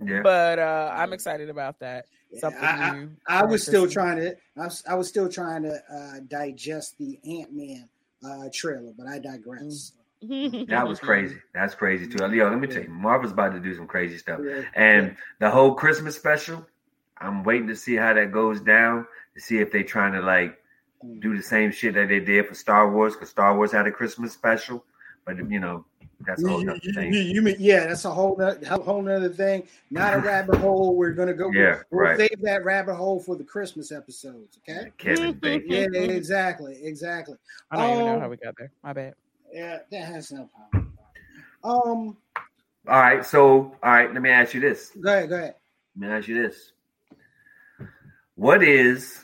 Yeah. 0.05 0.21
but 0.23 0.59
uh 0.59 0.93
I'm 0.97 1.13
excited 1.13 1.51
about 1.51 1.79
that. 1.81 2.07
Something 2.39 2.63
I, 2.63 2.67
I, 2.67 2.99
new. 2.99 3.11
I 3.29 3.41
for 3.41 3.47
was 3.47 3.63
still 3.63 3.83
Christmas. 3.83 3.95
trying 3.95 4.17
to. 4.19 4.37
I 4.57 4.65
was, 4.65 4.85
I 4.89 4.95
was 4.95 5.09
still 5.09 5.29
trying 5.29 5.63
to 5.63 5.83
uh, 5.93 6.21
digest 6.29 6.99
the 6.99 7.19
Ant 7.25 7.53
Man 7.53 7.89
uh, 8.25 8.49
trailer, 8.53 8.93
but 8.97 9.07
I 9.07 9.19
digress. 9.19 9.93
That 10.69 10.89
was 10.89 10.99
crazy. 10.99 11.37
That's 11.55 11.75
crazy 11.75 12.09
too. 12.09 12.17
Yo, 12.35 12.49
let 12.49 12.59
me 12.59 12.67
tell 12.67 12.83
you, 12.83 12.89
Marvel's 12.89 13.33
about 13.33 13.53
to 13.53 13.61
do 13.61 13.75
some 13.77 13.87
crazy 13.87 14.17
stuff. 14.17 14.41
And 14.75 15.15
the 15.39 15.51
whole 15.51 15.75
Christmas 15.75 16.17
special, 16.17 16.67
I'm 17.19 17.45
waiting 17.45 17.69
to 17.69 17.77
see 17.77 17.97
how 17.97 18.15
that 18.15 18.33
goes 18.33 18.61
down 18.61 19.07
to 19.35 19.41
see 19.41 19.59
if 19.59 19.71
they're 19.71 19.85
trying 19.85 20.15
to 20.15 20.23
like 20.23 20.59
do 21.21 21.37
the 21.37 21.43
same 21.43 21.71
shit 21.71 21.95
that 21.95 22.09
they 22.09 22.19
did 22.19 22.47
for 22.47 22.55
Star 22.55 22.91
Wars 22.91 23.13
because 23.13 23.29
Star 23.29 23.57
Wars 23.57 23.71
had 23.71 23.87
a 23.87 23.93
Christmas 23.93 24.33
special. 24.33 24.85
But 25.27 25.37
you 25.51 25.61
know, 25.61 25.85
that's 26.25 26.43
a 26.43 26.49
whole 26.49 26.63
You, 26.63 26.71
other 26.71 26.81
you, 26.83 26.93
thing. 26.93 27.13
you- 27.13 27.21
you 27.21 27.43
mean 27.43 27.57
yeah? 27.59 27.87
That's 27.87 28.05
a 28.05 28.11
whole 28.11 28.37
nother, 28.37 28.67
whole 28.83 29.03
nother 29.03 29.29
thing. 29.29 29.67
Not 29.91 30.15
a 30.15 30.19
rabbit 30.19 30.57
hole. 30.57 30.97
We're 30.97 31.13
gonna 31.13 31.35
go. 31.35 31.51
Yeah, 31.53 31.81
we'll 31.91 32.05
right. 32.05 32.17
save 32.19 32.41
that 32.43 32.65
rabbit 32.65 32.95
hole 32.95 33.21
for 33.21 33.37
the 33.37 33.45
Christmas 33.45 33.93
episodes. 33.93 34.59
Okay. 34.67 34.91
Kevin 34.99 35.33
Bacon. 35.41 35.71
Yeah, 35.93 36.01
exactly, 36.01 36.79
exactly. 36.83 37.37
I 37.71 37.77
don't 37.77 37.93
even 37.93 38.07
know 38.07 38.15
Um, 38.15 38.21
how 38.21 38.29
we 38.31 38.37
got 38.39 38.55
there. 38.57 38.71
My 38.83 38.93
bad. 38.93 39.15
Yeah, 39.53 39.79
that 39.91 40.05
has 40.05 40.33
no 40.33 40.49
problem. 40.55 40.93
Um, 41.65 42.17
All 42.89 43.01
right, 43.01 43.25
so 43.25 43.75
all 43.83 43.93
right, 43.93 44.13
let 44.13 44.23
me 44.23 44.31
ask 44.31 44.55
you 44.55 44.61
this. 44.61 44.93
go 45.01 45.13
ahead, 45.13 45.29
go 45.29 45.37
ahead. 45.37 45.55
Let 45.99 46.09
me 46.11 46.15
ask 46.17 46.29
you 46.29 46.41
this. 46.43 46.73
What 48.37 48.63
is 48.63 49.21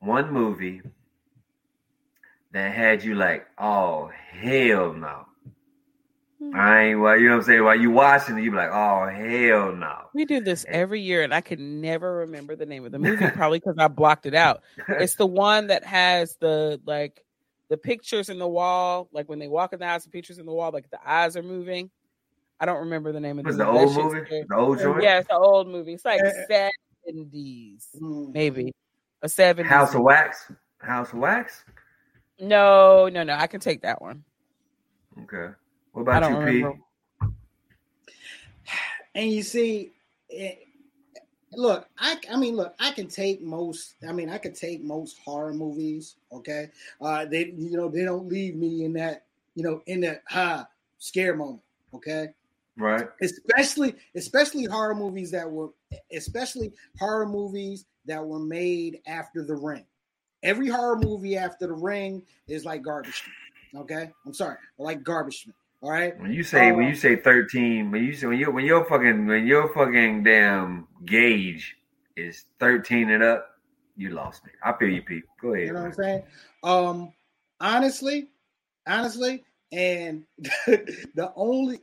one 0.00 0.32
movie 0.32 0.82
that 2.52 2.72
had 2.74 3.02
you 3.04 3.14
like, 3.14 3.46
oh 3.58 4.10
hell 4.30 4.92
no. 4.92 5.26
I 6.54 6.84
ain't 6.84 7.00
well, 7.00 7.18
you 7.18 7.26
know 7.28 7.32
what 7.36 7.40
I'm 7.42 7.46
saying? 7.46 7.64
While 7.64 7.78
you 7.78 7.90
watching 7.90 8.38
it, 8.38 8.42
you 8.42 8.50
be 8.50 8.56
like, 8.56 8.70
oh 8.72 9.06
hell 9.08 9.72
no. 9.72 9.94
We 10.14 10.24
do 10.24 10.40
this 10.40 10.64
every 10.68 11.00
year, 11.02 11.22
and 11.22 11.34
I 11.34 11.42
can 11.42 11.80
never 11.82 12.16
remember 12.18 12.56
the 12.56 12.64
name 12.66 12.84
of 12.86 12.92
the 12.92 12.98
movie, 12.98 13.28
probably 13.30 13.58
because 13.58 13.76
I 13.78 13.88
blocked 13.88 14.24
it 14.26 14.34
out. 14.34 14.62
It's 14.88 15.16
the 15.16 15.26
one 15.26 15.66
that 15.68 15.84
has 15.84 16.36
the 16.40 16.80
like 16.86 17.22
the 17.68 17.76
pictures 17.76 18.30
in 18.30 18.38
the 18.38 18.48
wall, 18.48 19.08
like 19.12 19.28
when 19.28 19.38
they 19.38 19.48
walk 19.48 19.72
in 19.74 19.78
the 19.78 19.86
house, 19.86 20.04
the 20.04 20.10
pictures 20.10 20.38
in 20.38 20.46
the 20.46 20.52
wall, 20.52 20.70
like 20.72 20.90
the 20.90 20.98
eyes 21.06 21.36
are 21.36 21.42
moving. 21.42 21.90
I 22.58 22.66
don't 22.66 22.80
remember 22.80 23.12
the 23.12 23.20
name 23.20 23.38
of 23.38 23.44
the 23.44 23.48
Was 23.48 23.56
the 23.58 23.66
old 23.66 23.94
movie? 23.94 24.24
scary. 24.26 24.44
The 24.48 24.56
old 24.56 24.78
joint? 24.80 25.02
Yeah, 25.02 25.18
it's 25.18 25.28
the 25.28 25.36
old 25.36 25.68
movie. 25.68 25.92
It's 25.92 26.04
like 26.04 26.20
seventies, 26.48 27.86
Mm. 28.00 28.32
maybe 28.32 28.72
a 29.22 29.28
seventies. 29.28 29.70
House 29.70 29.94
of 29.94 30.00
Wax? 30.02 30.50
House 30.78 31.12
of 31.12 31.18
Wax? 31.18 31.64
No, 32.40 33.08
no, 33.08 33.22
no. 33.22 33.34
I 33.34 33.46
can 33.46 33.60
take 33.60 33.82
that 33.82 34.00
one. 34.00 34.24
Okay. 35.22 35.52
What 35.92 36.02
about 36.02 36.20
don't 36.20 36.46
you, 36.46 36.62
P? 36.62 36.80
And 39.14 39.30
you 39.30 39.42
see, 39.42 39.90
it, 40.28 40.66
look, 41.52 41.88
I, 41.98 42.16
I 42.30 42.36
mean, 42.36 42.56
look, 42.56 42.74
I 42.78 42.92
can 42.92 43.08
take 43.08 43.42
most. 43.42 43.94
I 44.08 44.12
mean, 44.12 44.30
I 44.30 44.38
could 44.38 44.54
take 44.54 44.82
most 44.82 45.18
horror 45.18 45.52
movies. 45.52 46.16
Okay, 46.32 46.70
uh, 47.00 47.24
they, 47.24 47.52
you 47.56 47.76
know, 47.76 47.88
they 47.88 48.04
don't 48.04 48.28
leave 48.28 48.54
me 48.54 48.84
in 48.84 48.92
that, 48.94 49.24
you 49.54 49.64
know, 49.64 49.82
in 49.86 50.00
that 50.02 50.22
high 50.28 50.64
scare 50.98 51.34
moment. 51.34 51.62
Okay, 51.92 52.28
Right. 52.76 53.08
especially 53.20 53.96
especially 54.14 54.64
horror 54.64 54.94
movies 54.94 55.30
that 55.32 55.50
were 55.50 55.70
especially 56.12 56.72
horror 56.98 57.26
movies 57.26 57.86
that 58.06 58.24
were 58.24 58.38
made 58.38 59.00
after 59.06 59.42
the 59.42 59.54
ring 59.54 59.84
every 60.42 60.68
horror 60.68 60.98
movie 60.98 61.36
after 61.36 61.66
the 61.66 61.72
ring 61.72 62.22
is 62.48 62.64
like 62.64 62.82
garbage 62.82 63.22
okay 63.76 64.10
i'm 64.26 64.34
sorry 64.34 64.56
like 64.78 65.02
garbage 65.02 65.46
all 65.82 65.90
right 65.90 66.18
When 66.18 66.32
you 66.32 66.42
say 66.42 66.72
when 66.72 66.84
Uh, 66.86 66.88
you 66.88 66.94
say 66.94 67.16
thirteen, 67.16 67.90
when 67.90 68.04
you 68.04 68.12
say 68.12 68.26
when 68.26 68.38
you 68.38 68.50
when 68.50 68.64
your 68.66 68.84
fucking 68.84 69.26
when 69.26 69.46
your 69.46 69.72
fucking 69.72 70.24
damn 70.24 70.86
gauge 71.06 71.74
is 72.16 72.44
thirteen 72.58 73.08
and 73.10 73.22
up, 73.22 73.46
you 73.96 74.10
lost 74.10 74.44
me. 74.44 74.50
I 74.62 74.74
feel 74.74 74.90
you, 74.90 75.00
Pete. 75.02 75.24
Go 75.40 75.54
ahead. 75.54 75.66
you 75.68 75.72
know 75.72 75.80
what 75.80 75.86
i'm 75.86 75.92
saying 75.94 76.22
um 76.64 77.12
honestly 77.60 78.28
honestly 78.86 79.42
and 79.72 80.24
the 80.66 81.32
only 81.36 81.80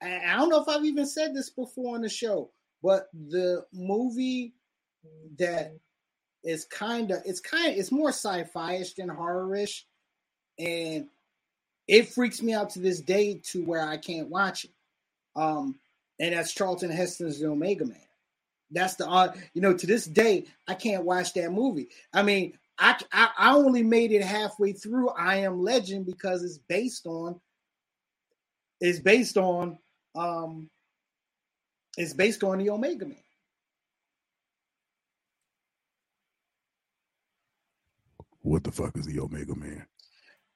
I 0.00 0.34
don't 0.36 0.48
know 0.48 0.60
if 0.62 0.68
I've 0.68 0.84
even 0.84 1.06
said 1.06 1.34
this 1.34 1.50
before 1.50 1.94
on 1.94 2.02
the 2.02 2.08
show, 2.08 2.50
but 2.82 3.08
the 3.28 3.64
movie 3.72 4.52
that 5.38 5.72
is 6.44 6.64
kind 6.64 7.10
of 7.10 7.22
it's 7.24 7.40
kind 7.40 7.72
of 7.72 7.78
it's 7.78 7.92
more 7.92 8.08
sci-fi-ish 8.10 8.94
than 8.94 9.08
horror-ish, 9.08 9.86
and 10.58 11.06
it 11.88 12.08
freaks 12.08 12.42
me 12.42 12.52
out 12.52 12.70
to 12.70 12.80
this 12.80 13.00
day 13.00 13.40
to 13.50 13.64
where 13.64 13.86
I 13.86 13.96
can't 13.96 14.28
watch 14.28 14.64
it. 14.64 14.70
Um, 15.34 15.78
and 16.20 16.34
that's 16.34 16.52
Charlton 16.52 16.90
Heston's 16.90 17.40
The 17.40 17.48
Omega 17.48 17.84
Man. 17.84 17.98
That's 18.70 18.94
the 18.94 19.08
uh, 19.08 19.34
you 19.54 19.60
know 19.60 19.74
to 19.74 19.86
this 19.86 20.06
day 20.06 20.46
I 20.66 20.74
can't 20.74 21.04
watch 21.04 21.34
that 21.34 21.52
movie. 21.52 21.88
I 22.12 22.22
mean, 22.22 22.54
I, 22.78 22.98
I 23.12 23.28
I 23.38 23.54
only 23.54 23.82
made 23.82 24.12
it 24.12 24.22
halfway 24.22 24.72
through 24.72 25.10
I 25.10 25.36
Am 25.38 25.62
Legend 25.62 26.06
because 26.06 26.42
it's 26.42 26.58
based 26.58 27.06
on 27.06 27.40
it's 28.80 28.98
based 28.98 29.36
on 29.36 29.78
um 30.14 30.70
it's 31.96 32.14
based 32.14 32.42
on 32.42 32.58
the 32.58 32.70
Omega 32.70 33.06
Man. 33.06 33.21
What 38.42 38.64
the 38.64 38.72
fuck 38.72 38.96
is 38.96 39.06
the 39.06 39.20
Omega 39.20 39.54
Man? 39.54 39.86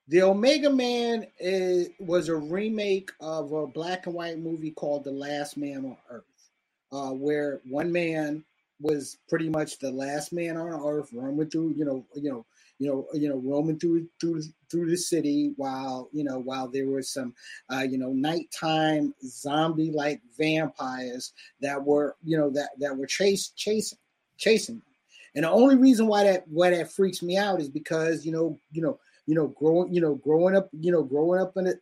The 0.08 0.22
Omega 0.22 0.70
Man 0.70 1.26
is, 1.38 1.88
was 1.98 2.28
a 2.28 2.36
remake 2.36 3.10
of 3.20 3.52
a 3.52 3.66
black 3.66 4.06
and 4.06 4.14
white 4.14 4.38
movie 4.38 4.70
called 4.70 5.04
The 5.04 5.10
Last 5.10 5.56
Man 5.56 5.84
on 5.84 5.96
Earth, 6.10 6.50
uh, 6.92 7.10
where 7.10 7.60
one 7.68 7.90
man 7.90 8.44
was 8.80 9.18
pretty 9.28 9.48
much 9.48 9.78
the 9.78 9.90
last 9.90 10.32
man 10.32 10.56
on 10.56 10.68
Earth, 10.68 11.10
roaming 11.12 11.48
through, 11.48 11.74
you 11.76 11.84
know, 11.84 12.06
you 12.14 12.30
know, 12.30 12.46
you 12.78 12.88
know, 12.88 13.06
you 13.14 13.28
know, 13.28 13.38
roaming 13.38 13.78
through 13.78 14.06
through 14.20 14.42
through 14.70 14.90
the 14.90 14.96
city 14.96 15.54
while 15.56 16.10
you 16.12 16.24
know 16.24 16.38
while 16.38 16.68
there 16.68 16.86
was 16.86 17.10
some, 17.10 17.34
uh, 17.72 17.86
you 17.88 17.96
know, 17.96 18.12
nighttime 18.12 19.14
zombie-like 19.24 20.20
vampires 20.38 21.32
that 21.60 21.82
were, 21.82 22.16
you 22.22 22.36
know, 22.36 22.50
that 22.50 22.70
that 22.78 22.96
were 22.96 23.06
chase 23.06 23.48
chasing 23.56 23.98
chasing. 24.36 24.76
them. 24.76 24.95
And 25.36 25.44
the 25.44 25.50
only 25.50 25.76
reason 25.76 26.06
why 26.06 26.24
that 26.24 26.48
why 26.48 26.70
that 26.70 26.90
freaks 26.90 27.22
me 27.22 27.36
out 27.36 27.60
is 27.60 27.68
because 27.68 28.24
you 28.24 28.32
know, 28.32 28.58
you 28.72 28.80
know, 28.80 28.98
you 29.26 29.34
know, 29.34 29.48
growing, 29.48 29.92
you 29.92 30.00
know, 30.00 30.14
growing 30.14 30.56
up, 30.56 30.70
you 30.72 30.90
know, 30.90 31.02
growing 31.02 31.40
up 31.40 31.56
in 31.56 31.66
a, 31.68 31.74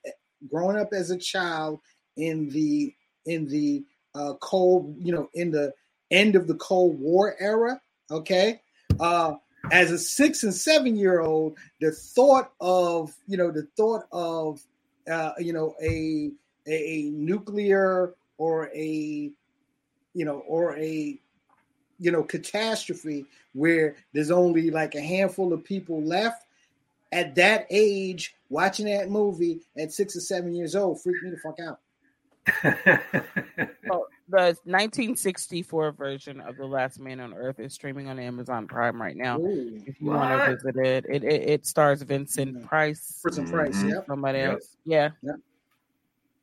growing 0.51 0.77
up 0.77 0.93
as 0.93 1.11
a 1.11 1.17
child 1.17 1.81
in 2.17 2.49
the 2.51 2.93
in 3.27 3.47
the 3.49 3.85
uh, 4.17 4.35
cold, 4.41 4.97
you 5.01 5.13
know, 5.13 5.31
in 5.35 5.53
the 5.53 5.73
end 6.11 6.35
of 6.35 6.49
the 6.49 6.57
Cold 6.57 6.99
War 6.99 7.37
era. 7.39 7.81
Okay, 8.11 8.61
uh, 8.99 9.35
as 9.71 9.93
a 9.93 9.99
six 9.99 10.43
and 10.43 10.53
seven 10.53 10.97
year 10.97 11.21
old, 11.21 11.57
the 11.81 11.93
thought 11.93 12.53
of 12.61 13.15
you 13.29 13.37
know 13.37 13.53
the 13.53 13.69
thought 13.77 14.07
of 14.11 14.61
uh, 15.11 15.33
you 15.39 15.53
know 15.53 15.77
a, 15.81 16.33
a 16.67 17.11
nuclear 17.15 18.15
or 18.37 18.69
a 18.75 19.31
you 20.13 20.25
know 20.25 20.39
or 20.49 20.77
a 20.77 21.21
you 22.01 22.11
know 22.11 22.23
catastrophe 22.23 23.25
where 23.53 23.97
there's 24.13 24.31
only 24.31 24.71
like 24.71 24.95
a 24.95 25.01
handful 25.01 25.53
of 25.53 25.63
people 25.65 26.03
left 26.03 26.45
at 27.13 27.35
that 27.37 27.67
age 27.71 28.35
watching 28.51 28.87
that 28.87 29.09
movie 29.11 29.61
at 29.79 29.93
six 29.93 30.17
or 30.17 30.21
seven 30.21 30.55
years 30.55 30.75
old 30.75 31.01
freaked 31.01 31.23
me 31.23 31.31
the 31.31 31.37
fuck 31.37 31.59
out 31.61 31.79
So 33.89 34.07
the 34.29 34.57
1964 34.65 35.93
version 35.93 36.41
of 36.41 36.57
The 36.57 36.65
Last 36.65 36.99
Man 36.99 37.21
on 37.21 37.35
Earth 37.35 37.61
is 37.61 37.73
streaming 37.75 38.09
on 38.09 38.19
Amazon 38.19 38.67
Prime 38.67 39.01
right 39.01 39.17
now. 39.17 39.39
Ooh, 39.39 39.83
If 39.87 40.01
you 40.01 40.09
want 40.09 40.41
to 40.51 40.57
visit 40.57 40.77
it, 40.77 41.05
it 41.09 41.25
it, 41.25 41.43
it 41.51 41.67
stars 41.67 42.03
Vincent 42.03 42.57
Mhm. 42.57 42.67
Price, 42.67 43.21
Vincent 43.23 43.49
some 43.49 43.55
price 43.57 43.83
yep 43.83 44.07
somebody 44.07 44.39
Yep. 44.39 44.53
else. 44.53 44.77
Yeah, 44.85 45.11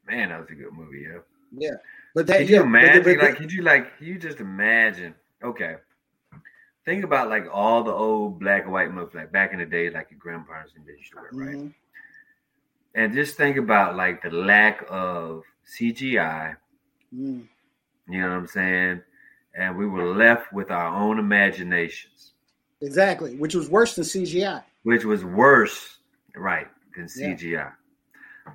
Man, 0.08 0.30
that 0.30 0.40
was 0.42 0.50
a 0.50 0.54
good 0.54 0.74
movie, 0.74 1.06
yeah. 1.12 1.20
yeah 1.58 1.76
but 2.16 2.28
that 2.28 2.40
Could 2.40 2.50
you 2.50 2.56
yeah, 2.56 2.62
but- 2.62 2.68
imagine? 2.68 3.04
but- 3.04 3.18
like, 3.24 3.36
could 3.38 3.52
you 3.52 3.62
like? 3.64 3.98
Could 3.98 4.08
you 4.08 4.18
just 4.20 4.40
imagine? 4.40 5.16
Okay, 5.44 5.76
think 6.86 7.04
about 7.04 7.30
like 7.30 7.46
all 7.52 7.84
the 7.84 7.92
old 7.92 8.40
black 8.40 8.64
and 8.64 8.72
white 8.74 8.92
movies, 8.92 9.16
like 9.16 9.32
back 9.32 9.54
in 9.54 9.60
the 9.60 9.66
day, 9.66 9.90
like 9.90 10.12
your 10.12 10.20
grandparents 10.20 10.74
and 10.76 10.86
used 10.86 11.12
to 11.12 11.18
wear, 11.18 11.30
right? 11.34 11.56
Mhm. 11.56 11.74
And 12.94 13.14
just 13.14 13.38
think 13.38 13.58
about 13.58 13.96
like 13.96 14.22
the 14.22 14.30
lack 14.32 14.84
of 14.90 15.44
CGI. 15.66 16.56
Mm. 17.14 17.48
You 18.10 18.22
know 18.22 18.30
what 18.30 18.36
I'm 18.36 18.48
saying? 18.48 19.02
And 19.56 19.78
we 19.78 19.86
were 19.86 20.14
left 20.14 20.52
with 20.54 20.72
our 20.72 20.96
own 20.96 21.20
imaginations, 21.20 22.34
exactly 22.82 23.36
which 23.38 23.54
was 23.54 23.70
worse 23.70 23.96
than 23.96 24.04
cgi 24.06 24.64
which 24.84 25.06
was 25.06 25.24
worse, 25.24 26.00
right, 26.36 26.68
than 26.96 27.08
Yeah. 27.16 27.36
CGI. 27.36 27.72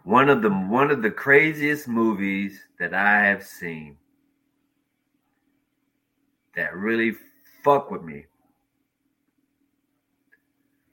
One 0.05 0.29
of 0.29 0.43
the 0.43 0.51
one 0.51 0.91
of 0.91 1.01
the 1.03 1.11
craziest 1.11 1.87
movies 1.89 2.61
that 2.79 2.93
I 2.93 3.25
have 3.27 3.45
seen 3.47 3.97
that 6.57 6.75
really 6.75 7.15
fuck 7.63 7.91
with 7.91 8.03
me 8.03 8.25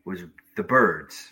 was 0.06 0.22
The 0.56 0.64
Birds. 0.64 1.32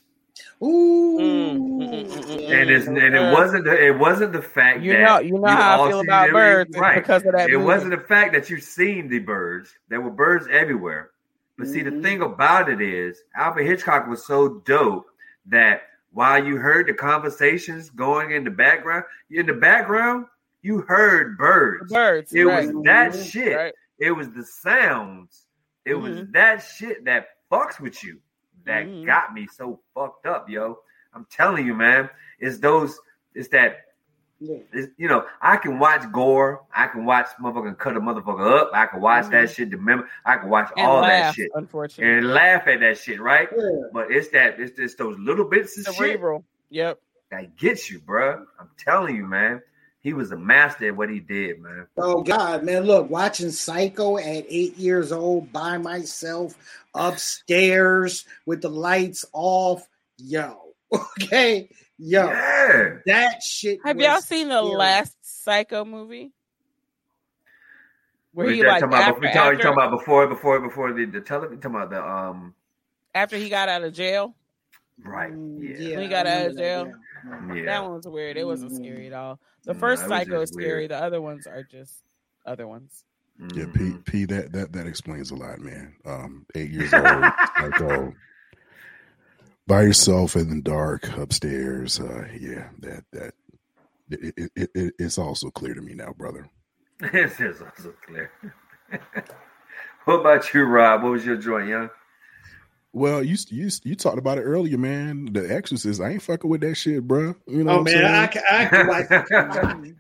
Ooh. 0.64 1.18
And 1.20 2.70
it's 2.70 2.88
and 2.88 2.98
it 2.98 3.32
wasn't 3.34 3.66
the, 3.66 3.86
it 3.88 3.98
wasn't 3.98 4.32
the 4.34 4.42
fact 4.42 4.82
you 4.82 4.94
that 4.94 5.02
know 5.02 5.20
you 5.20 5.34
know 5.34 5.48
how 5.48 5.82
all 5.82 5.88
I 5.88 5.90
feel 5.90 6.00
about 6.00 6.32
birds 6.32 6.78
right. 6.78 6.96
because 6.96 7.24
of 7.26 7.34
that. 7.34 7.50
it 7.50 7.54
movie. 7.54 7.66
wasn't 7.66 7.92
the 7.92 8.00
fact 8.08 8.34
that 8.34 8.50
you've 8.50 8.64
seen 8.64 9.08
the 9.08 9.20
birds. 9.20 9.74
There 9.90 10.02
were 10.02 10.10
birds 10.10 10.48
everywhere. 10.50 11.12
But 11.58 11.68
see, 11.68 11.84
the 11.84 11.92
Mhm. 11.92 12.02
thing 12.02 12.22
about 12.22 12.70
it 12.70 12.82
is, 12.82 13.22
Alfred 13.36 13.68
Hitchcock 13.68 14.08
was 14.08 14.26
so 14.26 14.62
dope 14.66 15.06
that 15.48 15.84
while 16.12 16.44
you 16.44 16.58
heard 16.58 16.88
the 16.88 16.94
conversations 16.94 17.90
going 17.92 18.32
in 18.32 18.44
the 18.44 18.50
background, 18.52 19.04
in 19.30 19.46
the 19.46 19.54
background, 19.54 20.26
You 20.64 20.82
heard 20.82 21.38
birds. 21.40 21.92
Birds. 21.92 22.34
It 22.34 22.44
right. 22.44 22.72
was 22.72 22.84
that 22.86 23.12
Mhm. 23.14 23.32
shit. 23.32 23.58
Right. 23.58 23.74
It 24.02 24.12
was 24.12 24.30
the 24.32 24.44
sounds. 24.44 25.46
It 25.86 25.94
was 25.94 26.22
Mhm. 26.22 26.34
that 26.34 26.58
shit 26.64 27.06
that 27.06 27.28
fucks 27.52 27.80
with 27.80 28.04
you 28.04 28.20
that 28.66 28.86
Mhm. 28.88 29.06
got 29.06 29.32
me 29.34 29.48
so 29.48 29.80
fucked 29.94 30.26
up, 30.26 30.50
yo. 30.50 30.80
I'm 31.14 31.26
telling 31.26 31.66
you, 31.68 31.76
man. 31.76 32.10
It's 32.40 32.58
those. 32.58 33.00
It's 33.36 33.48
that. 33.50 33.86
Yeah. 34.40 34.58
It's, 34.74 34.92
you 34.98 35.08
know, 35.08 35.28
I 35.40 35.58
can 35.58 35.78
watch 35.78 36.12
gore. 36.12 36.66
I 36.74 36.88
can 36.88 37.06
watch 37.06 37.28
motherfucker 37.40 37.78
cut 37.78 37.96
a 37.96 38.00
motherfucker 38.02 38.60
up. 38.60 38.72
I 38.74 38.88
can 38.88 39.00
watch 39.02 39.28
that 39.30 39.50
Mhm. 39.50 39.56
shit. 39.56 39.72
Remember, 39.72 40.10
I 40.26 40.38
can 40.38 40.50
watch 40.50 40.72
And 40.76 40.88
all 40.88 41.02
laugh, 41.02 41.10
that 41.10 41.36
shit 41.36 41.52
Unfortunately. 41.54 42.12
and 42.18 42.28
laugh 42.34 42.68
at 42.68 42.80
that 42.80 42.98
shit, 42.98 43.22
right? 43.22 43.50
Yeah. 43.56 43.70
But 43.94 44.12
it's 44.12 44.30
that. 44.30 44.60
It's 44.60 44.76
just 44.76 44.98
those 44.98 45.16
little 45.20 45.46
bits 45.46 45.78
of 45.88 45.94
shit 45.94 46.20
Yep. 46.70 47.00
that 47.30 47.56
gets 47.56 47.92
you, 47.92 48.00
bruh. 48.00 48.44
I'm 48.60 48.70
telling 48.80 49.16
you, 49.16 49.28
man. 49.28 49.62
He 50.02 50.14
was 50.14 50.32
a 50.32 50.38
master 50.38 50.88
at 50.88 50.96
what 50.96 51.10
he 51.10 51.20
did, 51.20 51.62
man. 51.62 51.86
Oh 51.96 52.24
God, 52.24 52.64
man! 52.64 52.84
Look, 52.84 53.10
watching 53.10 53.52
Psycho 53.52 54.18
at 54.18 54.46
eight 54.50 54.76
years 54.78 55.12
old 55.12 55.54
by 55.54 55.78
myself 55.78 56.56
upstairs 56.96 58.26
with 58.46 58.62
the 58.62 58.70
lights 58.70 59.26
off, 59.34 59.88
yo. 60.18 60.58
Okay, 61.24 61.70
yo, 61.98 62.28
Yeah. 62.28 62.98
that 63.06 63.42
shit. 63.42 63.80
Have 63.86 63.96
was 63.96 64.06
y'all 64.06 64.20
seen 64.20 64.50
the 64.50 64.62
last 64.62 65.16
Psycho 65.22 65.86
movie? 65.86 66.34
Where 68.34 68.48
Was 68.48 68.56
he 68.56 68.64
like 68.64 68.80
talking 68.82 68.88
about, 68.90 69.02
after, 69.02 69.22
before, 69.22 69.28
you 69.28 69.34
talking, 69.34 69.52
after, 69.54 69.64
talking 69.64 69.84
about 69.84 70.00
before 70.00 70.28
before 70.28 70.60
before 70.60 70.94
the, 70.94 71.06
the 71.06 71.22
television 71.22 71.62
talking 71.62 71.76
about 71.78 71.90
the 71.92 72.06
um 72.06 72.56
after 73.14 73.38
he 73.38 73.48
got 73.50 73.70
out 73.70 73.84
of 73.84 73.94
jail? 73.94 74.36
Right 75.04 75.34
Mm, 75.58 75.74
yeah 75.78 75.96
When 75.96 76.04
he 76.04 76.10
got 76.10 76.28
I 76.28 76.32
out 76.42 76.48
of 76.48 76.58
jail? 76.58 76.86
that, 76.86 76.96
yeah. 77.24 77.56
yeah, 77.56 77.66
That 77.66 77.84
one 77.84 77.94
was 77.94 78.08
weird. 78.08 78.38
It 78.38 78.46
wasn't 78.46 78.72
scary 78.74 79.08
at 79.08 79.14
all. 79.14 79.40
The 79.66 79.74
first 79.76 80.06
it 80.06 80.12
was 80.12 80.26
Psycho 80.26 80.42
is 80.42 80.52
scary. 80.52 80.54
weird. 80.54 80.92
The 80.92 80.98
other 81.04 81.22
ones 81.22 81.48
are 81.48 81.64
just 81.64 82.04
other 82.46 82.68
ones. 82.68 83.06
Yeah. 83.56 83.66
P 83.74 83.98
P 84.06 84.26
that 84.26 84.52
that 84.54 84.74
that 84.74 84.88
explains 84.88 85.32
a 85.32 85.36
lot, 85.36 85.60
man. 85.60 85.96
Um, 86.06 86.46
eight 86.56 86.72
years 86.72 86.94
old, 86.94 87.34
psycho, 87.58 88.14
by 89.68 89.84
yourself 89.84 90.36
in 90.36 90.50
the 90.50 90.62
dark 90.62 91.08
upstairs. 91.18 92.00
Uh, 92.00 92.28
yeah, 92.40 92.70
that 92.80 93.04
that 93.14 93.34
it, 94.10 94.34
it, 94.38 94.52
it, 94.56 94.70
it 94.76 94.94
it's 95.00 95.18
also 95.18 95.50
clear 95.52 95.74
to 95.74 95.82
me 95.82 95.94
now, 95.94 96.14
brother. 96.18 96.50
this 97.12 97.40
is 97.40 97.62
also 97.62 97.94
clear. 98.06 98.32
what 100.06 100.20
about 100.22 100.54
you, 100.54 100.64
Rob? 100.66 101.04
What 101.04 101.12
was 101.14 101.26
your 101.26 101.38
joint, 101.38 101.68
young? 101.70 101.90
Well, 102.94 103.24
you 103.24 103.38
you 103.50 103.70
you 103.84 103.96
talked 103.96 104.18
about 104.18 104.38
it 104.38 104.42
earlier, 104.42 104.78
man. 104.78 105.32
The 105.32 105.54
Exorcist. 105.54 106.02
I 106.02 106.10
ain't 106.10 106.22
fucking 106.22 106.50
with 106.50 106.62
that 106.62 106.76
shit, 106.76 107.08
bro. 107.08 107.36
You 107.48 107.64
know 107.64 107.80
Oh 107.80 107.84
man, 107.84 108.06
I, 108.06 108.24
I 108.24 108.66
can 108.66 108.88
watch. 108.88 109.06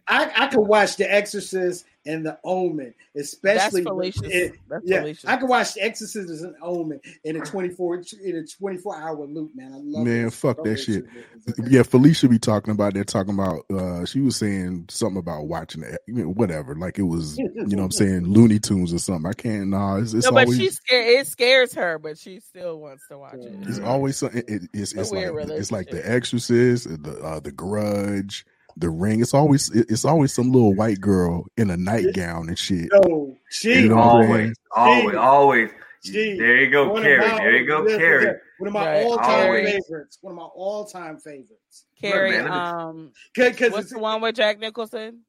I, 0.07 0.31
I 0.35 0.47
can 0.47 0.67
watch 0.67 0.97
The 0.97 1.11
Exorcist 1.11 1.85
and 2.05 2.25
The 2.25 2.39
Omen, 2.43 2.93
That's 3.15 3.33
especially. 3.33 3.83
fallacious. 3.83 4.21
it- 4.23 4.53
That's 4.69 4.83
yeah, 4.85 4.99
fallacious. 4.99 5.25
I 5.25 5.37
can 5.37 5.47
watch 5.47 5.73
The 5.73 5.83
Exorcist 5.83 6.43
and 6.43 6.55
The 6.55 6.61
Omen 6.61 6.99
in 7.23 7.35
a 7.35 7.41
twenty 7.45 7.69
four 7.69 7.95
in 8.23 8.35
a 8.37 8.45
twenty 8.45 8.77
four 8.77 8.95
hour 8.95 9.25
loop, 9.25 9.51
man. 9.55 9.73
I 9.73 9.77
love 9.77 10.05
Man, 10.05 10.27
it. 10.27 10.33
fuck 10.33 10.57
Love 10.59 10.67
that 10.67 10.77
shit. 10.77 11.05
Okay. 11.49 11.69
Yeah, 11.69 11.83
Felicia 11.83 12.27
be 12.29 12.39
talking 12.39 12.71
about 12.71 12.93
that. 12.93 13.07
Talking 13.07 13.33
about 13.33 13.65
uh, 13.71 14.05
she 14.05 14.19
was 14.21 14.35
saying 14.35 14.85
something 14.89 15.17
about 15.19 15.47
watching 15.47 15.83
it, 15.83 15.99
whatever. 16.07 16.75
Like 16.75 16.99
it 16.99 17.03
was, 17.03 17.37
you 17.37 17.45
know, 17.45 17.63
what 17.63 17.79
I'm 17.85 17.91
saying 17.91 18.25
Looney 18.25 18.59
Tunes 18.59 18.93
or 18.93 18.99
something. 18.99 19.29
I 19.29 19.33
can't. 19.33 19.67
Nah, 19.69 19.97
it's, 19.97 20.13
it's 20.13 20.25
no, 20.25 20.31
but 20.31 20.45
always 20.45 20.57
she's 20.59 20.75
scared. 20.75 21.07
It 21.07 21.27
scares 21.27 21.73
her, 21.73 21.97
but 21.99 22.17
she 22.17 22.39
still 22.39 22.79
wants 22.79 23.07
to 23.09 23.17
watch 23.17 23.35
it. 23.35 23.53
it's 23.67 23.79
always 23.79 24.17
something. 24.17 24.43
It, 24.47 24.63
it's 24.73 24.93
A 24.95 25.01
it's 25.01 25.11
weird 25.11 25.33
like 25.49 25.49
it's 25.59 25.71
like 25.71 25.89
the. 25.89 26.01
Exorcist, 26.11 26.87
the 27.03 27.19
uh, 27.23 27.39
the 27.39 27.51
Grudge, 27.51 28.45
the 28.77 28.89
Ring. 28.89 29.21
It's 29.21 29.33
always 29.33 29.69
it's 29.69 30.05
always 30.05 30.33
some 30.33 30.51
little 30.51 30.73
white 30.73 30.99
girl 31.01 31.45
in 31.57 31.69
a 31.69 31.77
nightgown 31.77 32.47
and 32.49 32.57
shit. 32.57 32.89
No, 32.93 33.37
she. 33.49 33.81
You 33.81 33.89
know 33.89 33.95
what 33.95 34.03
always, 34.05 34.29
saying? 34.29 34.53
always, 34.75 35.15
always. 35.15 35.69
Gee, 36.03 36.35
There 36.37 36.57
you 36.57 36.71
go, 36.71 36.95
Carrie. 36.99 37.17
my- 37.19 37.37
There 37.37 37.55
you 37.57 37.67
go, 37.67 37.81
listen, 37.81 37.99
Carrie. 37.99 38.25
yeah, 38.25 38.31
One 38.57 38.67
of 38.69 38.73
my 38.73 38.85
Right. 38.87 39.03
all 39.05 39.17
time 39.17 39.45
Always. 39.47 39.69
favorites. 39.85 40.17
One 40.21 40.31
of 40.33 40.37
my 40.37 40.43
all 40.43 40.85
time 40.85 41.17
favorites. 41.19 41.85
Carrie, 42.01 42.31
man, 42.31 42.47
um, 42.51 43.11
Because 43.35 43.71
what's 43.71 43.83
it's 43.85 43.93
the 43.93 43.99
one 43.99 44.19
with 44.21 44.35
Jack 44.35 44.57
Nicholson? 44.59 45.21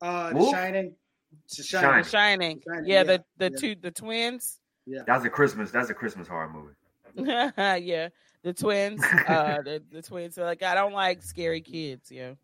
uh, 0.00 0.32
The 0.32 0.50
Shining. 0.50 0.94
The 1.56 1.62
Shining. 1.62 2.02
Shining. 2.02 2.02
The 2.02 2.08
Shining. 2.08 2.62
Shining, 2.66 2.84
Yeah, 2.86 2.96
yeah, 2.96 3.02
the 3.04 3.24
the 3.38 3.50
yeah. 3.52 3.56
two 3.60 3.74
the 3.80 3.90
twins. 3.92 4.58
Yeah, 4.86 5.02
that's 5.06 5.24
a 5.24 5.30
Christmas. 5.30 5.70
That's 5.70 5.90
a 5.90 5.94
Christmas 5.94 6.26
horror 6.26 6.48
movie. 6.50 6.74
yeah, 7.84 8.08
the 8.42 8.52
twins. 8.52 9.00
Uh, 9.04 9.58
the, 9.62 9.82
the 9.92 10.02
twins. 10.02 10.34
So 10.34 10.42
like, 10.42 10.64
I 10.64 10.74
don't 10.74 10.92
like 10.94 11.22
scary 11.22 11.60
kids. 11.60 12.10
Yeah, 12.10 12.30
Now, 12.30 12.32
I 12.32 12.36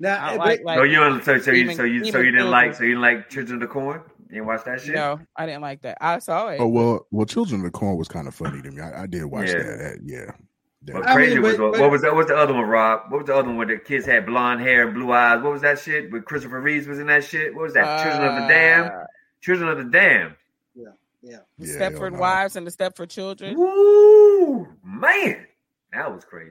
don't 0.00 0.18
but- 0.20 0.38
like 0.38 0.60
like. 0.64 0.78
so 0.78 0.82
you 0.84 0.96
don't- 0.96 1.24
so, 1.24 1.38
so 1.38 1.50
you 1.50 1.72
so 1.74 1.82
you 1.84 2.04
so 2.10 2.18
you 2.20 2.30
didn't 2.30 2.50
like 2.50 2.74
so 2.74 2.82
you 2.84 2.90
didn't 2.90 3.02
like 3.02 3.28
Children 3.30 3.54
of 3.62 3.68
the 3.68 3.72
Corn? 3.72 4.00
You 4.28 4.36
didn't 4.36 4.46
watch 4.46 4.64
that 4.64 4.80
shit? 4.80 4.94
no, 4.94 5.20
I 5.36 5.46
didn't 5.46 5.60
like 5.62 5.82
that. 5.82 5.98
I 6.00 6.18
saw 6.18 6.48
it. 6.48 6.58
Oh 6.60 6.68
well, 6.68 7.06
well, 7.10 7.26
Children 7.26 7.60
of 7.60 7.64
the 7.66 7.70
Corn 7.70 7.96
was 7.96 8.08
kind 8.08 8.26
of 8.28 8.34
funny 8.34 8.62
to 8.62 8.70
me. 8.70 8.80
I, 8.80 9.02
I 9.02 9.06
did 9.06 9.24
watch 9.24 9.48
Yeah. 9.48 9.54
that. 9.58 9.78
that. 9.78 9.98
Yeah, 10.04 10.30
That- 10.84 10.94
What 10.96 11.06
I 11.08 11.14
crazy 11.14 11.34
mean, 11.34 11.42
was 11.42 11.56
but- 11.56 11.62
what, 11.62 11.72
but- 11.72 11.80
what 11.82 11.90
was 11.90 12.02
that? 12.02 12.14
What's 12.14 12.28
the 12.28 12.36
other 12.36 12.54
one, 12.54 12.64
Rob? 12.64 13.10
What 13.10 13.18
was 13.18 13.26
the 13.26 13.34
other 13.36 13.48
one 13.48 13.56
where 13.58 13.66
the 13.66 13.76
kids 13.78 14.06
had 14.06 14.24
blonde 14.26 14.60
hair 14.60 14.86
and 14.86 14.94
blue 14.94 15.12
eyes? 15.12 15.42
What 15.42 15.52
was 15.52 15.62
that 15.62 15.78
shit? 15.78 16.10
With 16.10 16.24
Christopher 16.24 16.60
Reeves 16.60 16.86
was 16.86 16.98
in 16.98 17.06
that 17.08 17.24
shit. 17.24 17.54
What 17.54 17.62
was 17.64 17.74
that? 17.74 18.02
Children 18.04 18.28
of 18.36 18.42
the 18.42 18.48
Damned. 18.48 18.90
Uh, 18.90 19.04
Children 19.40 19.68
of 19.70 19.78
the 19.78 19.84
Damned. 19.84 20.34
the 20.74 20.92
Yeah, 21.22 21.38
Stepford. 21.60 22.18
Wives 22.18 22.56
and 22.56 22.66
the 22.66 22.70
Stepford 22.72 23.08
Children. 23.10 23.56
Woo, 23.56 24.66
man, 24.84 25.46
that 25.92 26.12
was 26.12 26.24
crazy. 26.24 26.50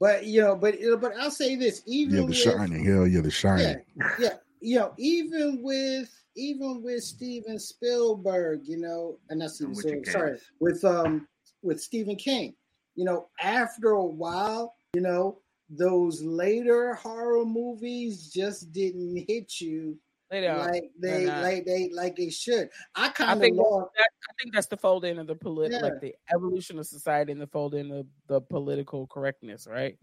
But 0.00 0.26
you 0.26 0.40
know, 0.40 0.54
but 0.54 0.76
but 1.00 1.12
I'll 1.18 1.30
say 1.30 1.56
this: 1.56 1.82
even 1.86 2.14
yeah, 2.14 2.20
The 2.20 2.26
with, 2.26 2.36
Shining. 2.36 2.84
Hell 2.84 3.06
yeah, 3.06 3.20
The 3.20 3.30
Shining. 3.30 3.82
yeah, 4.18 4.34
you 4.60 4.78
know, 4.78 4.92
even 4.96 5.60
with 5.62 6.10
even 6.36 6.82
with 6.82 7.02
Steven 7.02 7.58
Spielberg, 7.58 8.60
you 8.64 8.78
know, 8.78 9.18
and 9.28 9.40
that's 9.40 9.56
Steven 9.56 9.74
with 9.74 9.80
Spielberg, 9.80 10.06
sorry, 10.08 10.38
with 10.60 10.84
um 10.84 11.26
with 11.62 11.80
Stephen 11.80 12.16
King, 12.16 12.54
you 12.94 13.04
know, 13.04 13.28
after 13.40 13.90
a 13.90 14.04
while, 14.04 14.74
you 14.94 15.00
know, 15.00 15.38
those 15.68 16.22
later 16.22 16.94
horror 16.94 17.44
movies 17.44 18.30
just 18.30 18.72
didn't 18.72 19.24
hit 19.28 19.60
you 19.60 19.98
They 20.30 20.42
don't. 20.42 20.58
like 20.58 20.90
they 21.00 21.26
like 21.26 21.64
they 21.64 21.88
like 21.92 22.16
they 22.16 22.28
should. 22.28 22.68
I 22.94 23.06
I 23.06 23.08
kind 23.10 23.32
of 23.32 23.40
think 23.40 23.56
that, 23.56 24.08
I 24.28 24.32
think 24.42 24.52
that's 24.54 24.66
the 24.66 24.76
fold 24.76 25.04
in 25.06 25.18
of 25.18 25.26
the 25.26 25.34
polit, 25.34 25.72
Yeah. 25.72 25.78
like 25.78 26.00
the 26.00 26.14
evolution 26.34 26.78
of 26.78 26.86
society 26.86 27.32
and 27.32 27.40
the 27.40 27.46
fold 27.46 27.74
in 27.74 27.90
of 27.90 28.06
the 28.26 28.40
political 28.42 29.06
correctness, 29.06 29.66
right? 29.66 29.96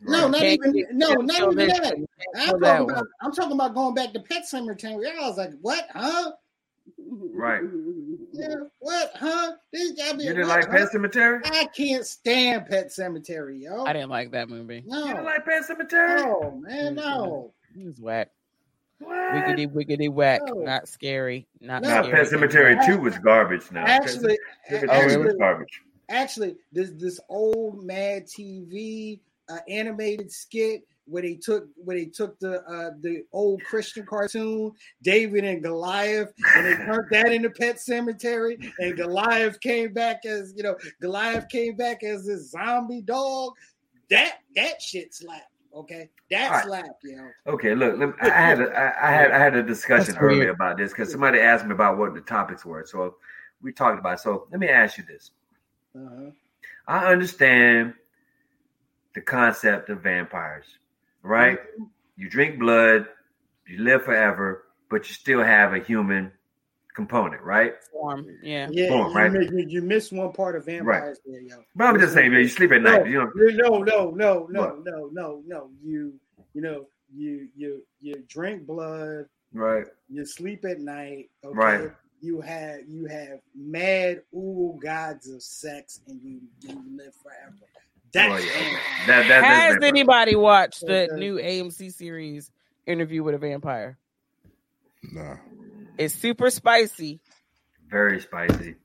No, 0.00 0.22
Right. 0.22 0.30
not 0.30 0.40
Can't 0.40 0.52
even 0.60 0.72
keep- 0.72 0.90
no, 0.92 1.08
can't 1.14 1.30
even 1.30 1.56
this 1.56 1.78
that. 1.78 1.94
I'm 2.36 2.46
talking 2.46 2.60
that 2.60 2.82
about. 2.82 3.06
I'm 3.20 3.32
talking 3.32 3.52
about 3.52 3.74
going 3.74 3.94
back 3.94 4.12
to 4.14 4.20
Pet 4.20 4.44
Sematary. 4.52 5.06
I 5.16 5.28
was 5.28 5.38
like, 5.38 5.52
what, 5.60 5.86
huh? 5.92 6.32
Right. 7.08 7.62
Yeah, 8.30 8.54
what, 8.78 9.10
huh? 9.16 9.52
This 9.72 9.92
gotta 9.92 10.16
be 10.16 10.24
You 10.24 10.30
didn't 10.34 10.48
what, 10.48 10.60
like 10.60 10.70
Pet 10.70 10.80
huh? 10.82 10.86
Cemetery? 10.90 11.40
I 11.46 11.66
can't 11.74 12.06
stand 12.06 12.66
Pet 12.66 12.88
Sematary, 12.88 13.62
yo. 13.62 13.84
I 13.84 13.92
didn't 13.94 14.10
like 14.10 14.30
that 14.32 14.48
movie. 14.48 14.84
No, 14.86 15.00
You 15.06 15.06
didn't 15.14 15.24
like 15.24 15.44
Pet 15.44 15.62
Sematary? 15.64 16.16
no, 16.24 16.60
man, 16.60 16.94
no. 16.94 17.52
It 17.76 17.84
was 17.86 18.00
whack. 18.00 18.30
What? 18.98 19.14
Wiggity 19.34 19.70
wiggity 19.72 20.10
whack. 20.10 20.40
No. 20.46 20.54
Not 20.62 20.88
scary. 20.88 21.46
Not 21.60 21.82
No. 21.82 21.88
Nah, 21.88 22.02
scary. 22.02 22.24
Pet 22.24 22.32
Sematary 22.32 22.86
Two 22.86 22.98
was 23.00 23.16
garbage. 23.18 23.70
Now 23.70 23.84
Actually, 23.84 24.38
Pet 24.68 24.84
Oh, 24.88 25.00
Cemetery 25.00 25.24
was 25.26 25.34
garbage. 25.36 25.80
actually, 26.08 26.56
this 26.72 26.90
this 26.96 27.20
old 27.28 27.84
Mad 27.84 28.26
TV 28.26 29.20
uh, 29.48 29.58
animated 29.68 30.30
skit 30.32 30.82
where 31.06 31.22
they 31.22 31.34
took 31.36 31.66
where 31.76 31.96
they 31.96 32.04
took 32.04 32.38
the 32.40 32.60
uh, 32.64 32.90
the 33.00 33.24
old 33.32 33.62
Christian 33.64 34.04
cartoon 34.04 34.72
David 35.02 35.44
and 35.44 35.62
Goliath 35.62 36.32
and 36.56 36.66
they 36.66 36.74
turned 36.84 37.06
that 37.10 37.32
into 37.32 37.48
Pet 37.50 37.76
Sematary 37.76 38.70
and 38.78 38.94
Goliath 38.96 39.58
came 39.60 39.92
back 39.94 40.26
as 40.26 40.52
you 40.56 40.62
know 40.62 40.76
Goliath 41.00 41.48
came 41.48 41.76
back 41.76 42.02
as 42.04 42.26
this 42.26 42.50
zombie 42.50 43.00
dog. 43.02 43.52
That 44.10 44.38
that 44.56 44.82
shit 44.82 45.14
slapped. 45.14 45.44
Okay, 45.74 46.08
that 46.30 46.50
All 46.50 46.56
right. 46.56 46.64
slapped, 46.64 47.04
you 47.04 47.16
know. 47.16 47.30
Okay, 47.46 47.74
look, 47.74 47.98
let 47.98 48.08
me, 48.08 48.14
I 48.20 48.28
had 48.30 48.60
a, 48.60 48.70
I, 48.70 49.08
I 49.08 49.12
had 49.12 49.30
I 49.30 49.38
had 49.38 49.54
a 49.54 49.62
discussion 49.62 50.14
That's 50.14 50.20
weird. 50.20 50.32
earlier 50.32 50.50
about 50.50 50.76
this 50.76 50.92
because 50.92 51.10
somebody 51.10 51.40
asked 51.40 51.66
me 51.66 51.72
about 51.72 51.98
what 51.98 52.14
the 52.14 52.20
topics 52.20 52.64
were. 52.64 52.84
So 52.86 53.16
we 53.62 53.72
talked 53.72 53.98
about. 53.98 54.14
It. 54.14 54.20
So 54.20 54.48
let 54.50 54.60
me 54.60 54.68
ask 54.68 54.98
you 54.98 55.04
this: 55.04 55.30
Uh-huh. 55.94 56.30
I 56.86 57.12
understand 57.12 57.94
the 59.14 59.20
concept 59.20 59.90
of 59.90 60.02
vampires, 60.02 60.78
right? 61.22 61.58
You 62.16 62.28
drink 62.28 62.58
blood, 62.58 63.06
you 63.66 63.82
live 63.82 64.04
forever, 64.04 64.64
but 64.88 65.08
you 65.08 65.14
still 65.14 65.42
have 65.42 65.74
a 65.74 65.78
human 65.78 66.32
component, 66.98 67.40
right? 67.42 67.74
Form. 67.92 68.26
Yeah. 68.42 68.68
Yeah, 68.72 68.88
Boom, 68.88 69.10
you, 69.10 69.14
right? 69.14 69.30
mi- 69.32 69.48
you, 69.52 69.66
you 69.68 69.82
missed 69.82 70.12
one 70.12 70.32
part 70.32 70.56
of 70.56 70.64
vampires 70.66 71.20
there, 71.24 71.40
yo. 71.40 71.62
But 71.76 71.84
I'm 71.84 72.00
just 72.00 72.12
saying, 72.12 72.32
man, 72.32 72.40
you 72.40 72.48
sleep 72.48 72.72
at 72.72 72.82
night, 72.82 73.06
you 73.06 73.18
know. 73.18 73.30
No, 73.36 73.82
no, 73.84 74.10
no, 74.10 74.46
no, 74.50 74.60
What? 74.60 74.84
no, 74.84 75.08
no, 75.12 75.42
no. 75.46 75.70
You, 75.80 76.14
you 76.54 76.60
know, 76.60 76.86
you, 77.14 77.46
you, 77.56 77.84
you 78.00 78.24
drink 78.26 78.66
blood. 78.66 79.26
Right. 79.54 79.86
You 80.08 80.26
sleep 80.26 80.64
at 80.64 80.80
night. 80.80 81.30
Okay? 81.44 81.56
Right. 81.56 81.90
You 82.20 82.40
have, 82.40 82.80
you 82.88 83.06
have 83.06 83.38
mad 83.54 84.22
ooh 84.34 84.76
gods 84.82 85.28
of 85.30 85.40
sex, 85.40 86.00
and 86.08 86.20
you, 86.20 86.40
you 86.62 86.74
live 86.96 87.14
forever. 87.22 87.54
That's 88.12 88.32
Oh, 88.32 88.36
yeah, 88.44 88.50
okay. 88.66 88.76
That, 89.06 89.28
that, 89.28 89.44
Has 89.44 89.70
vampire. 89.74 89.88
anybody 89.88 90.34
watched 90.34 90.84
the 90.84 91.08
new 91.16 91.36
AMC 91.36 91.92
series 91.92 92.50
Interview 92.88 93.22
with 93.22 93.36
a 93.36 93.38
Vampire. 93.38 93.98
Nah. 95.12 95.36
It's 95.98 96.14
super 96.14 96.50
spicy. 96.50 97.20
Very 97.90 98.20
spicy. 98.20 98.76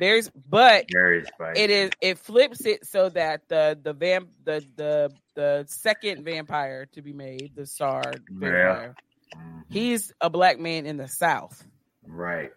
There's 0.00 0.30
but 0.30 0.86
Very 0.90 1.24
spicy. 1.24 1.60
it 1.60 1.70
is 1.70 1.90
it 2.00 2.18
flips 2.18 2.64
it 2.64 2.86
so 2.86 3.10
that 3.10 3.42
the 3.48 3.78
the 3.82 3.92
vamp 3.92 4.30
the 4.44 4.64
the 4.76 5.10
the 5.34 5.64
second 5.68 6.24
vampire 6.24 6.86
to 6.92 7.02
be 7.02 7.12
made, 7.12 7.52
the 7.54 7.66
star 7.66 8.02
vampire, 8.30 8.94
Mhm. 9.36 9.62
he's 9.70 10.12
a 10.20 10.28
black 10.30 10.58
man 10.58 10.86
in 10.86 10.96
the 10.96 11.08
South. 11.08 11.62
Right. 12.06 12.50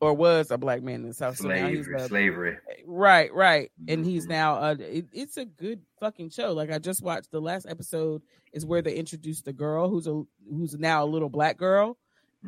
Or 0.00 0.14
was 0.14 0.50
a 0.50 0.58
black 0.58 0.82
man 0.82 0.96
in 1.02 1.08
the 1.08 1.14
South. 1.14 1.36
So 1.36 1.44
Slavery. 1.44 1.94
a, 2.02 2.08
Slavery. 2.08 2.56
Right, 2.86 3.32
right. 3.32 3.70
And 3.86 4.04
he's 4.04 4.26
now 4.26 4.56
uh 4.56 4.74
it, 4.80 5.06
it's 5.12 5.36
a 5.36 5.44
good 5.44 5.80
fucking 6.00 6.30
show. 6.30 6.52
Like 6.54 6.72
I 6.72 6.78
just 6.80 7.02
watched 7.04 7.30
the 7.30 7.40
last 7.40 7.66
episode 7.68 8.22
is 8.52 8.66
where 8.66 8.82
they 8.82 8.94
introduced 8.96 9.44
the 9.44 9.52
girl 9.52 9.88
who's 9.88 10.08
a 10.08 10.24
who's 10.50 10.74
now 10.76 11.04
a 11.04 11.06
little 11.06 11.30
black 11.30 11.56
girl 11.56 11.96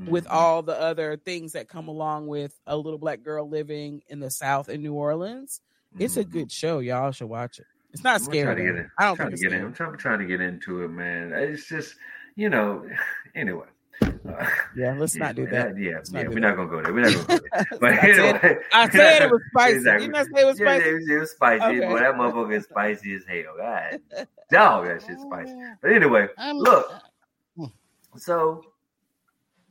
with 0.09 0.25
Mhm. 0.27 0.31
all 0.33 0.63
the 0.63 0.79
other 0.81 1.17
things 1.17 1.53
that 1.53 1.69
come 1.69 1.89
along 1.89 2.27
with 2.27 2.59
a 2.67 2.77
little 2.77 2.99
black 2.99 3.23
girl 3.23 3.49
living 3.49 4.03
in 4.09 4.19
the 4.21 4.31
South 4.31 4.69
in 4.69 4.83
New 4.83 4.95
Orleans. 4.95 5.61
It's 5.99 6.17
a 6.17 6.25
Mhm. 6.25 6.31
good 6.31 6.53
show. 6.53 6.81
Y'all 6.81 7.13
should 7.13 7.29
watch 7.29 7.59
it. 7.61 7.67
It's 7.93 8.03
not 8.03 8.21
I'm 8.21 8.27
trying 8.27 8.43
scary. 8.43 8.87
I 8.99 9.05
don't 9.07 9.17
trying 9.17 9.29
think 9.29 9.41
to 9.41 9.49
get 9.49 9.53
in. 9.53 9.65
I'm 9.67 9.73
trying, 9.73 9.97
trying 9.97 10.19
to 10.19 10.27
get 10.27 10.41
into 10.41 10.83
it, 10.83 10.89
man. 10.89 11.33
It's 11.33 11.69
just, 11.69 11.95
you 12.35 12.49
know, 12.49 12.85
anyway. 13.37 13.67
Uh, 14.03 14.45
Yeah, 14.77 14.97
let's 14.99 15.15
not 15.15 15.37
do 15.37 15.47
that. 15.47 15.79
Yeah, 15.79 15.93
Let's 15.99 16.11
not 16.11 16.23
yeah, 16.23 16.29
we're 16.29 16.35
that. 16.35 16.41
not 16.41 16.57
gonna 16.57 16.69
go 16.69 16.83
there. 16.83 16.93
We're 16.93 17.03
not 17.05 17.15
gonna 17.29 17.41
go 17.41 17.47
there. 17.53 17.67
But 17.81 17.93
I 17.93 18.17
said, 18.17 18.59
I 18.73 18.89
said 18.91 19.23
it 19.23 19.31
was 19.31 19.43
spicy. 19.53 19.77
Exactly. 19.77 20.07
Didn't 20.09 20.35
say 20.35 20.41
it 20.43 20.47
was 20.47 20.59
Yeah, 20.59 20.67
spicy? 20.67 20.89
it 20.91 20.95
was, 20.95 21.09
it 21.09 21.19
was 21.21 21.31
spicy, 21.31 21.65
Okay. 21.65 21.87
but 21.93 21.99
that 22.01 22.15
motherfucker 22.17 22.57
is 22.57 22.65
spicy 22.65 23.15
as 23.15 23.23
hell. 23.29 23.55
God, 23.57 24.01
dog, 24.51 24.87
that 24.87 25.03
shit's 25.07 25.23
spicy. 25.23 25.53
Oh, 25.53 25.75
But 25.81 25.93
anyway, 25.93 26.27
I'm- 26.37 26.57
look. 26.59 26.91
So, 28.17 28.65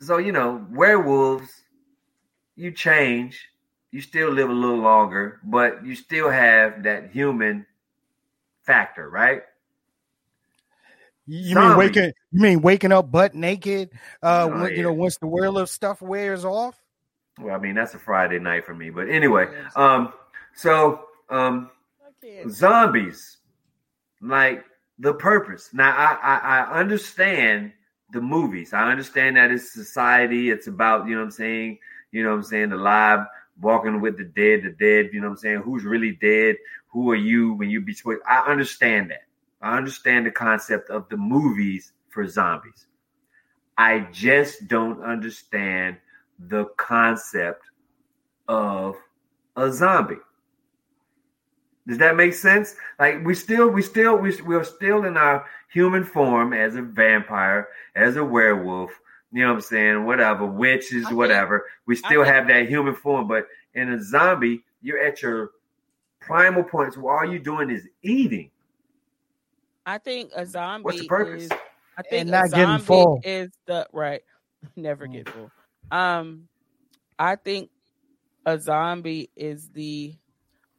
so 0.05 0.17
you 0.17 0.31
know, 0.31 0.65
werewolves, 0.71 1.49
you 2.55 2.71
change, 2.71 3.47
you 3.91 4.01
still 4.01 4.29
live 4.29 4.49
a 4.49 4.53
little 4.53 4.77
longer, 4.77 5.39
but 5.43 5.85
you 5.85 5.95
still 5.95 6.29
have 6.29 6.83
that 6.83 7.11
human 7.11 7.65
factor, 8.63 9.09
right? 9.09 9.43
You 11.25 11.55
mean 11.55 11.77
waking? 11.77 12.11
You 12.31 12.41
mean 12.41 12.61
waking 12.61 12.91
up 12.91 13.09
butt 13.09 13.33
naked? 13.33 13.91
Uh, 14.21 14.49
Oh, 14.51 14.61
when, 14.61 14.75
you 14.75 14.83
know, 14.83 14.93
once 14.93 15.17
the 15.17 15.27
werewolf 15.27 15.69
stuff 15.69 16.01
wears 16.01 16.43
off. 16.43 16.81
Well, 17.39 17.55
I 17.55 17.59
mean, 17.59 17.75
that's 17.75 17.93
a 17.93 17.99
Friday 17.99 18.39
night 18.39 18.65
for 18.65 18.75
me, 18.75 18.89
but 18.89 19.09
anyway, 19.09 19.47
um, 19.75 20.13
so 20.53 21.05
um, 21.29 21.71
zombies, 22.49 23.37
like 24.21 24.65
the 24.99 25.13
purpose. 25.13 25.69
Now, 25.73 25.95
I, 25.95 26.17
I 26.21 26.37
I 26.61 26.79
understand 26.79 27.71
the 28.13 28.21
movies. 28.21 28.73
I 28.73 28.89
understand 28.89 29.35
that 29.37 29.51
it's 29.51 29.73
society. 29.73 30.49
It's 30.49 30.67
about 30.67 31.07
you 31.07 31.15
know 31.15 31.21
what 31.21 31.25
I'm 31.25 31.31
saying. 31.31 31.79
You 32.11 32.23
know 32.23 32.29
what 32.29 32.37
I'm 32.37 32.43
saying. 32.43 32.69
The 32.69 32.77
live 32.77 33.25
walking 33.59 33.99
with 33.99 34.17
the 34.17 34.23
dead, 34.23 34.63
the 34.63 34.71
dead. 34.79 35.09
You 35.11 35.19
know 35.19 35.27
what 35.27 35.33
I'm 35.33 35.37
saying. 35.37 35.61
Who's 35.63 35.83
really 35.83 36.17
dead? 36.21 36.55
Who 36.91 37.11
are 37.11 37.15
you 37.15 37.53
when 37.53 37.69
you 37.69 37.81
be? 37.81 37.95
I 38.27 38.39
understand 38.49 39.11
that. 39.11 39.23
I 39.61 39.77
understand 39.77 40.25
the 40.25 40.31
concept 40.31 40.89
of 40.89 41.09
the 41.09 41.17
movies 41.17 41.93
for 42.09 42.27
zombies. 42.27 42.87
I 43.77 44.07
just 44.11 44.67
don't 44.67 45.01
understand 45.03 45.97
the 46.37 46.65
concept 46.77 47.63
of 48.47 48.95
a 49.55 49.71
zombie. 49.71 50.17
Does 51.87 51.97
that 51.97 52.15
make 52.15 52.33
sense? 52.33 52.75
Like 52.99 53.23
we 53.25 53.35
still, 53.35 53.67
we 53.69 53.81
still, 53.81 54.15
we, 54.17 54.39
we're 54.41 54.63
still 54.63 55.03
in 55.05 55.17
our 55.17 55.45
human 55.71 56.03
form 56.03 56.53
as 56.53 56.75
a 56.75 56.81
vampire, 56.81 57.67
as 57.95 58.15
a 58.15 58.23
werewolf. 58.23 58.91
You 59.31 59.41
know 59.41 59.47
what 59.49 59.55
I'm 59.55 59.61
saying? 59.61 60.05
Whatever, 60.05 60.45
witches, 60.45 61.05
I 61.05 61.09
think- 61.09 61.17
whatever. 61.17 61.65
We 61.85 61.95
still 61.95 62.23
think- 62.23 62.27
have 62.35 62.47
that 62.47 62.69
human 62.69 62.95
form, 62.95 63.27
but 63.27 63.47
in 63.73 63.91
a 63.91 64.01
zombie, 64.01 64.63
you're 64.81 64.99
at 64.99 65.21
your 65.21 65.51
primal 66.21 66.63
points 66.63 66.95
where 66.97 67.17
all 67.19 67.29
you're 67.29 67.39
doing 67.39 67.69
is 67.69 67.87
eating. 68.01 68.49
I 69.85 69.97
think 69.97 70.31
a 70.35 70.45
zombie 70.45 70.83
What's 70.85 70.99
the 71.01 71.07
purpose? 71.07 71.43
is 71.43 71.51
I 71.97 72.01
think 72.03 72.21
And 72.21 72.29
a 72.29 72.31
not 72.31 72.49
getting 72.51 72.65
zombie 72.65 72.83
full. 72.85 73.21
is 73.23 73.51
the 73.65 73.87
right. 73.91 74.21
Never 74.75 75.07
Mm. 75.07 75.11
get 75.13 75.29
full. 75.29 75.51
Um, 75.91 76.47
I 77.19 77.35
think 77.35 77.69
a 78.45 78.59
zombie 78.59 79.29
is 79.35 79.69
the 79.69 80.15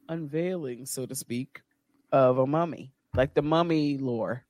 unveiling, 0.09 0.85
so 0.85 1.05
to 1.05 1.15
speak, 1.15 1.61
of 2.11 2.37
a 2.37 2.47
mummy, 2.47 2.93
like 3.13 3.33
the 3.33 3.41
mummy 3.41 3.97
lore. 3.97 4.45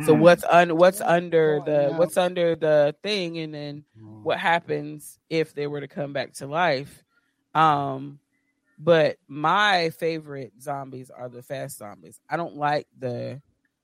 So 0.00 0.14
Hmm. 0.14 0.20
what's 0.22 0.44
un 0.44 0.76
what's 0.76 1.00
under 1.00 1.60
the 1.60 1.92
what's 1.92 2.16
under 2.16 2.54
the 2.56 2.94
thing, 3.02 3.38
and 3.38 3.54
then 3.54 3.84
what 4.22 4.38
happens 4.38 5.18
if 5.30 5.54
they 5.54 5.66
were 5.66 5.80
to 5.80 5.88
come 5.88 6.12
back 6.12 6.34
to 6.34 6.46
life? 6.46 7.04
Um, 7.54 8.20
but 8.78 9.18
my 9.28 9.90
favorite 9.90 10.52
zombies 10.60 11.10
are 11.10 11.28
the 11.28 11.42
fast 11.42 11.78
zombies. 11.78 12.20
I 12.28 12.36
don't 12.36 12.56
like 12.56 12.86
the 12.98 13.40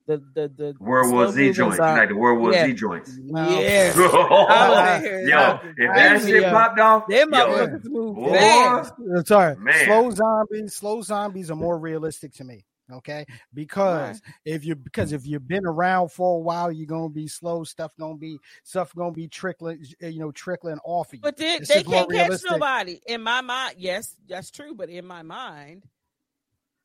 the 0.06 0.18
the 0.34 0.48
the 0.56 0.74
World 0.78 1.12
War 1.12 1.26
Z 1.28 1.32
slow-moving 1.32 1.52
joints, 1.54 1.76
zom- 1.76 1.96
like 1.96 2.08
the 2.08 2.16
World 2.16 2.40
War 2.40 2.52
Yeah. 2.52 2.66
Z 2.66 2.72
joints. 2.74 3.18
Yeah. 3.24 3.94
Yo, 3.96 4.04
I 4.06 4.68
was 4.68 5.04
in 5.04 5.26
here 5.26 5.70
if 5.76 5.94
that 5.96 6.20
shit 6.22 6.42
yo. 6.42 6.50
popped 6.50 6.78
off, 6.80 7.06
Them 7.08 7.30
yo, 7.32 7.38
motherfuckers 7.46 7.84
move 7.84 8.30
fast. 8.30 8.92
Uh, 9.16 9.22
Sorry, 9.24 9.56
Man. 9.56 9.84
slow 9.84 10.10
zombies. 10.10 10.74
Slow 10.74 11.02
zombies 11.02 11.50
are 11.50 11.56
more 11.56 11.78
realistic 11.78 12.32
to 12.34 12.44
me. 12.44 12.64
Okay, 12.92 13.24
because 13.54 14.20
if 14.44 14.64
you 14.66 14.74
because 14.74 15.12
if 15.12 15.24
you've 15.24 15.46
been 15.48 15.64
around 15.64 16.10
for 16.10 16.36
a 16.36 16.40
while, 16.40 16.70
you're 16.70 16.84
gonna 16.84 17.08
be 17.08 17.26
slow. 17.28 17.64
Stuff 17.64 17.92
gonna 17.98 18.16
be 18.16 18.38
stuff 18.64 18.92
gonna 18.94 19.12
be 19.12 19.28
trickling. 19.28 19.82
You 20.00 20.18
know, 20.18 20.32
trickling 20.32 20.78
off 20.84 21.08
of 21.08 21.14
you. 21.14 21.20
But 21.22 21.36
they, 21.36 21.58
they 21.60 21.84
can't 21.84 22.10
catch 22.10 22.28
realistic. 22.28 22.50
nobody. 22.50 23.00
In 23.06 23.22
my 23.22 23.40
mind, 23.40 23.76
yes, 23.78 24.14
that's 24.28 24.50
true. 24.50 24.74
But 24.74 24.90
in 24.90 25.06
my 25.06 25.22
mind, 25.22 25.84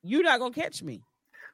you're 0.01 0.23
not 0.23 0.39
gonna 0.39 0.53
catch 0.53 0.81
me. 0.81 1.01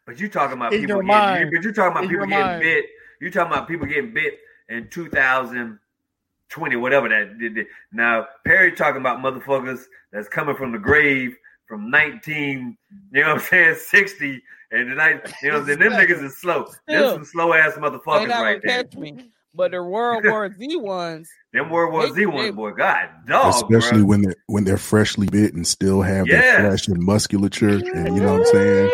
But 0.05 0.19
you 0.19 0.27
talking 0.29 0.57
about 0.57 0.73
In 0.73 0.81
people 0.81 0.95
getting, 0.97 1.07
mind. 1.07 1.49
but 1.53 1.63
you 1.63 1.71
talking 1.71 1.91
about 1.91 2.03
In 2.03 2.09
people 2.09 2.25
getting 2.27 2.45
mind. 2.45 2.61
bit. 2.61 2.85
You're 3.21 3.31
talking 3.31 3.53
about 3.53 3.67
people 3.67 3.87
getting 3.87 4.13
bit 4.13 4.39
in 4.69 4.89
2020, 4.89 6.75
whatever 6.75 7.09
that 7.09 7.37
did. 7.39 7.67
Now 7.91 8.27
Perry 8.45 8.71
talking 8.73 8.99
about 9.01 9.19
motherfuckers 9.19 9.83
that's 10.11 10.27
coming 10.27 10.55
from 10.55 10.71
the 10.71 10.77
grave 10.79 11.35
from 11.67 11.89
19, 11.89 12.77
you 13.11 13.21
know 13.21 13.27
what 13.29 13.35
I'm 13.37 13.39
saying, 13.39 13.75
60, 13.75 14.43
and 14.71 14.91
the 14.91 14.95
night, 14.95 15.33
you 15.41 15.49
know, 15.49 15.59
what 15.59 15.61
I'm 15.61 15.65
saying, 15.67 15.79
them 15.79 15.93
niggas 15.93 16.23
is 16.23 16.35
slow. 16.37 16.67
Them 16.87 17.13
some 17.15 17.25
slow 17.25 17.53
ass 17.53 17.73
motherfuckers 17.75 18.27
not 18.27 18.41
right 18.41 18.61
gonna 18.61 18.73
there. 18.75 18.83
catch 18.83 18.95
me. 18.97 19.29
But 19.55 19.71
the 19.71 19.81
World 19.83 20.23
War 20.27 20.51
Z 20.51 20.75
ones, 20.77 21.29
Them 21.53 21.69
World 21.69 21.93
War 21.93 22.07
They- 22.07 22.13
Z 22.13 22.25
ones, 22.25 22.41
they- 22.41 22.51
boy, 22.51 22.71
God, 22.71 23.09
dog, 23.27 23.53
Especially 23.53 24.01
bruh. 24.01 24.07
when 24.07 24.21
they're 24.23 24.35
when 24.47 24.63
they're 24.65 24.77
freshly 24.77 25.27
bit 25.27 25.53
and 25.53 25.65
still 25.65 26.01
have 26.01 26.27
Yeah. 26.27 26.41
that 26.41 26.67
flesh 26.67 26.87
and 26.89 27.01
musculature, 27.01 27.69
and 27.93 28.15
you 28.17 28.21
know 28.21 28.33
what 28.33 28.41
I'm 28.41 28.45
saying. 28.47 28.91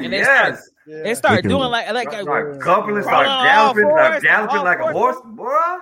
Ooh, 0.00 0.04
And 0.04 0.12
they 0.12 0.22
start- 0.24 0.54
yes. 0.54 0.70
Yeah. 0.86 1.02
they 1.02 1.14
start 1.14 1.36
They 1.36 1.42
can- 1.42 1.50
doing 1.50 1.70
like 1.70 1.92
like 1.92 2.08
Start, 2.10 2.20
a, 2.20 2.22
start 2.22 2.60
coupling, 2.60 3.02
start 3.02 3.26
Rolling 3.26 3.30
all 3.30 3.44
galloping, 3.44 3.90
start 3.90 4.22
galloping 4.22 4.56
all 4.58 4.64
like 4.64 4.78
a 4.80 4.92
horse, 4.92 5.16
boy. 5.24 5.76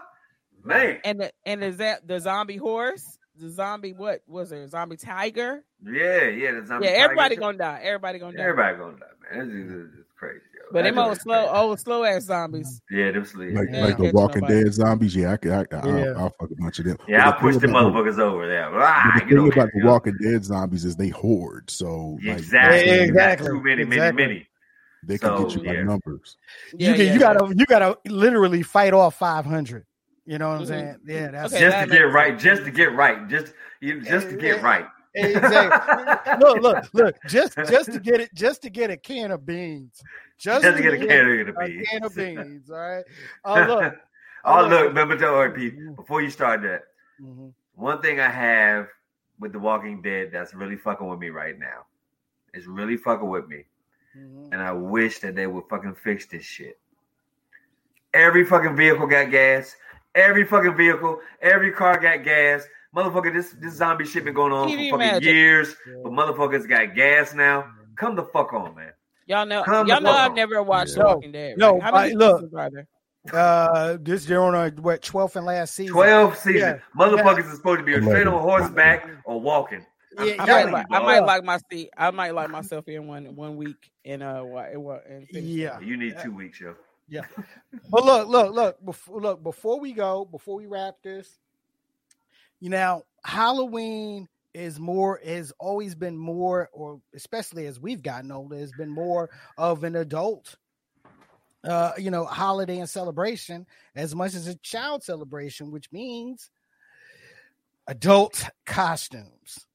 Man, 0.64 0.98
and 1.04 1.20
the, 1.20 1.30
and 1.44 1.62
is 1.62 1.76
that 1.76 2.06
the 2.08 2.18
zombie 2.18 2.56
horse, 2.56 3.18
the 3.38 3.48
zombie 3.50 3.92
what 3.92 4.22
was 4.26 4.50
it? 4.50 4.68
Zombie 4.70 4.96
tiger? 4.96 5.62
yeah, 5.84 6.24
yeah. 6.26 6.52
The 6.60 6.66
zombie 6.66 6.86
yeah, 6.86 6.92
everybody 6.92 7.36
tiger 7.36 7.40
gonna 7.40 7.58
die. 7.58 7.80
Everybody 7.84 8.18
gonna 8.18 8.36
die. 8.36 8.42
Everybody 8.42 8.76
gonna 8.78 8.96
die, 8.98 9.36
man. 9.36 9.50
It's, 9.50 9.72
it's, 9.72 9.98
it's 10.00 10.10
crazy, 10.18 10.40
yo. 10.54 10.55
But 10.72 10.82
That 10.82 10.94
them 10.94 10.98
old 10.98 11.20
slow, 11.20 11.46
old 11.48 11.78
slow 11.78 12.02
ass 12.04 12.24
zombies. 12.24 12.80
Yeah, 12.90 13.12
them 13.12 13.24
sleep. 13.24 13.54
Like 13.54 13.68
Yeah, 13.70 13.84
like 13.84 13.96
the 13.98 14.10
Walking 14.12 14.40
nobody. 14.42 14.64
Dead 14.64 14.74
zombies, 14.74 15.14
yeah, 15.14 15.32
I, 15.32 15.36
could- 15.36 15.52
I, 15.52 15.58
I, 15.58 15.86
Yeah. 15.86 16.04
I'll, 16.16 16.18
I'll 16.24 16.34
fuck 16.40 16.50
a 16.50 16.54
bunch 16.60 16.78
of 16.80 16.86
them. 16.86 16.96
Yeah, 17.06 17.28
I 17.28 17.30
But 17.30 17.36
the 17.36 17.40
pushed 17.42 17.54
the 17.60 17.66
thing 17.68 17.70
about- 17.70 17.92
motherfuckers 17.92 18.18
over 18.18 18.48
there. 18.48 18.70
Ah, 18.74 19.10
but 19.14 19.20
get 19.20 19.28
the 19.28 19.30
thing 19.30 19.38
over 19.38 19.52
about 19.52 19.68
here, 19.72 19.82
the. 19.82 19.88
Walking 19.88 20.16
Dead 20.20 20.44
zombies 20.44 20.84
is 20.84 20.96
they 20.96 21.08
hoard, 21.10 21.70
so 21.70 22.18
like, 22.24 22.38
Exactly, 22.38 22.86
Yeah, 22.86 22.94
exactly, 23.02 23.46
Too 23.48 23.62
many, 23.62 23.82
exactly. 23.82 24.22
many, 24.24 24.34
many. 24.34 24.48
they 25.04 25.18
can 25.18 25.42
get 25.42 25.54
you 25.54 25.62
by 25.62 25.72
yeah. 25.74 25.82
numbers. 25.84 26.36
Yeah, 26.74 26.88
you 26.90 26.94
can, 26.94 27.06
yeah, 27.06 27.12
you 27.14 27.20
yeah. 27.20 27.32
gotta 27.34 27.54
you 27.56 27.66
gotta 27.66 27.98
literally 28.06 28.62
fight 28.62 28.92
off 28.92 29.14
500. 29.16 29.84
You 30.28 30.38
know 30.38 30.48
what 30.48 30.56
I'm 30.56 30.62
Mhm. 30.62 30.66
saying? 30.66 30.96
Yeah, 31.06 31.28
that's 31.30 31.52
Okay, 31.54 31.62
just 31.62 31.76
that 31.76 31.84
to 31.84 31.90
get 31.92 32.02
right, 32.12 32.36
just 32.36 32.64
to 32.64 32.70
get 32.72 32.92
right, 32.96 33.28
just 33.28 33.52
you, 33.80 34.00
just 34.00 34.28
to 34.30 34.36
get 34.36 34.60
right. 34.62 34.86
Exactly. 35.16 36.34
look, 36.40 36.62
look, 36.62 36.84
look. 36.94 37.16
Just 37.26 37.56
just 37.68 37.92
to 37.92 37.98
get 38.00 38.20
it, 38.20 38.34
just 38.34 38.62
to 38.62 38.70
get 38.70 38.90
a 38.90 38.96
can 38.96 39.30
of 39.30 39.44
beans. 39.46 40.02
Just, 40.38 40.62
Just 40.62 40.76
to 40.76 40.82
get 40.82 40.94
a 40.94 40.98
can 40.98 41.48
of 41.48 41.48
a 41.56 41.66
beans. 41.66 41.88
can 41.88 42.04
of 42.04 42.14
beans. 42.14 42.70
All 42.70 42.76
right. 42.78 43.04
Oh 43.44 43.54
look. 43.68 43.94
oh 44.44 44.60
look. 44.62 44.70
look, 44.70 44.88
remember 44.88 45.16
to 45.16 45.24
RP 45.24 45.96
before 45.96 46.20
you 46.22 46.30
start 46.30 46.62
that. 46.62 46.82
Mhm. 47.22 47.52
One 47.74 48.00
thing 48.02 48.20
I 48.20 48.28
have 48.28 48.88
with 49.40 49.52
The 49.52 49.58
Walking 49.58 50.02
Dead 50.02 50.30
that's 50.32 50.54
really 50.54 50.76
fucking 50.76 51.06
with 51.06 51.18
me 51.18 51.30
right 51.30 51.58
now. 51.58 51.86
It's 52.54 52.66
really 52.66 52.96
fucking 52.96 53.28
with 53.28 53.46
me. 53.48 53.64
Mhm. 54.16 54.52
And 54.52 54.62
I 54.62 54.72
wish 54.72 55.18
that 55.20 55.34
they 55.34 55.46
would 55.46 55.64
fucking 55.68 55.94
fix 55.94 56.26
this 56.26 56.44
shit. 56.44 56.78
Every 58.14 58.44
fucking 58.44 58.76
vehicle 58.76 59.06
got 59.06 59.30
gas. 59.30 59.76
Every 60.14 60.44
fucking 60.46 60.76
vehicle, 60.76 61.20
every 61.42 61.70
car 61.72 61.98
got 62.00 62.24
gas. 62.24 62.66
Motherfucker, 62.96 63.32
this 63.32 63.54
this 63.60 63.74
zombie 63.74 64.06
shit 64.06 64.24
been 64.24 64.32
going 64.34 64.52
on 64.52 64.68
TV 64.68 64.88
for 64.90 64.96
fucking 64.98 65.12
magic. 65.12 65.24
years. 65.32 65.76
But 66.02 66.12
motherfuckers 66.12 66.66
got 66.68 66.94
gas 66.94 67.34
now. 67.34 67.70
Come 67.96 68.16
the 68.16 68.24
fuck 68.24 68.52
on, 68.52 68.74
man. 68.74 68.92
Y'all 69.26 69.44
know, 69.44 69.62
Come 69.64 69.86
y'all 69.88 70.00
know 70.00 70.10
I've 70.12 70.30
on. 70.30 70.36
never 70.36 70.62
watched 70.62 70.94
The 70.94 71.00
No, 71.00 71.06
Walking 71.14 71.32
Dead. 71.32 71.58
no, 71.58 71.72
right? 71.74 71.82
How 71.82 71.92
many 71.92 72.12
I- 72.12 72.14
look. 72.14 72.36
seasons 72.40 72.54
are 72.54 72.70
there? 72.70 72.86
Uh, 73.32 73.96
this 74.00 74.24
they're 74.24 74.40
on 74.42 74.54
a 74.54 74.70
what 74.80 75.02
twelfth 75.02 75.34
and 75.36 75.44
last 75.44 75.74
season. 75.74 75.92
12 75.94 76.36
season. 76.38 76.54
Yeah. 76.60 76.78
Motherfuckers 76.96 77.50
is 77.50 77.56
supposed 77.56 77.80
to 77.80 77.84
be 77.84 77.94
I 77.94 77.96
love 77.98 78.04
straight 78.04 78.26
on 78.28 78.40
horseback 78.40 79.08
or 79.24 79.40
walking. 79.40 79.84
Yeah, 80.18 80.36
I 80.38 80.46
might, 80.46 80.72
like, 80.72 80.86
I 80.90 80.98
might 81.00 81.20
like 81.20 81.44
my 81.44 81.58
seat. 81.70 81.90
I 81.98 82.10
might 82.12 82.30
like 82.34 82.48
myself 82.50 82.88
in 82.88 83.06
one 83.08 83.34
one 83.36 83.56
week 83.56 83.90
in 84.04 84.22
uh 84.22 84.42
what 84.44 84.70
in 84.72 84.80
what 84.80 85.04
in 85.08 85.26
Yeah. 85.32 85.78
You 85.80 85.96
need 85.96 86.16
two 86.22 86.32
weeks, 86.32 86.60
yo. 86.60 86.74
Yeah, 87.08 87.22
but 87.90 88.04
look, 88.04 88.26
look, 88.28 88.52
look, 88.54 88.84
before, 88.84 89.20
look, 89.20 89.42
before 89.42 89.78
we 89.78 89.92
go, 89.92 90.24
before 90.24 90.56
we 90.56 90.66
wrap 90.66 90.94
this, 91.04 91.38
you 92.60 92.70
know, 92.70 93.04
Halloween 93.24 94.28
is 94.54 94.80
more 94.80 95.20
has 95.24 95.52
always 95.58 95.94
been 95.94 96.16
more, 96.16 96.68
or 96.72 97.00
especially 97.14 97.66
as 97.66 97.78
we've 97.78 98.02
gotten 98.02 98.32
older, 98.32 98.56
has 98.56 98.72
been 98.72 98.90
more 98.90 99.30
of 99.58 99.84
an 99.84 99.96
adult 99.96 100.56
uh, 101.66 101.92
you 101.98 102.10
know, 102.10 102.24
holiday 102.24 102.78
and 102.78 102.88
celebration 102.88 103.66
as 103.94 104.14
much 104.14 104.34
as 104.34 104.46
a 104.46 104.54
child 104.56 105.02
celebration, 105.02 105.70
which 105.72 105.90
means 105.90 106.50
adult 107.86 108.44
costumes. 108.64 109.66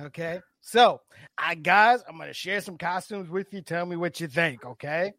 Okay. 0.00 0.40
So 0.60 1.00
I 1.36 1.56
guys, 1.56 2.00
I'm 2.08 2.16
gonna 2.18 2.32
share 2.32 2.60
some 2.60 2.78
costumes 2.78 3.28
with 3.28 3.52
you. 3.52 3.60
Tell 3.60 3.84
me 3.84 3.96
what 3.96 4.20
you 4.20 4.28
think, 4.28 4.64
okay? 4.64 5.12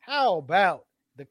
How 0.00 0.36
about 0.36 0.86
the 1.16 1.26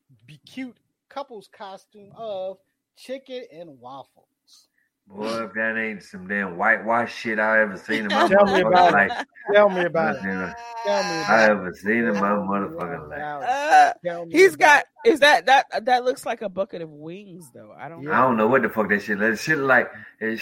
cute 0.45 0.77
couples 1.09 1.49
costume 1.51 2.11
of 2.15 2.57
chicken 3.05 3.43
and 3.51 3.79
waffles? 3.79 4.67
Boy, 5.07 5.43
if 5.43 5.53
that 5.53 5.77
ain't 5.77 6.03
some 6.03 6.27
damn 6.27 6.55
whitewash 6.57 7.13
shit 7.13 7.39
I 7.39 7.61
ever 7.61 7.75
seen 7.77 8.05
in 8.05 8.07
my 8.07 8.27
Tell 8.27 8.45
me 8.45 8.51
motherfucking 8.61 8.67
about 8.67 8.93
life. 8.93 9.25
Tell 9.53 9.69
me 9.69 9.83
about 9.85 10.15
it. 10.15 10.21
Tell 10.21 10.33
me 10.33 10.53
I 10.85 11.23
about 11.23 11.49
it. 11.49 11.51
ever 11.51 11.73
seen 11.73 11.97
in 12.05 12.13
my 12.13 12.29
motherfucking 12.29 13.09
life. 13.09 13.19
Uh, 13.49 13.93
Tell 14.05 14.25
me 14.25 14.31
he's 14.31 14.53
about 14.55 14.83
got 15.03 15.11
is 15.11 15.19
that 15.19 15.47
that 15.47 15.85
that 15.85 16.05
looks 16.05 16.25
like 16.25 16.41
a 16.43 16.47
bucket 16.49 16.81
of 16.81 16.89
wings 16.91 17.49
though. 17.53 17.73
I 17.77 17.89
don't 17.89 18.03
Yeah. 18.03 18.17
I 18.17 18.21
don't 18.21 18.37
know 18.37 18.47
what 18.47 18.61
the 18.61 18.69
fuck 18.69 18.87
that 18.89 19.01
shit. 19.01 19.19
That 19.19 19.37
shit 19.37 19.57
like 19.57 19.89
it, 20.21 20.39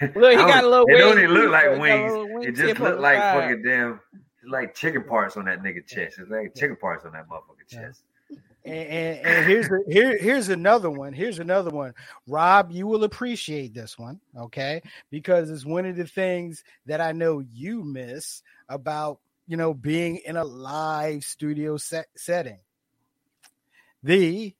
Look, 0.00 0.30
he 0.32 0.36
got 0.36 0.64
a 0.64 0.68
little 0.68 0.86
It 0.88 0.96
don't 0.98 1.18
even 1.18 1.30
look 1.32 1.50
like 1.52 1.78
wings. 1.78 2.12
little 2.12 2.42
It 2.42 2.52
just 2.56 2.62
tip 2.68 2.80
on 2.80 2.90
look 2.92 3.00
like 3.00 3.18
fucking 3.18 3.62
damn, 3.62 4.00
it's 4.14 4.50
like 4.50 4.74
chicken 4.74 5.04
parts 5.04 5.36
on 5.36 5.44
that 5.44 5.62
nigga 5.62 5.86
chest. 5.86 6.18
It's 6.18 6.30
like 6.30 6.54
chicken 6.56 6.76
parts 6.76 7.04
on 7.04 7.12
that 7.12 7.28
motherfucking 7.28 7.70
Yeah. 7.72 7.80
chest. 7.86 8.02
And, 8.64 9.18
and, 9.24 9.46
here's 9.46 9.68
here 9.88 10.18
here's 10.18 10.48
another 10.48 10.90
one. 10.90 11.12
Here's 11.12 11.38
another 11.38 11.70
one. 11.70 11.94
Rob, 12.26 12.70
you 12.70 12.86
will 12.86 13.04
appreciate 13.04 13.72
this 13.72 13.98
one, 13.98 14.20
okay? 14.36 14.82
Because 15.10 15.50
it's 15.50 15.64
one 15.64 15.86
of 15.86 15.96
the 15.96 16.06
things 16.06 16.64
that 16.86 17.00
I 17.00 17.12
know 17.12 17.40
you 17.40 17.84
miss 17.84 18.42
about 18.68 19.20
you 19.46 19.56
know 19.56 19.72
being 19.72 20.16
in 20.16 20.36
a 20.36 20.44
live 20.44 21.24
studio 21.24 21.76
set, 21.76 22.08
setting. 22.16 22.58
The 24.02 24.54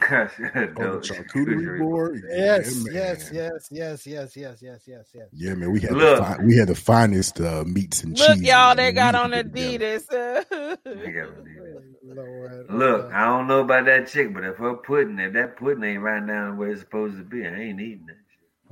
Oh, 0.76 0.82
No, 0.82 0.98
charcuterie 0.98 1.78
board. 1.78 2.22
yes, 2.28 2.84
yeah, 2.90 3.02
yes, 3.02 3.30
yes, 3.32 3.68
yes, 3.70 4.06
yes, 4.06 4.36
yes, 4.36 4.62
yes, 4.62 4.82
yes, 4.86 5.06
yes. 5.14 5.28
Yeah, 5.32 5.54
man. 5.54 5.72
We 5.72 5.80
had 5.80 5.92
Look. 5.92 6.18
the 6.18 6.24
fi- 6.24 6.44
we 6.44 6.56
had 6.56 6.68
the 6.68 6.74
finest 6.74 7.40
uh, 7.40 7.64
meats 7.66 8.02
and 8.02 8.18
Look, 8.18 8.38
cheese. 8.38 8.42
y'all, 8.42 8.74
they 8.74 8.92
got 8.92 9.14
on 9.14 9.30
Adidas. 9.32 10.04
Lord, 12.04 12.70
Look, 12.70 13.12
I 13.12 13.24
don't 13.24 13.46
know 13.46 13.60
about 13.60 13.86
that 13.86 14.08
chick, 14.08 14.32
but 14.32 14.44
if 14.44 14.56
her 14.56 14.74
pudding, 14.74 15.18
if 15.18 15.32
that 15.32 15.56
pudding 15.56 15.84
ain't 15.84 16.02
right 16.02 16.24
down 16.26 16.56
where 16.56 16.70
it's 16.70 16.80
supposed 16.80 17.16
to 17.16 17.24
be, 17.24 17.46
I 17.46 17.50
ain't 17.50 17.80
eating 17.80 18.06
that 18.06 18.16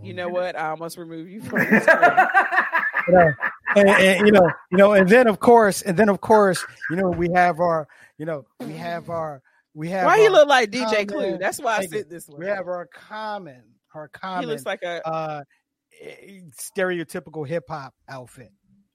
you 0.02 0.14
know 0.14 0.28
what? 0.28 0.58
I 0.58 0.70
almost 0.70 0.98
remove 0.98 1.28
you 1.28 1.40
from 1.40 1.60
shit. 1.60 1.70
this. 1.70 1.84
screen. 1.84 2.00
you 3.08 3.14
know, 3.14 3.32
and, 3.76 3.88
and, 3.88 4.26
you 4.26 4.32
know, 4.32 4.50
you 4.70 4.78
know, 4.78 4.92
and 4.92 5.08
then 5.08 5.26
of 5.28 5.40
course, 5.40 5.82
and 5.82 5.96
then 5.96 6.08
of 6.08 6.20
course, 6.20 6.64
you 6.90 6.96
know, 6.96 7.08
we 7.08 7.28
have 7.34 7.60
our, 7.60 7.88
you 8.18 8.26
know, 8.26 8.44
we 8.60 8.72
have 8.74 9.10
our, 9.10 9.42
we 9.74 9.88
have. 9.90 10.06
Why 10.06 10.18
he 10.20 10.28
look 10.28 10.48
like 10.48 10.70
DJ 10.70 10.84
common- 10.90 11.06
Clue? 11.06 11.38
That's 11.38 11.60
why 11.60 11.74
I 11.74 11.78
Thank 11.80 11.92
you. 11.92 11.98
sit 11.98 12.10
this 12.10 12.28
way. 12.28 12.36
We 12.40 12.46
have 12.46 12.66
our 12.68 12.86
common, 12.86 13.62
our 13.94 14.08
common. 14.08 14.42
He 14.42 14.46
looks 14.46 14.66
like 14.66 14.82
a 14.82 15.06
uh, 15.06 15.42
eh, 16.00 16.40
stereotypical 16.76 17.46
hip 17.46 17.64
hop 17.68 17.94
outfit. 18.08 18.52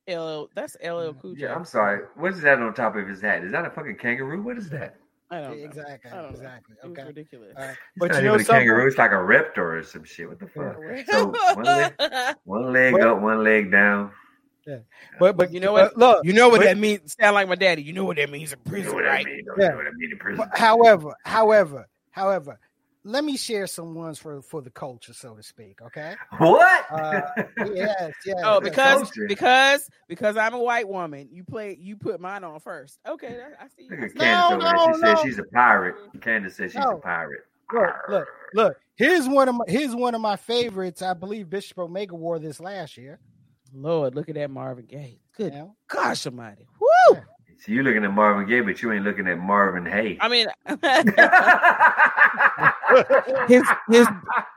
LL. 0.10 0.46
That's 0.56 0.78
LL 0.82 1.12
Cool 1.22 1.34
J. 1.36 1.42
yeah, 1.44 1.56
I'm 1.56 1.66
sorry. 1.66 2.06
What 2.16 2.32
is 2.34 2.42
that 2.42 2.60
on 2.60 2.74
top 2.74 2.96
of 2.96 3.08
his 3.08 3.22
hat? 3.22 3.44
Is 3.44 3.52
that 3.52 3.66
a 3.66 3.70
fucking 3.70 3.98
kangaroo? 3.98 4.42
What 4.42 4.58
is 4.58 4.70
that? 4.70 4.96
I 5.30 5.42
don't 5.42 5.58
know. 5.58 5.66
Exactly, 5.66 6.10
I 6.10 6.22
don't 6.22 6.32
exactly. 6.32 6.76
It 6.82 6.88
was 6.88 6.98
Okay, 6.98 7.08
ridiculous. 7.08 7.54
All 7.58 7.64
right. 7.64 7.72
It's 7.72 7.80
but 7.98 8.12
not 8.12 8.18
you 8.20 8.24
know 8.24 8.30
even 8.36 8.42
a 8.42 8.44
something. 8.46 8.60
kangaroo. 8.62 8.88
It's 8.88 8.98
like 8.98 9.12
a 9.12 9.16
raptor 9.16 9.80
or 9.80 9.84
some 9.84 10.06
shit. 10.06 10.30
What 10.30 10.40
the 10.40 10.48
fuck? 10.48 10.78
So 11.12 11.34
one 11.56 11.66
leg, 11.66 11.94
one 12.46 12.72
leg 12.74 13.00
up, 13.02 13.22
one 13.22 13.44
leg 13.44 13.70
down. 13.70 14.12
But 15.20 15.38
but 15.38 15.52
You 15.52 15.60
know 15.60 15.72
what? 15.74 15.94
but 15.96 15.98
look, 15.98 16.26
you 16.26 16.34
know 16.34 16.50
what 16.50 16.60
but- 16.60 16.66
that 16.66 16.78
means? 16.78 17.16
Sound 17.20 17.36
like 17.36 17.48
my 17.48 17.56
daddy. 17.56 17.82
You 17.84 17.94
know 17.94 18.06
what 18.06 18.18
that 18.18 18.30
means 18.30 18.54
in 18.54 18.60
You 18.60 18.66
know 18.66 18.72
prison, 18.72 18.96
what 18.96 19.06
I 19.06 19.10
right? 19.10 19.26
mean? 19.26 19.38
You 19.46 19.54
Yeah. 19.58 19.70
know 19.70 19.76
what 19.78 19.88
I 19.88 19.92
mean 19.92 20.12
in 20.12 20.18
prison. 20.18 20.38
But 20.50 20.58
however, 20.58 21.16
however, 21.26 21.88
however, 22.12 22.60
let 23.04 23.24
me 23.24 23.38
share 23.38 23.68
some 23.68 23.96
ones 23.96 24.20
for 24.20 24.42
for 24.42 24.62
the 24.62 24.70
culture, 24.70 25.14
so 25.14 25.34
to 25.36 25.42
speak. 25.44 25.82
Okay. 25.82 26.16
What? 26.40 26.86
Uh, 26.92 27.22
yes, 27.74 28.14
yes. 28.26 28.36
Oh, 28.44 28.60
because 28.60 29.04
culture. 29.04 29.26
because 29.28 29.90
because 30.10 30.36
I'm 30.36 30.54
a 30.54 30.60
white 30.60 30.88
woman. 30.90 31.30
You 31.32 31.44
play. 31.46 31.78
You 31.80 31.96
put 31.96 32.20
mine 32.20 32.44
on 32.44 32.60
first. 32.60 33.00
Okay, 33.08 33.30
that- 33.38 33.58
I 33.62 33.68
see. 33.70 33.88
Look 33.90 34.12
I. 34.20 34.20
Candace 34.20 34.52
over 34.52 34.62
there. 34.62 34.74
no, 34.74 34.94
She 34.94 35.00
said 35.00 35.14
no. 35.16 35.24
she's 35.24 35.40
a 35.40 35.44
pirate. 35.54 35.96
Candace 36.22 36.56
says 36.56 36.72
she's 36.74 36.82
No. 36.84 36.92
a 36.92 36.98
pirate. 36.98 37.42
look, 37.74 37.94
look, 38.10 38.28
look. 38.54 38.78
Here's 38.96 39.28
one 39.30 39.48
of 39.48 39.56
my 39.56 39.66
here's 39.68 39.96
one 39.96 40.14
of 40.16 40.20
my 40.22 40.36
favorites. 40.36 41.02
I 41.02 41.14
believe 41.14 41.50
Bishop 41.50 41.78
Omega 41.80 42.16
wore 42.16 42.40
this 42.40 42.60
last 42.60 42.98
year. 42.98 43.20
Lord, 43.74 44.16
look 44.16 44.30
at 44.30 44.36
that 44.36 44.50
Marvin 44.52 44.86
Gaye. 44.86 45.20
Good 45.36 45.54
You 45.54 45.60
know? 45.60 45.76
gosh 45.88 46.26
Almighty. 46.26 46.68
Woo! 46.80 47.18
So 47.60 47.72
you 47.72 47.82
looking 47.84 48.04
at 48.06 48.14
Marvin 48.14 48.48
Gaye, 48.48 48.62
but 48.62 48.82
you 48.82 48.92
ain't 48.92 49.04
looking 49.04 49.28
at 49.28 49.40
Marvin 49.40 49.86
Hay. 49.86 50.18
I 50.22 50.28
mean, 50.28 50.48
his 53.48 53.64
his 53.90 54.08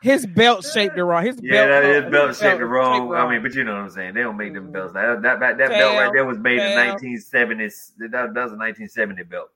his 0.02 0.26
belt 0.26 0.64
shaped 0.64 0.96
the 0.96 1.04
wrong. 1.04 1.24
His 1.24 1.38
yeah, 1.42 1.66
belt, 1.66 1.82
that 1.82 1.84
is 1.84 2.04
his 2.04 2.12
belt 2.12 2.36
shaped 2.36 2.58
the 2.58 2.64
was 2.66 2.70
wrong. 2.70 3.14
I 3.14 3.28
mean, 3.30 3.42
but 3.42 3.54
you 3.54 3.64
know 3.64 3.72
what 3.74 3.82
I'm 3.82 3.90
saying. 3.90 4.14
They 4.14 4.22
don't 4.22 4.36
make 4.36 4.52
them 4.54 4.70
belts. 4.70 4.92
That 4.92 5.22
that 5.22 5.40
that, 5.40 5.58
that 5.58 5.70
belt 5.70 5.96
right 5.96 6.12
there 6.12 6.24
was 6.26 6.38
made 6.38 6.58
in 6.58 6.74
fam. 6.74 6.98
1970s. 6.98 7.92
That, 7.98 8.10
that 8.12 8.34
was 8.44 8.52
a 8.52 8.56
1970 8.56 9.22
belt. 9.24 9.48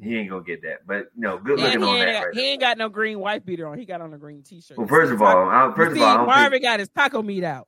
He 0.00 0.16
ain't 0.16 0.30
gonna 0.30 0.42
get 0.44 0.62
that. 0.62 0.86
But 0.86 1.08
no, 1.16 1.38
good 1.38 1.58
And 1.58 1.62
looking 1.62 1.80
he, 1.82 1.88
on 1.88 1.98
that. 2.00 2.12
got, 2.12 2.24
Right 2.26 2.34
he 2.34 2.40
there. 2.40 2.50
ain't 2.52 2.60
got 2.60 2.78
no 2.78 2.88
green 2.88 3.18
wife 3.18 3.44
beater 3.44 3.66
on. 3.66 3.78
He 3.78 3.84
got 3.84 4.00
on 4.00 4.14
a 4.14 4.18
green 4.18 4.42
t-shirt. 4.42 4.78
Well, 4.78 4.86
first 4.86 5.12
of 5.12 5.20
all, 5.20 5.48
I, 5.48 5.72
first 5.76 5.96
you 5.96 6.02
of 6.02 6.08
all, 6.08 6.14
see, 6.14 6.18
don't 6.18 6.26
Marvin 6.26 6.50
think, 6.52 6.62
got 6.64 6.80
his 6.80 6.88
taco 6.90 7.22
meat 7.22 7.44
out. 7.44 7.66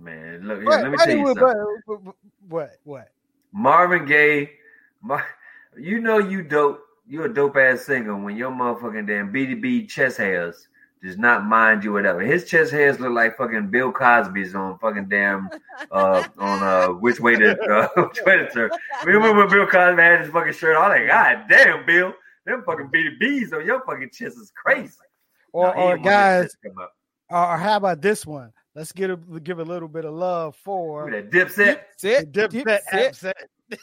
Man. 0.00 0.40
Look, 0.46 0.64
What, 0.64 0.82
let 0.82 0.90
me 0.90 0.98
tell 0.98 1.10
you 1.16 1.22
what, 1.22 1.36
something. 1.38 2.12
what, 2.48 2.70
what? 2.84 3.08
Marvin 3.52 4.04
Gaye, 4.06 4.50
Mar- 5.02 5.26
you 5.78 6.00
know 6.00 6.18
you 6.18 6.42
dope. 6.42 6.80
You 7.06 7.24
a 7.24 7.28
dope 7.28 7.56
ass 7.56 7.82
singer 7.82 8.16
when 8.16 8.36
your 8.36 8.50
motherfucking 8.52 9.06
damn 9.08 9.32
BDB 9.32 9.88
chest 9.88 10.16
hairs 10.18 10.68
does 11.02 11.18
not 11.18 11.44
mind 11.44 11.82
you 11.82 11.92
whatever. 11.92 12.20
His 12.20 12.44
chest 12.48 12.70
hairs 12.72 13.00
look 13.00 13.12
like 13.12 13.36
fucking 13.36 13.68
Bill 13.70 13.90
Cosby's 13.90 14.54
on 14.54 14.78
fucking 14.78 15.08
damn 15.08 15.50
uh 15.90 16.22
on 16.38 16.62
uh 16.62 16.88
which 16.94 17.18
way 17.18 17.34
to 17.36 17.60
uh, 17.60 17.88
which 18.08 18.20
way 18.24 18.36
to 18.38 18.48
turn. 18.50 18.70
Remember 19.04 19.34
when 19.36 19.48
Bill 19.50 19.66
Cosby 19.66 20.00
had 20.00 20.20
his 20.20 20.30
fucking 20.30 20.52
shirt 20.52 20.76
on? 20.76 20.90
Like, 20.90 21.08
God 21.08 21.44
damn, 21.48 21.84
Bill, 21.84 22.14
them 22.46 22.62
fucking 22.64 22.88
BDBs 22.94 23.52
on 23.52 23.66
your 23.66 23.82
fucking 23.84 24.10
chest 24.10 24.38
is 24.38 24.52
crazy. 24.54 24.94
Or, 25.52 25.74
he 25.74 25.80
or 25.80 25.96
ain't 25.96 26.04
want 26.04 26.04
his 26.04 26.06
guys, 26.06 26.42
chest 26.44 26.56
to 26.62 26.68
come 26.70 26.78
up. 26.78 26.92
or 27.30 27.58
how 27.58 27.76
about 27.76 28.00
this 28.00 28.24
one? 28.24 28.52
Let's 28.74 28.92
get 28.92 29.10
a, 29.10 29.16
give 29.16 29.58
a 29.58 29.64
little 29.64 29.88
bit 29.88 30.04
of 30.06 30.14
love 30.14 30.56
for 30.56 31.04
Look 31.10 31.14
at 31.14 31.30
that 31.30 31.48
dipset. 31.48 31.80
the 32.00 32.16
Sit, 32.16 32.32
Dipset 32.32 32.80
sit. 32.90 33.06
upset. 33.08 33.36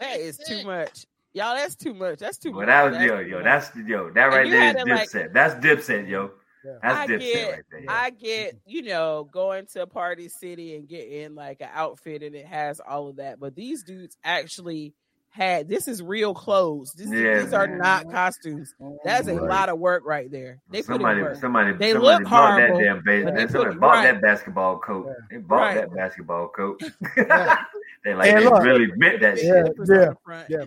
That 0.00 0.20
is 0.20 0.36
too 0.38 0.64
much, 0.64 1.06
y'all. 1.32 1.54
That's 1.54 1.74
too 1.76 1.94
much. 1.94 2.18
That's 2.18 2.38
too 2.38 2.50
Well, 2.52 2.60
much. 2.60 2.66
that 2.68 2.82
was 2.84 2.92
That's 2.94 3.04
yo, 3.06 3.22
too 3.22 3.28
yo, 3.30 3.36
much. 3.36 3.44
that's 3.44 3.76
yo, 3.88 4.10
that 4.10 4.24
right 4.26 4.46
you 4.46 4.52
there 4.52 4.60
had 4.60 4.76
is 4.76 4.82
it 4.82 4.88
like- 4.88 5.08
dipset. 5.10 5.32
That's 5.32 5.54
dipset, 5.64 6.08
yo. 6.08 6.30
Yeah. 6.64 6.72
That's 6.82 6.94
I 6.96 7.06
dipset 7.06 7.18
get- 7.20 7.50
right 7.52 7.62
there. 7.70 7.80
yo. 7.80 7.86
I 7.92 8.10
get, 8.10 8.56
you 8.66 8.82
know, 8.82 9.28
going 9.32 9.66
to 9.72 9.82
a 9.82 9.86
Party 9.86 10.28
City 10.28 10.76
and 10.76 10.88
getting 10.88 11.34
like 11.34 11.60
an 11.60 11.68
outfit 11.74 12.22
and 12.22 12.34
it 12.34 12.46
has 12.46 12.80
all 12.80 13.08
of 13.08 13.16
that. 13.16 13.38
But 13.40 13.54
these 13.54 13.82
dudes 13.84 14.16
actually 14.24 14.94
had 15.34 15.68
this 15.68 15.88
is 15.88 16.00
real 16.00 16.32
clothes. 16.32 16.92
This, 16.92 17.10
Yeah, 17.10 17.40
these 17.42 17.52
are 17.52 17.66
not 17.66 18.08
costumes. 18.08 18.72
That's 19.04 19.26
a 19.26 19.34
Right. 19.34 19.48
lot 19.50 19.68
of 19.68 19.80
work 19.80 20.04
right 20.06 20.30
there. 20.30 20.60
They 20.70 20.80
somebody, 20.82 21.22
work. 21.22 21.34
somebody, 21.36 21.72
They 21.72 21.90
somebody 21.92 22.14
look 22.22 22.30
bought 22.30 22.52
horrible, 22.60 22.78
that 22.78 22.84
damn 22.84 23.02
base. 23.04 23.24
they 23.24 23.48
somebody 23.48 23.70
put- 23.72 23.80
bought 23.80 23.90
right. 23.94 24.12
that 24.12 24.22
basketball 24.22 24.78
coat. 24.78 25.06
Yeah. 25.08 25.14
They 25.32 25.36
bought 25.38 25.56
Right. 25.56 25.74
that 25.74 25.92
basketball 25.92 26.48
coat. 26.48 26.80
They 28.04 28.14
like 28.14 28.32
they 28.34 28.44
look- 28.44 28.62
really 28.62 28.86
meant 28.96 29.20
that 29.22 29.42
Yeah. 29.42 29.64
shit. 29.64 29.74
Slippers 29.76 29.90
on 30.28 30.44
yeah. 30.48 30.64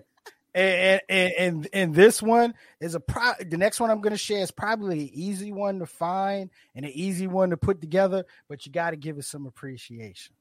And, 0.53 1.01
and 1.07 1.33
and 1.37 1.67
and 1.71 1.95
this 1.95 2.21
one 2.21 2.53
is 2.81 2.93
a 2.95 2.99
pro. 2.99 3.33
The 3.47 3.57
next 3.57 3.79
one 3.79 3.89
I'm 3.89 4.01
going 4.01 4.11
to 4.11 4.17
share 4.17 4.41
is 4.41 4.51
probably 4.51 5.01
an 5.03 5.09
easy 5.13 5.53
one 5.53 5.79
to 5.79 5.85
find 5.85 6.49
and 6.75 6.83
an 6.83 6.91
easy 6.93 7.27
one 7.27 7.51
to 7.51 7.57
put 7.57 7.79
together, 7.79 8.25
but 8.49 8.65
you 8.65 8.71
got 8.73 8.89
to 8.89 8.97
give 8.97 9.17
it 9.17 9.23
some 9.25 9.45
appreciation. 9.45 10.35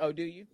Oh, 0.00 0.10
do 0.10 0.22
you? 0.24 0.46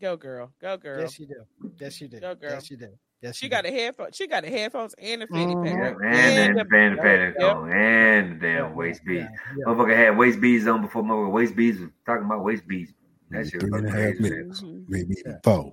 Go 0.00 0.16
girl, 0.16 0.52
go 0.60 0.76
girl. 0.76 1.00
Yes, 1.00 1.18
you 1.18 1.26
do. 1.26 1.70
Yes, 1.80 2.00
you 2.00 2.08
do. 2.08 2.20
Go, 2.20 2.34
girl. 2.34 2.50
Yes, 2.50 2.70
you 2.70 2.76
do. 2.76 2.88
Yes, 3.22 3.36
she 3.36 3.46
you 3.46 3.50
got 3.50 3.64
do. 3.64 3.70
the 3.70 3.76
headphones. 3.76 4.14
She 4.16 4.26
got 4.26 4.44
the 4.44 4.50
headphones 4.50 4.94
and 4.98 5.22
the 5.22 5.26
fanny 5.26 5.54
pack. 5.54 5.64
Yeah, 5.64 5.88
right? 5.92 6.14
and 6.14 6.38
then 6.38 6.54
the- 6.54 6.64
fan 6.66 6.96
the 6.96 7.02
Yep, 7.02 7.34
yep. 7.38 7.56
and 7.74 8.40
the 8.40 8.46
damn 8.46 8.74
waist 8.74 9.04
beads. 9.06 9.24
yeah. 9.56 9.64
Motherfucker 9.66 9.96
had 9.96 10.18
waist 10.18 10.40
beads 10.40 10.66
on 10.66 10.82
before 10.82 11.02
motherfucker 11.02 11.32
waist 11.32 11.56
beads 11.56 11.80
was 11.80 11.88
talking 12.04 12.26
about 12.26 12.44
waist 12.44 12.68
beads. 12.68 12.92
That 13.30 13.46
shit 13.48 13.62
was 13.62 13.70
Three 13.70 13.78
and 13.78 13.86
a 13.88 13.90
fucking 13.90 14.04
half 14.04 14.16
crazy. 14.18 14.22
minutes, 14.36 14.60
Mhm. 14.62 14.84
maybe 14.88 15.14
even 15.18 15.40
four. 15.42 15.72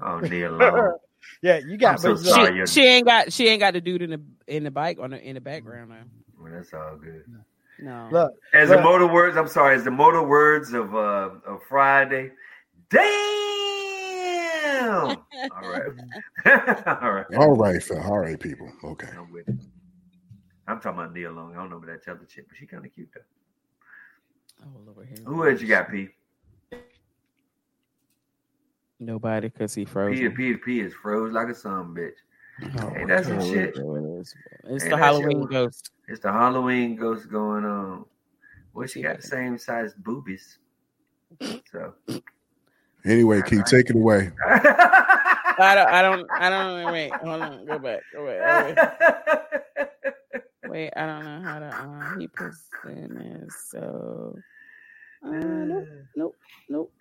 Oh, 0.00 0.18
Nia 0.20 0.50
Long. 0.50 0.98
Yeah, 1.40 1.56
you 1.58 1.78
got. 1.78 2.00
So 2.00 2.16
sorry. 2.16 2.66
She, 2.66 2.72
she 2.82 2.86
ain't 2.86 3.06
got 3.06 3.32
she 3.32 3.48
ain't 3.48 3.60
got 3.60 3.72
the 3.72 3.80
dude 3.80 4.02
in 4.02 4.10
the 4.10 4.20
in 4.46 4.64
the 4.64 4.70
bike 4.70 4.98
on 5.00 5.10
the 5.10 5.20
in 5.20 5.34
the 5.36 5.40
background 5.40 5.88
now. 5.88 6.02
Well, 6.38 6.52
that's 6.52 6.72
all 6.74 6.96
good. 6.96 7.24
No. 7.80 8.08
Look, 8.12 8.34
As 8.52 8.68
the 8.68 8.80
motor 8.80 9.06
words, 9.06 9.36
I'm 9.38 9.48
sorry, 9.48 9.74
as 9.74 9.84
the 9.84 9.90
motor 9.90 10.22
words 10.22 10.74
of 10.74 10.94
uh 10.94 11.30
of 11.46 11.60
Friday. 11.68 12.30
Damn. 12.90 13.43
All 15.56 15.68
right. 15.68 15.82
all 17.02 17.12
right. 17.12 17.26
All 17.36 17.52
right, 17.56 17.82
fam. 17.82 18.02
All 18.02 18.18
right, 18.18 18.38
people. 18.38 18.70
Okay. 18.84 19.08
I'm 19.16 19.32
with 19.32 19.48
it. 19.48 19.56
I'm 20.66 20.80
talking 20.80 21.00
about 21.00 21.12
Nia 21.14 21.30
Long. 21.30 21.52
I 21.52 21.56
don't 21.56 21.70
know 21.70 21.76
about 21.76 21.88
that 22.04 22.10
other 22.10 22.24
chick, 22.24 22.46
but 22.48 22.56
she 22.56 22.66
kind 22.66 22.84
of 22.84 22.92
cute 22.94 23.08
though. 23.14 24.64
Oh, 24.66 24.80
Lord, 24.94 25.06
here 25.08 25.18
Who 25.26 25.48
else 25.48 25.60
you 25.60 25.68
got, 25.68 25.90
P? 25.90 26.08
Nobody 29.00 29.48
because 29.48 29.74
he 29.74 29.84
P 29.84 29.90
froze. 29.90 30.18
P 30.36 30.54
P 30.56 30.80
is 30.80 30.94
froze 30.94 31.32
like 31.32 31.48
a 31.48 31.54
son 31.54 31.94
bitch. 31.94 32.12
Oh, 32.80 32.88
Hey, 32.94 33.04
that's 33.06 33.28
some 33.28 33.40
shit. 33.52 33.76
it 33.76 34.20
is. 34.20 34.34
It's 34.70 34.84
Hey, 34.84 34.90
the 34.90 34.96
Halloween 34.96 35.40
your- 35.40 35.48
ghost. 35.48 35.90
It's 36.08 36.20
the 36.20 36.32
Halloween 36.32 36.96
ghost 36.96 37.28
going 37.30 37.64
on. 37.64 38.04
Well, 38.72 38.86
she 38.86 39.02
got 39.02 39.16
the 39.16 39.22
same 39.22 39.58
size 39.58 39.94
boobies. 39.94 40.58
So 41.70 41.94
Anyway, 43.06 43.42
Keith, 43.42 43.66
take 43.66 43.90
it 43.90 43.96
away. 43.96 44.32
I 45.58 45.74
don't. 45.76 45.88
I 45.90 46.02
don't. 46.02 46.30
I 46.38 46.50
don't. 46.50 46.90
Wait. 46.90 47.16
Hold 47.22 47.42
on. 47.42 47.66
Go 47.66 47.78
back. 47.78 48.02
Go 48.12 48.26
back. 48.26 48.46
Wait. 48.46 48.78
Wait. 50.64 50.92
I 50.96 51.06
don't 51.06 51.24
know 51.24 51.42
how 51.42 51.60
to. 51.60 51.76
Um, 51.80 52.10
he 52.16 52.28
presented. 52.28 53.52
So. 53.52 54.42
Uh, 55.24 55.64
nope. 55.66 55.90
Nope. 56.16 56.36
Nope. 56.68 56.92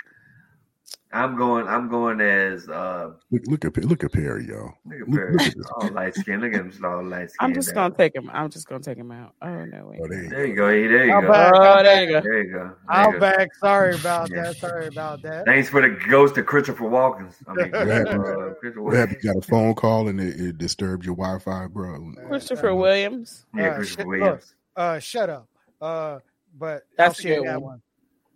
I'm 1.16 1.36
going. 1.38 1.68
I'm 1.68 1.90
going 1.90 2.20
as 2.22 2.68
uh. 2.68 3.12
Look, 3.30 3.44
look 3.46 3.66
at 3.66 3.86
look 3.86 4.04
at 4.04 4.12
Perry, 4.12 4.48
y'all. 4.48 4.74
Look 4.84 5.02
at 5.02 5.08
Look- 5.08 5.20
Perry, 5.20 5.34
look 5.34 5.48
at 5.48 5.72
all 5.76 5.88
light 5.90 6.16
skin. 6.16 6.42
Look 6.42 6.54
at 6.54 6.60
him, 6.62 6.74
all 6.84 7.04
light 7.04 7.30
skin. 7.30 7.38
I'm 7.46 7.54
just 7.54 7.72
gonna 7.76 7.94
take 7.96 8.16
him. 8.16 8.32
I'm 8.34 8.50
just 8.50 8.68
gonna 8.68 8.82
take 8.84 8.98
him 8.98 9.12
out. 9.12 9.34
Oh 9.40 9.64
no! 9.66 9.90
Wait. 9.92 10.00
Oh, 10.04 10.08
there 10.08 10.24
you 10.24 10.30
There 10.30 10.46
you 10.48 10.56
go. 10.56 10.70
E. 10.72 10.88
There 10.88 11.06
you 11.06 11.14
I'm 11.14 11.22
go. 11.22 11.32
back. 11.32 11.54
Oh, 11.56 11.84
there 11.84 12.04
you 12.04 12.12
go. 12.14 12.22
There 12.22 12.44
you 12.44 12.52
go. 12.52 12.58
There 12.58 12.76
I'm 12.90 13.20
back. 13.20 13.56
Sorry 13.56 13.94
about 14.00 14.32
Yeah. 14.32 14.42
that. 14.44 14.58
Sorry 14.58 14.88
about 14.88 15.22
that. 15.22 15.46
Thanks 15.46 15.70
for 15.70 15.82
the 15.88 15.90
ghost 16.10 16.36
of 16.40 16.48
Christopher 16.48 16.86
Walken. 16.86 17.32
I 17.48 17.54
mean, 17.54 17.72
What 17.72 17.88
happened? 17.88 18.20
uh, 18.26 18.54
Christopher 18.60 18.82
What 18.82 18.94
happened? 18.96 19.18
You 19.22 19.34
got 19.34 19.44
a 19.44 19.48
phone 19.48 19.76
call 19.76 20.08
and 20.08 20.20
it, 20.20 20.40
it 20.42 20.58
disturbed 20.58 21.06
your 21.06 21.16
Wi-Fi, 21.16 21.68
bro. 21.68 22.12
Christopher 22.28 22.74
Williams. 22.74 23.46
Yeah, 23.56 23.68
Uh, 23.68 23.76
Christopher 23.76 24.02
shit, 24.02 24.08
Williams. 24.08 24.56
Uh, 24.76 24.98
shut 24.98 25.30
up. 25.30 25.48
Uh, 25.80 26.20
but 26.58 26.84
That's 26.98 27.20
I'll 27.20 27.22
share 27.22 27.44
that 27.44 27.62
one. 27.62 27.74
one. 27.74 27.82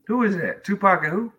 Who 0.05 0.23
is 0.23 0.35
that? 0.37 0.63
Tupac 0.63 1.03
and 1.05 1.11
who? 1.11 1.33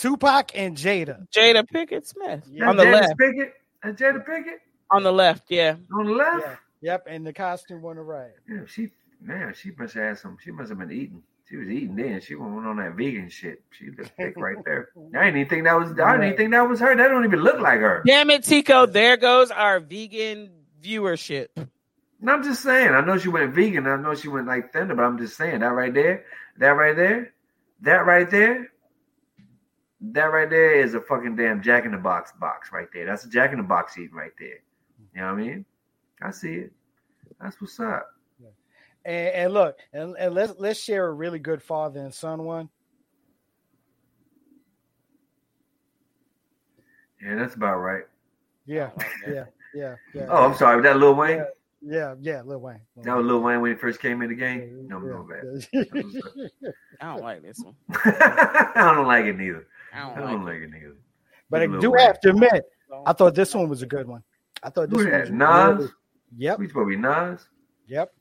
Tupac 0.00 0.52
and 0.54 0.76
Jada. 0.76 1.28
Jada 1.30 1.64
Pinkett 1.68 2.06
Smith 2.06 2.42
Yeah. 2.50 2.68
on 2.68 2.76
the 2.76 2.84
Jada 2.84 2.92
left. 2.92 3.18
Pinkett. 3.20 3.50
And 3.82 3.96
Jada 3.96 4.24
Pinkett 4.26 4.58
On 4.90 5.02
the 5.02 5.12
left. 5.12 5.44
Yeah. 5.50 5.76
on 5.92 6.06
the 6.06 6.12
left. 6.12 6.46
Yeah. 6.46 6.56
Yep, 6.82 7.04
and 7.08 7.26
the 7.26 7.32
costume 7.34 7.84
on 7.84 7.96
the 7.96 8.02
right. 8.02 8.30
Yeah, 8.48 8.60
she 8.66 8.88
man, 9.20 9.52
she 9.54 9.70
must 9.78 9.92
have 9.94 10.02
had 10.04 10.18
some. 10.18 10.38
She 10.42 10.50
must 10.50 10.70
have 10.70 10.78
been 10.78 10.90
eating. 10.90 11.22
She 11.48 11.56
was 11.56 11.68
eating 11.68 11.94
then. 11.96 12.20
She 12.22 12.34
went 12.36 12.64
on 12.66 12.76
that 12.78 12.94
vegan 12.94 13.28
shit. 13.28 13.62
She 13.70 13.90
looked 13.90 14.12
thick 14.16 14.34
right 14.38 14.56
there. 14.64 14.88
I 15.14 15.24
didn't 15.26 15.36
even 15.40 15.48
think 15.50 15.64
that 15.64 15.78
was. 15.78 15.90
I 15.92 16.12
didn't 16.12 16.24
even 16.24 16.36
think 16.38 16.50
that 16.52 16.66
was 16.66 16.80
her. 16.80 16.96
That 16.96 17.08
don't 17.08 17.24
even 17.26 17.40
look 17.40 17.60
like 17.60 17.80
her. 17.80 18.02
Damn 18.06 18.30
it, 18.30 18.44
Tico. 18.44 18.86
There 18.86 19.18
goes 19.18 19.50
our 19.50 19.78
vegan 19.80 20.50
viewership. 20.82 21.48
And 21.56 22.30
I'm 22.30 22.42
just 22.42 22.62
saying. 22.62 22.92
I 22.92 23.02
know 23.02 23.18
she 23.18 23.28
went 23.28 23.52
vegan. 23.52 23.86
I 23.86 23.96
know 23.96 24.14
she 24.14 24.28
went 24.28 24.46
like 24.46 24.72
thinner, 24.72 24.94
but 24.94 25.02
I'm 25.02 25.18
just 25.18 25.36
saying 25.36 25.60
that 25.60 25.66
right 25.74 25.92
there, 25.92 26.24
that 26.58 26.70
right 26.70 26.96
there, 26.96 27.34
that 27.82 28.06
right 28.06 28.30
there, 28.30 28.68
that 30.00 30.24
right 30.24 30.48
there 30.48 30.80
is 30.80 30.94
a 30.94 31.00
fucking 31.00 31.36
damn 31.36 31.62
Jack 31.62 31.84
in 31.84 31.92
the 31.92 31.98
Box 31.98 32.32
box 32.40 32.70
right 32.72 32.88
there. 32.92 33.06
That's 33.06 33.24
a 33.24 33.28
Jack 33.28 33.52
in 33.52 33.58
the 33.58 33.64
Box 33.64 33.98
eating 33.98 34.14
right 34.14 34.32
there. 34.38 34.62
You 35.14 35.20
know 35.20 35.26
what 35.26 35.32
I 35.32 35.42
mean? 35.42 35.64
I 36.22 36.30
see 36.30 36.54
it. 36.54 36.72
That's 37.40 37.60
what's 37.60 37.78
up. 37.80 38.08
And, 39.04 39.28
and 39.28 39.54
look, 39.54 39.78
and, 39.92 40.14
and 40.18 40.34
let's 40.34 40.52
let's 40.58 40.78
share 40.78 41.06
a 41.06 41.12
really 41.12 41.38
good 41.38 41.62
father 41.62 42.00
and 42.00 42.12
son 42.12 42.44
one. 42.44 42.68
Yeah, 47.22 47.36
that's 47.36 47.54
about 47.54 47.76
right. 47.76 48.04
Yeah, 48.66 48.90
oh, 48.98 49.04
yeah, 49.26 49.44
yeah, 49.74 49.94
yeah. 50.14 50.26
Oh, 50.28 50.44
I'm 50.44 50.54
sorry. 50.54 50.76
Was 50.76 50.84
that 50.84 50.98
Lil 50.98 51.14
Wayne? 51.14 51.44
Yeah, 51.82 52.14
yeah, 52.20 52.42
Lil 52.44 52.60
Wayne. 52.60 52.80
That 53.02 53.16
was 53.16 53.24
Lil 53.24 53.40
Wayne 53.40 53.62
when 53.62 53.70
he 53.70 53.76
first 53.76 54.00
came 54.00 54.20
in 54.20 54.28
the 54.28 54.34
game. 54.34 54.86
No, 54.86 54.98
no, 54.98 55.26
bad. 55.26 55.66
I 57.00 57.06
don't 57.06 57.22
like 57.22 57.42
this 57.42 57.58
one. 57.58 57.74
I 58.04 58.92
don't 58.94 59.06
like 59.06 59.24
it 59.24 59.38
neither. 59.38 59.66
I 59.92 60.10
I 60.10 60.14
don't 60.14 60.26
don't 60.28 60.44
like 60.44 60.54
like 60.54 60.62
it 60.62 60.70
neither. 60.70 60.96
but 61.50 61.62
I 61.62 61.66
do 61.66 61.90
Wayne. 61.90 62.06
have 62.06 62.20
to 62.20 62.30
admit. 62.30 62.64
I 63.06 63.12
thought 63.12 63.34
this 63.34 63.54
one 63.54 63.68
was 63.68 63.82
a 63.82 63.86
good 63.86 64.06
one. 64.08 64.22
I 64.62 64.70
thought 64.70 64.90
this 64.90 64.98
Who 64.98 65.04
one 65.04 65.12
that? 65.12 65.20
was 65.22 65.30
Nas? 65.30 65.78
really- 65.78 65.90
Yep, 66.38 66.58
We 66.60 66.68
supposed 66.68 66.84
to 66.86 66.90
be 66.90 66.96
Nas? 66.96 67.48
yep. 67.86 68.12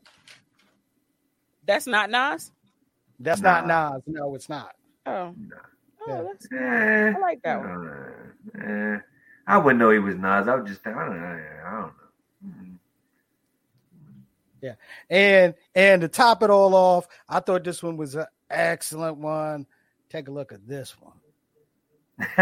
That's 1.66 1.86
not 1.86 2.10
Nas. 2.10 2.52
That's 3.20 3.42
Nah. 3.42 3.62
not 3.62 3.94
Nas. 3.94 4.04
No, 4.08 4.34
it's 4.36 4.50
not. 4.50 4.76
Oh, 5.06 5.36
Nah. 5.38 5.58
oh, 6.08 6.24
that's. 6.24 6.48
Eh, 6.52 7.14
I 7.16 7.20
like 7.20 7.42
that 7.44 7.60
one. 7.60 8.34
eh. 8.62 8.98
I 9.46 9.58
wouldn't 9.58 9.80
know 9.80 9.92
he 9.92 10.00
was 10.00 10.16
Nas. 10.16 10.48
I 10.48 10.56
would 10.56 10.66
just, 10.68 10.86
I 10.88 10.92
don't 10.92 11.20
know. 11.22 11.44
I 11.66 11.72
don't 11.72 11.82
know. 11.82 11.94
Mm. 14.62 14.76
And 15.10 15.54
and 15.76 16.02
to 16.02 16.08
top 16.08 16.44
it 16.44 16.50
all 16.50 16.76
off, 16.76 17.08
I 17.28 17.40
thought 17.40 17.64
this 17.64 17.82
one 17.84 17.98
was 17.98 18.16
an 18.16 18.26
excellent 18.50 19.18
one. 19.18 19.66
Take 20.10 20.28
a 20.28 20.32
look 20.32 20.52
at 20.52 20.68
this 20.68 21.00
one. 21.00 21.14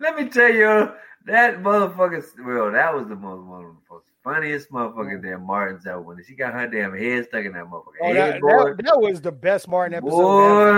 Let 0.00 0.16
me 0.16 0.28
tell 0.28 0.52
you, 0.52 0.92
that 1.26 1.62
motherfucker. 1.62 2.22
Well, 2.44 2.70
that 2.72 2.94
was 2.94 3.06
the 3.08 3.16
most 3.16 3.44
one 3.46 3.64
of 3.64 3.66
the 3.66 3.76
most 3.90 4.04
funniest 4.22 4.70
motherfucking 4.70 5.22
that 5.22 5.38
Martins 5.38 5.86
ever. 5.86 6.00
When 6.02 6.22
she 6.24 6.34
got 6.34 6.52
her 6.54 6.66
damn 6.66 6.94
head 6.96 7.26
stuck 7.26 7.44
in 7.44 7.52
that 7.54 7.64
motherfucker 7.64 7.92
Oh, 8.02 8.12
head, 8.14 8.34
that, 8.34 8.40
boy. 8.40 8.64
that, 8.74 8.84
that 8.84 9.00
was 9.00 9.20
the 9.22 9.32
best 9.32 9.68
Martin 9.68 9.94
episode. 9.96 10.16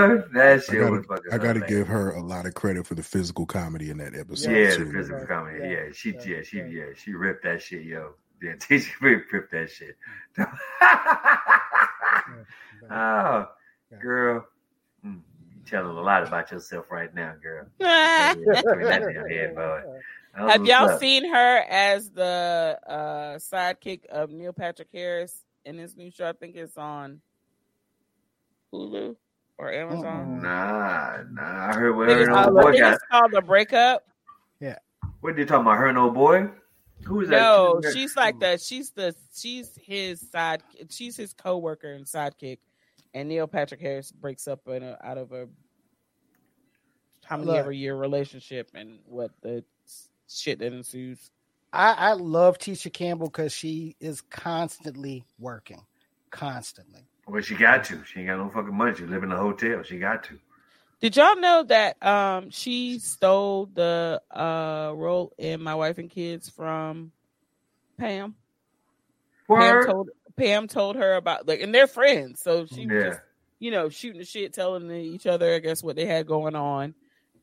ever. 0.03 0.17
boy, 0.19 0.27
that 0.33 0.53
I 0.53 0.59
shit 0.59 0.79
was 0.79 1.05
gotta, 1.05 1.21
fucking. 1.21 1.33
I 1.33 1.37
gotta 1.37 1.59
give 1.61 1.87
her 1.87 2.11
a 2.11 2.21
lot 2.21 2.45
of 2.45 2.53
credit 2.53 2.85
for 2.87 2.95
the 2.95 3.03
physical 3.03 3.45
comedy 3.45 3.89
in 3.89 3.97
that 3.97 4.15
episode 4.15 4.51
Yeah, 4.51 4.75
too. 4.75 4.85
the 4.85 4.91
physical 4.93 5.25
comedy. 5.25 5.59
Yeah, 5.59 5.69
Yeah, 5.69 5.91
she, 5.93 6.11
yeah, 6.13 6.21
yeah, 6.25 6.41
she, 6.43 6.57
yeah. 6.59 6.63
yeah, 6.65 6.85
she 6.95 7.13
ripped 7.13 7.43
that 7.43 7.61
shit, 7.61 7.83
yo. 7.83 8.13
Yeah, 8.41 8.53
she 8.69 8.81
ripped 9.01 9.31
that 9.51 9.69
shit. 9.71 9.97
oh, 12.91 13.47
girl, 13.99 14.35
you 14.35 14.43
telling 15.67 15.95
a 15.97 16.01
lot 16.01 16.25
about 16.27 16.51
yourself 16.51 16.85
right 16.91 17.13
now, 17.13 17.33
girl. 17.41 17.67
Yeah, 17.79 18.33
between 18.33 18.81
that 18.83 19.01
damn 19.01 19.29
head, 19.29 19.55
boy. 19.55 19.81
That 20.35 20.43
was 20.43 20.51
Have 20.51 20.65
y'all 20.65 20.89
up. 20.89 20.99
seen 20.99 21.31
her 21.33 21.57
as 21.69 22.09
the 22.11 22.79
uh, 22.87 23.37
sidekick 23.37 24.05
of 24.07 24.29
Neil 24.31 24.53
Patrick 24.53 24.89
Harris 24.93 25.43
in 25.65 25.77
his 25.77 25.95
new 25.97 26.11
show? 26.11 26.27
I 26.29 26.33
think 26.33 26.55
it's 26.55 26.77
on 26.77 27.21
Hulu 28.73 29.15
or 29.57 29.71
Amazon. 29.73 30.41
Nah, 30.41 31.17
nah. 31.31 31.67
I 31.69 31.73
heard 31.73 31.93
I 31.93 31.97
what 31.97 32.07
think 32.07 32.17
her 32.17 32.21
it's, 32.21 32.27
and 32.29 32.37
old 32.37 32.45
called, 32.45 32.61
boy 32.73 32.79
got. 32.79 32.93
it's 32.93 33.03
called 33.09 33.31
The 33.31 33.41
Breakup. 33.41 34.03
Yeah. 34.59 34.77
What 35.21 35.33
are 35.33 35.39
you 35.39 35.45
talking 35.45 35.61
about? 35.61 35.77
Her 35.77 35.87
and 35.87 35.97
old 35.97 36.13
boy? 36.13 36.49
Who 37.05 37.21
is 37.21 37.29
that? 37.29 37.39
No, 37.39 37.79
She's- 37.81 37.93
she's 37.95 38.15
like 38.15 38.39
the 38.39 38.57
she's 38.57 38.91
the 38.91 39.15
she's 39.35 39.77
his 39.81 40.19
side 40.31 40.63
she's 40.89 41.15
his 41.15 41.33
co-worker 41.33 41.91
and 41.93 42.05
sidekick, 42.05 42.57
and 43.17 43.29
Neil 43.29 43.47
Patrick 43.47 43.81
Harris 43.81 44.11
breaks 44.11 44.47
up 44.47 44.67
in 44.67 44.83
a, 44.83 44.97
out 45.03 45.17
of 45.17 45.31
a 45.31 45.47
how 47.25 47.37
many 47.37 47.51
Look. 47.51 47.59
ever 47.59 47.71
year 47.71 47.95
relationship 47.95 48.69
and 48.75 48.99
what 49.05 49.31
the 49.41 49.63
shit 50.29 50.59
that 50.59 50.71
ensues. 50.71 51.31
I, 51.73 51.93
I 51.93 52.13
love 52.13 52.59
Tisha 52.59 52.93
Campbell 52.93 53.27
because 53.27 53.51
she 53.51 53.95
is 53.99 54.21
constantly 54.21 55.25
working, 55.39 55.81
constantly. 56.29 57.07
Well, 57.27 57.41
she 57.41 57.55
got 57.55 57.83
to. 57.85 58.03
She 58.05 58.19
ain't 58.19 58.29
got 58.29 58.37
no 58.37 58.49
fucking 58.49 58.73
money. 58.73 58.95
She 58.95 59.03
live 59.03 59.23
in 59.23 59.31
a 59.31 59.37
hotel. 59.37 59.83
She 59.83 59.97
got 59.97 60.23
to. 60.25 60.39
Did 61.01 61.17
y'all 61.17 61.35
know 61.35 61.63
that 61.63 62.03
um 62.05 62.51
she 62.51 62.99
stole 62.99 63.65
the 63.65 64.21
uh 64.31 64.93
role 64.95 65.33
in 65.37 65.61
My 65.61 65.75
Wife 65.75 65.97
and 65.97 66.09
Kids 66.09 66.49
from 66.49 67.11
Pam? 67.97 68.35
Pam 69.47 69.75
Word? 69.75 69.87
told 69.87 70.09
Pam 70.37 70.67
told 70.67 70.95
her 70.95 71.15
about 71.15 71.47
like 71.47 71.61
and 71.61 71.73
they're 71.73 71.87
friends, 71.87 72.41
so 72.41 72.65
she 72.65 72.85
was 72.85 73.03
just 73.03 73.21
you 73.59 73.71
know 73.71 73.89
shooting 73.89 74.19
the 74.19 74.25
shit, 74.25 74.53
telling 74.53 74.89
each 74.91 75.27
other 75.27 75.55
I 75.55 75.59
guess 75.59 75.83
what 75.83 75.95
they 75.95 76.05
had 76.05 76.27
going 76.27 76.55
on, 76.55 76.93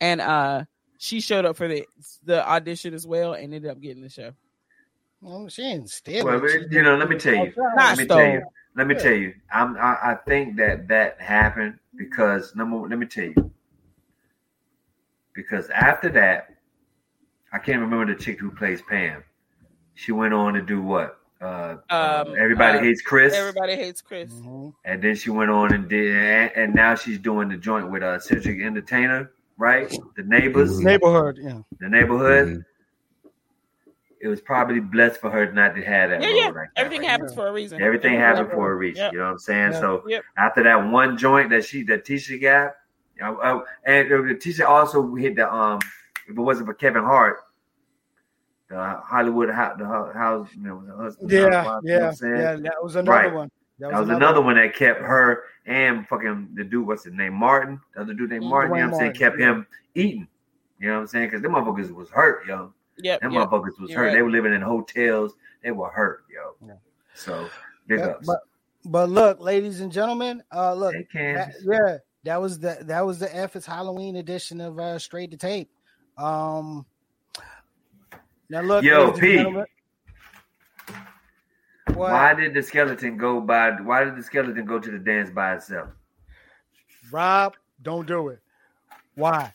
and 0.01 0.21
uh 0.21 0.65
she 0.99 1.21
showed 1.21 1.45
up 1.45 1.57
for 1.57 1.69
the 1.69 1.87
the 2.25 2.47
audition 2.49 2.95
as 2.95 3.07
well 3.07 3.35
and 3.35 3.53
ended 3.53 3.71
up 3.71 3.81
getting 3.81 4.03
the 4.03 4.09
show. 4.09 4.33
Well, 5.21 5.49
she 5.49 5.63
ain't 5.63 5.89
stealing. 5.89 6.27
Well, 6.27 6.41
but, 6.41 6.71
you 6.71 6.83
know, 6.83 6.97
let 6.97 7.09
me 7.09 7.17
tell 7.17 7.35
you. 7.35 7.53
Not 7.57 7.77
let 7.77 7.99
me 7.99 8.07
tell 8.07 8.19
stole. 8.19 8.33
you. 8.33 8.43
Let 8.77 8.87
me 8.87 8.95
tell 8.95 9.13
you. 9.13 9.35
I'm. 9.53 9.77
I, 9.77 9.97
I 10.03 10.19
think 10.27 10.57
that 10.57 10.87
that 10.89 11.21
happened 11.21 11.79
because 11.97 12.55
number. 12.55 12.77
one, 12.77 12.91
Let 12.91 12.99
me 12.99 13.07
tell 13.07 13.25
you. 13.25 13.51
Because 15.35 15.69
after 15.71 16.11
that, 16.11 16.55
I 17.53 17.59
can't 17.59 17.81
remember 17.81 18.15
the 18.15 18.21
chick 18.21 18.39
who 18.39 18.51
plays 18.51 18.83
Pam. 18.83 19.25
She 19.95 20.13
went 20.13 20.35
on 20.35 20.55
to 20.55 20.63
do 20.63 20.83
what? 20.83 21.19
Uh, 21.41 21.77
Um, 21.91 22.35
Everybody 22.39 22.79
uh, 22.79 22.83
hates 22.83 23.03
Chris, 23.03 23.35
Everybody 23.35 23.75
hates 23.77 24.01
Chris. 24.01 24.33
Mhm. 24.33 24.73
and 24.85 25.03
then 25.03 25.15
she 25.15 25.31
went 25.31 25.51
on 25.51 25.73
and 25.75 25.89
did, 25.89 26.15
and, 26.15 26.51
and 26.57 26.75
now 26.75 26.95
she's 26.95 27.19
doing 27.19 27.49
the 27.49 27.57
joint 27.57 27.91
with 27.91 28.03
uh, 28.03 28.19
Cedric 28.19 28.61
Entertainer, 28.63 29.31
right? 29.59 29.91
The 30.17 30.23
neighbors, 30.23 30.79
Mhm. 30.79 30.85
Neighborhood, 30.85 31.39
yeah. 31.43 31.59
the 31.81 31.89
neighborhood. 31.89 32.49
Mhm. 32.49 32.65
it 34.21 34.29
was 34.29 34.41
probably 34.41 34.81
blessed 34.81 35.21
for 35.21 35.29
her 35.31 35.53
not 35.53 35.75
to 35.75 35.83
have 35.85 36.09
that. 36.09 36.23
Yeah, 36.23 36.29
role 36.29 36.37
yeah. 36.39 36.45
like 36.47 36.55
that 36.55 36.71
Everything 36.77 37.03
right 37.03 37.11
happens 37.11 37.33
now. 37.33 37.37
for 37.43 37.49
a 37.49 37.53
reason. 37.53 37.83
Everything 37.83 38.15
happened 38.15 38.51
for 38.53 38.73
a 38.73 38.75
reason. 38.75 39.03
Yep. 39.03 39.13
You 39.13 39.19
know 39.19 39.25
what 39.27 39.31
I'm 39.33 39.39
saying? 39.39 39.73
Yeah. 39.73 39.81
So 39.81 40.03
Yep. 40.07 40.25
after 40.39 40.63
that 40.63 40.77
one 40.91 41.19
joint 41.19 41.51
that 41.51 41.63
she 41.67 41.83
that 41.85 42.07
Tisha 42.07 42.41
got, 42.41 42.73
you 43.17 43.23
know, 43.23 43.37
uh, 43.37 43.65
and 43.85 44.11
uh, 44.11 44.17
Tisha 44.41 44.65
also 44.67 45.15
hit 45.15 45.37
the 45.37 45.53
um. 45.53 45.79
If 46.27 46.31
it 46.31 46.41
wasn't 46.41 46.69
for 46.69 46.73
Kevin 46.75 47.05
Hart, 47.05 47.41
the 48.69 49.01
Hollywood 49.05 49.51
house, 49.51 49.77
the 49.79 49.85
house, 49.87 50.49
you 50.55 50.63
know, 50.63 50.83
the 50.87 50.97
husband. 50.97 51.31
Yeah, 51.31 51.63
housewife, 51.65 51.81
you 51.85 51.99
know 51.99 52.07
what 52.07 52.17
yeah, 52.23 52.29
I'm 52.29 52.65
yeah. 52.65 52.71
That 52.71 52.83
was 52.83 52.97
another 52.97 53.11
Right. 53.11 53.35
one. 53.35 53.51
That 53.79 53.93
was 53.93 54.09
another 54.09 54.41
one 54.41 54.57
that 54.57 54.75
kept 54.75 55.01
her 55.01 55.45
and 55.67 56.07
fucking 56.09 56.51
the 56.55 56.65
dude, 56.65 56.87
what's 56.87 57.05
his 57.05 57.13
name, 57.13 57.35
Martin, 57.35 57.81
the 57.95 58.03
other 58.03 58.15
dude 58.15 58.31
named 58.31 58.45
Mhm. 58.45 58.51
Martin. 58.51 58.77
You 58.77 58.83
know 58.83 58.87
what 58.89 58.95
I'm 58.95 59.01
saying? 59.01 59.13
Kept 59.15 59.39
yeah. 59.39 59.47
him 59.47 59.67
eating. 59.95 60.29
You 60.79 60.89
know 60.89 60.95
what 60.95 61.01
I'm 61.03 61.07
saying? 61.09 61.27
Because 61.27 61.43
them 61.43 61.53
motherfuckers 61.53 61.91
was 61.93 62.11
hurt, 62.11 62.47
yo. 62.47 62.73
Yep. 62.99 63.21
Them 63.21 63.33
yep. 63.33 63.49
motherfuckers 63.49 63.81
was 63.81 63.91
You're 63.91 63.99
hurt. 64.01 64.07
right. 64.07 64.15
They 64.15 64.23
were 64.23 64.31
living 64.31 64.53
in 64.55 64.61
hotels. 64.61 65.35
They 65.63 65.73
were 65.73 65.89
hurt, 65.91 66.25
yo. 66.33 66.55
Yeah. 66.67 66.75
So 67.15 67.49
big 67.87 67.99
Yeah, 68.01 68.07
ups. 68.07 68.27
but 68.27 68.41
but 68.87 69.09
look, 69.09 69.41
ladies 69.41 69.81
and 69.81 69.91
gentlemen, 69.91 70.43
uh, 70.53 70.75
look, 70.75 70.95
Hey, 71.11 71.33
that, 71.33 71.55
yeah, 71.65 71.99
that 72.25 72.41
was 72.41 72.59
the 72.59 72.79
that 72.83 73.05
was 73.05 73.19
the 73.19 73.35
F 73.35 73.57
is 73.57 73.65
Halloween 73.67 74.17
edition 74.17 74.61
of 74.61 74.79
uh, 74.79 74.99
Straight 74.99 75.31
to 75.31 75.37
Tape. 75.37 75.71
Um, 76.19 76.85
now 78.49 78.61
look, 78.61 78.85
Yo, 78.85 79.13
Pete. 79.13 79.47
Why 81.95 82.35
did 82.35 82.55
the 82.55 82.63
skeleton 82.63 83.17
go 83.17 83.41
by? 83.41 83.71
Why 83.71 84.05
did 84.05 84.17
the 84.17 84.23
skeleton 84.23 84.65
go 84.67 84.79
to 84.79 84.91
the 84.91 84.99
dance 84.99 85.31
by 85.31 85.55
itself? 85.55 85.89
Rob, 87.11 87.55
don't 87.83 88.07
do 88.07 88.29
it. 88.29 88.41
Why? 89.15 89.53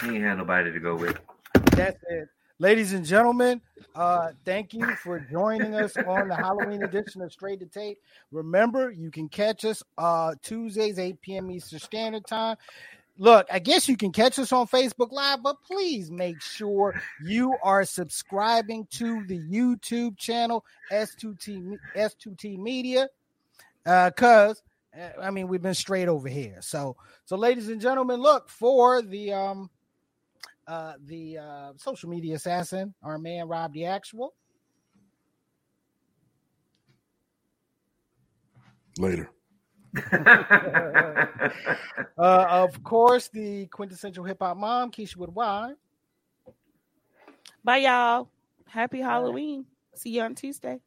He 0.00 0.08
ain't 0.08 0.24
had 0.24 0.38
nobody 0.38 0.72
to 0.72 0.80
go 0.80 0.96
with. 0.96 1.18
That's 1.72 2.02
it. 2.08 2.28
Ladies 2.60 2.92
and 2.92 3.04
gentlemen, 3.04 3.60
uh, 3.94 4.30
thank 4.44 4.74
you 4.74 4.84
for 4.96 5.20
joining 5.20 5.74
us 5.74 5.96
on 5.96 6.26
the 6.26 6.34
Halloween 6.34 6.82
edition 6.82 7.22
of 7.22 7.32
Straight 7.32 7.60
to 7.60 7.66
Tape. 7.66 7.98
Remember, 8.32 8.90
you 8.90 9.12
can 9.12 9.28
catch 9.28 9.64
us 9.64 9.80
uh, 9.96 10.34
Tuesdays, 10.42 10.98
8 10.98 11.20
p.m. 11.20 11.50
Eastern 11.52 11.78
Standard 11.78 12.26
Time. 12.26 12.56
Look, 13.20 13.48
I 13.52 13.58
guess 13.58 13.88
you 13.88 13.96
can 13.96 14.12
catch 14.12 14.38
us 14.38 14.52
on 14.52 14.68
Facebook 14.68 15.10
Live, 15.10 15.42
but 15.42 15.56
please 15.62 16.08
make 16.10 16.40
sure 16.40 17.00
you 17.24 17.52
are 17.64 17.84
subscribing 17.84 18.86
to 18.92 19.24
the 19.26 19.40
YouTube 19.40 20.16
channel 20.16 20.64
S2T 20.92 21.62
Me- 21.64 21.78
S2T 21.96 22.58
Media, 22.58 23.08
because 23.84 24.62
uh, 24.96 25.20
I 25.20 25.30
mean 25.30 25.48
we've 25.48 25.62
been 25.62 25.74
straight 25.74 26.06
over 26.06 26.28
here. 26.28 26.58
So, 26.60 26.96
so 27.24 27.36
ladies 27.36 27.68
and 27.68 27.80
gentlemen, 27.80 28.20
look 28.20 28.48
for 28.48 29.02
the 29.02 29.32
um 29.32 29.70
uh, 30.68 30.92
the 31.06 31.38
uh, 31.38 31.72
social 31.76 32.10
media 32.10 32.36
assassin, 32.36 32.94
our 33.02 33.18
man 33.18 33.48
Rob 33.48 33.72
the 33.72 33.86
Actual. 33.86 34.34
Later. 38.98 39.30
Uh, 42.18 42.46
of 42.50 42.82
course, 42.82 43.28
the 43.28 43.66
quintessential 43.66 44.24
hip 44.24 44.38
hop 44.40 44.56
mom, 44.56 44.90
Keisha 44.90 45.16
with 45.16 45.30
Why. 45.30 45.72
Bye, 47.62 47.78
y'all. 47.78 48.28
Happy 48.66 49.00
Halloween. 49.00 49.64
See 49.94 50.10
you 50.10 50.22
on 50.22 50.34
Tuesday. 50.34 50.80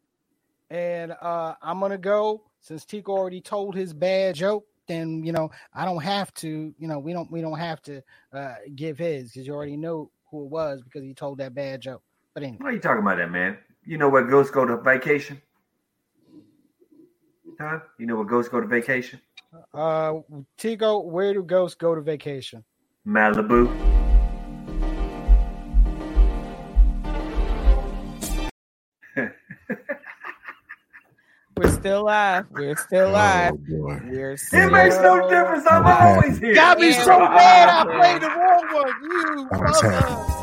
And 0.70 1.14
uh, 1.22 1.56
I'm 1.62 1.80
gonna 1.80 1.98
go 1.98 2.44
since 2.60 2.86
Tico 2.86 3.14
already 3.14 3.42
told 3.42 3.76
his 3.76 3.94
bad 3.94 4.36
joke. 4.36 4.66
Then 4.88 5.24
you 5.24 5.32
know 5.32 5.52
I 5.74 5.86
don't 5.86 6.04
have 6.04 6.34
to. 6.36 6.74
You 6.78 6.88
know 6.88 7.00
we 7.00 7.14
don't 7.14 7.32
we 7.32 7.42
don't 7.42 7.60
have 7.60 7.82
to 7.84 8.02
uh, 8.34 8.56
give 8.76 8.98
his 8.98 9.32
because 9.32 9.48
you 9.48 9.54
already 9.54 9.78
know 9.78 10.12
who 10.30 10.44
it 10.44 10.50
was 10.50 10.82
because 10.82 11.04
he 11.04 11.14
told 11.14 11.38
that 11.38 11.54
bad 11.54 11.82
joke. 11.82 12.04
But 12.34 12.44
anyway, 12.44 12.58
Why 12.62 12.70
are 12.70 12.74
you 12.74 12.80
talking 12.80 13.04
about 13.04 13.18
that, 13.18 13.32
man? 13.32 13.58
You 13.86 13.98
know 13.98 14.10
where 14.10 14.24
ghosts 14.24 14.52
go 14.52 14.66
to 14.66 14.78
vacation? 14.78 15.42
Huh? 17.62 17.80
You 18.00 18.08
know 18.08 18.16
where 18.16 18.26
ghosts 18.26 18.50
go 18.52 18.60
to 18.60 18.66
vacation? 18.66 19.22
uh, 19.74 20.14
Tico, 20.58 21.00
where 21.02 21.32
do 21.34 21.44
ghosts 21.44 21.76
go 21.76 21.94
to 21.94 22.02
vacation? 22.02 22.64
Malibu. 23.08 23.70
We're 31.58 31.70
still 31.70 32.06
live. 32.06 32.46
We're 32.50 32.76
still 32.78 33.12
live. 33.12 33.54
Oh. 33.54 33.58
We're 34.06 34.32
It 34.32 34.72
makes 34.72 34.98
no 35.00 35.30
difference. 35.30 35.66
I'm 35.70 35.86
always 35.86 36.40
here. 36.40 36.56
Got 36.56 36.80
me 36.80 36.90
Yeah. 36.90 37.04
so 37.04 37.20
mad 37.20 37.70
I 37.70 37.84
played 38.00 38.22
the 38.22 38.30
wrong 38.30 38.74
one. 38.74 38.94
You 39.04 40.41